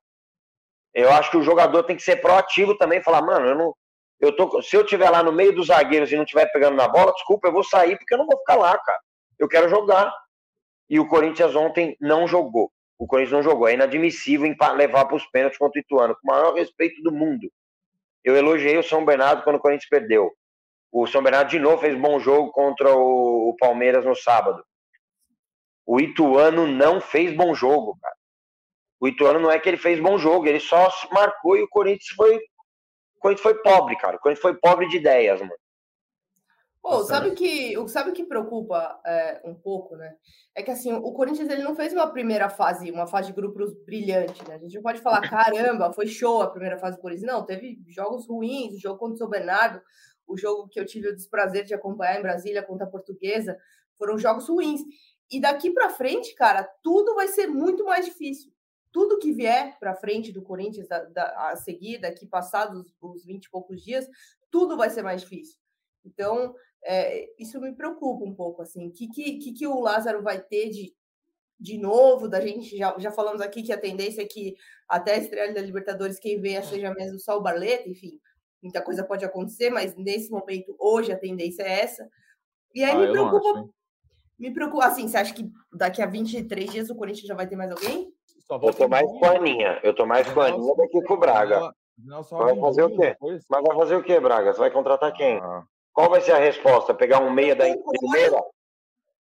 Eu 0.93 1.11
acho 1.11 1.29
que 1.29 1.35
o 1.35 1.43
jogador 1.43 1.83
tem 1.83 1.97
que 1.97 2.01
ser 2.01 2.21
proativo 2.21 2.77
também, 2.77 3.03
falar, 3.03 3.21
mano, 3.21 3.47
eu 3.47 3.55
não. 3.55 3.75
Eu 4.17 4.33
tô, 4.33 4.61
se 4.61 4.77
eu 4.77 4.81
estiver 4.81 5.09
lá 5.09 5.21
no 5.21 5.33
meio 5.33 5.53
dos 5.53 5.67
zagueiros 5.67 6.09
e 6.09 6.15
não 6.15 6.23
estiver 6.23 6.49
pegando 6.53 6.77
na 6.77 6.87
bola, 6.87 7.11
desculpa, 7.11 7.49
eu 7.49 7.51
vou 7.51 7.65
sair 7.65 7.97
porque 7.97 8.13
eu 8.13 8.17
não 8.17 8.25
vou 8.25 8.37
ficar 8.39 8.55
lá, 8.55 8.77
cara. 8.77 8.99
Eu 9.37 9.49
quero 9.49 9.67
jogar. 9.67 10.11
E 10.89 11.01
o 11.01 11.07
Corinthians 11.07 11.53
ontem 11.53 11.97
não 11.99 12.29
jogou. 12.29 12.71
O 12.97 13.05
Corinthians 13.05 13.33
não 13.33 13.43
jogou. 13.43 13.67
É 13.67 13.73
inadmissível 13.73 14.53
levar 14.75 15.05
para 15.05 15.15
os 15.15 15.25
pênaltis 15.27 15.57
contra 15.57 15.79
o 15.79 15.81
Ituano, 15.81 16.15
com 16.15 16.31
o 16.31 16.33
maior 16.33 16.53
respeito 16.53 17.01
do 17.01 17.11
mundo. 17.11 17.51
Eu 18.23 18.35
elogiei 18.35 18.77
o 18.77 18.83
São 18.83 19.05
Bernardo 19.05 19.43
quando 19.43 19.57
o 19.57 19.59
Corinthians 19.59 19.89
perdeu. 19.89 20.31
O 20.91 21.05
São 21.05 21.21
Bernardo 21.21 21.49
de 21.49 21.59
novo 21.59 21.77
fez 21.77 21.97
bom 21.97 22.19
jogo 22.19 22.51
contra 22.51 22.93
o, 22.93 23.55
Palmeiras 23.59 24.05
no 24.05 24.15
sábado. 24.15 24.63
O 25.85 25.99
Ituano 25.99 26.67
não 26.67 26.99
fez 26.99 27.35
bom 27.35 27.53
jogo, 27.53 27.97
cara. 28.01 28.15
O 28.99 29.07
Ituano 29.07 29.39
não 29.39 29.51
é 29.51 29.59
que 29.59 29.69
ele 29.69 29.77
fez 29.77 29.99
bom 29.99 30.17
jogo, 30.17 30.47
ele 30.47 30.59
só 30.59 30.89
marcou 31.11 31.55
e 31.55 31.61
o 31.61 31.69
Corinthians 31.69 32.09
foi. 32.15 32.35
O 32.35 33.19
Corinthians 33.19 33.43
foi 33.43 33.61
pobre, 33.61 33.95
cara. 33.95 34.17
O 34.17 34.19
Corinthians 34.19 34.41
foi 34.41 34.55
pobre 34.55 34.87
de 34.87 34.97
ideias, 34.97 35.39
mano. 35.39 35.53
Oh, 36.83 37.03
sabe 37.03 37.29
o 37.29 37.35
que, 37.35 37.75
sabe 37.89 38.11
o 38.11 38.13
que 38.13 38.23
preocupa 38.23 38.99
é, 39.05 39.41
um 39.43 39.53
pouco, 39.53 39.95
né? 39.95 40.15
É 40.55 40.63
que 40.63 40.71
assim, 40.71 40.93
o 40.93 41.11
Corinthians 41.11 41.49
ele 41.49 41.63
não 41.63 41.75
fez 41.75 41.91
uma 41.91 42.07
primeira 42.07 42.49
fase, 42.49 42.89
uma 42.91 43.05
fase 43.05 43.27
de 43.27 43.33
grupos 43.33 43.73
brilhante, 43.83 44.47
né? 44.47 44.55
A 44.55 44.57
gente 44.57 44.75
não 44.75 44.81
pode 44.81 45.01
falar, 45.01 45.21
caramba, 45.29 45.91
foi 45.91 46.07
show 46.07 46.41
a 46.41 46.49
primeira 46.49 46.77
fase 46.77 46.95
do 46.95 47.01
Corinthians. 47.01 47.27
Não, 47.27 47.45
teve 47.45 47.81
jogos 47.87 48.27
ruins, 48.27 48.73
o 48.73 48.79
jogo 48.79 48.97
contra 48.97 49.15
o 49.15 49.17
São 49.17 49.29
Bernardo, 49.29 49.81
o 50.25 50.37
jogo 50.37 50.67
que 50.69 50.79
eu 50.79 50.85
tive 50.85 51.09
o 51.09 51.15
desprazer 51.15 51.65
de 51.65 51.73
acompanhar 51.73 52.19
em 52.19 52.21
Brasília 52.21 52.63
contra 52.63 52.85
a 52.85 52.89
Portuguesa, 52.89 53.57
foram 53.97 54.17
jogos 54.17 54.47
ruins. 54.47 54.81
E 55.29 55.41
daqui 55.41 55.71
para 55.71 55.89
frente, 55.89 56.33
cara, 56.35 56.63
tudo 56.81 57.15
vai 57.15 57.27
ser 57.27 57.47
muito 57.47 57.83
mais 57.83 58.05
difícil. 58.05 58.51
Tudo 58.91 59.19
que 59.19 59.33
vier 59.33 59.77
para 59.79 59.93
frente 59.93 60.31
do 60.31 60.41
Corinthians 60.41 60.87
da, 60.87 61.03
da, 61.03 61.49
a 61.49 61.55
seguir, 61.57 61.99
daqui 61.99 62.25
passados 62.25 62.93
os 63.01 63.25
20 63.25 63.45
e 63.45 63.49
poucos 63.49 63.83
dias, 63.83 64.07
tudo 64.49 64.77
vai 64.77 64.89
ser 64.89 65.03
mais 65.03 65.21
difícil. 65.21 65.57
Então, 66.05 66.55
é, 66.87 67.29
isso 67.37 67.59
me 67.59 67.73
preocupa 67.73 68.23
um 68.23 68.33
pouco, 68.33 68.61
assim. 68.61 68.87
O 68.87 68.91
que, 68.91 69.07
que, 69.07 69.53
que 69.53 69.67
o 69.67 69.79
Lázaro 69.79 70.23
vai 70.23 70.39
ter 70.39 70.69
de, 70.69 70.93
de 71.59 71.77
novo? 71.77 72.27
Da 72.27 72.41
gente 72.41 72.77
já, 72.77 72.97
já 72.97 73.11
falamos 73.11 73.41
aqui 73.41 73.61
que 73.61 73.73
a 73.73 73.79
tendência 73.79 74.21
é 74.21 74.25
que 74.25 74.55
até 74.87 75.15
a 75.15 75.17
estreia 75.17 75.53
da 75.53 75.61
Libertadores 75.61 76.19
quem 76.19 76.39
venha 76.39 76.63
seja 76.63 76.93
mesmo 76.93 77.19
só 77.19 77.37
o 77.37 77.41
Barleta, 77.41 77.89
enfim 77.89 78.19
muita 78.61 78.81
coisa 78.81 79.03
pode 79.03 79.23
acontecer, 79.25 79.69
mas 79.69 79.95
nesse 79.95 80.29
momento, 80.29 80.75
hoje, 80.79 81.11
a 81.11 81.17
tendência 81.17 81.63
é 81.63 81.81
essa. 81.81 82.07
E 82.73 82.83
aí 82.83 82.91
ah, 82.91 82.99
me 82.99 83.11
preocupa. 83.11 83.69
me 84.37 84.53
preocupa, 84.53 84.85
assim, 84.85 85.07
você 85.07 85.17
acha 85.17 85.33
que 85.33 85.49
daqui 85.73 86.01
a 86.01 86.05
23 86.05 86.69
dias 86.71 86.89
o 86.89 86.95
Corinthians 86.95 87.27
já 87.27 87.35
vai 87.35 87.47
ter 87.47 87.55
mais 87.55 87.71
alguém? 87.71 88.11
Eu 88.49 88.73
tô 88.73 88.87
mais 88.87 89.05
com 89.05 89.25
a 89.25 89.31
Aninha. 89.31 89.79
Eu 89.83 89.93
tô 89.93 90.05
mais 90.05 90.29
com 90.31 90.39
a 90.39 90.47
Aninha 90.47 90.75
do 90.75 90.87
que 90.87 91.01
com 91.01 91.13
o 91.15 91.19
Braga. 91.19 91.73
Não, 91.97 92.21
vai 92.21 92.55
fazer 92.59 92.83
o 92.83 92.89
quê? 92.89 93.07
Depois. 93.07 93.43
Mas 93.49 93.63
vai 93.63 93.75
fazer 93.75 93.95
o 93.95 94.03
quê, 94.03 94.19
Braga? 94.19 94.53
Você 94.53 94.59
vai 94.59 94.71
contratar 94.71 95.11
quem? 95.13 95.37
Ah. 95.37 95.63
Qual 95.97 96.11
vai 96.11 96.21
ser 96.21 96.33
a 96.33 96.37
resposta? 96.37 96.93
Pegar 96.93 97.19
um 97.21 97.33
meia 97.33 97.55
da 97.55 97.65
primeira? 97.75 98.39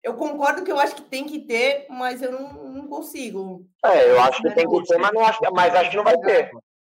Eu 0.02 0.14
concordo 0.14 0.64
que 0.64 0.72
eu 0.72 0.78
acho 0.80 0.96
que 0.96 1.02
tem 1.02 1.24
que 1.24 1.38
ter, 1.38 1.86
mas 1.88 2.20
eu 2.20 2.32
não, 2.32 2.64
não 2.64 2.88
consigo. 2.88 3.64
É, 3.84 4.10
eu 4.10 4.20
acho 4.20 4.42
que 4.42 4.52
tem 4.52 4.68
que 4.68 4.82
ter, 4.82 4.98
mas, 4.98 5.12
não 5.12 5.24
acho, 5.24 5.38
mas 5.52 5.72
acho 5.72 5.90
que 5.90 5.96
não 5.96 6.02
vai 6.02 6.18
ter. 6.18 6.50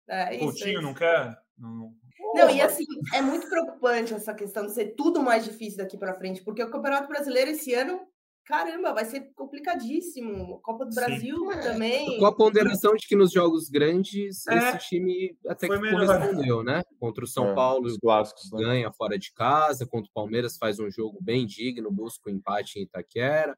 É, 0.08 0.34
isso, 0.34 0.44
Coutinho 0.46 0.78
isso. 0.78 0.80
não 0.80 0.94
quer? 0.94 1.36
Não, 1.58 1.92
não, 2.34 2.50
e 2.50 2.62
assim, 2.62 2.86
é 3.12 3.20
muito 3.20 3.50
preocupante 3.50 4.14
essa 4.14 4.32
questão 4.32 4.64
de 4.64 4.72
ser 4.72 4.94
tudo 4.96 5.22
mais 5.22 5.44
difícil 5.44 5.76
daqui 5.76 5.98
para 5.98 6.14
frente, 6.14 6.42
porque 6.42 6.64
o 6.64 6.70
Campeonato 6.70 7.08
Brasileiro 7.08 7.50
esse 7.50 7.74
ano, 7.74 8.00
caramba, 8.46 8.94
vai 8.94 9.04
ser 9.04 9.32
complicadíssimo. 9.34 10.60
Copa 10.60 10.86
do 10.86 10.94
Brasil 10.94 11.36
Sim. 11.36 11.60
também. 11.60 12.18
Com 12.18 12.26
a 12.26 12.34
ponderação 12.34 12.94
de 12.94 13.06
que 13.06 13.16
nos 13.16 13.32
jogos 13.32 13.68
grandes 13.68 14.46
é, 14.46 14.56
esse 14.56 14.88
time 14.88 15.36
até 15.46 15.68
que 15.68 15.76
correspondeu, 15.76 16.62
né? 16.62 16.82
Contra 16.98 17.24
o 17.24 17.26
São 17.26 17.50
é, 17.50 17.54
Paulo, 17.54 17.88
clássicos, 18.00 18.50
né? 18.52 18.60
ganha 18.60 18.92
fora 18.92 19.18
de 19.18 19.32
casa, 19.34 19.84
contra 19.84 20.08
o 20.08 20.14
Palmeiras 20.14 20.56
faz 20.56 20.78
um 20.78 20.88
jogo 20.88 21.18
bem 21.20 21.44
digno, 21.44 21.90
busca 21.90 22.30
o 22.30 22.32
um 22.32 22.36
empate 22.36 22.78
em 22.78 22.82
Itaquera. 22.82 23.56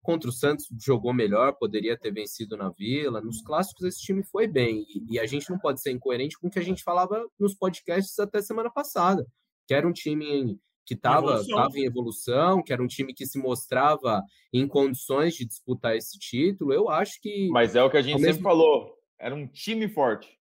Contra 0.00 0.30
o 0.30 0.32
Santos 0.32 0.66
jogou 0.80 1.12
melhor, 1.12 1.52
poderia 1.54 1.98
ter 1.98 2.12
vencido 2.12 2.56
na 2.56 2.70
Vila. 2.70 3.20
Nos 3.20 3.42
clássicos 3.42 3.84
esse 3.84 4.00
time 4.00 4.22
foi 4.22 4.46
bem 4.46 4.86
e, 4.88 5.14
e 5.14 5.18
a 5.18 5.26
gente 5.26 5.50
não 5.50 5.58
pode 5.58 5.82
ser 5.82 5.90
incoerente 5.90 6.38
com 6.38 6.46
o 6.46 6.50
que 6.50 6.60
a 6.60 6.64
gente 6.64 6.84
falava 6.84 7.26
nos 7.38 7.54
podcasts 7.54 8.16
até 8.20 8.40
semana 8.40 8.70
passada, 8.70 9.26
que 9.66 9.74
era 9.74 9.86
um 9.86 9.92
time 9.92 10.58
que 10.88 10.94
estava 10.94 11.42
em 11.74 11.84
evolução, 11.84 12.62
que 12.62 12.72
era 12.72 12.82
um 12.82 12.86
time 12.86 13.12
que 13.12 13.26
se 13.26 13.38
mostrava 13.38 14.22
em 14.50 14.66
condições 14.66 15.34
de 15.34 15.44
disputar 15.44 15.94
esse 15.94 16.18
título. 16.18 16.72
Eu 16.72 16.88
acho 16.88 17.20
que. 17.20 17.50
Mas 17.50 17.76
é 17.76 17.82
o 17.82 17.90
que 17.90 17.98
a 17.98 18.02
gente 18.02 18.22
sempre 18.22 18.42
falou: 18.42 18.94
era 19.18 19.34
um 19.34 19.46
time 19.46 19.86
forte. 19.86 20.38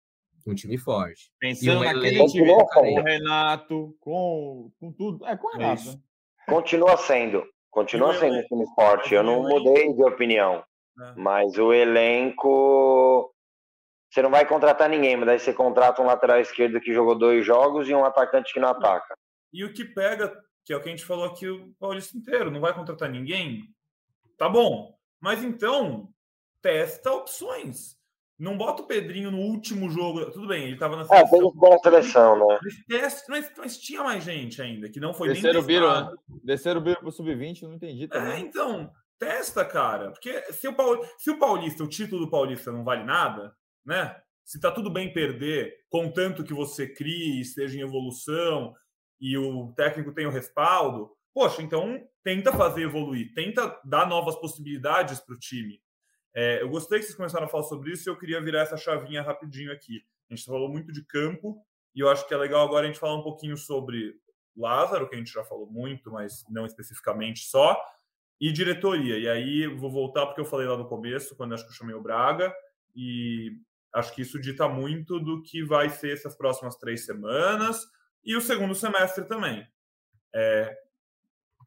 Um 0.46 0.54
time 0.54 0.78
forte. 0.78 1.32
Pensando 1.40 1.80
um 1.80 1.84
naquele 1.86 2.26
time 2.26 2.46
com 2.46 2.94
o 2.94 3.02
Renato, 3.02 3.96
com, 4.02 4.72
com 4.78 4.92
tudo. 4.92 5.26
É 5.26 5.38
com 5.38 5.48
o 5.48 5.52
Renato. 5.52 5.86
Né? 5.86 5.96
Continua 6.46 6.98
sendo. 6.98 7.46
Continua 7.72 8.14
sendo 8.16 8.36
um 8.36 8.44
time 8.44 8.66
forte. 8.76 9.16
Eu 9.16 9.24
não 9.24 9.44
mudei 9.44 9.94
de 9.94 10.04
opinião. 10.04 10.62
É. 11.02 11.14
Mas 11.16 11.58
o 11.58 11.72
elenco. 11.72 13.34
Você 14.12 14.22
não 14.22 14.30
vai 14.30 14.46
contratar 14.46 14.90
ninguém, 14.90 15.16
mas 15.16 15.26
daí 15.26 15.40
você 15.40 15.54
contrata 15.54 16.02
um 16.02 16.06
lateral 16.06 16.40
esquerdo 16.40 16.82
que 16.82 16.94
jogou 16.94 17.18
dois 17.18 17.44
jogos 17.46 17.88
e 17.88 17.96
um 17.96 18.04
atacante 18.04 18.54
que 18.54 18.60
não 18.60 18.68
ataca. 18.70 19.16
E 19.54 19.64
o 19.64 19.72
que 19.72 19.86
pega, 19.86 20.36
que 20.66 20.74
é 20.74 20.76
o 20.76 20.82
que 20.82 20.90
a 20.90 20.92
gente 20.92 21.06
falou 21.06 21.26
aqui 21.26 21.48
o 21.48 21.74
Paulista 21.80 22.18
inteiro, 22.18 22.50
não 22.50 22.60
vai 22.60 22.74
contratar 22.74 23.10
ninguém? 23.10 23.70
Tá 24.38 24.50
bom. 24.50 24.98
Mas 25.22 25.44
então, 25.44 26.10
testa 26.62 27.12
opções. 27.12 27.96
Não 28.40 28.58
bota 28.58 28.82
o 28.82 28.88
Pedrinho 28.88 29.30
no 29.30 29.38
último 29.38 29.90
jogo. 29.90 30.26
Tudo 30.32 30.48
bem, 30.48 30.64
ele 30.64 30.74
estava 30.74 30.96
na 30.98 31.06
seleção. 31.06 31.38
É, 31.38 31.62
fez 31.62 31.82
seleção, 31.82 32.48
né? 32.48 32.60
Mas, 32.90 33.24
mas, 33.30 33.52
mas, 33.58 33.78
tinha 33.78 34.04
mais 34.04 34.24
gente 34.24 34.62
ainda, 34.62 34.90
que 34.90 35.00
não 35.00 35.14
foi 35.14 35.30
Desceram 35.30 35.60
nem 35.60 35.68
Biro, 35.68 35.88
né? 35.88 36.12
Desceram 36.44 36.82
o 36.82 36.84
Biro 36.84 37.00
pro 37.00 37.12
Sub-20, 37.12 37.62
não 37.62 37.76
entendi 37.76 38.08
também. 38.08 38.34
É, 38.34 38.40
então, 38.40 38.92
testa, 39.20 39.64
cara. 39.64 40.12
Porque 40.12 40.52
se 40.52 40.68
o, 40.68 40.74
Paul, 40.74 41.06
se 41.18 41.30
o 41.30 41.38
Paulista, 41.38 41.84
o 41.84 41.88
título 41.88 42.26
do 42.26 42.32
Paulista 42.32 42.72
não 42.72 42.84
vale 42.84 43.04
nada, 43.04 43.56
né? 43.86 44.16
Se 44.44 44.60
tá 44.60 44.72
tudo 44.72 44.90
bem 44.90 45.14
perder, 45.14 45.74
contanto 45.90 46.44
que 46.44 46.54
você 46.54 46.88
crie, 46.88 47.40
esteja 47.40 47.78
em 47.78 47.82
evolução 47.82 48.74
e 49.20 49.38
o 49.38 49.74
técnico 49.74 50.12
tem 50.12 50.26
o 50.26 50.32
respaldo, 50.32 51.12
poxa, 51.34 51.62
então 51.62 52.06
tenta 52.24 52.52
fazer 52.52 52.84
evoluir, 52.84 53.34
tenta 53.34 53.80
dar 53.84 54.08
novas 54.08 54.36
possibilidades 54.36 55.20
para 55.20 55.36
o 55.36 55.40
time. 55.40 55.82
É, 56.34 56.62
eu 56.62 56.70
gostei 56.70 57.00
que 57.00 57.06
vocês 57.06 57.16
começaram 57.16 57.46
a 57.46 57.50
falar 57.50 57.64
sobre 57.64 57.92
isso 57.92 58.08
e 58.08 58.12
eu 58.12 58.18
queria 58.18 58.42
virar 58.42 58.62
essa 58.62 58.78
chavinha 58.78 59.22
rapidinho 59.22 59.72
aqui. 59.72 60.04
A 60.30 60.36
gente 60.36 60.46
falou 60.46 60.70
muito 60.70 60.92
de 60.92 61.06
campo, 61.06 61.64
E 61.96 62.00
eu 62.00 62.10
acho 62.10 62.28
que 62.28 62.34
é 62.34 62.38
legal 62.38 62.66
agora 62.66 62.86
a 62.86 62.88
gente 62.88 63.00
falar 63.00 63.16
um 63.16 63.22
pouquinho 63.22 63.56
sobre 63.56 64.16
Lázaro, 64.58 65.08
que 65.08 65.16
a 65.16 65.18
gente 65.18 65.32
já 65.32 65.44
falou 65.44 65.70
muito, 65.70 66.12
mas 66.12 66.44
não 66.50 66.66
especificamente 66.66 67.42
só, 67.42 67.80
e 68.42 68.52
diretoria. 68.52 69.18
E 69.20 69.30
aí 69.30 69.68
vou 69.68 69.92
voltar 69.92 70.26
porque 70.26 70.42
eu 70.42 70.46
falei 70.46 70.68
lá 70.68 70.76
no 70.76 70.88
começo, 70.88 71.36
quando 71.36 71.54
acho 71.54 71.64
que 71.64 71.70
eu 71.70 71.76
chamei 71.76 71.96
o 71.96 72.02
Braga, 72.02 72.54
e 72.96 73.52
acho 73.94 74.14
que 74.16 74.24
isso 74.24 74.40
dita 74.40 74.68
muito 74.68 75.20
do 75.20 75.44
que 75.44 75.64
vai 75.64 75.90
ser 75.90 76.14
essas 76.14 76.36
próximas 76.36 76.76
três 76.78 77.06
semanas 77.06 77.86
e 78.24 78.36
o 78.36 78.42
segundo 78.42 78.76
semestre 78.76 79.26
também. 79.26 79.68
É, 80.34 80.76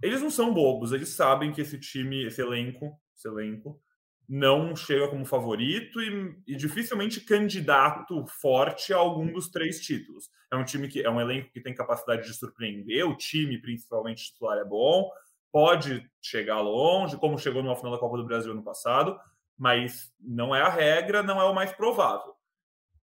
eles 0.03 0.21
não 0.21 0.31
são 0.31 0.53
bobos, 0.53 0.93
eles 0.93 1.11
sabem 1.11 1.53
que 1.53 1.61
esse 1.61 1.79
time, 1.79 2.25
esse 2.25 2.41
elenco, 2.41 2.99
esse 3.15 3.29
elenco 3.29 3.81
não 4.29 4.75
chega 4.75 5.09
como 5.09 5.25
favorito 5.25 6.01
e, 6.01 6.37
e, 6.49 6.57
dificilmente 6.57 7.21
candidato 7.21 8.27
forte 8.27 8.93
a 8.93 8.97
algum 8.97 9.33
dos 9.33 9.49
três 9.49 9.81
títulos. 9.81 10.29
É 10.51 10.57
um 10.57 10.65
time 10.65 10.89
que 10.89 11.01
é 11.01 11.11
um 11.11 11.21
elenco 11.21 11.51
que 11.53 11.61
tem 11.61 11.75
capacidade 11.75 12.27
de 12.27 12.35
surpreender, 12.35 13.09
o 13.09 13.17
time, 13.17 13.59
principalmente 13.59 14.33
titular, 14.33 14.59
é 14.59 14.65
bom, 14.65 15.09
pode 15.53 16.09
chegar 16.21 16.61
longe, 16.61 17.17
como 17.17 17.39
chegou 17.39 17.63
numa 17.63 17.77
final 17.77 17.93
da 17.93 17.99
Copa 17.99 18.17
do 18.17 18.27
Brasil 18.27 18.53
no 18.53 18.65
passado, 18.65 19.19
mas 19.57 20.13
não 20.21 20.55
é 20.55 20.61
a 20.61 20.69
regra, 20.69 21.23
não 21.23 21.41
é 21.41 21.45
o 21.45 21.55
mais 21.55 21.73
provável. 21.73 22.36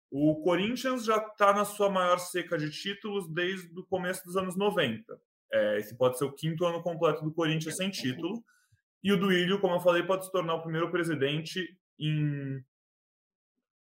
O 0.10 0.42
Corinthians 0.42 1.04
já 1.06 1.18
está 1.18 1.54
na 1.54 1.66
sua 1.66 1.90
maior 1.90 2.18
seca 2.18 2.58
de 2.58 2.72
títulos 2.72 3.28
desde 3.30 3.78
o 3.78 3.86
começo 3.86 4.24
dos 4.24 4.38
anos 4.38 4.56
90. 4.56 5.20
É, 5.52 5.80
esse 5.80 5.98
pode 5.98 6.18
ser 6.18 6.26
o 6.26 6.34
quinto 6.34 6.66
ano 6.66 6.82
completo 6.82 7.24
do 7.24 7.34
Corinthians 7.34 7.76
sem 7.76 7.90
título. 7.90 8.44
E 9.04 9.12
o 9.12 9.20
Duílio, 9.20 9.60
como 9.60 9.76
eu 9.76 9.80
falei, 9.80 10.04
pode 10.04 10.26
se 10.26 10.32
tornar 10.32 10.56
o 10.56 10.62
primeiro 10.62 10.90
presidente 10.90 11.78
em. 12.00 12.62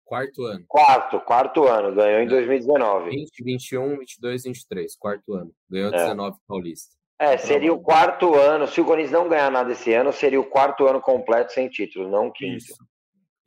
Quarto 0.03 0.43
ano. 0.43 0.65
Quarto, 0.67 1.19
quarto 1.19 1.67
ano. 1.67 1.93
Ganhou 1.93 2.21
em 2.21 2.27
2019. 2.27 3.09
20, 3.09 3.43
21, 3.43 3.97
22, 3.97 4.43
23. 4.43 4.95
Quarto 4.97 5.33
ano. 5.33 5.51
Ganhou 5.69 5.89
é. 5.89 5.97
19 5.97 6.37
Paulista. 6.47 6.95
É, 7.19 7.37
seria 7.37 7.73
o 7.73 7.81
quarto 7.81 8.35
ano. 8.35 8.67
Se 8.67 8.79
o 8.79 8.85
Corinthians 8.85 9.11
não 9.11 9.27
ganhar 9.27 9.51
nada 9.51 9.71
esse 9.71 9.91
ano, 9.93 10.13
seria 10.13 10.39
o 10.39 10.45
quarto 10.45 10.85
ano 10.87 11.01
completo 11.01 11.51
sem 11.51 11.67
título, 11.67 12.09
não 12.09 12.27
o 12.27 12.31
quinto. 12.31 12.57
Isso, 12.57 12.77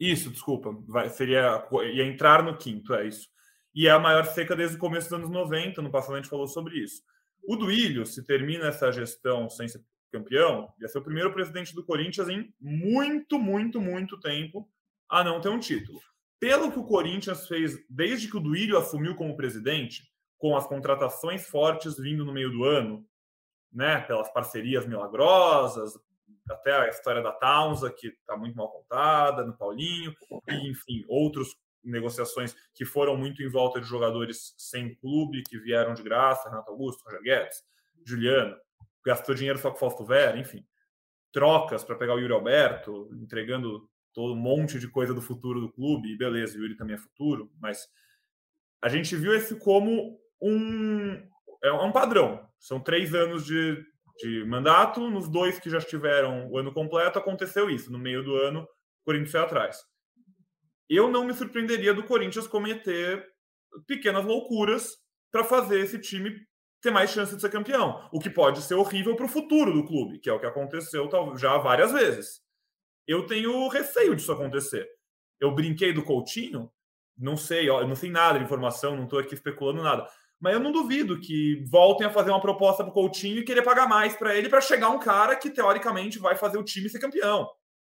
isso 0.00 0.30
desculpa. 0.30 0.70
Vai, 0.88 1.10
seria, 1.10 1.62
ia 1.92 2.06
entrar 2.06 2.42
no 2.42 2.56
quinto, 2.56 2.94
é 2.94 3.06
isso. 3.06 3.28
E 3.74 3.86
é 3.86 3.90
a 3.90 3.98
maior 3.98 4.24
seca 4.24 4.56
desde 4.56 4.76
o 4.76 4.80
começo 4.80 5.10
dos 5.10 5.18
anos 5.18 5.30
90. 5.30 5.82
No 5.82 5.90
passado 5.90 6.14
a 6.14 6.16
gente 6.16 6.30
falou 6.30 6.48
sobre 6.48 6.78
isso. 6.78 7.02
O 7.42 7.56
Duílio, 7.56 8.06
se 8.06 8.24
termina 8.24 8.68
essa 8.68 8.90
gestão 8.90 9.48
sem 9.48 9.68
ser 9.68 9.82
campeão, 10.10 10.72
ia 10.80 10.88
ser 10.88 10.98
o 10.98 11.04
primeiro 11.04 11.32
presidente 11.32 11.74
do 11.74 11.84
Corinthians 11.84 12.28
em 12.28 12.52
muito, 12.60 13.38
muito, 13.38 13.80
muito 13.80 14.18
tempo 14.18 14.68
a 15.08 15.22
não 15.22 15.40
ter 15.40 15.48
um 15.48 15.58
título. 15.58 16.00
Pelo 16.38 16.72
que 16.72 16.78
o 16.78 16.84
Corinthians 16.84 17.46
fez 17.46 17.78
desde 17.88 18.28
que 18.28 18.36
o 18.36 18.40
Duílio 18.40 18.78
assumiu 18.78 19.14
como 19.14 19.36
presidente, 19.36 20.10
com 20.38 20.56
as 20.56 20.66
contratações 20.66 21.46
fortes 21.46 21.98
vindo 21.98 22.24
no 22.24 22.32
meio 22.32 22.50
do 22.50 22.64
ano, 22.64 23.06
né, 23.72 24.00
pelas 24.00 24.32
parcerias 24.32 24.86
milagrosas, 24.86 25.92
até 26.48 26.72
a 26.72 26.88
história 26.88 27.22
da 27.22 27.32
Taunsa, 27.32 27.90
que 27.90 28.08
está 28.08 28.36
muito 28.36 28.56
mal 28.56 28.70
contada, 28.70 29.44
no 29.44 29.56
Paulinho, 29.56 30.14
e, 30.48 30.70
enfim, 30.70 31.04
outros 31.08 31.56
negociações 31.82 32.54
que 32.74 32.84
foram 32.84 33.16
muito 33.16 33.42
em 33.42 33.48
volta 33.48 33.80
de 33.80 33.86
jogadores 33.86 34.54
sem 34.58 34.94
clube, 34.96 35.42
que 35.42 35.58
vieram 35.58 35.94
de 35.94 36.02
graça, 36.02 36.48
Renato 36.48 36.70
Augusto, 36.70 37.04
Roger 37.04 37.22
Guedes, 37.22 37.62
Juliano, 38.04 38.56
gastou 39.04 39.34
dinheiro 39.34 39.58
só 39.58 39.70
com 39.70 39.78
Fausto 39.78 40.04
Vera, 40.04 40.38
enfim, 40.38 40.64
trocas 41.32 41.84
para 41.84 41.96
pegar 41.96 42.14
o 42.14 42.18
Yuri 42.18 42.32
Alberto, 42.32 43.08
entregando 43.14 43.88
todo 44.12 44.34
um 44.34 44.36
monte 44.36 44.78
de 44.78 44.88
coisa 44.88 45.14
do 45.14 45.22
futuro 45.22 45.60
do 45.60 45.72
clube, 45.72 46.12
e 46.12 46.18
beleza, 46.18 46.58
o 46.58 46.62
Yuri 46.62 46.76
também 46.76 46.96
é 46.96 46.98
futuro, 46.98 47.50
mas 47.60 47.88
a 48.82 48.88
gente 48.88 49.14
viu 49.16 49.34
esse 49.34 49.56
como 49.56 50.18
um, 50.40 51.28
é 51.62 51.72
um 51.72 51.92
padrão. 51.92 52.48
São 52.58 52.80
três 52.80 53.14
anos 53.14 53.44
de, 53.44 53.84
de 54.22 54.44
mandato, 54.44 55.08
nos 55.08 55.28
dois 55.28 55.58
que 55.58 55.70
já 55.70 55.78
estiveram 55.78 56.48
o 56.50 56.58
ano 56.58 56.72
completo, 56.72 57.18
aconteceu 57.18 57.70
isso. 57.70 57.90
No 57.90 57.98
meio 57.98 58.22
do 58.22 58.36
ano, 58.36 58.62
o 58.62 58.66
Corinthians 59.04 59.30
foi 59.30 59.40
atrás. 59.40 59.78
Eu 60.88 61.10
não 61.10 61.24
me 61.24 61.34
surpreenderia 61.34 61.94
do 61.94 62.04
Corinthians 62.04 62.46
cometer 62.46 63.26
pequenas 63.86 64.24
loucuras 64.24 64.96
para 65.30 65.44
fazer 65.44 65.80
esse 65.80 65.98
time 65.98 66.34
ter 66.80 66.90
mais 66.90 67.10
chance 67.10 67.34
de 67.34 67.40
ser 67.40 67.50
campeão. 67.50 68.08
O 68.12 68.18
que 68.18 68.30
pode 68.30 68.62
ser 68.62 68.74
horrível 68.74 69.14
para 69.14 69.26
o 69.26 69.28
futuro 69.28 69.72
do 69.72 69.84
clube, 69.84 70.18
que 70.18 70.28
é 70.28 70.32
o 70.32 70.40
que 70.40 70.46
aconteceu 70.46 71.08
já 71.36 71.58
várias 71.58 71.92
vezes. 71.92 72.40
Eu 73.06 73.26
tenho 73.26 73.68
receio 73.68 74.16
disso 74.16 74.32
acontecer. 74.32 74.88
Eu 75.38 75.54
brinquei 75.54 75.92
do 75.92 76.02
Coutinho, 76.02 76.70
não 77.16 77.36
sei, 77.36 77.68
eu 77.68 77.86
não 77.86 77.94
sei 77.94 78.10
nada 78.10 78.38
de 78.38 78.44
informação, 78.44 78.96
não 78.96 79.04
estou 79.04 79.18
aqui 79.18 79.34
especulando 79.34 79.82
nada. 79.82 80.06
Mas 80.40 80.54
eu 80.54 80.60
não 80.60 80.72
duvido 80.72 81.20
que 81.20 81.62
voltem 81.66 82.06
a 82.06 82.10
fazer 82.10 82.30
uma 82.30 82.40
proposta 82.40 82.82
para 82.82 82.90
o 82.90 82.94
Coutinho 82.94 83.38
e 83.38 83.44
querer 83.44 83.62
pagar 83.62 83.86
mais 83.86 84.16
para 84.16 84.34
ele 84.34 84.48
para 84.48 84.60
chegar 84.60 84.88
um 84.88 84.98
cara 84.98 85.36
que 85.36 85.50
teoricamente 85.50 86.18
vai 86.18 86.34
fazer 86.34 86.56
o 86.56 86.64
time 86.64 86.88
ser 86.88 86.98
campeão. 86.98 87.46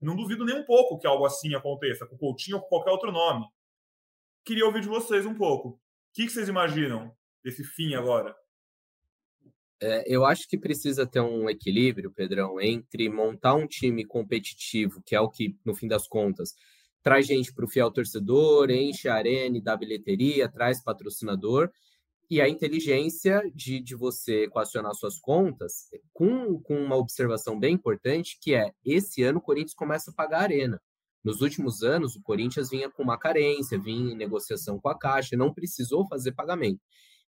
Não 0.02 0.16
duvido 0.16 0.44
nem 0.44 0.60
um 0.60 0.66
pouco 0.66 1.00
que 1.00 1.08
algo 1.08 1.26
assim 1.26 1.56
aconteça 1.56 2.06
com 2.06 2.16
o 2.16 2.20
Coutinho 2.20 2.58
ou 2.58 2.64
com 2.64 2.68
qualquer 2.68 2.92
outro 2.92 3.12
nome. 3.12 3.46
Queria 4.44 4.66
ouvir 4.66 4.82
de 4.82 4.90
vocês 4.90 5.26
um 5.26 5.34
pouco. 5.34 5.70
O 5.70 5.80
que 6.14 6.30
vocês 6.30 6.50
imaginam 6.50 7.16
desse 7.42 7.64
fim 7.64 7.96
agora? 7.96 8.36
É, 9.82 10.04
eu 10.14 10.26
acho 10.26 10.48
que 10.48 10.58
precisa 10.58 11.06
ter 11.06 11.22
um 11.22 11.50
equilíbrio, 11.50 12.12
Pedrão, 12.12 12.60
entre 12.60 13.10
montar 13.10 13.56
um 13.56 13.68
time 13.68 14.06
competitivo, 14.06 15.02
que 15.06 15.16
é 15.16 15.20
o 15.20 15.30
que, 15.30 15.58
no 15.66 15.74
fim 15.74 15.88
das 15.88 16.08
contas, 16.08 16.54
traz 17.02 17.28
gente 17.28 17.54
para 17.54 17.66
o 17.66 17.68
fiel 17.68 17.92
torcedor, 17.92 18.70
enche 18.70 19.10
a 19.10 19.16
arena, 19.16 19.60
dá 19.62 19.76
bilheteria, 19.76 20.50
traz 20.50 20.82
patrocinador, 20.82 21.70
e 22.34 22.42
a 22.42 22.50
inteligência 22.50 23.44
de, 23.54 23.80
de 23.80 23.94
você 23.94 24.46
equacionar 24.46 24.96
suas 24.96 25.20
contas 25.20 25.88
com, 26.12 26.60
com 26.62 26.76
uma 26.84 26.96
observação 26.96 27.60
bem 27.60 27.76
importante, 27.76 28.40
que 28.42 28.56
é, 28.56 28.72
esse 28.84 29.22
ano 29.22 29.38
o 29.38 29.42
Corinthians 29.42 29.76
começa 29.76 30.10
a 30.10 30.14
pagar 30.16 30.40
a 30.40 30.42
arena. 30.42 30.82
Nos 31.24 31.42
últimos 31.42 31.84
anos, 31.84 32.16
o 32.16 32.24
Corinthians 32.24 32.72
vinha 32.72 32.90
com 32.90 33.04
uma 33.04 33.20
carência, 33.20 33.78
vinha 33.78 34.14
em 34.14 34.18
negociação 34.18 34.80
com 34.80 34.90
a 34.90 34.98
Caixa, 34.98 35.38
não 35.38 35.54
precisou 35.54 36.08
fazer 36.08 36.32
pagamento. 36.32 36.82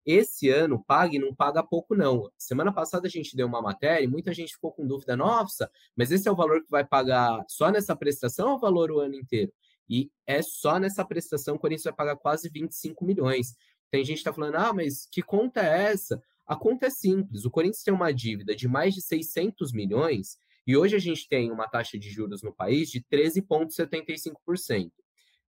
Esse 0.06 0.48
ano, 0.50 0.80
paga 0.84 1.16
e 1.16 1.18
não 1.18 1.34
paga 1.34 1.64
pouco, 1.64 1.96
não. 1.96 2.30
Semana 2.38 2.72
passada 2.72 3.08
a 3.08 3.10
gente 3.10 3.34
deu 3.34 3.48
uma 3.48 3.60
matéria 3.60 4.04
e 4.04 4.08
muita 4.08 4.32
gente 4.32 4.54
ficou 4.54 4.70
com 4.70 4.86
dúvida: 4.86 5.16
nossa, 5.16 5.68
mas 5.96 6.12
esse 6.12 6.28
é 6.28 6.30
o 6.30 6.36
valor 6.36 6.62
que 6.62 6.70
vai 6.70 6.84
pagar 6.84 7.44
só 7.48 7.72
nessa 7.72 7.96
prestação 7.96 8.50
ou 8.50 8.56
o 8.56 8.60
valor 8.60 8.92
o 8.92 9.00
ano 9.00 9.16
inteiro? 9.16 9.52
E 9.88 10.10
é 10.26 10.40
só 10.42 10.78
nessa 10.78 11.04
prestação 11.04 11.54
que 11.54 11.58
o 11.58 11.60
Corinthians 11.60 11.84
vai 11.84 11.92
pagar 11.92 12.16
quase 12.16 12.48
25 12.48 13.04
milhões. 13.04 13.54
Tem 13.92 14.02
gente 14.02 14.16
que 14.16 14.20
está 14.20 14.32
falando: 14.32 14.56
ah, 14.56 14.72
mas 14.72 15.06
que 15.12 15.22
conta 15.22 15.60
é 15.60 15.92
essa? 15.92 16.20
A 16.46 16.56
conta 16.56 16.86
é 16.86 16.90
simples. 16.90 17.44
O 17.44 17.50
Corinthians 17.50 17.84
tem 17.84 17.92
uma 17.92 18.12
dívida 18.12 18.56
de 18.56 18.66
mais 18.66 18.94
de 18.94 19.02
600 19.02 19.70
milhões 19.72 20.38
e 20.66 20.76
hoje 20.76 20.96
a 20.96 20.98
gente 20.98 21.28
tem 21.28 21.52
uma 21.52 21.68
taxa 21.68 21.98
de 21.98 22.08
juros 22.10 22.42
no 22.42 22.52
país 22.52 22.90
de 22.90 23.02
13,75%. 23.02 24.90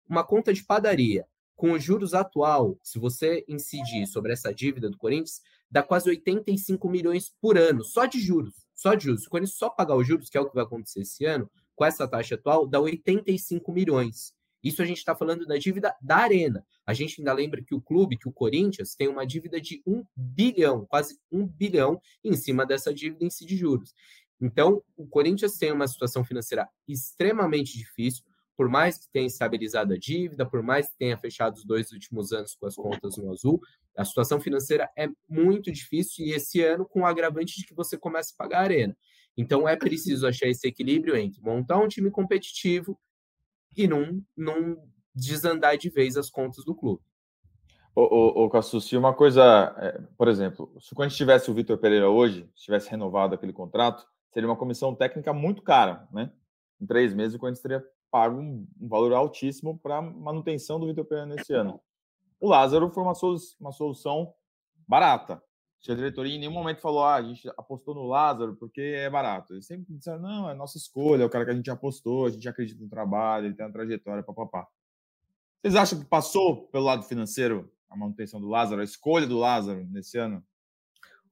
Uma 0.08 0.24
conta 0.24 0.54
de 0.54 0.64
padaria 0.64 1.26
com 1.56 1.72
os 1.72 1.84
juros 1.84 2.14
atual, 2.14 2.78
se 2.84 3.00
você 3.00 3.44
incidir 3.48 4.06
sobre 4.06 4.32
essa 4.32 4.54
dívida 4.54 4.88
do 4.88 4.98
Corinthians, 4.98 5.42
dá 5.72 5.82
quase 5.82 6.08
85 6.08 6.88
milhões 6.88 7.34
por 7.42 7.58
ano, 7.58 7.84
só 7.84 8.06
de 8.06 8.20
juros. 8.20 8.54
Só 8.76 8.94
de 8.94 9.06
juros. 9.06 9.22
Se 9.22 9.28
o 9.28 9.32
Corinthians 9.32 9.58
só 9.58 9.68
pagar 9.68 9.96
os 9.96 10.06
juros, 10.06 10.30
que 10.30 10.38
é 10.38 10.42
o 10.42 10.48
que 10.48 10.54
vai 10.54 10.64
acontecer 10.64 11.02
esse 11.02 11.26
ano, 11.26 11.50
com 11.76 11.84
essa 11.84 12.08
taxa 12.08 12.36
atual, 12.36 12.68
dá 12.68 12.80
85 12.80 13.72
milhões. 13.72 14.37
Isso 14.68 14.82
a 14.82 14.86
gente 14.86 14.98
está 14.98 15.16
falando 15.16 15.46
da 15.46 15.58
dívida 15.58 15.96
da 16.02 16.18
Arena. 16.18 16.66
A 16.86 16.94
gente 16.94 17.20
ainda 17.20 17.34
lembra 17.34 17.64
que 17.64 17.76
o 17.76 17.82
clube, 17.82 18.18
que 18.18 18.28
o 18.28 18.32
Corinthians, 18.32 18.96
tem 18.96 19.08
uma 19.08 19.26
dívida 19.26 19.60
de 19.62 19.82
um 19.86 20.04
bilhão, 20.16 20.86
quase 20.86 21.20
um 21.32 21.46
bilhão, 21.46 22.00
em 22.24 22.34
cima 22.34 22.66
dessa 22.66 22.94
dívida 22.94 23.26
em 23.26 23.30
si 23.30 23.46
de 23.46 23.56
juros. 23.56 23.94
Então, 24.40 24.84
o 24.96 25.08
Corinthians 25.08 25.58
tem 25.58 25.72
uma 25.72 25.88
situação 25.88 26.24
financeira 26.24 26.68
extremamente 26.88 27.78
difícil 27.78 28.24
por 28.58 28.68
mais 28.68 28.98
que 28.98 29.08
tenha 29.14 29.28
estabilizado 29.28 29.94
a 29.94 29.98
dívida, 29.98 30.44
por 30.44 30.64
mais 30.64 30.90
que 30.90 30.98
tenha 30.98 31.16
fechado 31.16 31.56
os 31.56 31.64
dois 31.64 31.92
últimos 31.92 32.32
anos 32.34 32.56
com 32.56 32.66
as 32.66 32.76
contas 32.76 33.16
no 33.16 33.32
azul, 33.32 33.62
a 33.96 34.04
situação 34.04 34.42
financeira 34.42 34.90
é 34.98 35.08
muito 35.30 35.72
difícil 35.72 36.26
e 36.26 36.32
esse 36.32 36.64
ano 36.64 36.84
com 36.84 37.02
o 37.02 37.06
agravante 37.06 37.56
de 37.56 37.68
que 37.68 37.76
você 37.76 37.96
começa 37.96 38.34
a 38.34 38.38
pagar 38.38 38.60
a 38.60 38.64
arena. 38.64 38.98
Então 39.38 39.70
é 39.70 39.76
preciso 39.76 40.26
achar 40.26 40.48
esse 40.48 40.68
equilíbrio 40.68 41.16
entre 41.16 41.40
montar 41.40 41.78
um 41.78 41.88
time 41.88 42.10
competitivo 42.10 43.00
e 43.78 43.88
não, 43.88 44.22
não 44.36 44.78
desandar 45.14 45.78
de 45.78 45.90
vez 45.90 46.18
as 46.18 46.30
contas 46.30 46.66
do 46.66 46.76
clube. 46.76 47.02
Ô, 47.96 48.02
ô, 48.02 48.46
ô 48.46 48.50
Cassucci, 48.50 48.98
uma 48.98 49.14
coisa, 49.14 49.76
é, 49.78 50.02
por 50.18 50.28
exemplo, 50.28 50.76
se 50.80 50.94
quando 50.94 51.12
tivesse 51.12 51.50
o 51.50 51.54
Vitor 51.54 51.78
Pereira 51.78 52.10
hoje, 52.10 52.50
se 52.56 52.66
tivesse 52.66 52.90
renovado 52.90 53.34
aquele 53.34 53.54
contrato, 53.54 54.06
seria 54.32 54.48
uma 54.48 54.56
comissão 54.56 54.94
técnica 54.94 55.34
muito 55.34 55.62
cara, 55.62 56.08
né? 56.12 56.32
Em 56.80 56.86
três 56.86 57.14
meses 57.14 57.36
o 57.36 57.40
Corinthians 57.40 57.62
teria 57.62 57.84
pago 58.12 58.40
um, 58.40 58.68
um 58.80 58.88
valor 58.88 59.14
altíssimo 59.14 59.80
para 59.80 60.02
manutenção 60.02 60.80
do 60.80 60.88
Vitor 60.88 61.06
Pereira 61.06 61.28
nesse 61.28 61.54
ano. 61.54 61.80
O 62.40 62.50
Lázaro 62.50 62.90
foi 62.92 63.04
uma, 63.04 63.16
solu 63.16 63.38
uma 63.60 63.72
solução 63.72 64.34
barata. 64.88 65.42
A 65.88 65.94
diretoria 65.96 66.36
em 66.36 66.40
nenhum 66.40 66.52
momento 66.52 66.82
falou, 66.82 67.04
ah, 67.04 67.16
a 67.16 67.24
gente 67.24 67.48
apostou 67.58 67.96
no 67.96 68.04
Lázaro 68.04 68.56
porque 68.56 68.82
é 68.82 69.10
barato. 69.10 69.54
Eles 69.54 69.66
sempre 69.66 69.94
disseram, 69.94 70.20
não, 70.20 70.50
é 70.50 70.54
nossa 70.54 70.78
escolha, 70.78 71.24
é 71.24 71.26
o 71.26 71.30
cara 71.30 71.46
que 71.46 71.52
a 71.52 71.56
gente 71.56 71.70
apostou, 71.72 72.26
a 72.26 72.30
gente 72.30 72.48
acredita 72.48 72.82
no 72.82 72.90
trabalho, 72.90 73.46
ele 73.46 73.56
tem 73.56 73.66
uma 73.66 73.72
trajetória, 73.72 74.24
papapá. 74.24 74.68
Vocês 75.62 75.76
acham 75.76 76.00
que 76.00 76.06
passou 76.06 76.68
pelo 76.68 76.86
lado 76.86 77.04
financeiro 77.04 77.72
a 77.90 77.96
manutenção 77.96 78.42
do 78.42 78.48
Lázaro, 78.48 78.82
a 78.82 78.84
escolha 78.84 79.26
do 79.26 79.38
Lázaro 79.38 79.86
nesse 79.86 80.18
ano? 80.18 80.44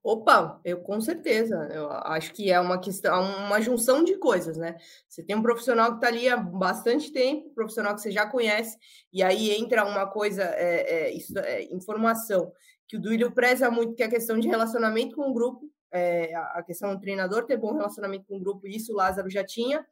Opa, 0.06 0.62
eu 0.64 0.82
com 0.82 1.01
certeza. 1.01 1.68
Eu 1.74 1.89
acho 1.91 2.32
que 2.32 2.51
é 2.51 2.60
uma 2.60 2.80
questão, 2.80 3.24
uma 3.47 3.60
junção 3.60 4.03
de 4.03 4.16
coisas, 4.20 4.56
né? 4.56 4.78
Você 5.10 5.24
tem 5.24 5.36
um 5.36 5.41
profissional 5.41 5.89
que 5.89 5.95
está 5.95 6.10
ali 6.10 6.30
há 6.30 6.38
bastante 6.38 7.12
tempo, 7.12 7.49
profissional 7.56 7.95
que 7.95 8.01
você 8.01 8.12
já 8.12 8.28
conhece, 8.28 8.78
e 9.12 9.24
aí 9.24 9.49
entra 9.49 9.84
uma 9.84 10.06
coisa, 10.06 10.43
é, 10.43 11.08
é, 11.08 11.12
isso, 11.12 11.36
é, 11.39 11.64
informação, 11.74 12.53
que 12.88 12.97
o 12.97 13.01
Duílio 13.01 13.32
preza 13.32 13.72
muito, 13.72 13.95
que 13.95 14.03
é 14.03 14.06
a 14.06 14.10
questão 14.10 14.39
de 14.39 14.47
relacionamento 14.47 15.16
com 15.16 15.28
o 15.28 15.34
grupo, 15.34 15.68
é, 15.91 16.36
a 16.36 16.62
questão 16.62 16.93
do 16.93 17.01
treinador 17.01 17.43
ter 17.43 17.58
bom 17.58 17.74
relacionamento 17.74 18.28
com 18.28 18.38
o 18.38 18.39
grupo, 18.39 18.68
isso 18.68 18.93
o 18.93 18.95
Lázaro 18.95 19.28
já 19.28 19.43
tinha. 19.43 19.84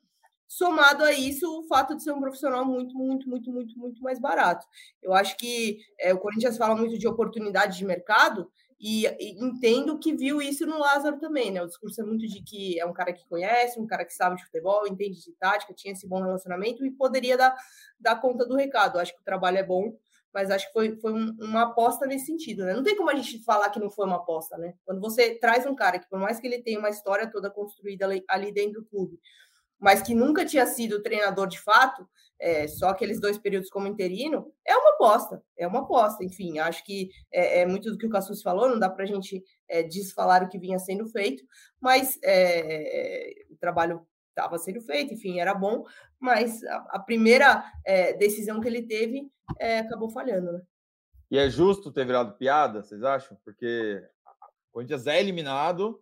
Somado 0.47 1.03
a 1.03 1.11
isso, 1.11 1.61
o 1.61 1.63
fato 1.63 1.95
de 1.95 2.03
ser 2.03 2.11
um 2.11 2.21
profissional 2.21 2.63
muito, 2.63 2.95
muito, 2.95 3.27
muito, 3.27 3.51
muito, 3.51 3.79
muito 3.79 4.03
mais 4.03 4.19
barato. 4.19 4.67
Eu 5.01 5.11
acho 5.11 5.35
que 5.37 5.79
é, 5.99 6.13
o 6.13 6.19
Corinthians 6.19 6.55
fala 6.55 6.75
muito 6.75 6.99
de 6.99 7.07
oportunidade 7.07 7.79
de 7.79 7.85
mercado, 7.85 8.51
e, 8.85 9.05
e, 9.17 9.41
entendo 9.41 9.97
que 9.97 10.13
viu 10.13 10.41
isso 10.41 10.65
no 10.65 10.77
Lázaro 10.77 11.17
também, 11.17 11.49
né? 11.49 11.63
O 11.63 11.67
discurso 11.67 12.01
é 12.01 12.03
muito 12.03 12.27
de 12.27 12.43
que 12.43 12.77
é 12.77 12.85
um 12.85 12.91
cara 12.91 13.13
que 13.13 13.25
conhece, 13.29 13.79
um 13.79 13.87
cara 13.87 14.03
que 14.03 14.13
sabe 14.13 14.35
de 14.35 14.43
futebol, 14.43 14.85
entende 14.85 15.23
de 15.23 15.31
tática, 15.39 15.73
tinha 15.73 15.93
esse 15.93 16.05
bom 16.05 16.21
relacionamento 16.21 16.85
e 16.85 16.91
poderia 16.91 17.37
dar, 17.37 17.55
dar 17.97 18.19
conta 18.19 18.45
do 18.45 18.57
recado. 18.57 18.99
Acho 18.99 19.15
que 19.15 19.21
o 19.21 19.23
trabalho 19.23 19.57
é 19.57 19.63
bom, 19.63 19.97
mas 20.33 20.51
acho 20.51 20.67
que 20.67 20.73
foi, 20.73 20.97
foi 20.97 21.13
um, 21.13 21.33
uma 21.39 21.61
aposta 21.61 22.05
nesse 22.05 22.25
sentido, 22.25 22.65
né? 22.65 22.73
Não 22.73 22.83
tem 22.83 22.97
como 22.97 23.09
a 23.09 23.15
gente 23.15 23.41
falar 23.45 23.69
que 23.69 23.79
não 23.79 23.89
foi 23.89 24.05
uma 24.05 24.17
aposta, 24.17 24.57
né? 24.57 24.73
Quando 24.83 24.99
você 24.99 25.35
traz 25.35 25.65
um 25.65 25.73
cara 25.73 25.97
que, 25.97 26.09
por 26.09 26.19
mais 26.19 26.41
que 26.41 26.45
ele 26.45 26.61
tenha 26.61 26.77
uma 26.77 26.89
história 26.89 27.31
toda 27.31 27.49
construída 27.49 28.03
ali, 28.03 28.21
ali 28.27 28.51
dentro 28.51 28.81
do 28.81 28.85
clube, 28.89 29.17
mas 29.79 30.01
que 30.01 30.13
nunca 30.13 30.45
tinha 30.45 30.65
sido 30.65 31.01
treinador 31.01 31.47
de 31.47 31.61
fato, 31.61 32.05
é, 32.43 32.67
só 32.67 32.89
aqueles 32.89 33.21
dois 33.21 33.37
períodos 33.37 33.69
como 33.69 33.87
interino, 33.87 34.51
é 34.67 34.75
uma 34.75 34.91
aposta, 34.91 35.41
é 35.57 35.65
uma 35.65 35.79
aposta. 35.79 36.25
Enfim, 36.25 36.59
acho 36.59 36.83
que 36.83 37.09
é, 37.31 37.61
é 37.61 37.65
muito 37.65 37.89
do 37.89 37.97
que 37.97 38.05
o 38.05 38.09
Cassus 38.09 38.41
falou, 38.41 38.67
não 38.67 38.77
dá 38.77 38.89
para 38.89 39.05
a 39.05 39.07
gente 39.07 39.41
é, 39.69 39.81
desfalar 39.81 40.43
o 40.43 40.49
que 40.49 40.59
vinha 40.59 40.77
sendo 40.77 41.07
feito, 41.07 41.41
mas 41.79 42.19
é, 42.21 43.45
o 43.49 43.55
trabalho 43.55 44.05
estava 44.27 44.57
sendo 44.57 44.81
feito, 44.81 45.13
enfim, 45.13 45.39
era 45.39 45.53
bom, 45.53 45.85
mas 46.19 46.61
a, 46.65 46.75
a 46.89 46.99
primeira 46.99 47.63
é, 47.85 48.11
decisão 48.13 48.59
que 48.59 48.67
ele 48.67 48.81
teve 48.81 49.31
é, 49.57 49.79
acabou 49.79 50.09
falhando, 50.09 50.51
né? 50.51 50.61
E 51.31 51.37
é 51.37 51.49
justo 51.49 51.91
ter 51.91 52.05
virado 52.05 52.37
piada, 52.37 52.83
vocês 52.83 53.03
acham? 53.03 53.37
Porque 53.45 54.03
o 54.69 54.73
Corinthians 54.73 55.07
é 55.07 55.19
eliminado 55.19 55.99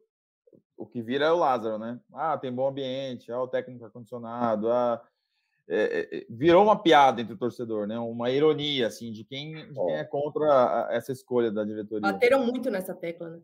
o 0.81 0.85
que 0.87 0.99
vira 0.99 1.25
é 1.25 1.31
o 1.31 1.37
Lázaro, 1.37 1.77
né? 1.77 1.99
Ah, 2.11 2.35
tem 2.39 2.51
bom 2.51 2.67
ambiente, 2.67 3.31
ah, 3.31 3.39
o 3.39 3.47
técnico 3.47 3.85
ar-condicionado, 3.85 4.71
ah, 4.71 4.99
é, 5.69 6.17
é, 6.17 6.25
virou 6.29 6.63
uma 6.63 6.81
piada 6.81 7.21
entre 7.21 7.33
o 7.33 7.37
torcedor, 7.37 7.87
né? 7.87 7.97
Uma 7.99 8.29
ironia, 8.29 8.87
assim, 8.87 9.11
de 9.11 9.23
quem, 9.23 9.53
de 9.53 9.73
quem 9.73 9.93
é 9.93 10.03
contra 10.03 10.87
essa 10.91 11.11
escolha 11.11 11.51
da 11.51 11.63
diretoria. 11.63 12.11
Bateram 12.11 12.45
muito 12.45 12.69
nessa 12.69 12.93
tecla, 12.93 13.29
né? 13.29 13.39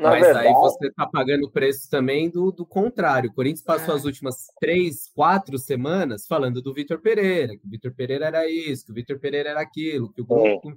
Na 0.00 0.10
Mas 0.10 0.22
verdade... 0.22 0.48
aí 0.48 0.54
você 0.54 0.86
está 0.86 1.06
pagando 1.06 1.44
o 1.44 1.50
preço 1.50 1.90
também 1.90 2.30
do, 2.30 2.50
do 2.50 2.64
contrário. 2.64 3.28
O 3.28 3.34
Corinthians 3.34 3.62
passou 3.62 3.94
é. 3.94 3.98
as 3.98 4.04
últimas 4.06 4.46
três, 4.58 5.10
quatro 5.14 5.58
semanas 5.58 6.26
falando 6.26 6.62
do 6.62 6.72
Vitor 6.72 7.00
Pereira, 7.00 7.54
que 7.56 7.66
o 7.66 7.70
Vitor 7.70 7.94
Pereira 7.94 8.26
era 8.26 8.50
isso, 8.50 8.86
que 8.86 8.92
o 8.92 8.94
Vitor 8.94 9.18
Pereira 9.18 9.50
era 9.50 9.60
aquilo, 9.60 10.10
que 10.10 10.22
o 10.22 10.26
grupo. 10.26 10.72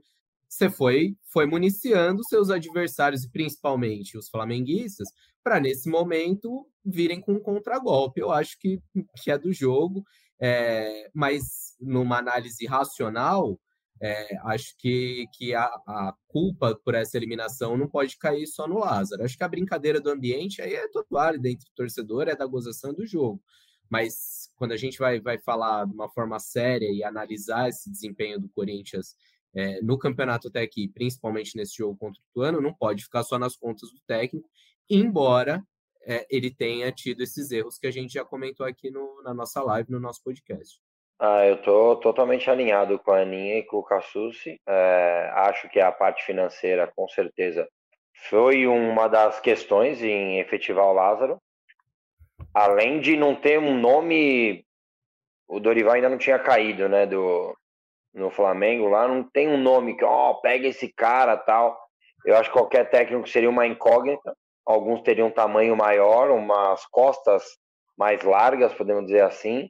Você 0.50 0.70
foi, 0.70 1.16
foi 1.32 1.48
municiando 1.48 2.24
seus 2.24 2.50
adversários, 2.52 3.24
e 3.24 3.30
principalmente 3.30 4.18
os 4.18 4.30
flamenguistas, 4.30 5.08
para 5.42 5.60
nesse 5.60 5.90
momento 5.90 6.68
virem 6.86 7.20
com 7.20 7.34
um 7.34 7.40
contragolpe. 7.40 8.22
Eu 8.22 8.32
acho 8.32 8.60
que, 8.60 8.80
que 9.16 9.32
é 9.32 9.38
do 9.38 9.52
jogo, 9.52 10.04
é, 10.44 11.10
mas 11.14 11.78
numa 11.80 12.18
análise 12.18 12.66
racional, 12.66 13.58
é, 14.02 14.36
acho 14.48 14.76
que, 14.78 15.26
que 15.32 15.56
a, 15.56 15.64
a, 15.64 16.14
culpa 16.28 16.78
por 16.84 16.96
essa 16.96 17.16
eliminação 17.16 17.78
não 17.78 17.88
pode 17.88 18.18
cair 18.18 18.46
só 18.46 18.68
no 18.68 18.80
Lázaro. 18.80 19.24
Acho 19.24 19.38
que 19.38 19.44
a 19.46 19.48
brincadeira 19.48 20.02
do 20.02 20.10
ambiente 20.10 20.62
aí 20.62 20.74
é 20.74 20.90
total 20.90 21.38
dentro 21.40 21.66
do 21.66 21.74
torcedor, 21.74 22.28
é 22.28 22.36
da 22.36 22.46
gozação 22.46 22.94
do 22.94 23.06
jogo. 23.06 23.42
Mas 23.90 24.50
quando 24.58 24.74
a 24.74 24.78
gente 24.78 24.98
vai, 25.00 25.22
vai 25.22 25.40
falar 25.40 25.86
de 25.86 25.94
uma 25.94 26.10
forma 26.10 26.38
séria 26.40 26.92
e 26.92 27.06
analisar 27.06 27.70
esse 27.70 27.90
desempenho 27.90 28.38
do 28.38 28.50
Corinthians 28.50 29.16
é, 29.56 29.82
no 29.82 29.98
campeonato 29.98 30.50
até 30.50 30.62
aqui, 30.62 30.90
principalmente 30.90 31.56
nesse 31.56 31.78
jogo 31.78 31.98
contra 31.98 32.20
o 32.20 32.26
Tuano, 32.34 32.60
não 32.60 32.74
pode 32.74 33.04
ficar 33.04 33.24
só 33.24 33.40
nas 33.40 33.56
contas 33.56 33.90
do 33.92 34.02
técnico 34.06 34.50
embora 34.90 35.66
é, 36.06 36.26
ele 36.30 36.54
tenha 36.54 36.92
tido 36.92 37.22
esses 37.22 37.52
erros 37.52 37.78
que 37.78 37.88
a 37.88 37.92
gente 37.92 38.14
já 38.14 38.26
comentou 38.26 38.66
aqui 38.66 38.90
no, 38.90 39.22
na 39.24 39.34
nossa 39.34 39.62
live, 39.62 39.92
no 39.92 40.00
nosso 40.00 40.22
podcast. 40.24 40.80
Ah, 41.20 41.46
eu 41.46 41.56
estou 41.56 41.96
totalmente 41.98 42.50
alinhado 42.50 43.00
com 43.00 43.12
a 43.12 43.22
Aninha 43.22 43.60
e 43.60 43.64
com 43.64 43.78
o 43.78 43.84
Cassucci. 43.84 44.60
É, 44.68 45.32
acho 45.36 45.70
que 45.70 45.80
a 45.80 45.92
parte 45.92 46.26
financeira, 46.26 46.92
com 46.94 47.08
certeza, 47.08 47.68
foi 48.30 48.68
uma 48.68 49.08
das 49.08 49.40
questões 49.40 50.02
em 50.04 50.40
efetivar 50.40 50.86
o 50.86 50.94
Lázaro. 50.94 51.42
Além 52.54 53.00
de 53.00 53.16
não 53.16 53.36
ter 53.36 53.58
um 53.58 53.78
nome, 53.78 54.66
o 55.48 55.60
Dorival 55.60 55.94
ainda 55.94 56.10
não 56.10 56.18
tinha 56.18 56.38
caído, 56.38 56.90
né, 56.90 57.06
do, 57.06 57.56
no 58.14 58.30
Flamengo 58.30 58.90
lá, 58.90 59.08
não 59.08 59.24
tem 59.24 59.48
um 59.48 59.58
nome 59.58 59.96
que, 59.96 60.04
ó, 60.04 60.32
oh, 60.32 60.42
pega 60.42 60.68
esse 60.68 60.92
cara 60.92 61.38
tal. 61.38 61.80
Eu 62.26 62.38
acho 62.38 62.50
que 62.50 62.58
qualquer 62.58 62.90
técnico 62.90 63.28
seria 63.28 63.50
uma 63.50 63.66
incógnita 63.66 64.36
alguns 64.66 65.02
teriam 65.02 65.28
um 65.28 65.32
tamanho 65.32 65.76
maior, 65.76 66.32
umas 66.32 66.86
costas 66.88 67.44
mais 67.98 68.22
largas, 68.24 68.74
podemos 68.74 69.06
dizer 69.06 69.22
assim. 69.22 69.70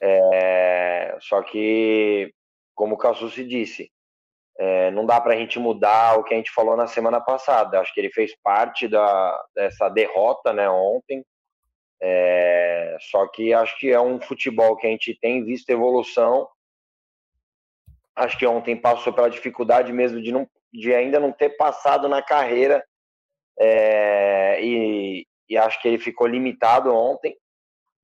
É, 0.00 1.16
só 1.20 1.42
que, 1.42 2.32
como 2.74 2.94
o 2.94 2.98
Cassucci 2.98 3.44
disse, 3.44 3.90
é, 4.58 4.90
não 4.90 5.06
dá 5.06 5.20
para 5.20 5.34
a 5.34 5.36
gente 5.36 5.58
mudar 5.58 6.18
o 6.18 6.24
que 6.24 6.34
a 6.34 6.36
gente 6.36 6.52
falou 6.52 6.76
na 6.76 6.86
semana 6.86 7.20
passada. 7.20 7.80
Acho 7.80 7.92
que 7.92 8.00
ele 8.00 8.12
fez 8.12 8.34
parte 8.42 8.86
da, 8.86 9.44
dessa 9.54 9.88
derrota 9.88 10.52
né, 10.52 10.68
ontem. 10.68 11.24
É, 12.00 12.96
só 13.00 13.26
que 13.28 13.54
acho 13.54 13.78
que 13.78 13.90
é 13.90 14.00
um 14.00 14.20
futebol 14.20 14.76
que 14.76 14.86
a 14.86 14.90
gente 14.90 15.16
tem 15.20 15.44
visto 15.44 15.70
evolução. 15.70 16.48
Acho 18.14 18.38
que 18.38 18.46
ontem 18.46 18.76
passou 18.76 19.12
pela 19.12 19.30
dificuldade 19.30 19.92
mesmo 19.92 20.20
de, 20.20 20.32
não, 20.32 20.46
de 20.72 20.94
ainda 20.94 21.18
não 21.18 21.32
ter 21.32 21.50
passado 21.56 22.08
na 22.08 22.20
carreira 22.20 22.84
é, 23.58 24.62
e, 24.62 25.26
e 25.48 25.56
acho 25.56 25.80
que 25.80 25.88
ele 25.88 25.98
ficou 25.98 26.26
limitado 26.26 26.94
ontem 26.94 27.36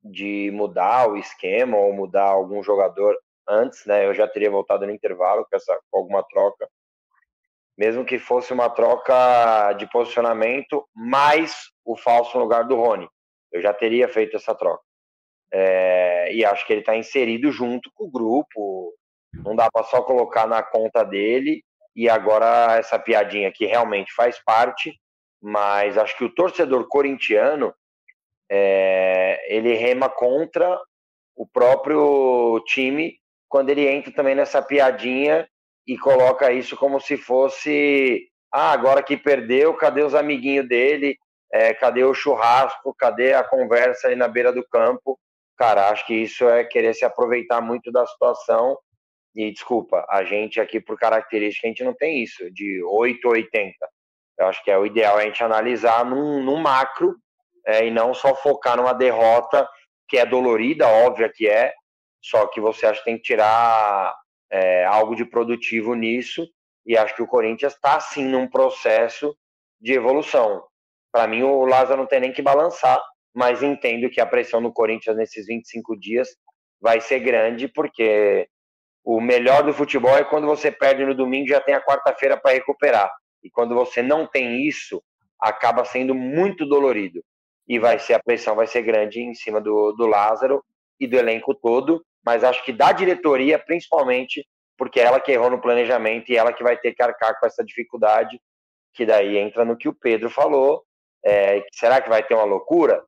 de 0.03 0.51
mudar 0.53 1.09
o 1.09 1.17
esquema 1.17 1.77
ou 1.77 1.93
mudar 1.93 2.25
algum 2.25 2.63
jogador 2.63 3.17
antes, 3.49 3.85
né? 3.87 4.07
Eu 4.07 4.15
já 4.15 4.29
teria 4.29 4.51
voltado 4.51 4.87
no 4.87 4.93
intervalo 4.93 5.47
com, 5.49 5.57
essa, 5.57 5.79
com 5.91 5.99
alguma 5.99 6.23
troca, 6.23 6.69
mesmo 7.77 8.05
que 8.05 8.19
fosse 8.19 8.53
uma 8.53 8.69
troca 8.69 9.73
de 9.75 9.89
posicionamento 9.91 10.87
mais 10.95 11.71
o 11.85 11.97
falso 11.97 12.37
no 12.37 12.45
lugar 12.45 12.65
do 12.65 12.77
Rony. 12.77 13.09
Eu 13.51 13.63
já 13.63 13.73
teria 13.73 14.09
feito 14.09 14.37
essa 14.37 14.55
troca. 14.55 14.83
É, 15.51 16.33
e 16.33 16.45
acho 16.45 16.67
que 16.67 16.73
ele 16.73 16.81
está 16.81 16.95
inserido 16.95 17.51
junto 17.51 17.91
com 17.95 18.05
o 18.05 18.11
grupo. 18.11 18.95
Não 19.33 19.57
dá 19.57 19.71
para 19.71 19.85
só 19.85 20.03
colocar 20.03 20.47
na 20.47 20.63
conta 20.63 21.03
dele 21.03 21.63
e 21.97 22.09
agora 22.09 22.77
essa 22.77 22.99
piadinha 22.99 23.51
que 23.51 23.67
realmente 23.67 24.13
faz 24.15 24.39
parte 24.45 24.95
mas 25.41 25.97
acho 25.97 26.17
que 26.17 26.25
o 26.25 26.35
torcedor 26.35 26.87
corintiano 26.89 27.75
é, 28.51 29.55
ele 29.55 29.75
rema 29.75 30.09
contra 30.09 30.81
o 31.37 31.47
próprio 31.47 32.63
time 32.67 33.17
quando 33.49 33.71
ele 33.71 33.87
entra 33.87 34.13
também 34.13 34.35
nessa 34.35 34.61
piadinha 34.61 35.49
e 35.87 35.97
coloca 35.97 36.53
isso 36.53 36.77
como 36.77 37.01
se 37.01 37.17
fosse 37.17 38.29
ah, 38.53 38.73
agora 38.73 39.03
que 39.03 39.17
perdeu, 39.17 39.75
cadê 39.75 40.03
os 40.03 40.15
amiguinhos 40.15 40.67
dele? 40.67 41.19
É, 41.53 41.73
cadê 41.75 42.05
o 42.05 42.15
churrasco? 42.15 42.95
Cadê 42.95 43.35
a 43.35 43.45
conversa 43.45 44.09
aí 44.09 44.17
na 44.17 44.29
beira 44.29 44.53
do 44.53 44.67
campo? 44.67 45.19
Cara, 45.57 45.89
acho 45.91 46.07
que 46.07 46.15
isso 46.15 46.49
é 46.49 46.65
querer 46.65 46.95
se 46.95 47.05
aproveitar 47.05 47.61
muito 47.61 47.91
da 47.91 48.07
situação. 48.07 48.79
E 49.35 49.51
desculpa, 49.51 50.07
a 50.09 50.25
gente 50.25 50.61
aqui, 50.61 50.81
por 50.81 50.99
característica, 50.99 51.67
a 51.67 51.71
gente 51.71 51.85
não 51.85 51.95
tem 51.95 52.23
isso, 52.23 52.51
de 52.51 52.83
8 52.83 53.25
ou 53.27 53.33
80. 53.33 53.75
Eu 54.39 54.47
acho 54.47 54.63
que 54.63 54.71
é 54.71 54.79
o 54.79 54.87
ideal 54.87 55.19
é 55.19 55.23
a 55.23 55.27
gente 55.27 55.43
analisar 55.43 56.05
num, 56.05 56.43
num 56.43 56.57
macro 56.57 57.17
é, 57.67 57.87
e 57.87 57.91
não 57.91 58.15
só 58.15 58.35
focar 58.35 58.77
numa 58.77 58.93
derrota 58.93 59.69
que 60.09 60.17
é 60.17 60.25
dolorida, 60.25 60.87
óbvia 60.87 61.31
que 61.35 61.49
é, 61.49 61.75
só 62.23 62.47
que 62.47 62.61
você 62.61 62.87
acha 62.87 63.01
que 63.01 63.05
tem 63.05 63.17
que 63.17 63.23
tirar 63.23 64.15
é, 64.51 64.85
algo 64.85 65.15
de 65.15 65.25
produtivo 65.25 65.95
nisso 65.95 66.47
e 66.87 66.97
acho 66.97 67.15
que 67.15 67.23
o 67.23 67.27
Corinthians 67.27 67.75
está 67.75 68.01
sim 68.01 68.25
num 68.25 68.49
processo 68.49 69.37
de 69.81 69.93
evolução. 69.93 70.65
Para 71.13 71.27
mim, 71.27 71.43
o 71.43 71.65
Lázaro 71.65 72.01
não 72.01 72.07
tem 72.07 72.21
nem 72.21 72.33
que 72.33 72.43
balançar, 72.43 73.01
mas 73.35 73.63
entendo 73.63 74.11
que 74.11 74.21
a 74.21 74.27
pressão 74.27 74.61
no 74.61 74.73
Corinthians 74.73 75.17
nesses 75.17 75.47
25 75.47 75.99
dias 75.99 76.29
vai 76.81 77.01
ser 77.01 77.21
grande, 77.21 77.69
porque 77.69 78.49
o 79.05 79.21
melhor 79.21 79.63
do 79.63 79.73
futebol 79.73 80.17
é 80.17 80.25
quando 80.25 80.47
você 80.47 80.71
perde 80.71 81.05
no 81.05 81.15
domingo 81.15 81.47
e 81.47 81.51
já 81.51 81.61
tem 81.61 81.75
a 81.75 81.85
quarta-feira 81.85 82.37
para 82.37 82.53
recuperar. 82.53 83.11
E 83.49 83.51
quando 83.51 83.75
você 83.75 84.03
não 84.03 84.27
tem 84.27 84.69
isso, 84.69 85.03
acaba 85.41 85.83
sendo 85.83 86.15
muito 86.15 86.67
dolorido. 86.67 87.25
E 87.67 87.79
vai 87.79 87.99
ser 87.99 88.13
a 88.13 88.23
pressão 88.23 88.55
vai 88.55 88.67
ser 88.67 88.83
grande 88.83 89.21
em 89.21 89.35
cima 89.35 89.59
do, 89.59 89.93
do 89.93 90.07
Lázaro 90.07 90.63
e 91.01 91.07
do 91.07 91.17
elenco 91.17 91.55
todo, 91.55 92.05
mas 92.23 92.45
acho 92.45 92.63
que 92.63 92.75
da 92.75 92.93
diretoria, 92.93 93.59
principalmente, 93.59 94.47
porque 94.77 95.01
é 95.01 95.05
ela 95.05 95.19
que 95.19 95.33
errou 95.33 95.49
no 95.49 95.63
planejamento 95.63 96.31
e 96.31 96.37
ela 96.37 96.53
que 96.53 96.63
vai 96.63 96.77
ter 96.77 96.93
que 96.93 97.03
arcar 97.03 97.41
com 97.41 97.47
essa 97.47 97.65
dificuldade, 97.65 98.39
que 98.93 99.07
daí 99.07 99.39
entra 99.39 99.65
no 99.65 99.79
que 99.79 99.89
o 99.89 99.95
Pedro 99.95 100.29
falou. 100.29 100.85
É, 101.25 101.65
será 101.73 102.03
que 102.03 102.09
vai 102.11 102.23
ter 102.23 102.35
uma 102.35 102.45
loucura? 102.45 103.03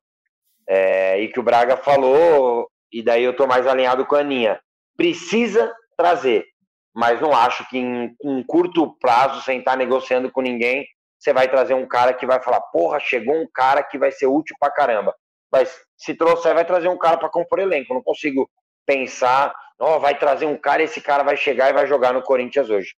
É, 0.67 1.19
e 1.19 1.27
que 1.27 1.39
o 1.39 1.43
Braga 1.43 1.77
falou, 1.77 2.67
e 2.91 3.03
daí 3.03 3.23
eu 3.23 3.35
tô 3.35 3.45
mais 3.45 3.67
alinhado 3.67 4.07
com 4.07 4.15
a 4.15 4.21
Aninha. 4.21 4.59
Precisa 4.97 5.71
trazer, 5.95 6.47
mas 6.93 7.21
não 7.21 7.35
acho 7.35 7.67
que 7.69 7.77
em 7.77 8.15
um 8.23 8.43
curto 8.43 8.95
prazo, 8.99 9.41
sem 9.41 9.59
estar 9.59 9.77
negociando 9.77 10.31
com 10.31 10.41
ninguém, 10.41 10.85
você 11.17 11.31
vai 11.31 11.47
trazer 11.47 11.73
um 11.73 11.87
cara 11.87 12.13
que 12.13 12.25
vai 12.25 12.41
falar, 12.41 12.61
porra, 12.61 12.99
chegou 12.99 13.35
um 13.35 13.47
cara 13.53 13.83
que 13.83 13.97
vai 13.97 14.11
ser 14.11 14.25
útil 14.25 14.55
pra 14.59 14.71
caramba. 14.71 15.15
Mas 15.51 15.81
se 15.97 16.15
trouxer, 16.15 16.53
vai 16.53 16.65
trazer 16.65 16.87
um 16.87 16.97
cara 16.97 17.17
para 17.17 17.29
compor 17.29 17.59
elenco. 17.59 17.93
Não 17.93 18.01
consigo 18.01 18.49
pensar, 18.85 19.53
oh, 19.79 19.99
vai 19.99 20.17
trazer 20.17 20.45
um 20.45 20.57
cara, 20.57 20.81
esse 20.81 20.99
cara 20.99 21.23
vai 21.23 21.37
chegar 21.37 21.69
e 21.69 21.73
vai 21.73 21.85
jogar 21.85 22.13
no 22.13 22.23
Corinthians 22.23 22.69
hoje. 22.69 22.95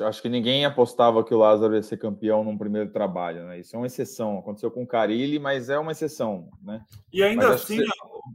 Acho 0.00 0.22
que 0.22 0.28
ninguém 0.28 0.64
apostava 0.64 1.22
que 1.22 1.34
o 1.34 1.38
Lázaro 1.38 1.74
ia 1.74 1.82
ser 1.82 1.98
campeão 1.98 2.42
num 2.42 2.56
primeiro 2.56 2.90
trabalho, 2.90 3.44
né? 3.44 3.60
Isso 3.60 3.76
é 3.76 3.78
uma 3.78 3.86
exceção. 3.86 4.38
Aconteceu 4.38 4.70
com 4.70 4.82
o 4.82 4.86
Carilli, 4.86 5.38
mas 5.38 5.68
é 5.68 5.78
uma 5.78 5.92
exceção, 5.92 6.48
né? 6.62 6.82
E 7.12 7.22
ainda 7.22 7.52
assim, 7.52 7.78
que... 7.78 7.84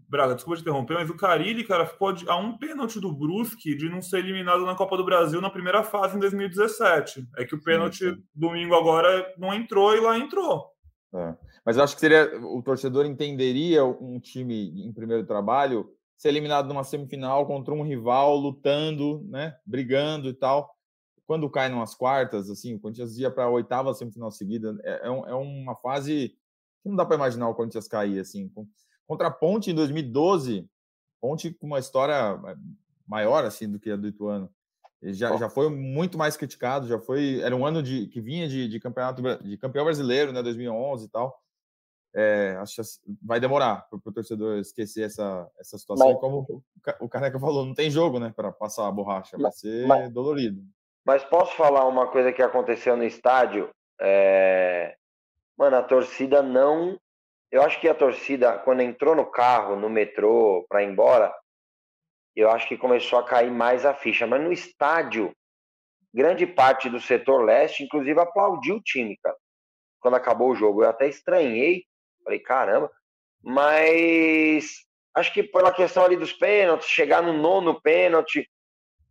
Braga, 0.08 0.36
desculpa 0.36 0.58
te 0.58 0.62
interromper, 0.62 0.96
mas 0.96 1.10
o 1.10 1.18
Carilli, 1.18 1.64
cara, 1.64 1.86
ficou 1.86 2.14
a 2.28 2.36
um 2.36 2.58
pênalti 2.58 3.00
do 3.00 3.12
Brusque 3.12 3.76
de 3.76 3.90
não 3.90 4.02
ser 4.02 4.20
eliminado 4.20 4.66
na 4.66 4.76
Copa 4.76 4.98
do 4.98 5.06
Brasil 5.06 5.42
na 5.42 5.50
primeira 5.50 5.84
fase 5.84 6.16
em 6.16 6.20
2017. 6.20 7.28
É 7.38 7.46
que 7.46 7.56
o 7.56 7.64
pênalti 7.64 8.00
sim, 8.00 8.14
sim. 8.14 8.24
domingo 8.36 8.76
agora 8.76 9.34
não 9.38 9.54
entrou 9.54 9.96
e 9.96 10.00
lá 10.00 10.18
entrou. 10.18 10.66
É. 11.16 11.36
Mas 11.66 11.78
eu 11.78 11.84
acho 11.84 11.96
que 11.96 12.02
seria 12.02 12.40
o 12.42 12.62
torcedor 12.62 13.06
entenderia 13.06 13.84
um 13.84 14.20
time 14.20 14.86
em 14.86 14.92
primeiro 14.94 15.26
trabalho 15.26 15.90
ser 16.18 16.30
eliminado 16.30 16.68
numa 16.68 16.84
semifinal 16.84 17.46
contra 17.46 17.74
um 17.74 17.84
rival 17.84 18.36
lutando, 18.36 19.24
né, 19.30 19.56
brigando 19.66 20.30
e 20.30 20.34
tal. 20.34 20.70
Quando 21.28 21.50
cai 21.50 21.70
nas 21.70 21.94
quartas, 21.94 22.50
assim, 22.50 22.76
o 22.76 22.80
Corinthians 22.80 23.18
ia 23.18 23.30
para 23.30 23.44
a 23.44 23.50
oitava 23.50 23.94
semifinal 23.94 24.32
seguida, 24.32 24.76
é, 24.84 24.92
é, 24.92 25.08
é, 25.08 25.36
uma 25.36 25.76
fase 25.76 26.30
que 26.82 26.90
não 26.90 26.96
dá 26.96 27.06
para 27.06 27.18
imaginar 27.18 27.50
o 27.50 27.54
Corinthians 27.54 27.88
cair 27.88 28.20
assim. 28.20 28.52
Contra 29.06 29.28
a 29.28 29.32
Ponte 29.32 29.70
em 29.70 29.76
2012, 29.76 30.68
Ponte 31.22 31.52
com 31.52 31.68
uma 31.68 31.80
história 31.80 32.14
é, 32.14 32.56
maior 33.06 33.44
assim 33.44 33.70
do 33.70 33.78
que 33.78 33.92
a 33.92 33.98
do 33.98 34.08
Ituano. 34.08 34.50
Ele 35.02 35.14
já, 35.14 35.36
já 35.38 35.50
foi 35.50 35.70
muito 35.70 36.18
mais 36.18 36.36
criticado, 36.36 36.88
já 36.88 36.98
foi 36.98 37.40
era 37.42 37.56
um 37.56 37.66
ano 37.66 37.84
de 37.84 38.08
que 38.08 38.20
vinha 38.20 38.48
de, 38.48 38.68
de 38.68 38.80
campeonato 38.80 39.22
de 39.44 39.58
campeão 39.58 39.84
brasileiro, 39.84 40.32
né, 40.32 40.42
2011 40.42 41.06
e 41.06 41.10
tal 41.10 41.40
é, 42.18 42.58
acho 42.60 42.82
que 42.82 42.82
vai 43.22 43.40
demorar 43.40 43.88
para 43.90 44.00
o 44.04 44.12
torcedor 44.12 44.58
esquecer 44.58 45.04
essa, 45.04 45.48
essa 45.60 45.78
situação. 45.78 46.08
Mas, 46.08 46.20
como 46.20 46.64
o 47.00 47.08
Caneca 47.08 47.40
falou, 47.40 47.64
não 47.64 47.76
tem 47.76 47.92
jogo, 47.92 48.20
né, 48.20 48.34
para 48.36 48.52
passar 48.52 48.88
a 48.88 48.92
borracha, 48.92 49.38
vai 49.38 49.52
ser 49.52 49.86
mas, 49.86 50.12
dolorido. 50.12 50.64
Mas 51.08 51.24
posso 51.24 51.56
falar 51.56 51.88
uma 51.88 52.08
coisa 52.08 52.34
que 52.34 52.42
aconteceu 52.42 52.98
no 52.98 53.06
estádio? 53.06 53.70
É... 54.02 54.98
Mano, 55.58 55.78
a 55.78 55.84
torcida 55.84 56.44
não. 56.44 57.00
Eu 57.50 57.62
acho 57.62 57.80
que 57.80 57.88
a 57.88 57.96
torcida, 57.96 58.58
quando 58.60 58.82
entrou 58.82 59.16
no 59.16 59.26
carro, 59.26 59.78
no 59.78 59.90
metrô, 59.90 60.66
para 60.68 60.84
ir 60.84 60.90
embora, 60.90 61.34
eu 62.36 62.52
acho 62.52 62.68
que 62.68 62.78
começou 62.78 63.18
a 63.18 63.24
cair 63.24 63.50
mais 63.50 63.86
a 63.86 63.94
ficha. 63.94 64.28
Mas 64.28 64.42
no 64.42 64.52
estádio, 64.52 65.32
grande 66.14 66.46
parte 66.46 66.90
do 66.90 67.00
setor 67.00 67.42
leste, 67.42 67.86
inclusive, 67.86 68.20
aplaudiu 68.20 68.76
o 68.76 68.82
time, 68.82 69.18
cara. 69.24 69.38
Quando 70.02 70.16
acabou 70.16 70.52
o 70.52 70.56
jogo. 70.56 70.84
Eu 70.84 70.90
até 70.90 71.08
estranhei 71.08 71.86
Falei, 72.28 72.40
caramba. 72.40 72.92
Mas 73.42 74.86
acho 75.16 75.34
que 75.34 75.42
pela 75.42 75.72
questão 75.72 76.04
ali 76.04 76.18
dos 76.18 76.34
pênaltis, 76.34 76.90
chegar 76.90 77.24
no 77.24 77.32
nono 77.32 77.82
pênalti, 77.82 78.46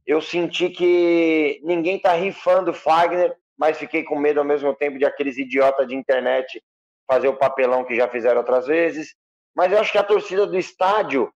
eu 0.06 0.20
senti 0.20 0.70
que 0.70 1.60
ninguém 1.64 1.98
tá 1.98 2.12
rifando 2.12 2.70
o 2.70 2.74
Fagner, 2.74 3.36
mas 3.58 3.78
fiquei 3.78 4.04
com 4.04 4.18
medo 4.18 4.38
ao 4.38 4.46
mesmo 4.46 4.74
tempo 4.74 4.98
de 4.98 5.04
aqueles 5.04 5.36
idiotas 5.36 5.88
de 5.88 5.94
internet 5.94 6.62
fazer 7.08 7.28
o 7.28 7.36
papelão 7.36 7.84
que 7.84 7.96
já 7.96 8.08
fizeram 8.08 8.38
outras 8.38 8.66
vezes. 8.66 9.14
Mas 9.54 9.72
eu 9.72 9.78
acho 9.78 9.90
que 9.90 9.98
a 9.98 10.04
torcida 10.04 10.46
do 10.46 10.58
estádio, 10.58 11.32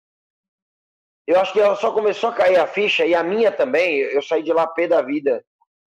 eu 1.27 1.41
acho 1.41 1.53
que 1.53 1.61
ela 1.61 1.75
só 1.77 1.93
começou 1.93 2.31
a 2.31 2.35
cair 2.35 2.59
a 2.59 2.67
ficha, 2.67 3.07
e 3.07 3.15
a 3.15 3.23
minha 3.23 3.51
também, 3.51 3.99
eu 3.99 4.23
saí 4.23 4.43
de 4.43 4.53
lá 4.53 4.67
pé 4.67 4.87
da 4.87 5.01
vida. 5.01 5.45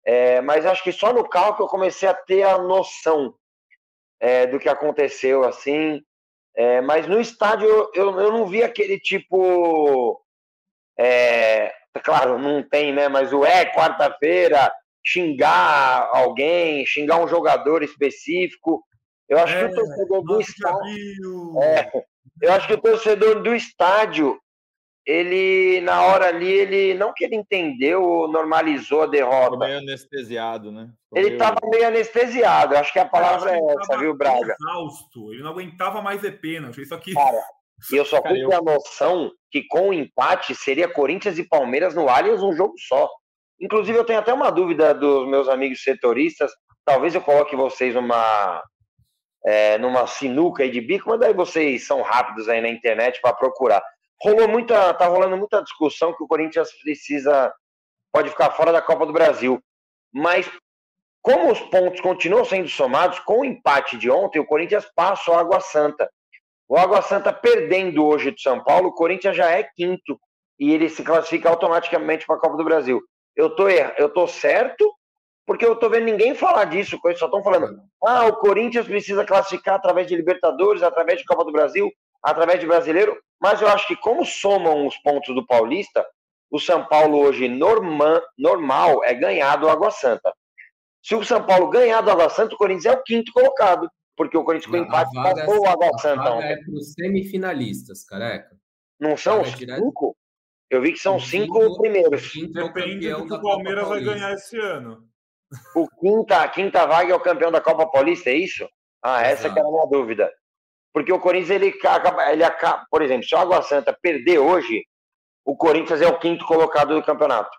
É, 0.04 0.40
mas 0.40 0.66
acho 0.66 0.82
que 0.82 0.92
só 0.92 1.12
no 1.12 1.28
carro 1.28 1.56
que 1.56 1.62
eu 1.62 1.66
comecei 1.66 2.08
a 2.08 2.14
ter 2.14 2.42
a 2.42 2.58
noção 2.58 3.34
é, 4.20 4.46
do 4.46 4.58
que 4.58 4.68
aconteceu 4.68 5.44
assim. 5.44 6.02
É, 6.56 6.80
mas 6.80 7.06
no 7.06 7.20
estádio 7.20 7.66
eu, 7.68 8.20
eu, 8.20 8.32
não 8.32 8.46
vi 8.46 8.62
aquele 8.62 8.98
tipo. 8.98 10.22
É, 10.98 11.74
claro, 12.02 12.38
não 12.38 12.62
tem, 12.62 12.92
né? 12.92 13.08
Mas 13.08 13.32
o 13.32 13.44
é 13.44 13.64
quarta-feira, 13.64 14.72
xingar 15.04 16.10
alguém, 16.12 16.84
xingar 16.86 17.22
um 17.22 17.28
jogador 17.28 17.82
específico. 17.82 18.82
Eu 19.28 19.38
acho 19.38 19.56
que 19.56 19.64
o 19.64 19.66
é, 19.66 19.74
torcedor 19.74 20.22
do 20.22 20.40
estádio. 20.40 21.62
É, 21.62 22.04
eu 22.42 22.52
acho 22.52 22.66
que 22.66 22.74
o 22.74 22.80
torcedor 22.80 23.42
do 23.42 23.54
estádio 23.54 24.38
ele, 25.06 25.82
na 25.82 26.02
hora 26.02 26.28
ali, 26.28 26.50
ele 26.50 26.94
não 26.94 27.12
que 27.12 27.24
ele 27.24 27.36
entendeu 27.36 28.02
ou 28.02 28.30
normalizou 28.30 29.02
a 29.02 29.06
derrota. 29.06 29.50
Ficou 29.52 29.58
meio 29.58 29.78
anestesiado, 29.78 30.72
né? 30.72 30.90
Ficou 31.08 31.18
ele 31.18 31.34
estava 31.34 31.56
meio... 31.62 31.70
meio 31.72 31.88
anestesiado, 31.88 32.76
acho 32.76 32.92
que 32.92 32.98
a 32.98 33.04
palavra 33.04 33.54
é 33.54 33.58
essa, 33.58 33.98
viu, 33.98 34.16
Braga? 34.16 34.56
Exausto, 34.58 35.32
ele 35.32 35.42
não 35.42 35.50
aguentava 35.50 36.00
mais 36.00 36.22
ver 36.22 36.40
pênalti, 36.40 36.80
isso 36.80 36.94
aqui... 36.94 37.12
Cara, 37.12 37.42
e 37.92 37.96
eu 37.96 38.04
só 38.04 38.20
eu... 38.26 38.52
a 38.52 38.62
noção 38.62 39.30
que 39.50 39.64
com 39.68 39.90
o 39.90 39.92
empate 39.92 40.54
seria 40.54 40.92
Corinthians 40.92 41.38
e 41.38 41.48
Palmeiras 41.48 41.94
no 41.94 42.08
Allianz 42.08 42.42
um 42.42 42.52
jogo 42.52 42.74
só. 42.78 43.08
Inclusive, 43.60 43.96
eu 43.96 44.04
tenho 44.04 44.18
até 44.18 44.32
uma 44.32 44.50
dúvida 44.50 44.92
dos 44.94 45.28
meus 45.28 45.48
amigos 45.48 45.82
setoristas, 45.82 46.50
talvez 46.84 47.14
eu 47.14 47.20
coloque 47.20 47.54
vocês 47.54 47.94
numa, 47.94 48.62
é, 49.44 49.78
numa 49.78 50.06
sinuca 50.06 50.62
aí 50.62 50.70
de 50.70 50.80
bico, 50.80 51.08
mas 51.08 51.20
daí 51.20 51.32
vocês 51.32 51.86
são 51.86 52.02
rápidos 52.02 52.48
aí 52.48 52.60
na 52.60 52.68
internet 52.68 53.20
para 53.20 53.32
procurar 53.32 53.82
rolou 54.24 54.48
muita, 54.48 54.94
tá 54.94 55.06
rolando 55.06 55.36
muita 55.36 55.62
discussão 55.62 56.14
que 56.14 56.22
o 56.22 56.26
Corinthians 56.26 56.72
precisa, 56.82 57.52
pode 58.10 58.30
ficar 58.30 58.50
fora 58.52 58.72
da 58.72 58.80
Copa 58.80 59.04
do 59.04 59.12
Brasil. 59.12 59.60
Mas 60.12 60.50
como 61.20 61.52
os 61.52 61.60
pontos 61.60 62.00
continuam 62.00 62.44
sendo 62.44 62.68
somados, 62.68 63.18
com 63.20 63.40
o 63.40 63.44
empate 63.44 63.98
de 63.98 64.10
ontem, 64.10 64.38
o 64.38 64.46
Corinthians 64.46 64.86
passa 64.94 65.30
o 65.30 65.34
Água 65.34 65.60
Santa. 65.60 66.08
O 66.68 66.76
Água 66.78 67.02
Santa 67.02 67.32
perdendo 67.32 68.04
hoje 68.04 68.30
de 68.30 68.40
São 68.40 68.62
Paulo, 68.62 68.88
o 68.88 68.94
Corinthians 68.94 69.36
já 69.36 69.50
é 69.50 69.62
quinto 69.62 70.18
e 70.58 70.72
ele 70.72 70.88
se 70.88 71.02
classifica 71.02 71.48
automaticamente 71.48 72.26
para 72.26 72.36
a 72.36 72.40
Copa 72.40 72.56
do 72.56 72.64
Brasil. 72.64 73.00
Eu 73.36 73.54
tô, 73.54 73.68
eu 73.68 74.08
tô 74.08 74.26
certo 74.26 74.90
porque 75.46 75.64
eu 75.64 75.76
tô 75.76 75.90
vendo 75.90 76.04
ninguém 76.04 76.34
falar 76.34 76.64
disso, 76.64 76.98
só 77.02 77.26
estão 77.26 77.42
falando, 77.42 77.78
ah, 78.02 78.26
o 78.26 78.36
Corinthians 78.36 78.86
precisa 78.86 79.24
classificar 79.24 79.74
através 79.74 80.06
de 80.06 80.16
Libertadores, 80.16 80.82
através 80.82 81.18
de 81.18 81.24
Copa 81.26 81.44
do 81.44 81.52
Brasil, 81.52 81.92
através 82.22 82.60
de 82.60 82.66
Brasileiro. 82.66 83.14
Mas 83.40 83.60
eu 83.60 83.68
acho 83.68 83.86
que 83.86 83.96
como 83.96 84.24
somam 84.24 84.86
os 84.86 84.96
pontos 84.98 85.34
do 85.34 85.46
Paulista, 85.46 86.04
o 86.50 86.58
São 86.58 86.86
Paulo 86.86 87.18
hoje 87.18 87.48
norma, 87.48 88.22
normal 88.38 89.04
é 89.04 89.12
ganhar 89.12 89.56
do 89.56 89.68
Água 89.68 89.90
Santa. 89.90 90.32
Se 91.02 91.14
o 91.14 91.22
São 91.22 91.44
Paulo 91.44 91.68
ganhar 91.68 92.00
do 92.00 92.10
Água 92.10 92.30
Santa, 92.30 92.54
o 92.54 92.58
Corinthians 92.58 92.94
é 92.94 92.98
o 92.98 93.02
quinto 93.02 93.30
colocado, 93.32 93.90
porque 94.16 94.36
o 94.36 94.44
Corinthians 94.44 94.70
com 94.70 94.76
empate 94.76 95.12
passou 95.14 95.60
o 95.60 95.68
Água 95.68 95.98
Santa. 95.98 96.34
A 96.34 96.42
é 96.42 96.56
para 96.56 96.74
os 96.74 96.92
semifinalistas, 96.92 98.04
careca. 98.04 98.56
Não 98.98 99.16
são 99.16 99.42
os 99.42 99.50
cinco? 99.50 100.16
Eu 100.70 100.80
vi 100.80 100.92
que 100.92 100.98
são 100.98 101.20
cinco 101.20 101.60
quinto, 101.60 101.78
primeiros. 101.78 102.32
Depende 102.52 103.10
do 103.10 103.26
que 103.26 103.34
o 103.34 103.42
Palmeiras 103.42 103.88
vai 103.88 104.02
ganhar 104.02 104.32
esse 104.32 104.58
ano. 104.58 105.06
O 105.74 105.88
quinta, 105.88 106.42
a 106.42 106.48
quinta 106.48 106.86
vaga 106.86 107.12
é 107.12 107.14
o 107.14 107.20
campeão 107.20 107.52
da 107.52 107.60
Copa 107.60 107.86
Paulista, 107.86 108.30
é 108.30 108.34
isso? 108.34 108.68
Ah, 109.02 109.22
essa 109.22 109.52
que 109.52 109.58
era 109.58 109.68
a 109.68 109.70
minha 109.70 109.86
dúvida. 109.86 110.32
Porque 110.92 111.12
o 111.12 111.20
Corinthians, 111.20 111.50
ele 111.50 111.68
acaba, 111.68 112.32
ele 112.32 112.44
acaba, 112.44 112.86
por 112.90 113.02
exemplo, 113.02 113.26
se 113.26 113.34
o 113.34 113.38
Água 113.38 113.62
Santa 113.62 113.96
perder 114.00 114.38
hoje, 114.38 114.84
o 115.44 115.56
Corinthians 115.56 116.00
é 116.00 116.06
o 116.06 116.18
quinto 116.18 116.46
colocado 116.46 116.94
do 116.94 117.02
campeonato. 117.04 117.50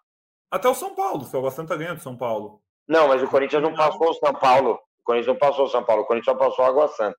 Até 0.49 0.67
o 0.67 0.73
São 0.73 0.95
Paulo, 0.95 1.23
se 1.23 1.35
o 1.35 1.39
Água 1.39 1.51
Santa 1.51 1.75
ganha 1.75 1.93
do 1.93 2.01
São 2.01 2.17
Paulo. 2.17 2.61
Não, 2.87 3.07
mas 3.07 3.21
o 3.21 3.27
Corinthians 3.27 3.61
não 3.61 3.75
passou 3.75 4.09
o 4.09 4.13
São 4.13 4.33
Paulo. 4.33 4.79
O 5.05 5.13
Corinthians 5.13 5.27
não 5.27 5.37
passou 5.37 5.65
o 5.65 5.69
São 5.69 5.83
Paulo, 5.83 6.01
o 6.01 6.05
Corinthians 6.05 6.35
só 6.35 6.43
passou 6.43 6.65
o 6.65 6.67
Água 6.67 6.87
Santa. 6.87 7.17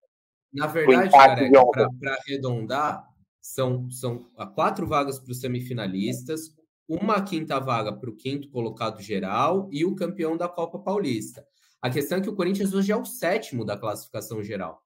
Na 0.53 0.67
verdade, 0.67 1.11
para 1.11 2.15
arredondar, 2.15 3.07
são, 3.41 3.89
são 3.91 4.29
quatro 4.57 4.89
vagas 4.89 5.21
para 5.21 5.31
os 5.31 5.41
semifinalistas, 5.41 6.53
uma 6.89 7.23
quinta 7.23 7.61
vaga 7.61 7.93
para 7.93 8.11
o 8.11 8.17
quinto 8.17 8.51
colocado 8.51 9.01
geral 9.01 9.69
e 9.71 9.85
o 9.85 9.95
campeão 9.95 10.37
da 10.37 10.49
Copa 10.49 10.81
Paulista. 10.81 11.47
A 11.81 11.89
questão 11.89 12.19
é 12.19 12.21
que 12.21 12.29
o 12.29 12.35
Corinthians 12.35 12.75
hoje 12.75 12.91
é 12.91 12.97
o 12.97 13.05
sétimo 13.05 13.65
da 13.65 13.77
classificação 13.77 14.43
geral 14.43 14.83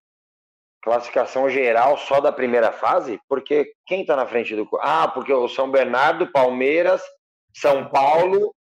classificação 0.82 1.48
geral 1.51 1.98
só 1.98 2.20
da 2.20 2.32
primeira 2.32 2.72
fase? 2.72 3.20
Porque 3.28 3.72
quem 3.86 4.03
está 4.03 4.16
na 4.16 4.26
frente 4.26 4.55
do. 4.57 4.68
Ah, 4.80 5.09
porque 5.09 5.32
o 5.32 5.48
São 5.48 5.70
Bernardo, 5.70 6.26
Palmeiras, 6.32 7.03
São 7.55 7.88
Paulo 7.88 8.55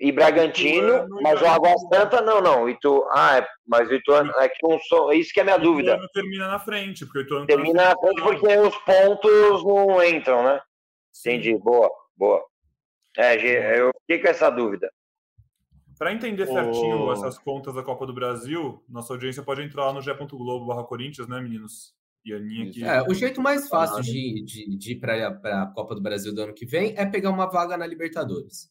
e 0.00 0.12
Bragantino, 0.12 1.08
mas 1.22 1.40
o 1.42 1.46
Água 1.46 1.74
Santa 1.92 2.20
não, 2.22 2.40
não. 2.40 2.68
Itu... 2.68 3.04
Ah, 3.10 3.38
é... 3.38 3.46
mas 3.66 3.88
o 3.88 3.94
Ituano 3.94 4.32
é 4.36 4.48
que 4.48 4.66
não 4.66 4.78
sou. 4.80 5.12
Isso 5.12 5.32
que 5.32 5.40
é 5.40 5.42
a 5.42 5.46
minha 5.46 5.58
dúvida. 5.58 5.92
O 5.92 5.94
Ituano 5.94 6.10
termina 6.12 6.48
na 6.48 6.58
frente, 6.58 7.04
porque 7.04 7.18
o 7.18 7.22
Ituano 7.22 7.46
tá 7.46 7.54
termina 7.54 7.84
na 7.84 7.96
frente 7.96 8.22
porque 8.22 8.56
os 8.58 8.76
pontos 8.78 9.64
não 9.64 10.04
entram, 10.04 10.42
né? 10.44 10.60
Sim. 11.12 11.30
Entendi, 11.30 11.58
boa, 11.58 11.90
boa. 12.16 12.44
É, 13.16 13.34
eu 13.80 13.90
fiquei 14.02 14.22
com 14.22 14.28
essa 14.28 14.48
dúvida. 14.50 14.88
Para 15.98 16.12
entender 16.12 16.46
certinho 16.46 17.06
oh. 17.06 17.12
essas 17.12 17.36
contas 17.36 17.74
da 17.74 17.82
Copa 17.82 18.06
do 18.06 18.14
Brasil, 18.14 18.84
nossa 18.88 19.12
audiência 19.12 19.42
pode 19.42 19.62
entrar 19.62 19.86
lá 19.86 19.92
no 19.92 20.00
g.globo 20.00 20.66
barra 20.66 20.84
Corinthians, 20.84 21.26
né, 21.26 21.40
meninos? 21.40 21.92
E 22.24 22.32
a 22.32 22.36
Aninha 22.36 22.68
aqui. 22.68 22.84
É, 22.84 23.02
o 23.02 23.12
jeito 23.12 23.40
mais 23.40 23.68
fácil 23.68 24.00
de, 24.02 24.44
de, 24.44 24.76
de 24.76 24.92
ir 24.92 25.00
para 25.00 25.28
a 25.62 25.66
Copa 25.74 25.96
do 25.96 26.00
Brasil 26.00 26.32
do 26.32 26.40
ano 26.40 26.54
que 26.54 26.64
vem 26.64 26.94
é 26.96 27.04
pegar 27.04 27.30
uma 27.30 27.46
vaga 27.46 27.76
na 27.76 27.86
Libertadores. 27.86 28.70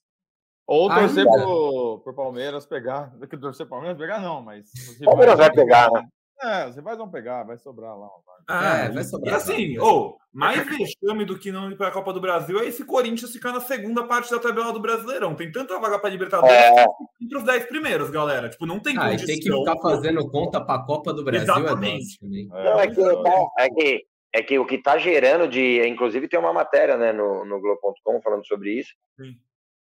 Ou 0.67 0.89
torcer 0.89 1.25
por, 1.25 2.01
por 2.03 2.13
Palmeiras 2.13 2.65
pegar. 2.65 3.13
Que 3.29 3.37
torcer 3.37 3.65
por 3.65 3.75
Palmeiras 3.75 3.97
pegar, 3.97 4.19
não, 4.19 4.41
mas. 4.41 4.69
Palmeiras 5.03 5.37
vai 5.37 5.51
pegar, 5.51 5.89
né? 5.91 6.05
É, 6.43 6.67
você 6.67 6.81
vai 6.81 6.95
vão 6.95 7.09
pegar, 7.09 7.43
vai 7.43 7.57
sobrar 7.57 7.97
lá. 7.97 8.07
Ah, 8.47 8.77
é, 8.77 8.91
vai 8.91 9.03
sobrar. 9.03 9.33
E 9.33 9.35
assim, 9.35 9.77
ou, 9.79 10.09
oh, 10.09 10.17
mais 10.31 10.63
vexame 10.67 11.25
do 11.25 11.39
que 11.39 11.51
não 11.51 11.71
ir 11.71 11.75
para 11.75 11.87
a 11.87 11.91
Copa 11.91 12.13
do 12.13 12.21
Brasil 12.21 12.59
é 12.59 12.65
esse 12.67 12.85
Corinthians 12.85 13.31
ficar 13.31 13.51
na 13.51 13.59
segunda 13.59 14.03
parte 14.03 14.29
da 14.29 14.39
tabela 14.39 14.71
do 14.71 14.79
Brasileirão. 14.79 15.33
Tem 15.35 15.51
tanta 15.51 15.79
vaga 15.79 15.97
para 15.97 16.11
Libertadores 16.11 16.53
é. 16.53 16.85
entre 17.19 17.37
os 17.39 17.43
10 17.43 17.65
primeiros, 17.65 18.11
galera. 18.11 18.49
Tipo, 18.49 18.67
não 18.67 18.79
tem 18.79 18.95
ah, 18.97 19.05
condição. 19.05 19.25
Tem 19.25 19.39
que 19.39 19.51
ficar 19.51 19.77
fazendo 19.81 20.29
conta 20.29 20.63
para 20.63 20.79
a 20.79 20.85
Copa 20.85 21.11
do 21.11 21.23
Brasil. 21.23 21.41
É 21.41 21.59
Exatamente. 21.59 22.19
É 22.21 22.63
não, 22.63 22.79
é 22.79 22.87
que, 22.87 23.01
é, 23.57 23.69
que, 23.69 24.05
é 24.33 24.43
que 24.43 24.59
o 24.59 24.65
que 24.65 24.75
está 24.75 24.97
gerando 24.99 25.47
de. 25.47 25.87
Inclusive, 25.87 26.27
tem 26.27 26.39
uma 26.39 26.53
matéria 26.53 26.97
né, 26.97 27.11
no, 27.11 27.45
no 27.45 27.59
Globo.com 27.59 28.21
falando 28.21 28.45
sobre 28.45 28.79
isso. 28.79 28.93
Sim 29.19 29.35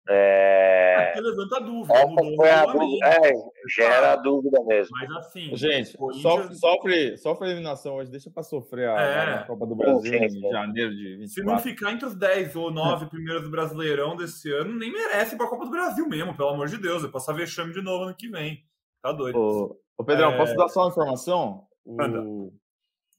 é... 0.09 1.13
levanta 1.21 1.61
dúvida. 1.61 1.95
foi 2.37 2.51
a 2.51 2.67
dúvida. 2.67 3.07
É, 3.07 3.33
gera 3.69 4.17
dúvida 4.17 4.63
mesmo. 4.65 4.97
Mas 4.99 5.11
assim, 5.17 5.57
gente, 5.57 5.97
Corinthians... 5.97 6.59
sofre, 6.59 7.17
sofre 7.19 7.49
eliminação 7.49 7.95
hoje, 7.97 8.11
deixa 8.11 8.31
para 8.31 8.43
sofrer 8.43 8.89
a, 8.89 9.01
é. 9.01 9.35
a, 9.35 9.45
Copa 9.45 9.67
do 9.67 9.77
Brasil 9.77 10.15
em 10.15 10.51
janeiro 10.51 10.91
de 10.91 11.17
24. 11.17 11.29
Se 11.29 11.43
não 11.43 11.59
ficar 11.59 11.93
entre 11.93 12.07
os 12.07 12.15
10 12.15 12.57
ou 12.57 12.71
9 12.71 13.07
primeiros 13.07 13.43
do 13.43 13.51
Brasileirão 13.51 14.17
desse 14.17 14.53
ano, 14.53 14.77
nem 14.77 14.93
merece 14.93 15.37
para 15.37 15.47
a 15.47 15.51
Copa 15.51 15.65
do 15.65 15.71
Brasil 15.71 16.09
mesmo, 16.09 16.37
pelo 16.37 16.51
amor 16.51 16.67
de 16.69 16.79
Deus. 16.79 17.05
É 17.05 17.09
passar 17.09 17.33
vexame 17.33 17.73
de 17.73 17.83
novo 17.83 18.05
ano 18.05 18.17
que 18.17 18.29
vem. 18.29 18.65
Tá 19.01 19.13
doido. 19.13 19.39
Ô, 19.39 19.77
ô 19.97 20.05
Pedrão, 20.05 20.33
é... 20.33 20.37
posso 20.37 20.55
dar 20.57 20.69
só 20.69 20.83
uma 20.83 20.91
informação? 20.91 21.67
O, 21.85 22.53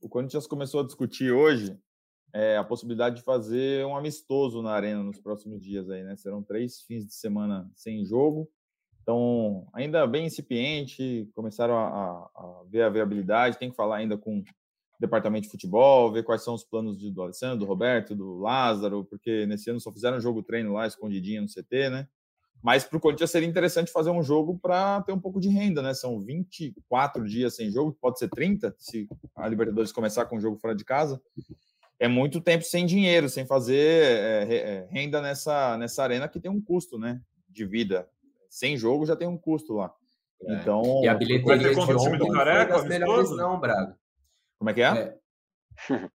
o 0.02 0.10
Corinthians 0.10 0.48
começou 0.48 0.82
a 0.82 0.86
discutir 0.86 1.32
hoje 1.32 1.78
é, 2.34 2.58
a 2.58 2.64
possibilidade 2.64 3.18
de 3.18 3.22
fazer 3.22 3.86
um 3.86 3.96
amistoso 3.96 4.62
na 4.64 4.72
arena 4.72 5.04
nos 5.04 5.20
próximos 5.20 5.62
dias 5.62 5.88
aí, 5.90 6.04
né? 6.04 6.16
Serão 6.16 6.42
três 6.42 6.82
fins 6.82 7.06
de 7.06 7.14
semana 7.14 7.70
sem 7.76 8.04
jogo. 8.04 8.50
Então, 9.04 9.68
ainda 9.74 10.08
bem 10.08 10.26
incipiente, 10.26 11.30
começaram 11.36 11.78
a, 11.78 12.30
a, 12.36 12.64
ver 12.68 12.84
a 12.84 12.90
viabilidade, 12.90 13.60
tem 13.60 13.70
que 13.70 13.76
falar 13.76 13.98
ainda 13.98 14.18
com 14.18 14.40
o 14.40 14.44
departamento 15.00 15.44
de 15.44 15.52
futebol, 15.52 16.12
ver 16.12 16.24
quais 16.24 16.44
são 16.44 16.56
os 16.56 16.64
planos 16.64 16.98
do 16.98 17.22
Alessandro, 17.22 17.60
do 17.60 17.66
Roberto, 17.66 18.16
do 18.16 18.40
Lázaro, 18.40 19.04
porque 19.06 19.46
nesse 19.46 19.70
ano 19.70 19.80
só 19.80 19.92
fizeram 19.92 20.20
jogo 20.20 20.42
treino 20.42 20.74
lá, 20.74 20.88
escondidinho 20.88 21.42
no 21.44 21.48
CT, 21.48 21.90
né? 21.90 22.08
Mas 22.64 22.86
para 22.86 22.98
o 22.98 23.00
Corinthians 23.00 23.30
seria 23.30 23.48
interessante 23.48 23.92
fazer 23.92 24.10
um 24.10 24.24
jogo 24.24 24.58
para 24.58 25.02
ter 25.02 25.12
um 25.12 25.20
pouco 25.20 25.40
de 25.40 25.50
renda, 25.50 25.82
né? 25.82 25.94
São 25.94 26.20
24 26.22 27.28
dias 27.28 27.56
sem 27.56 27.70
jogo, 27.70 27.96
pode 28.02 28.18
ser 28.18 28.30
30, 28.30 28.74
se 28.80 29.08
a 29.36 29.48
Libertadores 29.50 29.92
começar 29.92 30.26
com 30.26 30.38
um 30.38 30.42
jogo 30.42 30.58
fora 30.58 30.74
de 30.74 30.86
casa 30.86 31.22
é 32.00 32.08
muito 32.08 32.42
tempo 32.42 32.64
sem 32.64 32.86
dinheiro, 32.86 33.30
sem 33.30 33.46
fazer 33.46 34.04
é, 34.50 34.88
renda 34.90 35.22
nessa, 35.22 35.78
nessa 35.78 36.04
arena 36.04 36.28
que 36.28 36.40
tem 36.40 36.52
um 36.52 36.62
custo, 36.62 36.98
né? 36.98 37.22
De 37.50 37.66
vida. 37.66 38.10
Sem 38.50 38.78
jogo 38.78 39.06
já 39.06 39.16
tem 39.16 39.28
um 39.28 39.38
custo 39.38 39.74
lá. 39.74 39.94
É. 40.42 40.56
Então. 40.56 41.02
E 41.04 41.08
a 41.08 41.14
bilheteria 41.14 41.74
de 41.74 41.80
ontem 41.80 42.18
do 42.18 42.30
Careca, 42.30 42.74
das 42.74 42.88
melhores 42.88 43.30
não, 43.32 43.60
Braga. 43.60 43.98
Como 44.58 44.70
é 44.70 44.74
que 44.74 44.82
é? 44.82 44.88
é. 45.90 46.10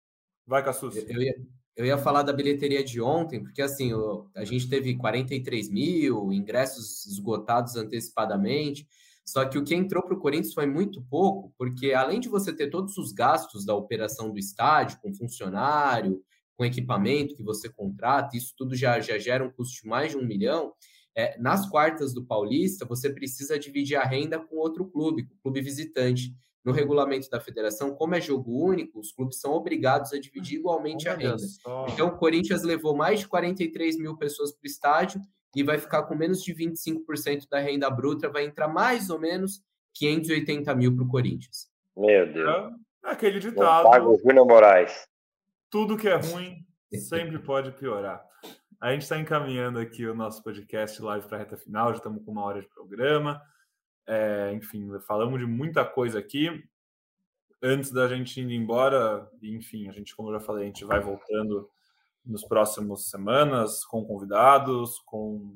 Vai, 0.47 0.63
Cassus. 0.63 0.97
Eu, 0.97 1.05
eu, 1.09 1.23
ia, 1.23 1.35
eu 1.77 1.87
ia 1.87 1.99
falar 1.99 2.23
da 2.23 2.33
bilheteria 2.33 2.83
de 2.85 3.01
ontem, 3.01 3.43
porque 3.43 3.63
assim, 3.63 3.93
o, 3.93 4.29
a 4.35 4.45
gente 4.45 4.69
teve 4.69 4.97
43 4.97 5.71
mil 5.71 6.33
ingressos 6.33 7.07
esgotados 7.07 7.77
antecipadamente. 7.77 8.87
Só 9.25 9.45
que 9.47 9.57
o 9.57 9.65
que 9.65 9.75
entrou 9.75 10.03
para 10.03 10.15
o 10.15 10.21
Corinthians 10.21 10.53
foi 10.53 10.67
muito 10.67 11.03
pouco, 11.03 11.53
porque 11.57 11.93
além 11.93 12.21
de 12.21 12.29
você 12.29 12.53
ter 12.53 12.69
todos 12.69 12.99
os 12.99 13.11
gastos 13.11 13.65
da 13.65 13.75
operação 13.75 14.31
do 14.31 14.39
estádio, 14.39 14.99
com 15.01 15.15
funcionário, 15.15 16.23
com 16.57 16.65
equipamento 16.65 17.35
que 17.35 17.43
você 17.43 17.69
contrata, 17.69 18.37
isso 18.37 18.55
tudo 18.57 18.77
já, 18.77 19.01
já 19.01 19.19
gera 19.19 19.45
um 19.45 19.51
custo 19.51 19.83
de 19.83 19.89
mais 19.89 20.11
de 20.11 20.19
um 20.19 20.27
milhão. 20.27 20.73
É, 21.17 21.39
nas 21.41 21.69
quartas 21.69 22.13
do 22.13 22.25
Paulista, 22.25 22.85
você 22.85 23.09
precisa 23.09 23.59
dividir 23.59 23.97
a 23.97 24.05
renda 24.05 24.39
com 24.39 24.57
outro 24.57 24.85
clube, 24.85 25.25
com 25.25 25.35
o 25.35 25.39
clube 25.43 25.63
visitante. 25.63 26.35
No 26.65 26.73
regulamento 26.73 27.29
da 27.29 27.41
federação, 27.41 27.95
como 27.95 28.15
é 28.15 28.21
jogo 28.21 28.51
único, 28.51 28.99
os 28.99 29.13
clubes 29.13 29.39
são 29.39 29.53
obrigados 29.53 30.13
a 30.15 30.19
dividir 30.19 30.59
igualmente 30.59 31.09
a 31.09 31.15
renda. 31.15 31.37
Então, 31.93 32.09
o 32.09 32.17
Corinthians 32.17 32.63
levou 32.63 32.97
mais 32.97 33.21
de 33.21 33.29
43 33.29 33.99
mil 33.99 34.17
pessoas 34.17 34.51
para 34.51 34.65
o 34.65 34.67
estádio 34.67 35.21
e 35.55 35.63
vai 35.63 35.79
ficar 35.79 36.05
com 36.05 36.15
menos 36.15 36.43
de 36.43 36.55
25% 36.55 37.49
da 37.49 37.59
renda 37.61 37.89
bruta, 37.91 38.29
vai 38.29 38.45
entrar 38.45 38.69
mais 38.69 39.11
ou 39.11 39.19
menos 39.19 39.63
580 39.95 40.75
mil 40.75 40.95
para 40.95 41.05
o 41.05 41.09
Corinthians. 41.09 41.71
Meu 41.97 42.33
Deus. 42.33 42.73
É 43.05 43.11
aquele 43.11 43.39
ditado. 43.39 43.89
Pago 43.89 44.19
Júnior 44.19 44.47
Moraes. 44.47 45.07
Tudo 45.71 45.97
que 45.97 46.09
é 46.09 46.17
ruim 46.17 46.65
sempre 46.93 47.39
pode 47.39 47.73
piorar. 47.73 48.25
A 48.81 48.93
gente 48.93 49.03
está 49.03 49.19
encaminhando 49.19 49.79
aqui 49.79 50.07
o 50.07 50.15
nosso 50.15 50.43
podcast 50.43 51.01
live 51.01 51.27
para 51.27 51.37
a 51.37 51.41
reta 51.41 51.57
final, 51.57 51.91
já 51.91 51.97
estamos 51.97 52.25
com 52.25 52.33
uma 52.33 52.45
hora 52.45 52.61
de 52.61 52.69
programa. 52.69 53.41
É, 54.07 54.53
enfim, 54.53 54.87
falamos 55.07 55.39
de 55.39 55.47
muita 55.47 55.85
coisa 55.85 56.19
aqui. 56.19 56.63
Antes 57.63 57.91
da 57.91 58.07
gente 58.09 58.41
ir 58.41 58.53
embora, 58.53 59.27
enfim, 59.43 59.89
a 59.89 59.93
gente, 59.93 60.15
como 60.15 60.29
eu 60.29 60.35
já 60.35 60.41
falei, 60.41 60.65
a 60.65 60.67
gente 60.67 60.85
vai 60.85 61.01
voltando 61.01 61.71
nos 62.25 62.45
próximos 62.45 63.11
semanas, 63.11 63.85
com 63.85 64.05
convidados, 64.05 64.99
com 65.07 65.55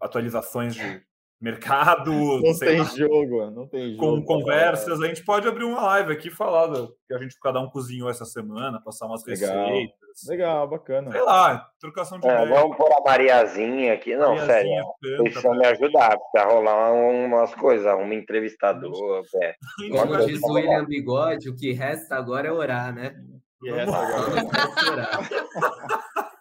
atualizações 0.00 0.74
de 0.74 1.02
mercado. 1.40 2.10
Não 2.42 2.58
tem 2.58 2.78
lá, 2.80 2.84
jogo, 2.84 3.50
não 3.50 3.66
tem 3.66 3.94
jogo. 3.94 4.22
Com 4.22 4.24
conversas. 4.24 5.00
A 5.00 5.06
gente 5.06 5.24
pode 5.24 5.46
abrir 5.46 5.64
uma 5.64 5.80
live 5.82 6.12
aqui 6.12 6.30
falar 6.30 6.68
que 7.06 7.14
a 7.14 7.18
gente 7.18 7.38
cada 7.40 7.60
um 7.60 7.70
cozinhou 7.70 8.10
essa 8.10 8.24
semana, 8.24 8.80
passar 8.82 9.06
umas 9.06 9.24
Legal. 9.24 9.68
receitas. 9.68 9.98
Legal, 10.26 10.68
bacana. 10.68 11.12
Sei 11.12 11.20
lá, 11.20 11.70
trocação 11.78 12.18
de 12.18 12.26
é, 12.26 12.46
Vamos 12.46 12.76
pôr 12.76 12.92
a 12.92 13.00
Mariazinha 13.00 13.94
aqui. 13.94 14.16
Não, 14.16 14.34
Mariazinha 14.34 14.82
sério. 14.82 15.22
Precisa 15.22 15.50
me 15.50 15.66
ajudar, 15.66 16.18
precisa 16.18 16.52
rolar 16.52 16.92
umas 16.92 17.54
coisas, 17.54 17.94
um 17.94 18.12
entrevistador. 18.12 19.22
É. 19.42 19.54
Como 19.92 20.26
diz 20.26 20.42
o 20.42 20.52
William 20.52 20.84
Bigode, 20.84 21.48
o 21.48 21.54
que 21.54 21.72
resta 21.72 22.16
agora 22.16 22.48
é 22.48 22.52
orar, 22.52 22.92
né? 22.92 23.14
E 23.62 23.70
essa 23.70 23.92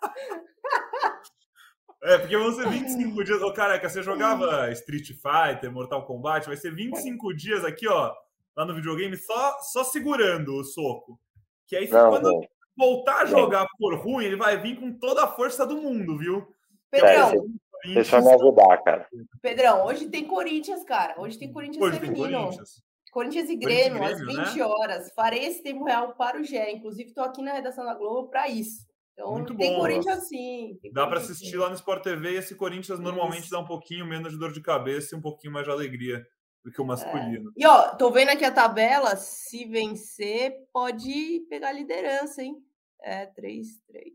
É, 2.03 2.17
porque 2.19 2.37
vão 2.37 2.53
ser 2.53 2.69
25 2.69 3.23
dias. 3.23 3.41
Ô, 3.41 3.51
careca, 3.51 3.89
você 3.89 4.01
jogava 4.01 4.71
Street 4.71 5.07
Fighter, 5.07 5.71
Mortal 5.71 6.05
Kombat, 6.05 6.47
vai 6.47 6.55
ser 6.55 6.73
25 6.73 7.35
dias 7.35 7.65
aqui, 7.65 7.87
ó, 7.87 8.13
lá 8.55 8.65
no 8.65 8.75
videogame, 8.75 9.17
só, 9.17 9.59
só 9.61 9.83
segurando 9.83 10.55
o 10.55 10.63
soco. 10.63 11.19
Que 11.65 11.75
aí, 11.75 11.89
não, 11.89 12.09
quando 12.09 12.31
não. 12.31 12.41
voltar 12.77 13.23
a 13.23 13.25
jogar 13.25 13.61
não. 13.61 13.67
por 13.77 13.99
ruim, 13.99 14.23
ele 14.23 14.37
vai 14.37 14.57
vir 14.57 14.79
com 14.79 14.97
toda 14.97 15.23
a 15.23 15.27
força 15.27 15.65
do 15.65 15.75
mundo, 15.75 16.17
viu? 16.17 16.47
Pedrão, 16.89 17.49
deixa 17.83 18.17
eu 18.17 18.23
me 18.23 18.33
ajudar, 18.33 18.77
cara. 18.83 19.07
Pedrão, 19.41 19.85
hoje 19.85 20.07
tem 20.07 20.25
Corinthians, 20.25 20.85
cara. 20.85 21.19
Hoje 21.19 21.37
tem 21.37 21.51
Corinthians 21.51 21.83
hoje 21.83 21.99
feminino. 21.99 22.25
Tem 22.25 22.41
Corinthians. 22.41 22.86
Corinthians 23.11 23.49
e 23.49 23.55
Grêmio, 23.55 23.99
Grêmio 23.99 24.39
às 24.41 24.47
20 24.49 24.57
né? 24.57 24.63
horas. 24.63 25.11
Farei 25.15 25.45
esse 25.45 25.63
tempo 25.63 25.83
real 25.83 26.13
para 26.15 26.39
o 26.39 26.43
GE. 26.43 26.57
Inclusive, 26.57 27.09
estou 27.09 27.23
aqui 27.23 27.41
na 27.41 27.53
redação 27.53 27.85
da 27.85 27.93
Globo 27.93 28.29
para 28.29 28.47
isso. 28.47 28.85
Então, 29.13 29.31
Muito 29.31 29.55
tem 29.57 29.73
bom, 29.73 29.79
Corinthians 29.79 30.27
sim. 30.27 30.79
Dá 30.93 31.07
para 31.07 31.17
assistir 31.17 31.49
sim. 31.49 31.57
lá 31.57 31.69
no 31.69 31.75
Sport 31.75 32.03
TV 32.03 32.33
e 32.33 32.35
esse 32.35 32.55
Corinthians 32.55 32.99
normalmente 32.99 33.43
isso. 33.43 33.51
dá 33.51 33.59
um 33.59 33.65
pouquinho 33.65 34.05
menos 34.05 34.31
de 34.31 34.37
dor 34.37 34.53
de 34.53 34.61
cabeça 34.61 35.15
e 35.15 35.17
um 35.17 35.21
pouquinho 35.21 35.53
mais 35.53 35.65
de 35.65 35.71
alegria 35.71 36.23
do 36.63 36.71
que 36.71 36.79
o 36.79 36.85
masculino. 36.85 37.49
É. 37.49 37.63
E 37.63 37.65
ó, 37.65 37.95
tô 37.95 38.11
vendo 38.11 38.29
aqui 38.29 38.45
a 38.45 38.51
tabela. 38.51 39.15
Se 39.15 39.65
vencer, 39.65 40.53
pode 40.71 41.47
pegar 41.49 41.71
liderança, 41.71 42.43
hein? 42.43 42.57
É, 43.01 43.25
3, 43.25 43.67
3. 43.87 44.05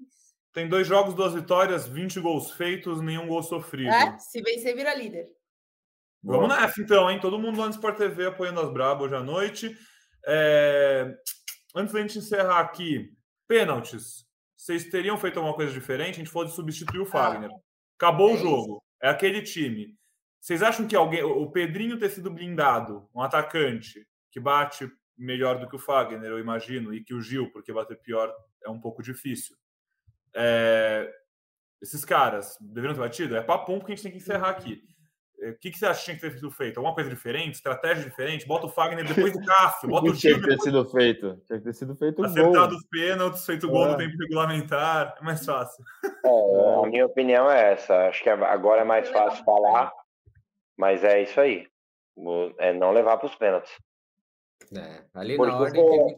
Tem 0.53 0.69
dois 0.69 0.87
jogos, 0.87 1.15
duas 1.15 1.33
vitórias, 1.33 1.89
20 1.89 2.21
gols 2.21 2.53
feitos, 2.53 3.01
nenhum 3.01 3.27
gol 3.27 3.43
sofrido. 3.43 3.91
É, 3.91 4.19
se 4.19 4.41
vencer, 4.43 4.77
vira 4.77 4.95
líder. 4.95 5.27
Vamos 6.23 6.49
nessa 6.49 6.81
então, 6.81 7.11
hein? 7.11 7.19
Todo 7.21 7.39
mundo 7.39 7.59
lá 7.59 7.67
no 7.67 7.73
Sport 7.73 7.97
TV 7.97 8.27
apoiando 8.27 8.61
as 8.61 8.73
Brabo 8.73 9.05
hoje 9.05 9.17
à 9.17 9.23
noite. 9.23 9.77
É... 10.25 11.13
Antes 11.75 11.93
da 11.93 12.01
gente 12.01 12.19
encerrar 12.19 12.61
aqui, 12.61 13.13
pênaltis. 13.49 14.25
Vocês 14.57 14.85
teriam 14.85 15.19
feito 15.19 15.39
alguma 15.39 15.57
coisa 15.57 15.73
diferente? 15.73 16.15
A 16.15 16.19
gente 16.19 16.31
falou 16.31 16.47
de 16.47 16.55
substituir 16.55 17.01
o 17.01 17.07
Fagner. 17.07 17.51
Acabou 17.99 18.31
é 18.31 18.35
o 18.35 18.37
jogo. 18.37 18.73
Isso. 18.75 18.83
É 19.03 19.09
aquele 19.09 19.43
time. 19.43 19.97
Vocês 20.41 20.63
acham 20.63 20.87
que 20.87 20.95
alguém, 20.95 21.23
o 21.23 21.51
Pedrinho 21.51 21.99
ter 21.99 22.11
sido 22.11 22.31
blindado, 22.31 23.09
um 23.15 23.21
atacante 23.21 24.07
que 24.31 24.39
bate 24.39 24.91
melhor 25.17 25.59
do 25.59 25.69
que 25.69 25.77
o 25.77 25.79
Fagner, 25.79 26.31
eu 26.31 26.39
imagino, 26.39 26.95
e 26.95 27.03
que 27.03 27.15
o 27.15 27.21
Gil, 27.21 27.51
porque 27.51 27.73
bater 27.73 27.99
pior 28.01 28.33
é 28.65 28.71
um 28.71 28.81
pouco 28.81 29.03
difícil. 29.03 29.57
É... 30.35 31.13
Esses 31.81 32.05
caras 32.05 32.57
deveriam 32.61 32.95
ter 32.95 33.01
batido? 33.01 33.37
É 33.37 33.43
papum 33.43 33.79
porque 33.79 33.93
a 33.93 33.95
gente 33.97 34.05
tem 34.05 34.13
que 34.13 34.19
encerrar 34.19 34.51
aqui. 34.51 34.85
O 35.51 35.59
que, 35.59 35.71
que 35.71 35.79
você 35.79 35.87
acha 35.87 35.99
que 36.01 36.05
tinha 36.05 36.17
que 36.17 36.23
ter 36.23 36.35
sido 36.35 36.51
feito? 36.51 36.79
Alguma 36.79 36.95
coisa 36.95 37.11
diferente? 37.11 37.55
Estratégia 37.57 38.05
diferente? 38.05 38.47
Bota 38.47 38.67
o 38.67 38.69
Fagner 38.69 39.05
depois 39.07 39.33
do 39.33 39.45
Cássio, 39.45 39.89
bota 39.89 40.11
o 40.11 40.15
Tinha 40.17 40.35
que 40.41 40.47
ter 40.47 40.59
sido 40.61 40.89
feito. 40.89 41.41
Tinha 41.47 41.59
que 41.59 41.65
ter 41.65 41.75
sido 41.75 41.97
feito 41.97 42.23
um 42.23 42.25
Acertado 42.25 42.69
gol. 42.71 42.77
os 42.79 42.85
pênaltis, 42.89 43.45
feito 43.47 43.69
gol 43.69 43.87
É. 43.87 43.91
no 43.93 43.97
tempo 43.97 44.17
regulamentar. 44.19 45.17
É 45.21 45.25
mais 45.25 45.45
fácil. 45.45 45.85
É, 46.25 46.85
a 46.85 46.87
minha 46.89 47.07
opinião 47.07 47.51
é 47.51 47.73
essa. 47.73 48.09
Acho 48.09 48.23
que 48.23 48.29
agora 48.31 48.83
é 48.83 48.85
mais 48.85 49.09
fácil 49.09 49.45
falar, 49.45 49.93
mas 50.77 51.03
é 51.05 51.23
isso 51.23 51.41
aí. 51.41 51.67
O- 52.17 52.53
É 52.59 52.73
não 52.73 52.93
levar 52.93 53.17
para 53.17 53.27
os 53.27 53.35
pênaltis. 53.35 53.73
É, 54.77 55.03
ali 55.15 55.37
Porque 55.37 55.53
na 55.53 55.59
ordem 55.59 56.17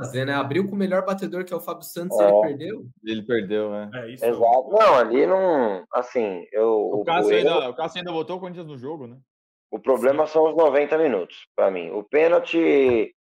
fazer, 0.00 0.24
né? 0.24 0.34
Abriu 0.34 0.66
com 0.68 0.74
o 0.74 0.78
melhor 0.78 1.04
batedor 1.04 1.44
que 1.44 1.52
é 1.52 1.56
o 1.56 1.60
Fábio 1.60 1.82
Santos 1.84 2.18
e 2.18 2.22
É. 2.22 2.26
ele 2.28 2.40
perdeu. 2.42 2.84
Ele 3.04 3.22
perdeu, 3.22 3.70
né? 3.70 3.90
É 3.94 4.08
isso. 4.10 4.24
Exato. 4.24 4.68
Não, 4.70 4.94
ali 4.96 5.26
não. 5.26 5.84
Assim, 5.92 6.44
eu. 6.52 6.68
O 6.68 7.00
o- 7.00 7.04
Cássio, 7.04 7.32
o 7.32 7.36
ainda, 7.36 7.70
o 7.70 7.74
Cássio 7.74 7.98
ainda 7.98 8.12
botou 8.12 8.36
o 8.36 8.40
Corinthians 8.40 8.66
no 8.66 8.76
jogo, 8.78 9.06
né? 9.06 9.16
O 9.70 9.78
problema 9.78 10.26
são 10.26 10.44
os 10.48 10.56
90 10.56 10.98
minutos, 10.98 11.36
para 11.54 11.70
mim. 11.70 11.90
O 11.92 12.02
pênalti, 12.02 13.14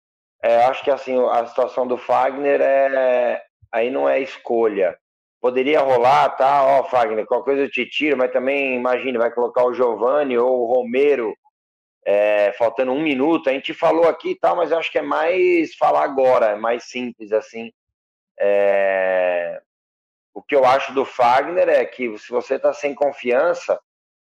é, 0.41 0.65
acho 0.65 0.83
que 0.83 0.91
assim, 0.91 1.19
a 1.29 1.45
situação 1.45 1.85
do 1.87 1.97
Fagner 1.97 2.61
é. 2.61 3.41
Aí 3.71 3.89
não 3.91 4.07
é 4.07 4.21
escolha. 4.21 4.97
Poderia 5.41 5.81
rolar, 5.81 6.29
tá? 6.37 6.63
Ó, 6.63 6.83
Fagner, 6.85 7.25
qualquer 7.25 7.51
coisa 7.51 7.61
eu 7.63 7.69
te 7.69 7.85
tiro, 7.85 8.17
mas 8.17 8.31
também, 8.31 8.75
imagine, 8.75 9.17
vai 9.17 9.29
colocar 9.29 9.65
o 9.65 9.73
Giovani 9.73 10.37
ou 10.37 10.61
o 10.61 10.73
Romero 10.73 11.35
é, 12.05 12.53
faltando 12.53 12.91
um 12.91 13.01
minuto. 13.01 13.49
A 13.49 13.53
gente 13.53 13.73
falou 13.73 14.07
aqui 14.07 14.31
e 14.31 14.39
tal, 14.39 14.55
mas 14.55 14.71
eu 14.71 14.77
acho 14.77 14.91
que 14.91 14.97
é 14.99 15.01
mais 15.01 15.75
falar 15.75 16.03
agora, 16.03 16.47
é 16.47 16.55
mais 16.55 16.85
simples 16.85 17.31
assim. 17.31 17.71
É, 18.39 19.61
O 20.33 20.41
que 20.41 20.55
eu 20.55 20.63
acho 20.65 20.93
do 20.93 21.03
Fagner 21.03 21.67
é 21.67 21.83
que 21.85 22.17
se 22.19 22.29
você 22.29 22.59
tá 22.59 22.71
sem 22.71 22.93
confiança, 22.93 23.79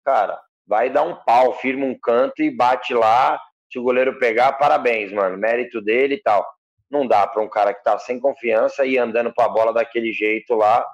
cara, 0.06 0.40
vai 0.68 0.90
dar 0.90 1.04
um 1.04 1.16
pau, 1.16 1.54
firma 1.54 1.86
um 1.86 1.98
canto 1.98 2.42
e 2.44 2.56
bate 2.56 2.94
lá. 2.94 3.40
Se 3.72 3.80
o 3.80 3.84
goleiro 3.84 4.20
pegar, 4.20 4.54
parabéns, 4.54 5.12
mano. 5.12 5.38
Mérito 5.38 5.82
dele 5.82 6.16
e 6.16 6.22
tal. 6.22 6.46
Não 6.92 7.08
dá 7.08 7.26
para 7.26 7.42
um 7.42 7.50
cara 7.50 7.74
que 7.74 7.84
tá 7.84 7.98
sem 7.98 8.20
confiança 8.20 8.86
ir 8.86 9.00
andando 9.00 9.34
com 9.34 9.42
a 9.42 9.50
bola 9.50 9.74
daquele 9.74 10.12
jeito 10.14 10.54
lá 10.54 10.86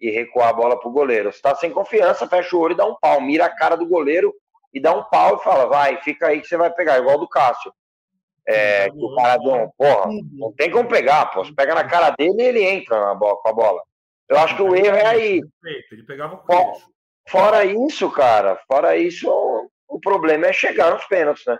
e 0.00 0.10
recuar 0.10 0.50
a 0.50 0.52
bola 0.52 0.78
pro 0.78 0.90
goleiro. 0.90 1.32
Se 1.32 1.42
tá 1.42 1.54
sem 1.56 1.70
confiança, 1.72 2.28
fecha 2.28 2.54
o 2.54 2.60
olho 2.60 2.74
e 2.74 2.76
dá 2.76 2.86
um 2.86 2.94
pau. 3.00 3.20
Mira 3.20 3.46
a 3.46 3.56
cara 3.56 3.76
do 3.76 3.88
goleiro 3.88 4.32
e 4.72 4.80
dá 4.80 4.94
um 4.94 5.04
pau 5.04 5.36
e 5.36 5.44
fala, 5.44 5.66
vai, 5.66 6.00
fica 6.02 6.28
aí 6.28 6.40
que 6.40 6.46
você 6.46 6.56
vai 6.56 6.72
pegar, 6.72 6.98
igual 6.98 7.18
do 7.18 7.28
Cássio. 7.28 7.72
É, 8.46 8.90
que 8.90 8.96
o 8.96 9.14
cara 9.14 9.36
deu, 9.36 9.70
porra, 9.76 10.10
não 10.32 10.52
tem 10.52 10.70
como 10.70 10.88
pegar, 10.88 11.26
pô. 11.26 11.44
Você 11.44 11.52
pega 11.52 11.74
na 11.74 11.84
cara 11.84 12.10
dele 12.10 12.42
e 12.42 12.46
ele 12.46 12.64
entra 12.64 12.98
na 12.98 13.14
bola, 13.14 13.36
com 13.36 13.48
a 13.48 13.52
bola. 13.52 13.82
Eu 14.28 14.38
acho 14.38 14.56
que 14.56 14.62
o 14.62 14.74
erro 14.74 14.96
é 14.96 15.06
aí. 15.06 15.42
Ele 15.90 16.02
pegava 16.02 16.34
o 16.34 16.44
queixo. 16.44 16.88
Fora 17.28 17.64
isso, 17.64 18.10
cara, 18.10 18.56
fora 18.66 18.96
isso, 18.96 19.28
o 19.86 20.00
problema 20.00 20.46
é 20.46 20.52
chegar 20.52 20.92
nos 20.92 21.04
pênaltis, 21.04 21.44
né? 21.44 21.58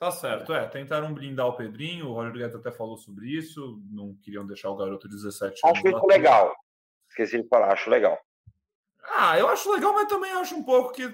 Tá 0.00 0.10
certo, 0.10 0.54
é. 0.54 0.66
Tentaram 0.66 1.12
blindar 1.12 1.46
o 1.46 1.52
Pedrinho, 1.52 2.08
o 2.08 2.14
Roger 2.14 2.32
Guedes 2.32 2.56
até 2.56 2.72
falou 2.72 2.96
sobre 2.96 3.26
isso. 3.26 3.78
Não 3.90 4.14
queriam 4.22 4.46
deixar 4.46 4.70
o 4.70 4.76
garoto 4.76 5.06
de 5.06 5.14
17 5.14 5.60
anos. 5.62 5.78
Acho 5.78 5.88
isso 5.88 6.06
legal. 6.06 6.56
Esqueci 7.10 7.42
de 7.42 7.48
falar, 7.48 7.72
acho 7.72 7.90
legal. 7.90 8.18
Ah, 9.04 9.38
eu 9.38 9.46
acho 9.48 9.70
legal, 9.70 9.92
mas 9.92 10.08
também 10.08 10.32
acho 10.32 10.54
um 10.56 10.62
pouco 10.62 10.92
que. 10.92 11.06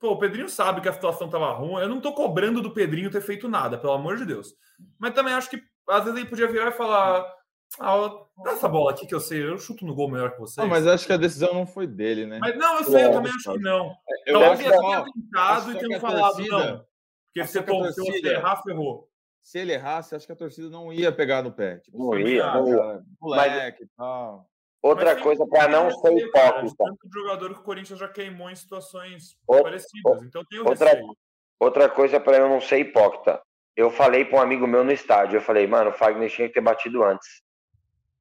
Pô, 0.00 0.12
o 0.12 0.18
Pedrinho 0.18 0.48
sabe 0.48 0.80
que 0.80 0.88
a 0.88 0.92
situação 0.94 1.28
tava 1.28 1.52
ruim. 1.52 1.82
Eu 1.82 1.88
não 1.88 2.00
tô 2.00 2.12
cobrando 2.14 2.62
do 2.62 2.72
Pedrinho 2.72 3.10
ter 3.10 3.20
feito 3.20 3.46
nada, 3.48 3.76
pelo 3.76 3.92
amor 3.92 4.16
de 4.16 4.24
Deus. 4.24 4.54
Mas 4.98 5.12
também 5.12 5.34
acho 5.34 5.50
que 5.50 5.62
às 5.88 6.04
vezes 6.04 6.18
ele 6.18 6.28
podia 6.28 6.48
virar 6.48 6.68
e 6.68 6.72
falar. 6.72 7.30
Ah, 7.78 7.96
dá 8.42 8.52
essa 8.52 8.68
bola 8.68 8.90
aqui 8.90 9.06
que 9.06 9.14
eu 9.14 9.20
sei, 9.20 9.44
eu 9.46 9.56
chuto 9.58 9.84
no 9.84 9.94
gol 9.94 10.10
melhor 10.10 10.32
que 10.32 10.40
vocês. 10.40 10.56
Não, 10.56 10.66
mas 10.68 10.86
acho 10.86 11.06
que 11.06 11.12
a 11.12 11.16
decisão 11.18 11.52
não 11.54 11.66
foi 11.66 11.86
dele, 11.86 12.26
né? 12.26 12.38
Mas 12.40 12.56
não, 12.58 12.78
eu 12.78 12.84
sei, 12.84 13.04
eu 13.04 13.10
É, 13.10 13.12
também 13.12 13.30
acho 13.32 13.52
que 13.52 13.58
não. 13.60 13.94
Eu 14.26 14.40
Talvez 14.40 14.52
acho 14.52 14.62
ele 14.62 14.72
que, 14.72 14.80
tenha 14.80 15.04
tentado 15.04 15.70
e 15.70 15.74
que 15.74 15.80
tenha 15.80 15.96
a 15.96 16.00
falado, 16.00 16.34
torcida- 16.34 16.56
não. 16.72 16.84
Porque 17.32 17.40
pô, 17.62 17.84
se 17.84 17.92
você 17.92 18.04
torcida- 18.04 18.30
errar, 18.32 18.62
ferrou. 18.62 19.08
se 19.42 19.58
ele 19.58 19.72
errasse, 19.72 20.16
acho 20.16 20.26
que 20.26 20.32
a 20.32 20.36
torcida 20.36 20.68
não 20.68 20.92
ia 20.92 21.12
pegar 21.12 21.42
no 21.42 21.52
pé. 21.52 21.76
Tipo, 21.78 21.98
Não 21.98 22.18
ia, 22.18 22.44
ah, 22.44 22.54
não 22.60 22.68
ia. 22.68 23.02
Moleque 23.20 23.84
e 23.84 23.88
tal. 23.96 24.46
Outra 24.82 25.14
Mas 25.14 25.22
coisa 25.22 25.46
para 25.46 25.68
não 25.68 25.90
ser 25.90 26.16
hipócrita. 26.16 26.84
Tanto 26.84 27.12
jogador 27.12 27.52
que 27.54 27.60
o 27.60 27.62
Corinthians 27.62 27.98
já 27.98 28.08
queimou 28.08 28.48
em 28.48 28.54
situações 28.54 29.36
Outra- 29.46 29.64
parecidas. 29.64 30.22
Então 30.22 30.44
tem 30.48 30.58
outra- 30.60 30.90
receio. 30.90 31.16
Outra 31.58 31.88
coisa 31.90 32.18
para 32.18 32.38
eu 32.38 32.48
não 32.48 32.60
ser 32.60 32.78
hipócrita. 32.78 33.42
Eu 33.76 33.90
falei 33.90 34.24
para 34.24 34.38
um 34.38 34.42
amigo 34.42 34.66
meu 34.66 34.82
no 34.82 34.90
estádio, 34.92 35.36
eu 35.36 35.42
falei, 35.42 35.66
mano, 35.66 35.90
o 35.90 35.92
Fagner 35.92 36.30
tinha 36.30 36.48
que 36.48 36.54
ter 36.54 36.60
batido 36.62 37.02
antes. 37.04 37.42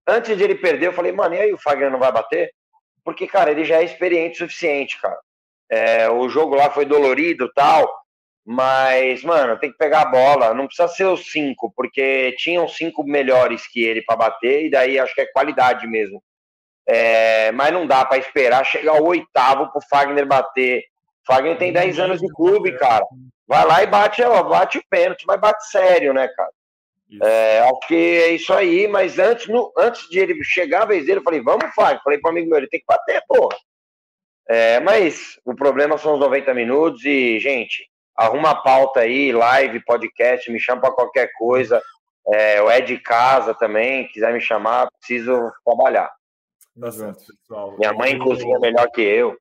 Antes 0.06 0.38
de 0.38 0.44
ele 0.44 0.56
perder, 0.56 0.88
eu 0.88 0.94
falei, 0.94 1.12
mano, 1.12 1.36
e 1.36 1.40
aí 1.40 1.54
o 1.54 1.58
Fagner 1.58 1.90
não 1.90 2.00
vai 2.00 2.12
bater? 2.12 2.52
Porque, 3.04 3.26
cara, 3.28 3.52
ele 3.52 3.64
já 3.64 3.78
é 3.78 3.84
experiente 3.84 4.36
o 4.44 4.48
suficiente, 4.48 5.00
cara. 5.02 5.18
É, 5.70 6.10
o 6.10 6.28
jogo 6.28 6.56
lá 6.56 6.70
foi 6.70 6.84
dolorido 6.86 7.46
e 7.46 7.54
tal, 7.54 7.90
mas, 8.46 9.24
mano, 9.24 9.58
tem 9.60 9.72
que 9.72 9.78
pegar 9.78 10.02
a 10.02 10.06
bola. 10.10 10.54
Não 10.54 10.66
precisa 10.68 10.88
ser 10.88 11.06
os 11.06 11.32
cinco, 11.32 11.72
porque 11.76 12.36
tinham 12.38 12.68
cinco 12.68 13.04
melhores 13.04 13.66
que 13.68 13.82
ele 13.84 14.02
para 14.02 14.16
bater, 14.18 14.66
e 14.66 14.70
daí 14.70 15.00
acho 15.00 15.14
que 15.16 15.22
é 15.22 15.32
qualidade 15.32 15.88
mesmo. 15.88 16.22
É, 16.92 17.52
mas 17.52 17.72
não 17.72 17.86
dá 17.86 18.04
para 18.04 18.18
esperar 18.18 18.66
chegar 18.66 18.94
ao 18.94 19.04
oitavo 19.04 19.72
pro 19.72 19.80
Fagner 19.88 20.26
bater. 20.26 20.80
O 21.24 21.32
Fagner 21.32 21.56
tem 21.56 21.72
10 21.72 22.00
anos 22.00 22.20
de 22.20 22.28
clube, 22.34 22.76
cara. 22.80 23.06
Vai 23.48 23.64
lá 23.64 23.84
e 23.84 23.86
bate, 23.86 24.24
ó, 24.24 24.42
bate 24.42 24.80
o 24.80 24.84
pênalti, 24.90 25.24
mas 25.28 25.40
bate 25.40 25.70
sério, 25.70 26.16
né, 26.16 26.28
cara? 26.30 26.50
Isso. 27.08 27.24
É, 27.24 27.62
que 27.88 27.96
é 27.96 28.30
isso 28.30 28.52
aí, 28.52 28.88
mas 28.88 29.20
antes, 29.20 29.48
no, 29.48 29.72
antes 29.78 30.10
de 30.10 30.20
ele 30.20 30.44
chegar 30.44 30.82
a 30.82 30.86
vez 30.86 31.06
dele, 31.06 31.20
eu 31.20 31.24
falei, 31.24 31.42
vamos, 31.42 31.74
Fagner. 31.76 32.02
Falei 32.04 32.20
para 32.20 32.32
amigo 32.32 32.50
meu, 32.50 32.58
ele 32.58 32.68
tem 32.68 32.80
que 32.80 32.86
bater, 32.88 33.22
porra. 33.28 33.56
É, 34.48 34.80
mas 34.80 35.40
o 35.46 35.54
problema 35.54 35.96
são 35.96 36.16
os 36.16 36.20
90 36.20 36.56
minutos 36.56 37.06
e, 37.06 37.40
gente, 37.40 37.88
arruma 38.18 38.50
a 38.50 38.56
pauta 38.56 39.02
aí, 39.02 39.32
live, 39.32 39.86
podcast, 39.86 40.52
me 40.52 40.60
chama 40.60 40.82
para 40.82 40.92
qualquer 40.92 41.30
coisa. 41.38 41.80
É, 42.34 42.60
o 42.64 42.68
é 42.70 42.82
de 42.82 42.98
casa 42.98 43.54
também, 43.54 44.08
quiser 44.08 44.34
me 44.34 44.42
chamar, 44.42 44.90
preciso 45.00 45.52
trabalhar. 45.64 46.12
Tá 46.80 46.92
certo, 46.92 47.26
pessoal. 47.26 47.78
Minha 47.78 47.94
mãe 47.94 48.18
cozinha 48.18 48.60
melhor 48.60 48.90
que 48.92 49.02
eu. 49.02 49.38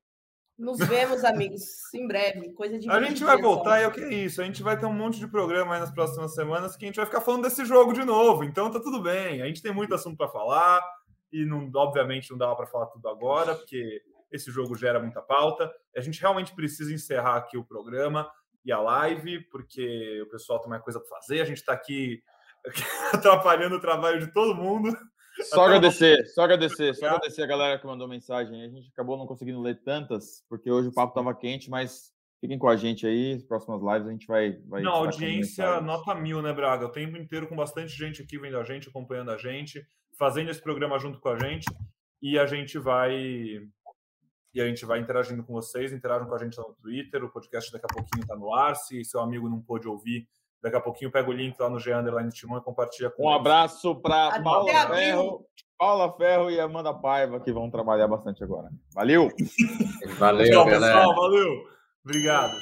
Nos 0.57 0.77
vemos, 0.79 1.23
amigos, 1.23 1.61
em 1.93 2.05
breve. 2.05 2.51
Coisa 2.51 2.77
de 2.77 2.89
A 2.89 2.99
20 2.99 3.09
gente 3.09 3.23
vai 3.23 3.41
voltar 3.41 3.79
e 3.79 3.83
é 3.83 3.87
o 3.87 3.91
que 3.91 4.01
é 4.01 4.13
isso. 4.13 4.41
A 4.41 4.43
gente 4.45 4.61
vai 4.61 4.77
ter 4.77 4.85
um 4.85 4.93
monte 4.93 5.17
de 5.17 5.27
programa 5.27 5.73
aí 5.73 5.79
nas 5.79 5.91
próximas 5.91 6.35
semanas 6.35 6.75
que 6.75 6.83
a 6.83 6.87
gente 6.87 6.97
vai 6.97 7.05
ficar 7.05 7.21
falando 7.21 7.43
desse 7.43 7.63
jogo 7.63 7.93
de 7.93 8.03
novo. 8.03 8.43
Então 8.43 8.69
tá 8.69 8.79
tudo 8.79 9.01
bem. 9.01 9.41
A 9.41 9.45
gente 9.45 9.61
tem 9.61 9.73
muito 9.73 9.95
assunto 9.95 10.17
para 10.17 10.27
falar 10.27 10.81
e 11.31 11.45
não, 11.45 11.71
obviamente 11.75 12.29
não 12.29 12.37
dava 12.37 12.57
para 12.57 12.67
falar 12.67 12.87
tudo 12.87 13.07
agora, 13.07 13.55
porque 13.55 14.01
esse 14.29 14.51
jogo 14.51 14.75
gera 14.75 14.99
muita 14.99 15.21
pauta. 15.21 15.71
A 15.95 16.01
gente 16.01 16.19
realmente 16.19 16.53
precisa 16.53 16.93
encerrar 16.93 17.37
aqui 17.37 17.57
o 17.57 17.63
programa 17.63 18.29
e 18.65 18.71
a 18.73 18.81
live, 18.81 19.39
porque 19.49 20.21
o 20.21 20.29
pessoal 20.29 20.59
tem 20.59 20.69
mais 20.69 20.83
coisa 20.83 20.99
para 20.99 21.07
fazer. 21.07 21.39
A 21.39 21.45
gente 21.45 21.59
está 21.59 21.71
aqui 21.71 22.21
atrapalhando 23.13 23.77
o 23.77 23.81
trabalho 23.81 24.19
de 24.19 24.33
todo 24.33 24.53
mundo. 24.53 24.93
Só 25.43 25.65
agradecer, 25.65 26.25
só 26.27 26.43
agradecer, 26.43 26.93
só 26.95 27.07
agradecer 27.07 27.43
a 27.43 27.47
galera 27.47 27.79
que 27.79 27.85
mandou 27.85 28.07
mensagem. 28.07 28.63
A 28.63 28.67
gente 28.67 28.89
acabou 28.89 29.17
não 29.17 29.25
conseguindo 29.25 29.61
ler 29.61 29.81
tantas, 29.83 30.43
porque 30.49 30.69
hoje 30.69 30.89
o 30.89 30.93
papo 30.93 31.11
estava 31.11 31.35
quente, 31.35 31.69
mas 31.69 32.11
fiquem 32.41 32.57
com 32.57 32.67
a 32.67 32.75
gente 32.75 33.05
aí. 33.05 33.33
As 33.33 33.43
próximas 33.43 33.81
lives 33.81 34.07
a 34.07 34.11
gente 34.11 34.27
vai. 34.27 34.53
vai 34.67 34.81
Não, 34.81 34.93
audiência 34.93 35.81
nota 35.81 36.15
mil, 36.15 36.41
né, 36.41 36.53
Braga? 36.53 36.85
O 36.85 36.91
tempo 36.91 37.17
inteiro 37.17 37.47
com 37.47 37.55
bastante 37.55 37.95
gente 37.95 38.21
aqui 38.21 38.37
vendo 38.37 38.57
a 38.57 38.63
gente, 38.63 38.89
acompanhando 38.89 39.31
a 39.31 39.37
gente, 39.37 39.85
fazendo 40.17 40.49
esse 40.49 40.61
programa 40.61 40.99
junto 40.99 41.19
com 41.19 41.29
a 41.29 41.37
gente. 41.37 41.65
E 42.21 42.37
a 42.37 42.45
gente 42.45 42.77
vai. 42.77 43.15
E 44.51 44.59
a 44.59 44.65
gente 44.65 44.83
vai 44.83 44.99
interagindo 44.99 45.43
com 45.43 45.53
vocês, 45.53 45.93
interajam 45.93 46.27
com 46.27 46.35
a 46.35 46.39
gente 46.39 46.57
lá 46.57 46.67
no 46.67 46.73
Twitter. 46.75 47.23
O 47.23 47.29
podcast 47.29 47.71
daqui 47.71 47.85
a 47.85 47.93
pouquinho 47.93 48.23
está 48.23 48.35
no 48.35 48.53
ar. 48.53 48.75
Se 48.75 49.03
seu 49.05 49.21
amigo 49.21 49.47
não 49.47 49.61
pôde 49.61 49.87
ouvir, 49.87 50.27
daqui 50.61 50.75
a 50.75 50.81
pouquinho 50.81 51.11
pega 51.11 51.29
o 51.29 51.33
link 51.33 51.57
lá 51.59 51.69
no 51.69 51.79
G 51.79 51.93
Underline 51.93 52.29
Timão 52.31 52.57
e 52.57 52.61
compartilha 52.61 53.09
com 53.09 53.23
Um 53.25 53.29
eles. 53.29 53.39
abraço 53.39 53.95
para 53.95 54.41
Paula. 54.41 54.71
Ferro, 54.87 55.45
Paula 55.77 56.11
Ferro 56.17 56.51
e 56.51 56.59
Amanda 56.59 56.93
Paiva, 56.93 57.39
que 57.39 57.51
vão 57.51 57.69
trabalhar 57.69 58.07
bastante 58.07 58.43
agora. 58.43 58.69
Valeu! 58.93 59.29
Valeu, 60.17 60.51
Tchau, 60.51 60.65
galera. 60.65 60.95
pessoal. 60.97 61.15
Valeu. 61.15 61.63
Obrigado. 62.05 62.57